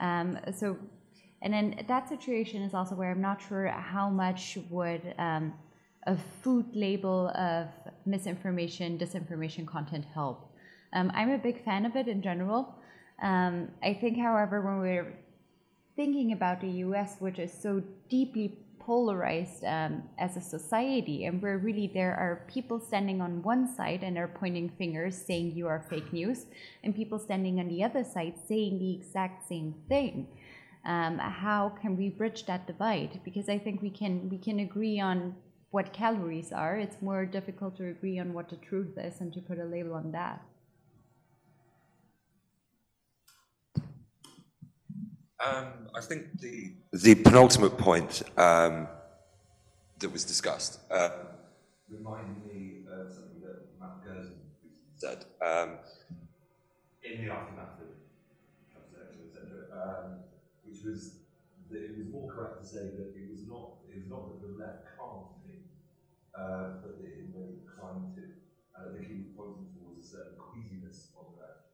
Um, 0.00 0.38
so, 0.56 0.78
and 1.42 1.52
then 1.52 1.84
that 1.88 2.08
situation 2.08 2.62
is 2.62 2.72
also 2.72 2.94
where 2.94 3.10
I'm 3.10 3.20
not 3.20 3.42
sure 3.46 3.66
how 3.68 4.08
much 4.08 4.56
would 4.70 5.14
um, 5.18 5.52
a 6.06 6.16
food 6.16 6.66
label 6.72 7.28
of 7.28 7.68
misinformation, 8.06 8.98
disinformation 8.98 9.66
content 9.66 10.04
help. 10.14 10.50
Um, 10.94 11.12
I'm 11.14 11.30
a 11.30 11.38
big 11.38 11.64
fan 11.64 11.84
of 11.84 11.96
it 11.96 12.08
in 12.08 12.22
general. 12.22 12.74
Um, 13.22 13.68
I 13.82 13.94
think, 13.94 14.18
however, 14.18 14.60
when 14.60 14.80
we're 14.80 15.14
thinking 15.94 16.32
about 16.32 16.60
the 16.60 16.70
US, 16.86 17.16
which 17.20 17.38
is 17.38 17.52
so 17.52 17.82
deeply 18.08 18.58
polarized 18.80 19.62
um, 19.64 20.02
as 20.18 20.36
a 20.36 20.40
society, 20.40 21.24
and 21.26 21.40
where 21.40 21.56
really 21.56 21.86
there 21.86 22.14
are 22.14 22.44
people 22.48 22.80
standing 22.80 23.20
on 23.20 23.42
one 23.42 23.72
side 23.72 24.02
and 24.02 24.18
are 24.18 24.26
pointing 24.26 24.68
fingers 24.68 25.16
saying 25.16 25.52
you 25.52 25.68
are 25.68 25.86
fake 25.88 26.12
news, 26.12 26.46
and 26.82 26.96
people 26.96 27.18
standing 27.18 27.60
on 27.60 27.68
the 27.68 27.84
other 27.84 28.02
side 28.02 28.34
saying 28.48 28.80
the 28.80 28.92
exact 28.92 29.48
same 29.48 29.74
thing. 29.88 30.26
Um, 30.84 31.18
how 31.18 31.68
can 31.80 31.96
we 31.96 32.08
bridge 32.08 32.44
that 32.46 32.66
divide? 32.66 33.20
Because 33.24 33.48
I 33.48 33.56
think 33.56 33.82
we 33.82 33.90
can 33.90 34.28
we 34.28 34.38
can 34.38 34.58
agree 34.58 34.98
on 34.98 35.36
what 35.70 35.92
calories 35.92 36.52
are. 36.52 36.76
It's 36.76 37.00
more 37.00 37.24
difficult 37.24 37.76
to 37.76 37.88
agree 37.88 38.18
on 38.18 38.34
what 38.34 38.48
the 38.48 38.56
truth 38.56 38.98
is 38.98 39.20
and 39.20 39.32
to 39.32 39.40
put 39.40 39.60
a 39.60 39.64
label 39.64 39.94
on 39.94 40.10
that. 40.10 40.42
Um, 45.44 45.88
I 45.94 46.00
think 46.00 46.38
the 46.40 46.72
the 46.92 47.16
penultimate 47.16 47.76
point 47.76 48.22
um, 48.36 48.86
that 49.98 50.12
was 50.12 50.24
discussed 50.24 50.78
uh, 50.88 51.10
reminded 51.90 52.46
me 52.46 52.86
of 52.88 53.10
something 53.10 53.40
that 53.42 53.66
Matt 53.80 54.04
Gerson 54.04 54.38
said 54.96 55.24
um, 55.44 55.78
in 57.02 57.26
the 57.26 57.32
aftermath 57.32 57.82
of 57.82 57.90
Trump's 58.70 58.94
etc., 58.94 59.66
um, 59.74 60.20
which 60.64 60.84
was 60.84 61.18
that 61.70 61.82
it 61.82 61.98
was 61.98 62.06
more 62.06 62.30
correct 62.30 62.62
to 62.62 62.66
say 62.68 62.94
that 62.94 63.10
it 63.18 63.26
was 63.32 63.42
not 63.48 63.82
it 63.90 63.98
was 63.98 64.06
not 64.06 64.30
that 64.30 64.46
the 64.46 64.52
left 64.62 64.86
can't 64.94 65.26
be, 65.42 65.58
uh, 66.38 66.78
but 66.86 67.02
that 67.02 67.10
it 67.10 67.34
may 67.34 67.58
incline 67.58 68.14
to. 68.14 68.30
And 68.78 68.80
I 68.86 68.92
think 68.94 69.10
he 69.10 69.26
was 69.26 69.28
pointing 69.34 69.66
towards 69.74 70.06
a 70.06 70.08
certain 70.08 70.38
queasiness 70.38 71.10
on 71.18 71.34
the 71.34 71.42
left 71.42 71.66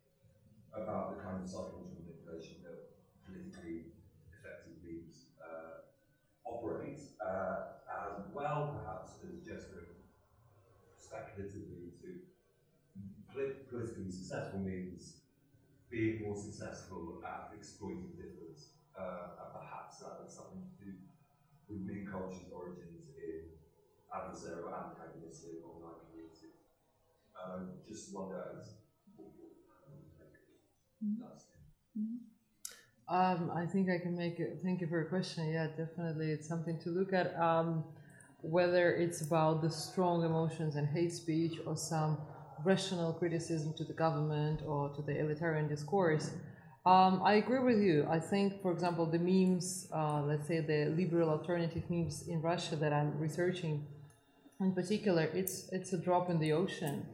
about 0.73 1.12
the 1.12 1.23
kind 1.23 1.43
of 1.43 1.45
psychological 1.45 2.01
manipulation 2.01 2.64
that 2.64 2.89
politically 3.29 3.93
effective 4.33 4.77
means 4.83 5.29
uh, 5.43 5.85
operate, 6.49 7.01
uh, 7.21 7.77
as 7.93 8.25
well 8.39 8.78
perhaps 8.78 9.18
as 9.24 9.41
gesturing 9.45 9.97
speculatively 10.97 11.93
to 12.03 12.20
polit- 13.32 13.68
politically 13.68 14.11
successful 14.11 14.61
means 14.61 15.16
being 15.91 16.22
more 16.22 16.36
successful 16.36 17.20
at 17.24 17.51
exploiting 17.57 18.11
difference. 18.16 18.70
Uh, 18.99 19.39
and 19.43 19.51
perhaps 19.55 19.99
that 20.01 20.18
has 20.22 20.34
something 20.34 20.62
to 20.78 20.84
do 20.84 20.93
with 21.68 21.80
meme 21.86 22.07
culture's 22.11 22.51
origins 22.53 23.11
in 23.16 23.43
adversarial, 24.14 24.72
antagonistic 24.72 25.62
online 25.64 26.01
communities. 26.09 26.59
Um, 27.36 27.68
just 27.89 28.14
wonder 28.14 28.43
as 28.59 28.74
kind 29.16 29.95
of 29.97 30.05
like, 30.20 30.34
that's 31.20 31.47
Um, 33.09 33.51
I 33.55 33.66
think 33.66 33.89
I 33.91 33.99
can 33.99 34.16
make 34.16 34.39
it. 34.39 34.59
Thank 34.62 34.80
you 34.80 34.86
for 34.86 34.97
your 35.01 35.09
question. 35.09 35.49
Yeah, 35.51 35.68
definitely, 35.76 36.30
it's 36.30 36.47
something 36.49 36.78
to 36.80 36.91
look 36.91 37.12
at. 37.12 37.34
Um, 37.41 37.84
whether 38.43 38.95
it's 38.95 39.20
about 39.22 39.62
the 39.62 39.70
strong 39.70 40.24
emotions 40.24 40.76
and 40.76 40.89
hate 40.89 41.12
speech, 41.12 41.59
or 41.66 41.76
some 41.76 42.18
rational 42.64 43.12
criticism 43.12 43.73
to 43.74 43.85
the 43.85 43.93
government 43.93 44.60
or 44.66 44.90
to 44.90 45.02
the 45.02 45.12
elitarian 45.12 45.69
discourse. 45.69 46.31
Um, 46.86 47.20
I 47.23 47.35
agree 47.35 47.59
with 47.59 47.81
you. 47.81 48.06
I 48.10 48.19
think, 48.19 48.62
for 48.62 48.73
example, 48.73 49.05
the 49.06 49.19
memes, 49.19 49.89
uh, 49.93 50.23
let's 50.23 50.48
say 50.48 50.60
the 50.60 50.86
liberal 50.97 51.28
alternative 51.28 51.82
memes 51.90 52.27
in 52.28 52.40
Russia 52.40 52.77
that 52.77 52.93
I'm 52.93 53.19
researching, 53.19 53.86
in 54.60 54.73
particular, 54.73 55.24
it's 55.35 55.69
it's 55.70 55.93
a 55.93 55.98
drop 55.98 56.31
in 56.31 56.40
the 56.40 56.52
ocean 56.52 57.06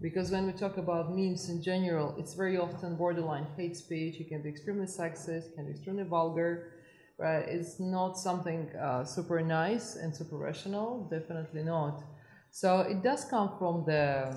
because 0.00 0.30
when 0.30 0.46
we 0.46 0.52
talk 0.52 0.76
about 0.76 1.16
memes 1.16 1.48
in 1.48 1.62
general, 1.62 2.14
it's 2.18 2.34
very 2.34 2.58
often 2.58 2.96
borderline 2.96 3.46
hate 3.56 3.76
speech. 3.76 4.20
It 4.20 4.28
can 4.28 4.42
be 4.42 4.50
extremely 4.50 4.86
sexist, 4.86 5.54
can 5.54 5.64
be 5.66 5.72
extremely 5.72 6.04
vulgar, 6.04 6.75
right? 7.18 7.44
It's 7.48 7.80
not 7.80 8.18
something 8.18 8.70
uh, 8.76 9.04
super 9.04 9.40
nice 9.40 9.96
and 9.96 10.14
super 10.14 10.36
rational, 10.36 11.08
definitely 11.10 11.62
not. 11.62 12.02
So 12.50 12.80
it 12.80 13.02
does 13.02 13.24
come 13.24 13.52
from 13.58 13.84
the 13.84 14.34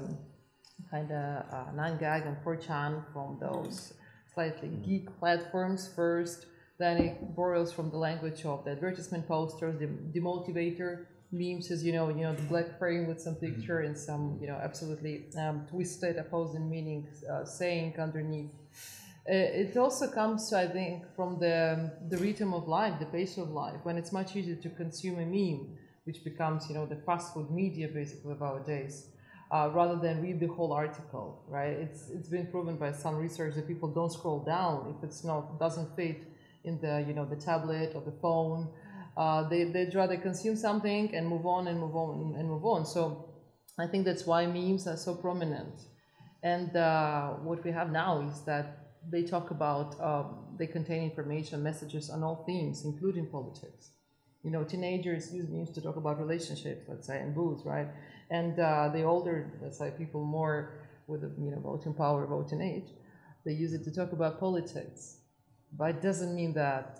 kind 0.90 1.12
of 1.12 1.46
uh, 1.54 1.72
9gag 1.76 2.28
and 2.28 2.38
4chan, 2.44 3.04
from 3.14 3.38
those 3.40 3.94
slightly 4.34 4.70
geek 4.86 5.18
platforms 5.20 5.90
first. 5.96 6.46
Then 6.78 6.98
it 6.98 7.36
borrows 7.36 7.74
from 7.74 7.90
the 7.90 7.98
language 7.98 8.46
of 8.46 8.64
the 8.64 8.72
advertisement 8.72 9.28
posters, 9.28 9.80
the 9.80 9.88
demotivator 9.88 11.06
memes, 11.32 11.70
as 11.72 11.84
you 11.84 11.92
know, 11.92 12.10
you 12.10 12.24
know 12.24 12.34
the 12.34 12.44
black 12.44 12.80
frame 12.80 13.08
with 13.08 13.22
some 13.22 13.36
picture 13.36 13.82
and 13.82 13.98
some 13.98 14.38
you 14.42 14.48
know 14.48 14.56
absolutely 14.56 15.26
um, 15.38 15.66
twisted 15.70 16.18
opposing 16.18 16.70
meaning 16.70 17.08
uh, 17.32 17.44
saying 17.46 17.94
underneath. 18.00 18.54
Uh, 19.28 19.34
it 19.34 19.78
also 19.78 20.10
comes, 20.10 20.52
I 20.54 20.68
think, 20.68 21.04
from 21.16 21.40
the 21.40 21.92
the 22.10 22.18
rhythm 22.18 22.54
of 22.54 22.68
life, 22.68 23.00
the 23.00 23.06
pace 23.06 23.38
of 23.38 23.50
life, 23.52 23.80
when 23.84 23.98
it's 23.98 24.12
much 24.12 24.36
easier 24.36 24.56
to 24.56 24.70
consume 24.70 25.20
a 25.20 25.26
meme, 25.26 25.78
which 26.06 26.24
becomes 26.24 26.68
you 26.68 26.76
know 26.76 26.86
the 26.86 26.96
fast 27.06 27.34
food 27.34 27.52
media 27.52 27.88
basically 27.88 28.32
of 28.32 28.42
our 28.42 28.60
days. 28.62 29.10
Uh, 29.52 29.68
rather 29.74 29.96
than 29.96 30.22
read 30.22 30.40
the 30.40 30.46
whole 30.48 30.72
article, 30.72 31.44
right? 31.48 31.74
It's 31.86 32.10
it's 32.10 32.30
been 32.30 32.48
proven 32.48 32.78
by 32.78 32.92
some 32.92 33.16
research 33.16 33.56
that 33.56 33.68
people 33.68 33.90
don't 33.90 34.12
scroll 34.12 34.44
down 34.44 34.96
if 34.96 35.04
it's 35.04 35.24
not 35.24 35.60
doesn't 35.60 35.96
fit 35.96 36.22
in 36.64 36.80
the 36.82 37.04
you 37.08 37.14
know 37.14 37.26
the 37.26 37.36
tablet 37.36 37.94
or 37.96 38.02
the 38.02 38.16
phone. 38.22 38.70
Uh, 39.18 39.48
they 39.50 39.64
they'd 39.66 39.94
rather 39.96 40.18
consume 40.18 40.56
something 40.56 41.14
and 41.16 41.28
move 41.28 41.46
on 41.46 41.68
and 41.68 41.80
move 41.80 41.96
on 41.96 42.36
and 42.38 42.48
move 42.48 42.64
on. 42.66 42.86
So 42.86 43.26
I 43.78 43.88
think 43.88 44.06
that's 44.06 44.26
why 44.26 44.46
memes 44.46 44.88
are 44.88 44.98
so 44.98 45.16
prominent. 45.16 45.76
And 46.44 46.76
uh, 46.76 47.32
what 47.48 47.64
we 47.64 47.72
have 47.72 47.92
now 47.92 48.22
is 48.22 48.42
that 48.46 48.79
they 49.08 49.24
talk 49.24 49.52
about 49.52 50.00
um, 50.02 50.56
they 50.58 50.68
contain 50.68 51.04
information, 51.04 51.64
messages 51.64 52.10
on 52.10 52.24
all 52.24 52.44
themes, 52.46 52.86
including 52.86 53.28
politics. 53.28 53.92
You 54.44 54.52
know, 54.52 54.64
teenagers 54.64 55.34
use 55.34 55.50
memes 55.50 55.72
to 55.72 55.82
talk 55.82 55.98
about 55.98 56.20
relationships, 56.20 56.86
let's 56.88 57.08
say, 57.08 57.20
and 57.20 57.36
booze, 57.36 57.66
right? 57.66 57.88
And 58.30 58.60
uh, 58.60 58.90
the 58.90 59.04
older, 59.04 59.52
let's 59.62 59.78
say, 59.78 59.92
people 59.98 60.24
more 60.24 60.74
with 61.08 61.22
you 61.40 61.52
know 61.52 61.60
voting 61.60 61.94
power, 61.94 62.26
voting 62.26 62.62
age, 62.62 62.90
they 63.46 63.54
use 63.54 63.74
it 63.74 63.84
to 63.86 63.92
talk 63.92 64.12
about 64.14 64.40
politics. 64.40 65.18
But 65.78 65.90
it 65.96 66.02
doesn't 66.02 66.36
mean 66.36 66.54
that 66.54 67.00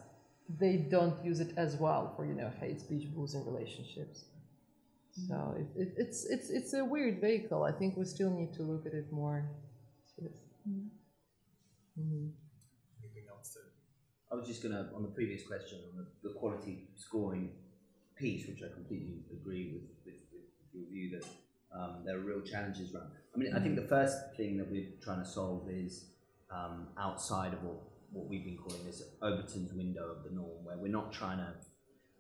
they 0.60 0.78
don't 0.78 1.24
use 1.24 1.40
it 1.40 1.54
as 1.58 1.76
well 1.78 2.14
for 2.16 2.26
you 2.26 2.34
know 2.34 2.52
hate 2.60 2.82
speech 2.82 3.08
boosting 3.14 3.46
relationships. 3.46 4.26
So 5.28 5.56
it, 5.58 5.82
it, 5.82 5.94
it's 5.98 6.26
it's 6.26 6.50
it's 6.50 6.74
a 6.74 6.86
weird 6.86 7.22
vehicle. 7.22 7.64
I 7.64 7.72
think 7.72 7.98
we 7.98 8.06
still 8.06 8.32
need 8.32 8.54
to 8.54 8.64
look 8.64 8.86
at 8.86 8.94
it 8.94 9.12
more. 9.12 9.46
seriously. 10.16 10.50
Mhm. 12.00 12.32
Anything 13.04 13.24
else 13.30 13.54
to? 13.54 13.60
I 14.32 14.36
was 14.36 14.48
just 14.48 14.64
gonna, 14.64 14.90
on 14.96 15.04
the 15.04 15.10
previous 15.10 15.46
question, 15.46 15.80
on 15.92 15.98
the, 15.98 16.30
the 16.30 16.34
quality 16.36 16.88
scoring 16.96 17.52
piece, 18.16 18.48
which 18.48 18.62
I 18.64 18.74
completely 18.74 19.24
agree 19.32 19.74
with, 19.74 19.84
with, 20.06 20.22
with 20.32 20.74
your 20.74 20.88
view 20.90 21.20
that 21.20 21.28
um, 21.78 22.04
there 22.06 22.18
are 22.18 22.22
real 22.22 22.42
challenges 22.42 22.94
around. 22.94 23.12
I 23.36 23.38
mean, 23.38 23.54
I 23.56 23.60
think 23.60 23.76
the 23.76 23.88
first 23.88 24.18
thing 24.38 24.58
that 24.58 24.70
we're 24.70 24.90
trying 25.04 25.20
to 25.20 25.30
solve 25.30 25.70
is 25.70 26.12
um, 26.52 26.88
outside 26.98 27.54
of 27.54 27.64
what, 27.64 27.78
what 28.12 28.28
we've 28.28 28.44
been 28.44 28.58
calling 28.58 28.84
this 28.86 29.02
Overton's 29.22 29.74
window 29.74 30.12
of 30.12 30.24
the 30.24 30.32
norm, 30.32 30.64
where 30.64 30.78
we're 30.78 30.92
not 30.92 31.12
trying 31.14 31.38
to 31.38 31.54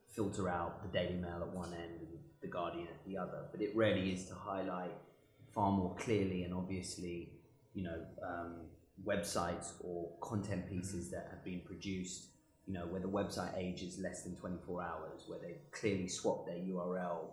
filter 0.07 0.49
out 0.49 0.81
the 0.84 0.97
Daily 0.97 1.15
Mail 1.15 1.39
at 1.41 1.49
one 1.49 1.73
end 1.73 2.01
and 2.01 2.19
the 2.41 2.47
Guardian 2.47 2.88
at 2.88 3.06
the 3.06 3.18
other, 3.18 3.45
but 3.51 3.61
it 3.61 3.76
really 3.76 4.11
is 4.11 4.26
to 4.26 4.35
highlight 4.35 4.91
far 5.53 5.72
more 5.72 5.95
clearly 5.95 6.43
and 6.43 6.53
obviously, 6.53 7.31
you 7.73 7.84
know, 7.84 8.06
um, 8.27 8.56
websites 9.06 9.74
or 9.82 10.12
content 10.22 10.68
pieces 10.70 11.10
that 11.12 11.28
have 11.32 11.44
been 11.44 11.62
produced, 11.66 12.30
you 12.66 12.74
know, 12.74 12.86
where 12.88 13.02
the 13.02 13.08
website 13.08 13.58
age 13.58 13.82
is 13.82 14.00
less 14.00 14.24
than 14.24 14.36
24 14.36 14.84
hours, 14.84 15.24
where 15.28 15.40
they 15.40 15.58
clearly 15.72 16.08
swapped 16.08 16.48
their 16.48 16.58
URL 16.58 17.30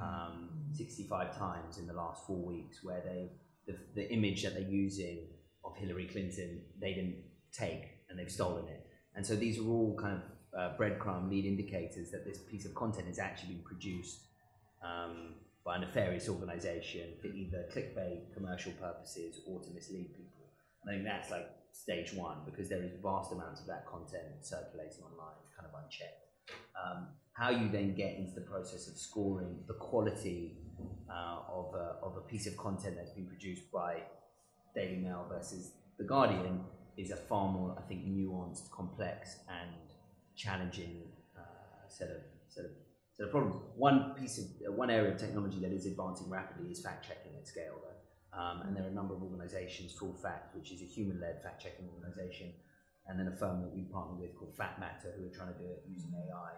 um, 0.00 0.50
65 0.72 1.36
times 1.36 1.78
in 1.78 1.86
the 1.86 1.92
last 1.92 2.26
four 2.26 2.44
weeks, 2.44 2.78
where 2.82 3.02
they 3.04 3.30
the, 3.66 3.76
the 3.94 4.12
image 4.12 4.42
that 4.42 4.54
they're 4.54 4.62
using 4.62 5.26
of 5.64 5.76
Hillary 5.76 6.06
Clinton 6.06 6.62
they 6.80 6.94
didn't 6.94 7.16
take 7.52 7.84
and 8.08 8.18
they've 8.18 8.30
stolen 8.30 8.66
it. 8.68 8.86
And 9.14 9.26
so 9.26 9.36
these 9.36 9.58
are 9.58 9.66
all 9.66 9.96
kind 10.00 10.16
of 10.16 10.22
uh, 10.58 10.76
breadcrumb 10.78 11.28
lead 11.28 11.44
indicators 11.44 12.10
that 12.10 12.24
this 12.24 12.38
piece 12.38 12.64
of 12.64 12.74
content 12.74 13.06
has 13.06 13.18
actually 13.18 13.54
been 13.54 13.64
produced 13.64 14.20
um, 14.82 15.34
by 15.64 15.76
a 15.76 15.80
nefarious 15.80 16.28
organisation 16.28 17.14
for 17.20 17.26
either 17.26 17.66
clickbait, 17.74 18.32
commercial 18.32 18.72
purposes, 18.72 19.40
or 19.46 19.60
to 19.60 19.70
mislead 19.72 20.14
people. 20.14 20.37
I 20.86 20.92
think 20.92 21.04
that's 21.04 21.30
like 21.30 21.48
stage 21.72 22.12
one 22.14 22.38
because 22.44 22.68
there 22.68 22.82
is 22.82 22.92
vast 23.02 23.32
amounts 23.32 23.60
of 23.60 23.66
that 23.66 23.86
content 23.86 24.24
circulating 24.40 25.02
online, 25.04 25.36
kind 25.56 25.68
of 25.68 25.82
unchecked. 25.82 26.24
Um, 26.76 27.08
how 27.32 27.50
you 27.50 27.68
then 27.68 27.94
get 27.94 28.16
into 28.16 28.34
the 28.34 28.40
process 28.40 28.88
of 28.88 28.96
scoring 28.96 29.58
the 29.66 29.74
quality 29.74 30.56
uh, 31.10 31.40
of, 31.48 31.74
a, 31.74 31.96
of 32.02 32.16
a 32.16 32.20
piece 32.20 32.46
of 32.46 32.56
content 32.56 32.96
that's 32.96 33.12
been 33.12 33.26
produced 33.26 33.70
by 33.72 33.98
Daily 34.74 34.96
Mail 34.96 35.26
versus 35.28 35.72
The 35.98 36.04
Guardian 36.04 36.60
is 36.96 37.10
a 37.10 37.16
far 37.16 37.48
more, 37.50 37.76
I 37.78 37.82
think, 37.88 38.06
nuanced, 38.06 38.70
complex, 38.70 39.38
and 39.48 39.70
challenging 40.36 41.02
uh, 41.36 41.40
set 41.88 42.08
of 42.10 42.22
set 42.48 42.64
of 42.64 42.70
set 43.16 43.26
of 43.26 43.30
problems. 43.30 43.56
One 43.76 44.14
piece 44.18 44.38
of 44.38 44.44
uh, 44.66 44.72
one 44.72 44.90
area 44.90 45.12
of 45.12 45.18
technology 45.18 45.58
that 45.60 45.72
is 45.72 45.86
advancing 45.86 46.28
rapidly 46.28 46.70
is 46.70 46.80
fact 46.80 47.06
checking 47.06 47.36
at 47.38 47.46
scale, 47.46 47.74
though. 47.82 47.97
Um, 48.38 48.62
and 48.62 48.76
there 48.76 48.84
are 48.84 48.88
a 48.88 48.94
number 48.94 49.14
of 49.14 49.22
organisations, 49.22 49.92
Full 49.98 50.14
Fact, 50.14 50.54
which 50.54 50.70
is 50.70 50.80
a 50.80 50.84
human-led 50.84 51.42
fact-checking 51.42 51.88
organisation, 51.92 52.52
and 53.08 53.18
then 53.18 53.26
a 53.26 53.36
firm 53.36 53.62
that 53.62 53.74
we 53.74 53.82
partner 53.82 54.14
with 54.14 54.38
called 54.38 54.54
Factmata, 54.56 55.10
who 55.18 55.26
are 55.26 55.34
trying 55.34 55.52
to 55.52 55.58
do 55.58 55.66
it 55.66 55.82
using 55.90 56.12
AI, 56.14 56.52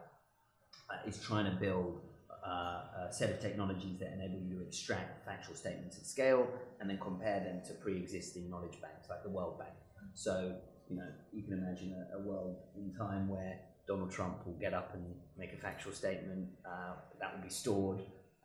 uh, 0.93 1.09
is 1.09 1.19
trying 1.19 1.47
to 1.47 1.57
build 1.59 2.03
uh, 2.47 3.09
a 3.09 3.13
set 3.13 3.31
of 3.31 3.41
technologies 3.41 3.99
that 3.99 4.13
enable 4.13 4.39
you 4.41 4.59
to 4.59 4.67
extract 4.67 5.25
factual 5.25 5.55
statements 5.55 5.97
at 5.97 6.05
scale 6.05 6.47
and 6.81 6.91
then 6.91 6.99
compare 6.99 7.41
them 7.41 7.63
to 7.67 7.73
pre-existing 7.75 8.51
knowledge 8.51 8.81
banks 8.83 9.09
like 9.09 9.23
the 9.23 9.31
World 9.31 9.59
Bank. 9.59 9.73
So, 10.15 10.57
you 10.89 10.97
know, 10.97 11.09
you 11.33 11.43
can 11.45 11.55
imagine 11.55 11.95
a, 11.95 12.19
a 12.19 12.21
world 12.21 12.57
in 12.77 12.93
time 12.95 13.29
where 13.29 13.59
Donald 13.87 14.11
Trump 14.11 14.47
will 14.47 14.59
get 14.61 14.75
up 14.75 14.93
and 14.95 15.05
make 15.39 15.53
a 15.53 15.57
factual 15.57 15.93
statement 15.93 16.49
uh, 16.67 16.95
that 17.21 17.35
will 17.35 17.43
be 17.43 17.51
stored 17.51 18.01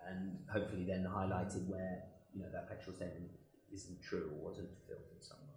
and 0.07 0.38
hopefully 0.52 0.86
then 0.88 1.03
highlighted 1.03 1.68
where 1.68 2.03
you 2.36 2.44
know 2.44 2.49
that 2.52 2.68
factual 2.68 2.94
statement 2.94 3.32
isn't 3.74 4.03
true 4.03 4.30
or 4.36 4.52
wasn't 4.52 4.70
fulfilled 4.70 5.07
in 5.16 5.22
some 5.24 5.38
way. 5.40 5.56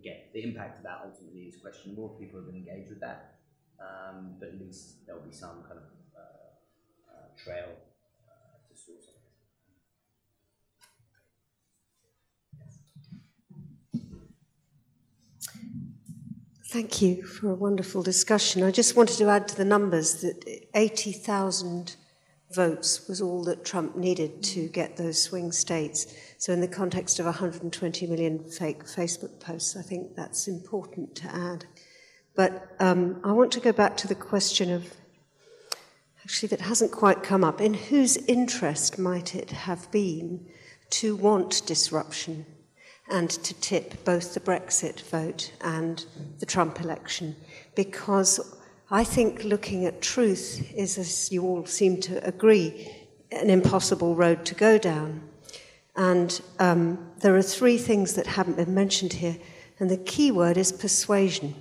Again, 0.00 0.16
the 0.32 0.42
impact 0.42 0.78
of 0.78 0.84
that 0.84 1.02
ultimately 1.04 1.42
is 1.42 1.56
questionable. 1.60 2.08
People 2.18 2.40
have 2.40 2.46
been 2.46 2.56
engaged 2.56 2.88
with 2.88 3.00
that, 3.00 3.34
um, 3.78 4.36
but 4.40 4.48
at 4.48 4.58
least 4.58 5.04
there 5.04 5.14
will 5.14 5.22
be 5.22 5.32
some 5.32 5.62
kind 5.68 5.76
of 5.76 5.84
uh, 6.16 6.22
uh, 7.12 7.26
trail 7.36 7.68
uh, 8.26 8.56
to 8.66 8.74
of 8.74 8.96
this. 8.96 9.08
Thank 16.72 17.02
you 17.02 17.22
for 17.22 17.50
a 17.50 17.54
wonderful 17.54 18.02
discussion. 18.02 18.62
I 18.62 18.70
just 18.70 18.96
wanted 18.96 19.18
to 19.18 19.28
add 19.28 19.48
to 19.48 19.56
the 19.56 19.66
numbers 19.66 20.22
that 20.22 20.48
80,000 20.72 21.96
votes 22.50 23.06
was 23.08 23.20
all 23.20 23.44
that 23.44 23.64
Trump 23.64 23.96
needed 23.96 24.42
to 24.42 24.68
get 24.68 24.96
those 24.96 25.22
swing 25.22 25.52
states. 25.52 26.12
So, 26.38 26.52
in 26.52 26.60
the 26.60 26.68
context 26.68 27.18
of 27.18 27.26
120 27.26 28.06
million 28.06 28.44
fake 28.44 28.84
Facebook 28.84 29.38
posts, 29.40 29.76
I 29.76 29.82
think 29.82 30.16
that's 30.16 30.48
important 30.48 31.14
to 31.16 31.34
add. 31.34 31.66
But 32.34 32.74
um, 32.80 33.20
I 33.24 33.32
want 33.32 33.52
to 33.52 33.60
go 33.60 33.72
back 33.72 33.96
to 33.98 34.08
the 34.08 34.14
question 34.14 34.70
of 34.70 34.92
actually, 36.30 36.48
that 36.48 36.60
hasn't 36.60 36.92
quite 36.92 37.24
come 37.24 37.42
up. 37.42 37.60
In 37.60 37.74
whose 37.74 38.16
interest 38.16 38.98
might 38.98 39.34
it 39.34 39.50
have 39.50 39.90
been 39.90 40.46
to 40.90 41.16
want 41.16 41.66
disruption 41.66 42.46
and 43.10 43.28
to 43.28 43.54
tip 43.54 44.04
both 44.04 44.34
the 44.34 44.40
Brexit 44.40 45.00
vote 45.00 45.52
and 45.60 46.06
the 46.38 46.46
Trump 46.46 46.80
election? 46.80 47.34
Because 47.74 48.56
I 48.92 49.04
think 49.04 49.44
looking 49.44 49.86
at 49.86 50.02
truth 50.02 50.72
is, 50.74 50.98
as 50.98 51.30
you 51.30 51.44
all 51.44 51.64
seem 51.64 52.00
to 52.00 52.26
agree, 52.26 52.90
an 53.30 53.48
impossible 53.48 54.16
road 54.16 54.44
to 54.46 54.54
go 54.56 54.78
down. 54.78 55.22
And 55.94 56.40
um, 56.58 57.12
there 57.20 57.36
are 57.36 57.42
three 57.42 57.78
things 57.78 58.14
that 58.14 58.26
haven't 58.26 58.56
been 58.56 58.74
mentioned 58.74 59.12
here, 59.12 59.36
and 59.78 59.88
the 59.88 59.96
key 59.96 60.32
word 60.32 60.56
is 60.56 60.72
persuasion. 60.72 61.54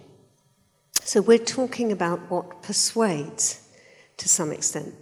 So 1.04 1.22
we're 1.22 1.38
talking 1.38 1.92
about 1.92 2.20
what 2.32 2.64
persuades 2.64 3.68
to 4.18 4.28
some 4.28 4.52
extent. 4.52 4.96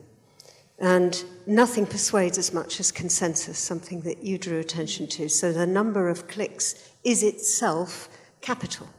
And 0.79 1.23
nothing 1.45 1.85
persuades 1.85 2.37
as 2.37 2.53
much 2.53 2.81
as 2.81 2.91
consensus, 2.91 3.57
something 3.57 4.01
that 4.01 4.21
you 4.21 4.37
drew 4.37 4.59
attention 4.59 5.07
to. 5.07 5.29
So 5.29 5.53
the 5.53 5.65
number 5.65 6.09
of 6.09 6.27
clicks 6.27 6.91
is 7.05 7.23
itself 7.23 8.09
capital, 8.41 8.89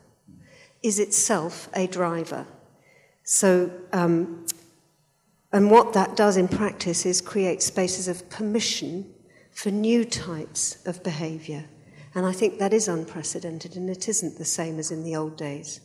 is 0.83 0.99
itself 0.99 1.69
a 1.75 1.87
driver. 1.87 2.47
So, 3.31 3.71
um, 3.93 4.47
and 5.53 5.71
what 5.71 5.93
that 5.93 6.17
does 6.17 6.39
in 6.39 6.49
practice 6.49 7.05
is 7.05 7.21
create 7.21 7.63
spaces 7.63 8.09
of 8.09 8.27
permission 8.31 9.13
for 9.51 9.71
new 9.71 10.07
types 10.07 10.79
of 10.87 11.03
behavior. 11.03 11.67
And 12.15 12.25
I 12.25 12.33
think 12.33 12.59
that 12.59 12.73
is 12.73 12.89
unprecedented, 12.89 13.77
and 13.77 13.91
it 13.91 14.09
isn't 14.09 14.39
the 14.39 14.47
same 14.47 14.79
as 14.79 14.91
in 14.91 15.05
the 15.05 15.15
old 15.15 15.37
days. 15.37 15.83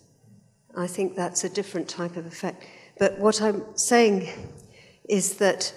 I 0.77 0.87
think 0.87 1.17
that's 1.17 1.43
a 1.43 1.49
different 1.49 1.89
type 1.89 2.15
of 2.15 2.25
effect. 2.25 2.63
But 2.97 3.19
what 3.19 3.41
I'm 3.41 3.75
saying 3.75 4.29
is 5.09 5.35
that 5.35 5.73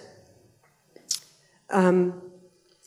um, 1.70 2.22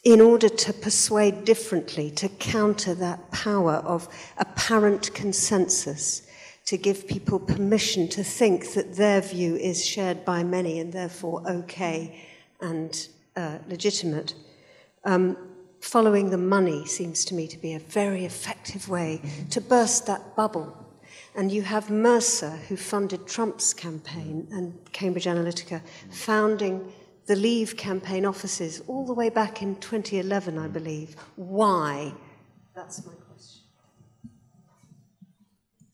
in 0.06 0.22
order 0.22 0.48
to 0.48 0.72
persuade 0.72 1.44
differently, 1.44 2.12
to 2.12 2.30
counter 2.30 2.96
that 2.96 3.30
power 3.32 3.74
of 3.74 4.08
apparent 4.38 5.14
consensus, 5.14 6.22
to 6.70 6.78
give 6.78 7.08
people 7.08 7.40
permission 7.40 8.08
to 8.08 8.24
think 8.24 8.74
that 8.74 8.94
their 8.94 9.22
view 9.22 9.56
is 9.56 9.84
shared 9.84 10.24
by 10.24 10.44
many 10.44 10.80
and 10.80 10.94
therefore 10.94 11.42
okay 11.50 12.24
and 12.62 13.10
uh, 13.36 13.58
legitimate, 13.68 14.36
um, 15.04 15.36
following 15.82 16.30
the 16.30 16.38
money 16.38 16.86
seems 16.86 17.26
to 17.26 17.34
me 17.34 17.48
to 17.48 17.58
be 17.58 17.74
a 17.74 17.80
very 17.80 18.24
effective 18.24 18.88
way 18.88 19.20
to 19.50 19.60
burst 19.60 20.06
that 20.06 20.36
bubble. 20.36 20.72
And 21.36 21.52
you 21.52 21.64
have 21.64 21.90
Mercer, 21.90 22.52
who 22.52 22.78
funded 22.78 23.26
Trump's 23.26 23.74
campaign, 23.74 24.48
and 24.52 24.78
Cambridge 24.94 25.26
Analytica, 25.26 25.82
founding 26.12 26.94
the 27.26 27.36
Leave 27.36 27.78
campaign 27.78 28.28
offices 28.28 28.84
all 28.86 29.08
the 29.08 29.14
way 29.14 29.30
back 29.30 29.64
in 29.64 29.76
2011, 29.78 30.60
I 30.60 30.68
believe. 30.68 31.16
Why? 31.36 32.14
That's 32.76 33.04
my 33.04 33.14
question. 33.14 33.29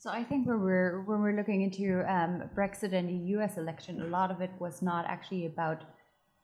So 0.05 0.11
I 0.11 0.23
think 0.23 0.45
when 0.45 0.61
we're 0.61 1.01
when 1.01 1.19
we're 1.23 1.35
looking 1.35 1.63
into 1.63 2.03
um, 2.07 2.43
Brexit 2.55 2.93
and 2.93 3.09
the 3.09 3.29
U.S. 3.37 3.57
election, 3.57 4.03
a 4.03 4.05
lot 4.05 4.29
of 4.29 4.39
it 4.39 4.51
was 4.59 4.83
not 4.83 5.03
actually 5.07 5.47
about 5.47 5.83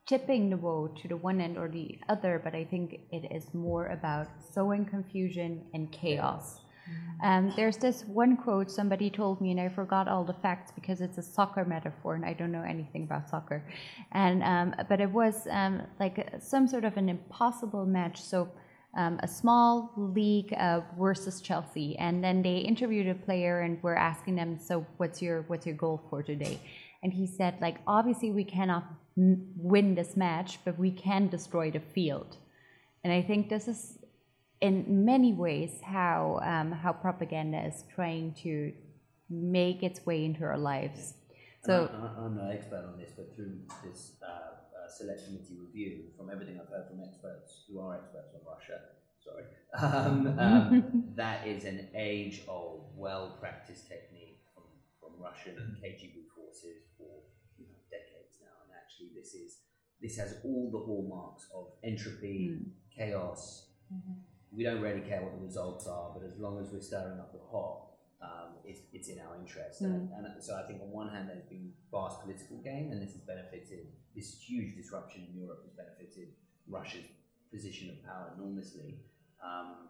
tipping 0.07 0.49
the 0.49 0.55
vote 0.55 0.97
to 1.03 1.07
the 1.07 1.15
one 1.15 1.39
end 1.39 1.59
or 1.59 1.69
the 1.69 1.99
other, 2.09 2.41
but 2.43 2.55
I 2.55 2.65
think 2.65 3.01
it 3.11 3.31
is 3.31 3.53
more 3.53 3.85
about 3.89 4.29
sowing 4.51 4.83
confusion 4.83 5.63
and 5.75 5.91
chaos. 5.91 6.61
Um, 7.23 7.53
there's 7.55 7.77
this 7.77 8.03
one 8.05 8.35
quote 8.35 8.71
somebody 8.71 9.11
told 9.11 9.39
me, 9.41 9.51
and 9.51 9.59
I 9.59 9.69
forgot 9.69 10.07
all 10.07 10.23
the 10.23 10.39
facts 10.41 10.71
because 10.71 10.99
it's 10.99 11.19
a 11.19 11.21
soccer 11.21 11.63
metaphor, 11.63 12.15
and 12.15 12.25
I 12.25 12.33
don't 12.33 12.51
know 12.51 12.63
anything 12.63 13.03
about 13.03 13.29
soccer. 13.29 13.63
And 14.11 14.41
um, 14.41 14.75
but 14.89 14.99
it 14.99 15.11
was 15.11 15.47
um, 15.51 15.83
like 15.99 16.17
some 16.39 16.67
sort 16.67 16.83
of 16.83 16.97
an 16.97 17.09
impossible 17.09 17.85
match. 17.85 18.23
So 18.23 18.49
um, 18.95 19.19
a 19.23 19.27
small 19.27 19.91
league 19.95 20.53
versus 20.99 21.41
Chelsea, 21.41 21.97
and 21.97 22.23
then 22.23 22.41
they 22.41 22.57
interviewed 22.57 23.07
a 23.07 23.15
player 23.15 23.61
and 23.61 23.81
were 23.83 23.97
asking 23.97 24.35
them, 24.35 24.59
"So, 24.59 24.85
what's 24.97 25.21
your 25.21 25.43
what's 25.43 25.65
your 25.65 25.75
goal 25.75 26.01
for 26.09 26.21
today?" 26.23 26.59
And 27.03 27.13
he 27.13 27.25
said, 27.25 27.55
like, 27.61 27.77
obviously 27.87 28.31
we 28.31 28.43
cannot 28.43 28.83
win 29.15 29.95
this 29.95 30.15
match, 30.15 30.59
but 30.63 30.77
we 30.77 30.91
can 30.91 31.27
destroy 31.27 31.71
the 31.71 31.79
field. 31.79 32.37
And 33.03 33.11
I 33.11 33.21
think 33.21 33.49
this 33.49 33.67
is, 33.67 33.97
in 34.61 35.03
many 35.05 35.33
ways, 35.33 35.79
how 35.83 36.39
um, 36.43 36.71
how 36.71 36.93
propaganda 36.93 37.65
is 37.65 37.83
trying 37.95 38.35
to 38.43 38.71
make 39.29 39.81
its 39.81 40.05
way 40.05 40.23
into 40.25 40.43
our 40.43 40.57
lives. 40.57 41.15
So. 41.65 41.89
I, 41.91 42.21
I, 42.21 42.25
I'm 42.25 42.35
no 42.37 42.49
expert 42.49 42.85
on 42.93 42.99
this, 42.99 43.11
but 43.15 43.35
through 43.35 43.53
this 43.83 44.11
uh, 44.21 44.60
select 44.91 45.25
committee 45.25 45.57
review, 45.59 46.11
from 46.17 46.29
everything 46.29 46.59
I've 46.59 46.69
heard 46.69 46.87
from 46.87 47.01
experts 47.03 47.65
who 47.67 47.79
are 47.79 47.95
experts 47.95 48.35
on 48.35 48.41
Russia, 48.45 48.79
sorry, 49.23 49.45
um, 49.79 50.39
um, 50.39 51.03
that 51.15 51.47
is 51.47 51.65
an 51.65 51.89
age-old, 51.95 52.93
well-practiced 52.95 53.87
technique 53.87 54.41
from, 54.53 54.63
from 54.99 55.21
Russian 55.21 55.77
KGB 55.83 56.27
forces 56.35 56.91
for 56.97 57.23
you 57.57 57.65
know, 57.65 57.79
decades 57.89 58.39
now. 58.41 58.53
And 58.65 58.71
actually, 58.75 59.09
this 59.15 59.33
is 59.33 59.59
this 60.01 60.17
has 60.17 60.37
all 60.43 60.69
the 60.71 60.79
hallmarks 60.79 61.47
of 61.53 61.73
entropy, 61.83 62.57
chaos. 62.95 63.67
We 64.51 64.63
don't 64.63 64.81
really 64.81 65.01
care 65.01 65.21
what 65.21 65.33
the 65.33 65.45
results 65.45 65.87
are, 65.87 66.11
but 66.13 66.25
as 66.25 66.39
long 66.39 66.59
as 66.59 66.71
we're 66.73 66.81
stirring 66.81 67.19
up 67.19 67.31
the 67.31 67.39
pot, 67.39 67.90
um, 68.21 68.61
it's, 68.63 68.81
it's 68.93 69.09
in 69.09 69.19
our 69.19 69.35
interest. 69.35 69.81
And, 69.81 70.09
and 70.13 70.25
so 70.39 70.55
I 70.55 70.67
think 70.67 70.81
on 70.81 70.91
one 70.91 71.09
hand 71.09 71.29
there's 71.29 71.49
been 71.49 71.73
vast 71.91 72.21
political 72.21 72.57
gain, 72.57 72.91
and 72.91 73.01
this 73.01 73.13
has 73.13 73.21
benefited, 73.21 73.87
this 74.15 74.39
huge 74.39 74.75
disruption 74.75 75.27
in 75.29 75.41
Europe 75.41 75.61
has 75.65 75.73
benefited 75.73 76.29
Russia's 76.69 77.09
position 77.51 77.89
of 77.89 78.05
power 78.05 78.33
enormously. 78.37 78.99
Um, 79.43 79.89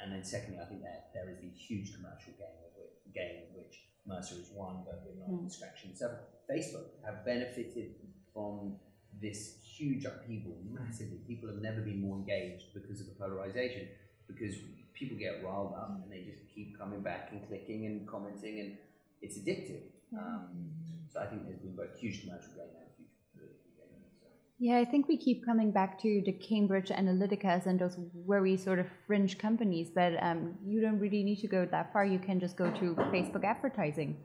and 0.00 0.12
then 0.12 0.24
secondly, 0.24 0.58
I 0.60 0.64
think 0.64 0.82
that 0.82 1.10
there 1.12 1.28
is 1.28 1.38
the 1.40 1.50
huge 1.50 1.94
commercial 1.94 2.32
gain 2.40 2.64
of 2.64 2.72
which, 2.80 2.96
gain 3.14 3.44
of 3.44 3.56
which 3.56 3.84
Mercer 4.06 4.36
is 4.40 4.50
one, 4.54 4.82
but 4.86 5.04
we're 5.04 5.20
not 5.20 5.52
scratching 5.52 5.92
the 5.92 5.96
surface. 5.98 6.24
Facebook 6.48 6.96
have 7.04 7.24
benefited 7.24 7.94
from 8.32 8.76
this 9.20 9.60
huge 9.62 10.04
upheaval 10.04 10.56
massively. 10.70 11.18
People 11.28 11.48
have 11.50 11.60
never 11.60 11.80
been 11.82 12.00
more 12.00 12.16
engaged 12.16 12.72
because 12.72 13.00
of 13.00 13.06
the 13.06 13.14
polarization, 13.14 13.88
because 14.26 14.54
people 15.00 15.16
get 15.16 15.42
riled 15.42 15.72
up 15.74 15.98
and 16.02 16.12
they 16.12 16.22
just 16.30 16.42
keep 16.54 16.78
coming 16.78 17.00
back 17.00 17.30
and 17.32 17.40
clicking 17.48 17.86
and 17.86 18.06
commenting, 18.06 18.60
and 18.60 18.76
it's 19.22 19.38
addictive. 19.38 19.80
Um, 20.16 20.70
so 21.12 21.20
I 21.20 21.26
think 21.26 21.46
there's 21.46 21.58
been 21.58 21.74
both 21.74 21.98
huge 21.98 22.20
commercial 22.20 22.52
gain 22.54 22.68
and 22.78 22.90
huge 22.98 23.08
political 23.32 23.70
gain. 23.78 24.02
So. 24.20 24.26
Yeah, 24.58 24.78
I 24.78 24.84
think 24.84 25.08
we 25.08 25.16
keep 25.16 25.44
coming 25.44 25.70
back 25.72 25.98
to 26.02 26.22
the 26.26 26.32
Cambridge 26.32 26.90
Analyticas 26.90 27.66
and 27.66 27.80
those 27.80 27.96
very 28.28 28.56
sort 28.56 28.78
of 28.78 28.86
fringe 29.06 29.38
companies, 29.38 29.88
but 29.94 30.12
um, 30.22 30.54
you 30.64 30.80
don't 30.82 30.98
really 30.98 31.24
need 31.24 31.40
to 31.40 31.48
go 31.48 31.66
that 31.70 31.92
far. 31.92 32.04
You 32.04 32.18
can 32.18 32.38
just 32.38 32.56
go 32.56 32.70
to 32.70 32.94
Facebook 33.14 33.44
advertising. 33.44 34.16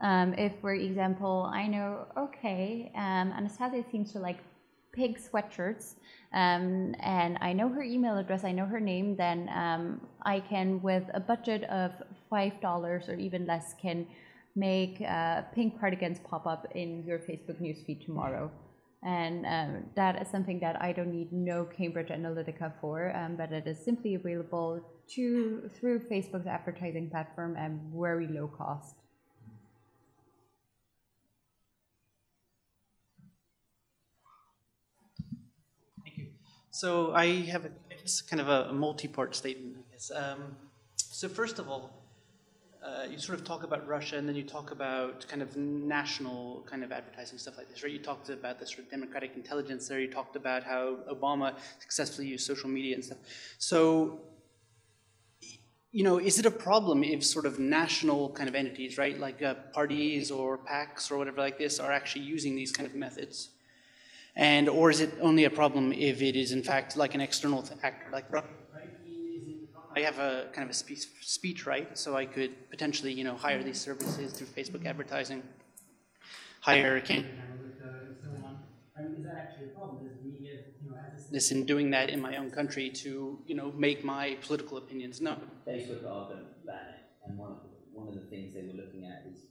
Um, 0.00 0.34
if, 0.34 0.52
for 0.60 0.74
example, 0.74 1.50
I 1.54 1.68
know, 1.68 2.06
okay, 2.18 2.92
um, 2.94 3.32
Anastasia 3.32 3.84
seems 3.90 4.12
to 4.12 4.18
like 4.18 4.40
pig 4.96 5.18
sweatshirts, 5.18 5.94
um, 6.32 6.94
and 7.00 7.38
I 7.40 7.52
know 7.52 7.68
her 7.68 7.82
email 7.82 8.18
address, 8.18 8.44
I 8.44 8.52
know 8.52 8.66
her 8.66 8.80
name, 8.80 9.16
then 9.16 9.48
um, 9.54 10.00
I 10.22 10.40
can, 10.40 10.82
with 10.82 11.04
a 11.14 11.20
budget 11.20 11.64
of 11.64 11.92
$5 12.32 13.08
or 13.08 13.14
even 13.14 13.46
less, 13.46 13.74
can 13.80 14.06
make 14.56 15.00
uh, 15.02 15.42
pink 15.54 15.78
cardigans 15.78 16.18
pop 16.28 16.46
up 16.46 16.66
in 16.74 17.04
your 17.06 17.18
Facebook 17.18 17.60
newsfeed 17.60 18.04
tomorrow. 18.04 18.50
And 19.02 19.46
um, 19.46 19.84
that 19.94 20.20
is 20.20 20.28
something 20.28 20.58
that 20.60 20.82
I 20.82 20.92
don't 20.92 21.12
need 21.12 21.32
no 21.32 21.64
Cambridge 21.64 22.08
Analytica 22.08 22.72
for, 22.80 23.14
um, 23.14 23.36
but 23.36 23.52
it 23.52 23.66
is 23.66 23.78
simply 23.78 24.14
available 24.14 24.80
to 25.14 25.70
through 25.78 26.00
Facebook's 26.00 26.46
advertising 26.46 27.08
platform 27.10 27.56
at 27.56 27.70
very 27.94 28.26
low 28.26 28.48
cost. 28.48 28.96
So 36.76 37.14
I 37.14 37.40
have 37.46 37.64
a, 37.64 37.70
kind 38.28 38.38
of 38.38 38.50
a, 38.50 38.68
a 38.68 38.72
multi-part 38.74 39.34
statement, 39.34 39.76
I 39.78 39.92
guess. 39.92 40.10
Um, 40.14 40.56
so 40.94 41.26
first 41.26 41.58
of 41.58 41.70
all, 41.70 41.90
uh, 42.84 43.04
you 43.10 43.16
sort 43.18 43.38
of 43.38 43.46
talk 43.46 43.62
about 43.62 43.88
Russia, 43.88 44.18
and 44.18 44.28
then 44.28 44.36
you 44.36 44.44
talk 44.44 44.72
about 44.72 45.26
kind 45.26 45.40
of 45.40 45.56
national 45.56 46.66
kind 46.68 46.84
of 46.84 46.92
advertising 46.92 47.38
stuff 47.38 47.56
like 47.56 47.70
this, 47.70 47.82
right? 47.82 47.90
You 47.90 47.98
talked 47.98 48.28
about 48.28 48.58
the 48.58 48.66
sort 48.66 48.80
of 48.80 48.90
democratic 48.90 49.36
intelligence 49.36 49.88
there. 49.88 50.00
You 50.00 50.10
talked 50.10 50.36
about 50.36 50.64
how 50.64 50.98
Obama 51.10 51.54
successfully 51.80 52.28
used 52.28 52.46
social 52.46 52.68
media 52.68 52.94
and 52.94 53.02
stuff. 53.02 53.20
So, 53.56 54.20
you 55.92 56.04
know, 56.04 56.18
is 56.18 56.38
it 56.38 56.44
a 56.44 56.50
problem 56.50 57.02
if 57.02 57.24
sort 57.24 57.46
of 57.46 57.58
national 57.58 58.28
kind 58.32 58.50
of 58.50 58.54
entities, 58.54 58.98
right, 58.98 59.18
like 59.18 59.42
uh, 59.42 59.54
parties 59.72 60.30
or 60.30 60.58
PACs 60.58 61.10
or 61.10 61.16
whatever 61.16 61.38
like 61.38 61.56
this, 61.56 61.80
are 61.80 61.90
actually 61.90 62.26
using 62.26 62.54
these 62.54 62.70
kind 62.70 62.86
of 62.86 62.94
methods? 62.94 63.48
And 64.36 64.68
or 64.68 64.90
is 64.90 65.00
it 65.00 65.14
only 65.20 65.44
a 65.44 65.50
problem 65.50 65.92
if 65.92 66.20
it 66.22 66.36
is 66.36 66.52
in 66.52 66.62
fact 66.62 66.96
like 66.96 67.14
an 67.14 67.20
external 67.20 67.64
actor, 67.82 68.06
like? 68.12 68.26
I 69.96 70.00
have 70.00 70.18
a 70.18 70.48
kind 70.52 70.64
of 70.64 70.70
a 70.70 70.74
speech, 70.74 71.06
speech 71.22 71.64
right, 71.66 71.96
so 71.96 72.16
I 72.16 72.26
could 72.26 72.68
potentially 72.70 73.12
you 73.12 73.24
know 73.24 73.34
hire 73.36 73.62
these 73.62 73.80
services 73.80 74.32
through 74.34 74.48
Facebook 74.48 74.84
advertising, 74.84 75.42
hire 76.60 77.00
have 77.00 77.06
this 81.30 81.50
in 81.50 81.64
doing 81.64 81.90
that 81.90 82.10
in 82.10 82.20
my 82.20 82.36
own 82.36 82.50
country 82.50 82.90
to 82.90 83.38
you 83.46 83.54
know 83.54 83.72
make 83.72 84.04
my 84.04 84.36
political 84.42 84.76
opinions 84.76 85.20
known? 85.20 85.40
Facebook 85.66 86.04
are 86.04 86.28
going 86.28 86.44
to 86.44 86.66
ban 86.66 86.76
it, 86.94 87.00
and 87.26 87.38
one 87.38 87.52
of 87.52 87.58
the, 87.62 87.70
one 87.92 88.08
of 88.08 88.14
the 88.14 88.26
things 88.28 88.54
they 88.54 88.62
were 88.62 88.76
looking 88.82 89.06
at 89.06 89.24
is 89.30 89.45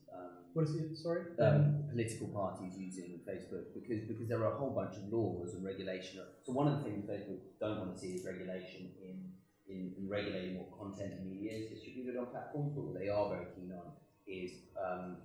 What 0.56 0.72
is 0.72 0.76
it, 0.80 0.96
sorry? 0.96 1.36
um, 1.44 1.84
political 1.92 2.32
parties 2.32 2.80
using 2.80 3.20
Facebook 3.28 3.76
because 3.76 4.08
because 4.08 4.32
there 4.32 4.40
are 4.40 4.56
a 4.56 4.58
whole 4.58 4.72
bunch 4.72 4.96
of 4.96 5.12
laws 5.12 5.52
and 5.52 5.68
regulation. 5.68 6.24
So 6.48 6.56
one 6.56 6.72
of 6.72 6.80
the 6.80 6.88
things 6.88 7.04
Facebook 7.04 7.44
don't 7.60 7.84
want 7.84 7.92
to 7.92 8.00
see 8.00 8.16
is 8.16 8.24
regulation 8.24 8.88
in, 9.04 9.36
in, 9.68 9.92
in 10.00 10.08
regulating 10.08 10.56
what 10.56 10.72
content 10.80 11.20
and 11.20 11.28
media 11.28 11.60
is 11.60 11.76
distributed 11.76 12.16
on 12.16 12.32
platforms, 12.32 12.72
but 12.72 12.88
what 12.88 12.96
they 12.96 13.12
are 13.12 13.28
very 13.36 13.52
keen 13.52 13.76
on 13.76 14.00
is 14.24 14.72
um, 14.80 15.20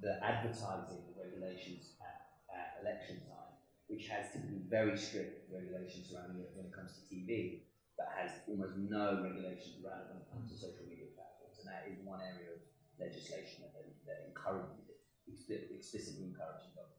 the 0.00 0.16
advertising 0.24 1.12
regulations 1.12 2.00
at, 2.00 2.40
at 2.48 2.80
election 2.80 3.20
time, 3.28 3.52
which 3.92 4.08
has 4.08 4.32
typically 4.32 4.64
very 4.64 4.96
strict 4.96 5.52
regulations 5.52 6.08
surrounding 6.08 6.40
it 6.40 6.56
when 6.56 6.64
it 6.64 6.72
comes 6.72 6.96
to 6.96 7.04
TV, 7.12 7.68
but 8.00 8.08
has 8.16 8.32
almost 8.48 8.80
no 8.80 9.20
regulations 9.20 9.84
around 9.84 10.08
it 10.08 10.16
when 10.16 10.24
it 10.24 10.28
comes 10.32 10.48
to 10.48 10.56
social 10.56 10.88
media 10.88 11.12
platforms, 11.12 11.60
and 11.60 11.68
that 11.68 11.84
is 11.84 12.00
one 12.00 12.24
area 12.24 12.56
of 12.56 12.69
legislation 13.00 13.64
that, 13.64 13.72
that, 13.74 13.86
that 14.06 14.18
encourages 14.28 15.48
it, 15.48 15.70
explicitly 15.74 16.24
encourages 16.24 16.68
it. 16.76 16.90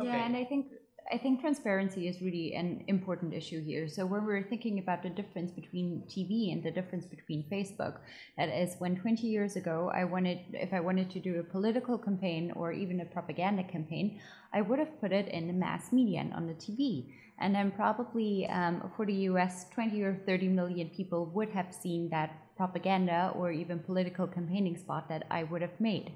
Okay. 0.00 0.08
Yeah, 0.08 0.26
and 0.26 0.36
I 0.36 0.44
think 0.44 0.66
I 1.12 1.18
think 1.18 1.40
transparency 1.40 2.08
is 2.08 2.22
really 2.22 2.54
an 2.54 2.82
important 2.88 3.34
issue 3.34 3.62
here. 3.62 3.88
So 3.88 4.06
when 4.06 4.24
we're 4.24 4.42
thinking 4.42 4.78
about 4.78 5.02
the 5.02 5.10
difference 5.10 5.50
between 5.50 6.02
TV 6.08 6.50
and 6.52 6.62
the 6.62 6.70
difference 6.70 7.04
between 7.04 7.44
Facebook, 7.52 7.98
that 8.38 8.48
is 8.48 8.76
when 8.78 8.96
20 8.96 9.26
years 9.26 9.56
ago 9.56 9.90
I 9.94 10.04
wanted 10.04 10.38
if 10.52 10.72
I 10.72 10.80
wanted 10.80 11.10
to 11.10 11.20
do 11.20 11.40
a 11.40 11.42
political 11.42 11.98
campaign 11.98 12.52
or 12.56 12.72
even 12.72 13.00
a 13.00 13.04
propaganda 13.04 13.64
campaign, 13.64 14.20
I 14.52 14.62
would 14.62 14.78
have 14.78 15.00
put 15.00 15.12
it 15.12 15.28
in 15.28 15.46
the 15.46 15.52
mass 15.52 15.92
media 15.92 16.20
and 16.20 16.32
on 16.32 16.46
the 16.46 16.54
TV. 16.54 17.12
And 17.38 17.54
then 17.54 17.72
probably 17.72 18.48
um, 18.48 18.90
for 18.96 19.04
the 19.04 19.28
US, 19.30 19.66
20 19.74 20.00
or 20.02 20.14
30 20.24 20.48
million 20.48 20.88
people 20.88 21.26
would 21.34 21.50
have 21.50 21.74
seen 21.74 22.08
that 22.10 22.43
propaganda 22.56 23.32
or 23.34 23.50
even 23.50 23.78
political 23.78 24.26
campaigning 24.26 24.76
spot 24.76 25.08
that 25.08 25.26
I 25.30 25.44
would 25.44 25.62
have 25.62 25.78
made. 25.80 26.12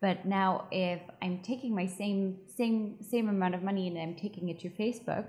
But 0.00 0.24
now, 0.24 0.66
if 0.70 1.00
I'm 1.20 1.40
taking 1.42 1.74
my 1.74 1.86
same 1.86 2.38
same 2.46 2.96
same 3.02 3.28
amount 3.28 3.54
of 3.54 3.62
money 3.62 3.86
and 3.88 3.98
I'm 3.98 4.14
taking 4.14 4.48
it 4.48 4.58
to 4.60 4.70
Facebook, 4.70 5.28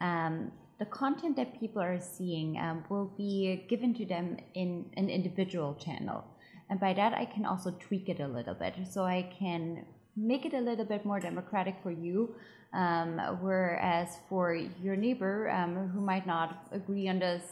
um, 0.00 0.52
the 0.78 0.86
content 0.86 1.36
that 1.36 1.60
people 1.60 1.82
are 1.82 2.00
seeing 2.00 2.58
um, 2.58 2.84
will 2.88 3.12
be 3.16 3.66
given 3.68 3.92
to 3.94 4.06
them 4.06 4.38
in 4.54 4.86
an 4.96 5.10
individual 5.10 5.74
channel, 5.74 6.24
and 6.70 6.80
by 6.80 6.94
that 6.94 7.12
I 7.12 7.26
can 7.26 7.44
also 7.44 7.72
tweak 7.72 8.08
it 8.08 8.20
a 8.20 8.28
little 8.28 8.54
bit. 8.54 8.74
So 8.90 9.04
I 9.04 9.30
can 9.38 9.84
make 10.16 10.46
it 10.46 10.54
a 10.54 10.60
little 10.60 10.86
bit 10.86 11.04
more 11.04 11.20
democratic 11.20 11.76
for 11.82 11.90
you, 11.90 12.34
um, 12.72 13.18
whereas 13.42 14.16
for 14.30 14.54
your 14.54 14.96
neighbor 14.96 15.50
um, 15.50 15.88
who 15.88 16.00
might 16.00 16.26
not 16.26 16.68
agree 16.72 17.06
on 17.06 17.18
the 17.18 17.42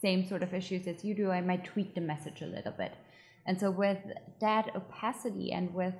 same 0.00 0.26
sort 0.26 0.42
of 0.42 0.54
issues 0.54 0.86
as 0.86 1.04
you 1.04 1.14
do, 1.14 1.30
I 1.30 1.40
might 1.40 1.64
tweak 1.64 1.94
the 1.94 2.00
message 2.00 2.42
a 2.42 2.46
little 2.46 2.72
bit. 2.72 2.92
And 3.46 3.58
so, 3.58 3.70
with 3.70 3.98
that 4.40 4.74
opacity 4.76 5.52
and 5.52 5.74
with 5.74 5.94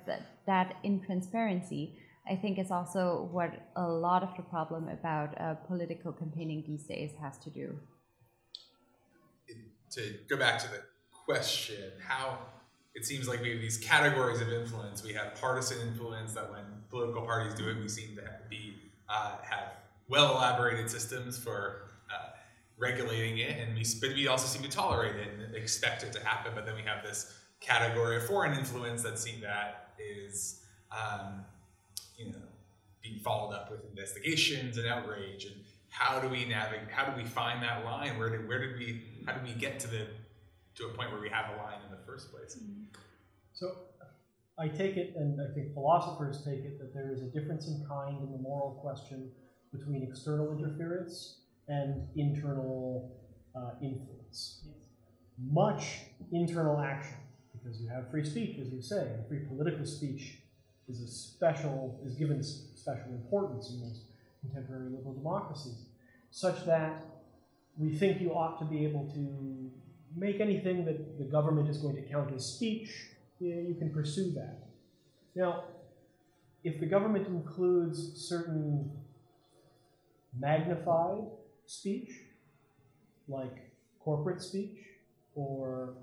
that 0.45 0.75
intransparency, 0.83 1.95
I 2.29 2.35
think 2.35 2.59
is 2.59 2.71
also 2.71 3.29
what 3.31 3.51
a 3.75 3.87
lot 3.87 4.23
of 4.23 4.29
the 4.37 4.43
problem 4.43 4.87
about 4.87 5.39
uh, 5.39 5.55
political 5.55 6.11
campaigning 6.11 6.63
these 6.67 6.83
days 6.83 7.11
has 7.21 7.37
to 7.39 7.49
do. 7.49 7.79
to 9.91 10.15
go 10.29 10.37
back 10.37 10.59
to 10.59 10.67
the 10.69 10.81
question, 11.25 11.91
how 12.07 12.37
it 12.93 13.05
seems 13.05 13.27
like 13.27 13.41
we 13.41 13.51
have 13.51 13.61
these 13.61 13.77
categories 13.77 14.41
of 14.41 14.49
influence. 14.49 15.03
We 15.03 15.13
have 15.13 15.35
partisan 15.35 15.85
influence 15.87 16.33
that 16.33 16.49
when 16.51 16.63
political 16.89 17.23
parties 17.23 17.53
do 17.53 17.69
it, 17.69 17.77
we 17.77 17.87
seem 17.87 18.15
to 18.15 18.21
have, 18.21 18.49
be 18.49 18.75
uh, 19.09 19.37
have 19.43 19.73
well 20.07 20.31
elaborated 20.31 20.89
systems 20.89 21.37
for 21.37 21.90
regulating 22.81 23.37
it, 23.37 23.59
and 23.59 23.75
we 23.75 23.85
but 24.01 24.15
we 24.15 24.27
also 24.27 24.47
seem 24.47 24.63
to 24.63 24.75
tolerate 24.75 25.15
it 25.15 25.27
and 25.39 25.55
expect 25.55 26.03
it 26.03 26.11
to 26.13 26.25
happen. 26.25 26.51
But 26.55 26.65
then 26.65 26.75
we 26.75 26.81
have 26.81 27.03
this 27.03 27.37
category 27.61 28.17
of 28.17 28.25
foreign 28.25 28.57
influence 28.57 29.03
that 29.03 29.19
seem 29.19 29.39
that 29.41 29.93
is, 29.99 30.63
um, 30.91 31.45
you 32.17 32.31
know, 32.31 32.39
being 33.03 33.19
followed 33.19 33.53
up 33.53 33.69
with 33.71 33.85
investigations 33.87 34.77
and 34.77 34.87
outrage. 34.87 35.45
And 35.45 35.55
how 35.89 36.19
do 36.19 36.27
we 36.27 36.43
navigate? 36.43 36.89
How 36.89 37.05
do 37.05 37.15
we 37.15 37.27
find 37.27 37.61
that 37.61 37.85
line? 37.85 38.17
Where 38.17 38.29
did 38.29 38.47
where 38.47 38.59
did 38.59 38.79
we? 38.79 39.03
How 39.25 39.33
did 39.33 39.43
we 39.43 39.53
get 39.53 39.79
to 39.81 39.87
the 39.87 40.07
to 40.75 40.85
a 40.85 40.89
point 40.89 41.11
where 41.11 41.21
we 41.21 41.29
have 41.29 41.53
a 41.53 41.57
line 41.57 41.79
in 41.85 41.91
the 41.91 42.03
first 42.03 42.31
place? 42.31 42.57
So 43.53 43.73
I 44.57 44.67
take 44.67 44.97
it, 44.97 45.13
and 45.15 45.39
I 45.39 45.53
think 45.53 45.73
philosophers 45.75 46.43
take 46.43 46.65
it, 46.65 46.79
that 46.79 46.95
there 46.95 47.11
is 47.11 47.21
a 47.21 47.27
difference 47.27 47.67
in 47.67 47.85
kind 47.87 48.23
in 48.23 48.31
the 48.31 48.39
moral 48.39 48.79
question 48.81 49.31
between 49.71 50.03
external 50.03 50.51
interference 50.51 51.40
and 51.71 52.07
internal 52.15 53.11
uh, 53.55 53.71
influence. 53.81 54.65
Much 55.49 55.83
internal 56.31 56.79
action, 56.79 57.17
because 57.53 57.81
you 57.81 57.87
have 57.87 58.11
free 58.11 58.25
speech, 58.25 58.59
as 58.59 58.69
you 58.71 58.81
say, 58.81 59.01
and 59.13 59.27
free 59.27 59.39
political 59.47 59.85
speech 59.85 60.39
is 60.89 61.01
a 61.01 61.07
special, 61.07 61.99
is 62.05 62.15
given 62.15 62.43
special 62.43 63.09
importance 63.11 63.71
in 63.71 63.79
most 63.79 64.01
contemporary 64.41 64.89
liberal 64.89 65.13
democracies, 65.13 65.85
such 66.29 66.65
that 66.65 67.05
we 67.77 67.95
think 67.95 68.21
you 68.21 68.31
ought 68.31 68.59
to 68.59 68.65
be 68.65 68.83
able 68.85 69.05
to 69.13 69.71
make 70.15 70.41
anything 70.41 70.83
that 70.83 71.17
the 71.17 71.23
government 71.23 71.69
is 71.69 71.77
going 71.77 71.95
to 71.95 72.01
count 72.01 72.33
as 72.33 72.45
speech, 72.45 72.89
yeah, 73.39 73.55
you 73.55 73.75
can 73.79 73.89
pursue 73.89 74.31
that. 74.31 74.57
Now, 75.35 75.63
if 76.63 76.79
the 76.79 76.85
government 76.85 77.27
includes 77.27 78.27
certain 78.29 78.91
magnified 80.37 81.23
speech, 81.71 82.11
like 83.29 83.71
corporate 84.03 84.41
speech, 84.41 84.77
or 85.35 85.93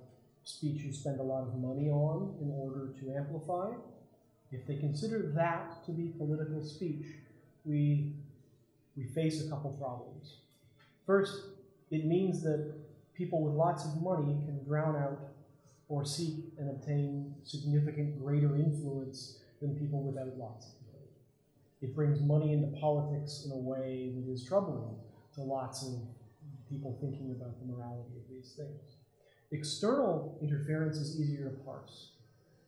speech 0.43 0.81
you 0.81 0.93
spend 0.93 1.21
a 1.21 1.23
lot 1.23 1.43
of 1.43 1.55
money 1.57 1.91
on 1.91 2.35
in 2.41 2.51
order 2.51 2.95
to 2.99 3.15
amplify, 3.15 3.71
if 4.51 4.67
they 4.67 4.77
consider 4.77 5.31
that 5.37 5.85
to 5.85 5.93
be 5.93 6.09
political 6.17 6.65
speech, 6.65 7.05
we, 7.67 8.15
we 8.97 9.05
face 9.05 9.45
a 9.45 9.51
couple 9.51 9.71
problems. 9.73 10.37
First, 11.05 11.35
it 11.91 12.07
means 12.07 12.43
that 12.43 12.73
people 13.15 13.43
with 13.43 13.53
lots 13.53 13.85
of 13.85 14.01
money 14.01 14.39
can 14.47 14.65
drown 14.65 14.97
out 14.97 15.19
or 15.91 16.03
seek 16.05 16.47
and 16.59 16.71
obtain 16.71 17.35
significant 17.45 18.25
greater 18.25 18.57
influence 18.57 19.41
than 19.61 19.79
people 19.79 20.03
without 20.03 20.39
lots 20.39 20.67
of 20.67 20.73
money. 20.95 21.11
It 21.83 21.95
brings 21.95 22.23
money 22.23 22.55
into 22.55 22.69
politics 22.81 23.43
in 23.45 23.53
a 23.53 23.57
way 23.57 24.13
that 24.15 24.33
is 24.33 24.45
troubling 24.45 24.97
to 25.39 25.45
lots 25.45 25.87
of 25.87 25.95
people 26.69 26.99
thinking 27.01 27.31
about 27.31 27.59
the 27.61 27.73
morality 27.73 28.17
of 28.17 28.29
these 28.29 28.55
things. 28.57 28.97
External 29.53 30.37
interference 30.43 30.97
is 30.97 31.19
easier 31.21 31.49
to 31.49 31.57
parse. 31.65 32.11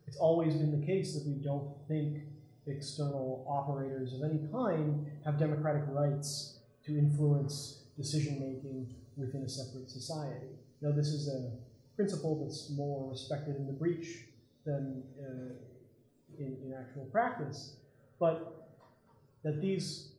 It's 0.06 0.16
always 0.16 0.54
been 0.54 0.80
the 0.80 0.86
case 0.86 1.14
that 1.14 1.26
we 1.26 1.34
don't 1.42 1.68
think 1.88 2.22
external 2.66 3.44
operators 3.48 4.14
of 4.14 4.22
any 4.22 4.38
kind 4.52 5.06
have 5.24 5.38
democratic 5.38 5.82
rights 5.88 6.60
to 6.86 6.96
influence 6.96 7.84
decision 7.96 8.34
making 8.34 8.94
within 9.16 9.42
a 9.42 9.48
separate 9.48 9.90
society. 9.90 10.46
Now, 10.80 10.92
this 10.92 11.08
is 11.08 11.28
a 11.28 11.50
principle 11.96 12.40
that's 12.42 12.70
more 12.70 13.10
respected 13.10 13.56
in 13.56 13.66
the 13.66 13.72
breach 13.72 14.26
than 14.64 15.02
uh, 15.20 15.54
in, 16.38 16.56
in 16.64 16.74
actual 16.78 17.04
practice, 17.06 17.76
but 18.18 18.70
that 19.42 19.60
these 19.60 20.12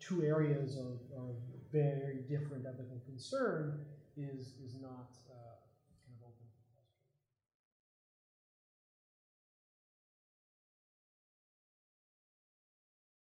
two 0.00 0.24
areas 0.24 0.76
of, 0.76 0.98
of 1.16 1.36
very 1.72 2.22
different 2.28 2.66
ethical 2.66 3.00
concern 3.06 3.80
is, 4.16 4.54
is 4.64 4.74
not 4.80 5.10
uh, 5.30 5.56
kind 6.04 6.14
of 6.20 6.28
open 6.28 6.46
to 6.46 6.60
question. 6.68 6.92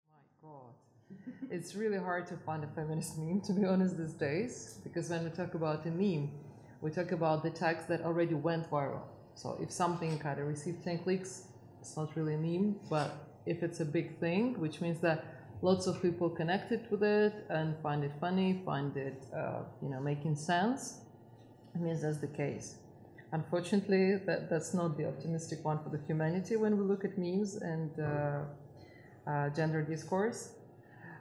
My 0.10 0.24
God. 0.42 0.74
It's 1.52 1.76
really 1.76 1.98
hard 1.98 2.28
to 2.28 2.38
find 2.38 2.64
a 2.64 2.68
feminist 2.68 3.18
meme, 3.18 3.42
to 3.42 3.54
be 3.54 3.66
honest, 3.66 3.98
these 3.98 4.14
days, 4.14 4.80
because 4.84 5.10
when 5.10 5.24
we 5.24 5.30
talk 5.32 5.54
about 5.56 5.86
a 5.86 5.92
meme, 5.92 6.32
we 6.82 6.92
talk 6.92 7.12
about 7.12 7.44
the 7.44 7.50
text 7.50 7.88
that 7.90 8.02
already 8.02 8.36
went 8.36 8.70
viral. 8.70 9.02
So 9.36 9.58
if 9.62 9.72
something 9.72 10.20
kind 10.20 10.40
of 10.40 10.48
received 10.48 10.84
10 10.84 11.00
clicks, 11.00 11.48
it's 11.82 11.96
not 11.98 12.16
really 12.16 12.36
a 12.36 12.38
meme, 12.38 12.76
but 12.90 13.28
if 13.46 13.64
it's 13.64 13.80
a 13.80 13.86
big 13.86 14.20
thing, 14.20 14.60
which 14.60 14.82
means 14.82 15.00
that 15.02 15.26
lots 15.61 15.88
of 15.88 16.02
people 16.02 16.30
connected 16.30 16.90
with 16.90 17.03
it 17.03 17.34
and 17.49 17.76
find 17.84 18.03
it 18.03 18.11
funny, 18.19 18.61
find 18.65 18.95
it, 18.95 19.26
uh, 19.36 19.61
you 19.81 19.90
know, 19.90 19.99
making 19.99 20.36
sense, 20.36 21.02
it 21.76 21.81
means 21.81 22.02
that's 22.02 22.18
the 22.19 22.27
case. 22.27 22.77
Unfortunately, 23.31 24.15
that, 24.26 24.49
that's 24.49 24.73
not 24.73 24.98
the 24.98 25.06
optimistic 25.07 25.64
one 25.64 25.80
for 25.84 25.90
the 25.90 25.99
humanity 26.07 26.56
when 26.56 26.77
we 26.77 26.84
look 26.84 27.06
at 27.06 27.18
memes 27.18 27.56
and 27.57 27.91
uh, 27.99 28.41
uh, 29.30 29.49
gender 29.49 29.84
discourse. 29.84 30.53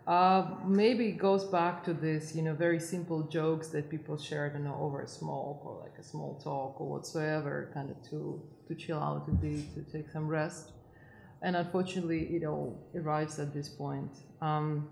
Uh, 0.07 0.55
maybe 0.65 1.09
it 1.09 1.19
goes 1.19 1.45
back 1.45 1.85
to 1.85 1.93
this, 1.93 2.35
you 2.35 2.41
know, 2.41 2.55
very 2.55 2.81
simple 2.81 3.25
jokes 3.25 3.69
that 3.69 3.91
people 3.91 4.17
share, 4.17 4.47
I 4.47 4.49
don't 4.49 4.65
know, 4.65 4.79
over 4.81 5.03
a 5.03 5.09
smoke 5.09 5.61
or 5.67 5.83
like 5.83 5.99
a 5.99 6.03
small 6.03 6.41
talk 6.43 6.81
or 6.81 6.89
whatsoever, 6.89 7.71
kind 7.75 7.91
of 7.91 8.03
to, 8.09 8.41
to 8.69 8.75
chill 8.75 8.99
out 8.99 9.29
a 9.29 9.33
bit, 9.33 9.75
to 9.75 9.83
take 9.93 10.09
some 10.11 10.27
rest. 10.27 10.73
And 11.43 11.57
unfortunately, 11.57 12.23
it 12.37 12.45
all 12.45 12.79
arrives 12.95 13.39
at 13.39 13.55
this 13.55 13.69
point. 13.69 14.11
Um, 14.41 14.89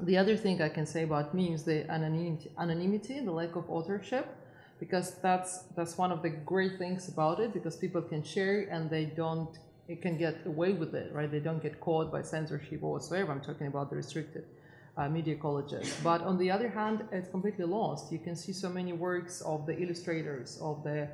the 0.00 0.16
other 0.16 0.36
thing 0.36 0.62
I 0.62 0.68
can 0.68 0.86
say 0.86 1.02
about 1.02 1.34
memes, 1.34 1.64
the 1.64 1.90
anonymity, 1.90 2.50
anonymity, 2.58 3.20
the 3.20 3.32
lack 3.32 3.56
of 3.56 3.68
authorship, 3.68 4.26
because 4.78 5.14
that's 5.20 5.64
that's 5.76 5.98
one 5.98 6.12
of 6.12 6.22
the 6.22 6.30
great 6.30 6.78
things 6.78 7.08
about 7.08 7.40
it, 7.40 7.52
because 7.52 7.74
people 7.76 8.02
can 8.02 8.22
share 8.22 8.68
and 8.70 8.88
they 8.90 9.06
don't 9.06 9.58
it 9.88 10.02
can 10.02 10.18
get 10.18 10.46
away 10.46 10.72
with 10.72 10.94
it, 10.94 11.12
right? 11.14 11.30
They 11.30 11.40
don't 11.40 11.62
get 11.62 11.80
caught 11.80 12.12
by 12.12 12.20
censorship 12.22 12.82
or 12.82 12.92
whatsoever. 12.92 13.32
I'm 13.32 13.40
talking 13.40 13.66
about 13.68 13.88
the 13.88 13.96
restricted 13.96 14.44
uh, 14.98 15.08
media 15.08 15.36
colleges. 15.36 15.96
But 16.04 16.20
on 16.20 16.36
the 16.36 16.50
other 16.50 16.68
hand, 16.68 17.04
it's 17.10 17.30
completely 17.30 17.64
lost. 17.64 18.12
You 18.12 18.18
can 18.18 18.36
see 18.36 18.52
so 18.52 18.68
many 18.68 18.92
works 18.92 19.40
of 19.40 19.64
the 19.64 19.76
illustrators, 19.80 20.58
of 20.60 20.84
the 20.84 21.08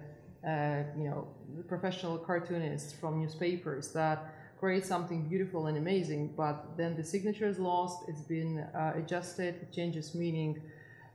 uh, 0.46 0.82
you 0.98 1.04
know 1.08 1.28
the 1.56 1.62
professional 1.62 2.18
cartoonists 2.18 2.92
from 2.92 3.20
newspapers 3.20 3.92
that 3.92 4.34
create 4.64 4.86
something 4.86 5.28
beautiful 5.28 5.66
and 5.66 5.76
amazing, 5.76 6.32
but 6.34 6.56
then 6.78 6.96
the 6.96 7.04
signature 7.04 7.46
is 7.46 7.58
lost. 7.58 7.96
It's 8.08 8.22
been 8.22 8.60
uh, 8.60 8.94
adjusted, 8.96 9.52
it 9.64 9.70
changes 9.78 10.14
meaning. 10.14 10.52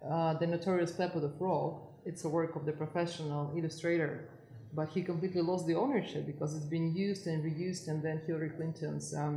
Uh, 0.08 0.34
the 0.42 0.46
notorious 0.46 0.92
Pepe 0.92 1.20
the 1.20 1.34
Frog. 1.40 1.72
It's 2.06 2.24
a 2.26 2.30
work 2.30 2.56
of 2.56 2.64
the 2.68 2.74
professional 2.84 3.52
illustrator 3.58 4.30
but 4.74 4.88
he 4.90 5.02
completely 5.02 5.42
lost 5.42 5.66
the 5.66 5.74
ownership 5.74 6.28
because 6.28 6.56
it's 6.56 6.72
been 6.78 6.96
used 6.96 7.26
and 7.26 7.44
reused 7.44 7.88
and 7.88 8.04
then 8.04 8.22
hillary 8.28 8.52
clinton's 8.52 9.16
um, 9.16 9.36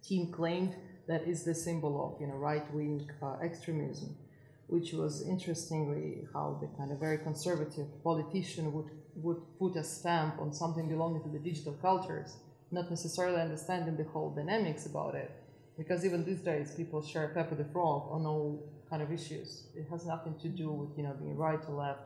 team 0.00 0.30
claimed 0.30 0.76
that 1.08 1.22
is 1.26 1.42
the 1.42 1.54
symbol 1.54 1.94
of 2.04 2.20
you 2.20 2.26
know 2.28 2.38
right-wing 2.50 3.10
uh, 3.20 3.36
extremism 3.42 4.16
which 4.68 4.92
was 4.92 5.26
interestingly 5.26 6.24
how 6.32 6.56
the 6.60 6.68
kind 6.78 6.92
of 6.92 6.98
very 7.00 7.18
conservative 7.18 7.88
politician 8.04 8.72
would, 8.72 8.90
would 9.16 9.40
put 9.58 9.74
a 9.74 9.82
stamp 9.82 10.40
on 10.40 10.52
something 10.52 10.88
belonging 10.88 11.22
to 11.22 11.28
the 11.28 11.40
digital 11.50 11.72
cultures 11.88 12.36
not 12.70 12.90
necessarily 12.90 13.40
understanding 13.40 13.96
the 13.96 14.04
whole 14.04 14.30
dynamics 14.30 14.86
about 14.86 15.14
it 15.14 15.30
because 15.76 16.04
even 16.04 16.24
these 16.24 16.40
days 16.40 16.74
people 16.76 17.02
share 17.02 17.28
Pepe 17.28 17.56
the 17.56 17.64
Frog 17.64 18.08
on 18.10 18.26
all 18.26 18.68
kind 18.88 19.02
of 19.02 19.10
issues. 19.12 19.64
It 19.74 19.86
has 19.90 20.04
nothing 20.04 20.34
to 20.42 20.48
do 20.48 20.70
with 20.70 20.96
you 20.96 21.04
know 21.04 21.14
being 21.14 21.36
right 21.36 21.60
or 21.68 21.74
left, 21.74 22.00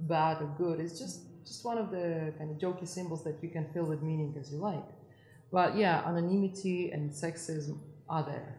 bad 0.00 0.42
or 0.42 0.50
good. 0.58 0.80
It's 0.80 0.98
just 0.98 1.20
just 1.44 1.64
one 1.64 1.78
of 1.78 1.90
the 1.90 2.32
kind 2.38 2.50
of 2.50 2.56
jokey 2.58 2.88
symbols 2.88 3.22
that 3.24 3.36
you 3.42 3.48
can 3.48 3.66
fill 3.72 3.84
with 3.84 4.02
meaning 4.02 4.34
as 4.38 4.52
you 4.52 4.58
like. 4.58 4.84
But 5.52 5.76
yeah, 5.76 6.02
anonymity 6.06 6.90
and 6.90 7.10
sexism 7.10 7.78
are 8.08 8.24
there. 8.24 8.56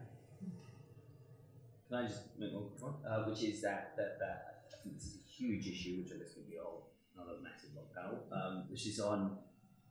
Can 1.89 1.97
I 1.97 2.07
just 2.07 2.21
make 2.39 2.53
one 2.53 2.69
point? 2.79 2.95
Uh, 3.07 3.23
which 3.25 3.43
is 3.43 3.61
that, 3.61 3.93
that, 3.97 4.17
that 4.19 4.63
I 4.71 4.83
think 4.83 4.95
this 4.95 5.05
is 5.05 5.17
a 5.17 5.29
huge 5.29 5.67
issue, 5.67 5.97
which 5.97 6.11
I 6.13 6.17
guess 6.17 6.33
could 6.33 6.49
be 6.49 6.55
a 6.57 6.63
whole, 6.63 6.91
another 7.15 7.37
massive 7.43 7.71
long 7.75 7.85
panel, 7.93 8.23
um, 8.31 8.65
which 8.69 8.87
is 8.87 8.99
on 8.99 9.37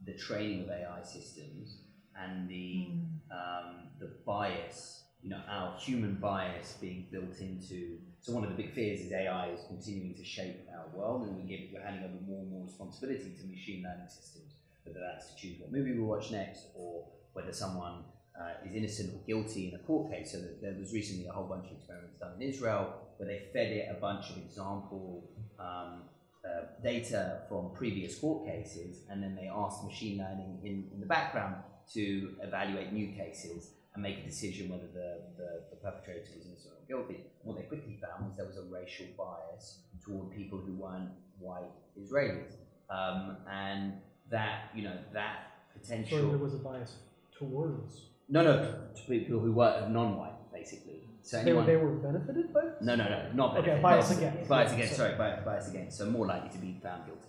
the 0.07 0.15
training 0.15 0.63
of 0.65 0.71
AI 0.71 1.03
systems 1.03 1.79
and 2.21 2.49
the, 2.49 2.89
um, 3.31 3.89
the 3.99 4.11
bias, 4.27 5.05
you 5.23 5.31
know, 5.31 5.41
our 5.49 5.79
human 5.79 6.15
bias 6.15 6.77
being 6.81 7.07
built 7.11 7.41
into. 7.41 7.99
So 8.21 8.33
one 8.33 8.45
of 8.45 8.51
the 8.51 8.63
big 8.63 8.73
fears 8.75 9.01
is 9.01 9.13
AI 9.13 9.51
is 9.51 9.61
continuing 9.69 10.15
to 10.15 10.25
shape 10.25 10.67
our 10.73 10.97
world, 10.97 11.27
and 11.27 11.37
we 11.37 11.43
give, 11.43 11.71
we're 11.73 11.83
handing 11.83 12.05
over 12.05 12.15
more 12.27 12.43
and 12.43 12.51
more 12.51 12.65
responsibility 12.65 13.35
to 13.41 13.47
machine 13.47 13.83
learning 13.83 14.09
systems, 14.09 14.61
whether 14.85 15.01
that's 15.01 15.33
to 15.33 15.37
choose 15.37 15.61
what 15.61 15.73
movie 15.73 15.93
we 15.93 16.01
watch 16.01 16.31
next 16.31 16.69
or 16.75 17.07
whether 17.33 17.53
someone 17.53 18.05
uh, 18.41 18.67
is 18.67 18.75
innocent 18.75 19.15
or 19.15 19.21
guilty 19.27 19.69
in 19.69 19.75
a 19.75 19.83
court 19.85 20.11
case. 20.11 20.33
So 20.33 20.39
that 20.39 20.63
there 20.63 20.75
was 20.79 20.93
recently 20.93 21.27
a 21.27 21.33
whole 21.33 21.47
bunch 21.47 21.67
of 21.67 21.73
experiments 21.73 22.19
done 22.19 22.33
in 22.41 22.43
Israel 22.43 22.95
where 23.17 23.29
they 23.29 23.47
fed 23.53 23.73
it 23.73 23.89
a 23.91 24.01
bunch 24.01 24.31
of 24.31 24.39
example 24.39 25.31
um, 25.59 26.03
uh, 26.45 26.67
data 26.83 27.43
from 27.49 27.71
previous 27.75 28.19
court 28.19 28.47
cases, 28.47 28.99
and 29.09 29.23
then 29.23 29.35
they 29.35 29.49
asked 29.49 29.85
machine 29.85 30.19
learning 30.19 30.59
in, 30.63 30.89
in 30.93 31.01
the 31.01 31.07
background 31.07 31.57
to 31.93 32.35
evaluate 32.43 32.93
new 32.93 33.09
cases. 33.13 33.71
and 33.95 34.03
make 34.03 34.19
a 34.19 34.23
decision 34.23 34.69
whether 34.69 34.89
the, 34.93 35.21
the, 35.37 35.63
the 35.71 35.77
perpetrator 35.77 36.21
was 36.37 36.47
innocent 36.47 36.75
or 36.75 36.87
guilty. 36.89 37.21
What 37.43 37.57
they 37.57 37.63
quickly 37.63 37.99
found 38.03 38.27
was 38.27 38.37
there 38.37 38.47
was 38.47 38.59
a 38.59 38.63
racial 38.63 39.07
bias 39.17 39.79
toward 40.05 40.33
people 40.33 40.59
who 40.59 40.73
weren't 40.73 41.11
white 41.39 41.71
Israelis. 41.99 42.53
Um, 42.91 43.37
and 43.51 43.95
that, 44.31 44.71
you 44.75 44.83
know, 44.83 44.97
that 45.13 45.53
potential. 45.81 46.19
So 46.19 46.29
there 46.29 46.39
was 46.39 46.55
a 46.55 46.59
bias 46.59 46.97
towards. 47.39 48.07
No, 48.29 48.43
no, 48.43 48.79
to 48.95 49.03
people 49.09 49.39
who 49.39 49.53
were 49.53 49.87
non-white, 49.89 50.53
basically. 50.53 51.09
So 51.25 51.43
They 51.43 51.55
were, 51.55 51.63
anyone, 51.63 51.67
they 51.67 51.77
were 51.77 52.13
benefited 52.13 52.53
by 52.53 52.61
no, 52.83 52.97
no, 52.97 53.05
no, 53.09 53.31
not 53.33 53.57
Okay, 53.57 53.81
benefit, 53.81 53.83
bias 53.83 54.11
against. 54.11 54.49
Bias 54.49 54.73
against, 54.75 54.97
sorry. 54.97 55.15
bias, 55.17 55.43
bias 55.43 55.69
against. 55.71 55.97
So 55.97 56.05
more 56.11 56.27
likely 56.27 56.51
to 56.51 56.59
be 56.59 56.79
found 56.83 57.07
guilty. 57.07 57.29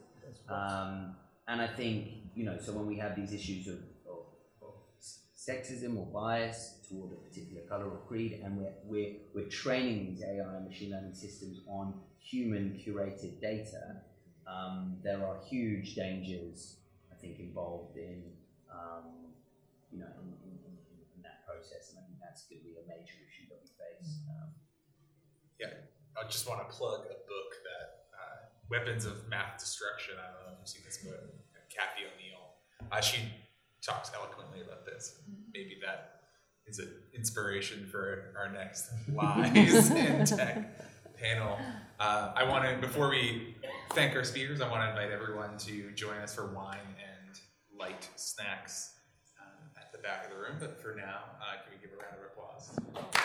Um, 0.49 1.15
and 1.47 1.61
I 1.61 1.67
think, 1.67 2.09
you 2.35 2.43
know, 2.43 2.57
so 2.59 2.73
when 2.73 2.87
we 2.87 2.97
have 2.97 3.15
these 3.15 3.31
issues 3.31 3.67
of, 3.67 3.79
of, 4.05 4.25
of 4.61 4.73
sexism 4.99 5.97
or 5.97 6.05
bias 6.07 6.79
toward 6.89 7.13
a 7.13 7.15
particular 7.15 7.61
color 7.69 7.85
or 7.85 8.01
creed, 8.05 8.41
and 8.43 8.57
we're, 8.57 8.73
we're, 8.83 9.13
we're 9.33 9.47
training 9.49 10.07
these 10.09 10.21
AI 10.23 10.57
and 10.57 10.67
machine 10.67 10.91
learning 10.91 11.13
systems 11.13 11.61
on 11.65 11.93
human 12.19 12.77
curated 12.85 13.39
data, 13.39 14.01
um, 14.45 14.97
there 15.03 15.25
are 15.25 15.37
huge 15.49 15.95
dangers, 15.95 16.77
I 17.11 17.15
think, 17.15 17.39
involved 17.39 17.97
in, 17.97 18.23
um, 18.69 19.31
you 19.91 19.99
know, 19.99 20.11
in 21.15 21.21
that 21.23 21.45
process. 21.47 21.91
And 21.91 21.99
I 21.99 22.03
think 22.07 22.19
that's 22.21 22.45
going 22.45 22.61
to 22.61 22.65
be 22.65 22.75
a 22.77 22.85
major 22.87 23.17
issue 23.25 23.49
that 23.49 23.61
we 23.61 23.69
face. 23.73 24.21
Um, 24.29 24.49
Yeah, 25.59 25.67
I 26.17 26.27
just 26.27 26.47
want 26.49 26.67
to 26.67 26.75
plug 26.75 27.01
a 27.05 27.19
book 27.27 27.51
that 27.63 28.11
uh, 28.13 28.35
Weapons 28.69 29.05
of 29.05 29.27
Math 29.29 29.59
Destruction. 29.59 30.15
I 30.19 30.31
don't 30.33 30.45
know 30.47 30.53
if 30.53 30.59
you've 30.59 30.67
seen 30.67 30.81
this 30.85 30.97
book. 30.97 31.19
Cathy 31.69 32.03
O'Neil. 32.05 32.91
Uh, 32.91 33.01
she 33.01 33.19
talks 33.85 34.11
eloquently 34.15 34.61
about 34.61 34.85
this. 34.85 35.19
Maybe 35.53 35.77
that 35.85 36.21
is 36.67 36.79
an 36.79 36.91
inspiration 37.13 37.87
for 37.91 38.33
our 38.37 38.51
next 38.51 38.89
lies 39.13 39.89
and 39.91 40.25
tech 40.25 41.17
panel. 41.17 41.57
Uh, 41.99 42.31
I 42.35 42.43
want 42.43 42.65
to 42.69 42.75
before 42.85 43.09
we 43.09 43.55
thank 43.91 44.15
our 44.15 44.23
speakers, 44.23 44.61
I 44.61 44.69
want 44.69 44.83
to 44.83 44.89
invite 44.89 45.11
everyone 45.11 45.57
to 45.59 45.91
join 45.91 46.17
us 46.17 46.35
for 46.35 46.53
wine 46.53 46.77
and 46.99 47.39
light 47.77 48.09
snacks 48.15 48.93
um, 49.41 49.69
at 49.77 49.91
the 49.91 49.99
back 49.99 50.25
of 50.25 50.31
the 50.31 50.37
room. 50.37 50.57
But 50.59 50.81
for 50.81 50.95
now, 50.95 51.19
uh, 51.41 51.63
can 51.63 51.73
we 51.73 51.87
give 51.87 51.97
a 51.97 52.01
round 52.01 52.17
of 52.17 52.25
applause? 52.31 53.24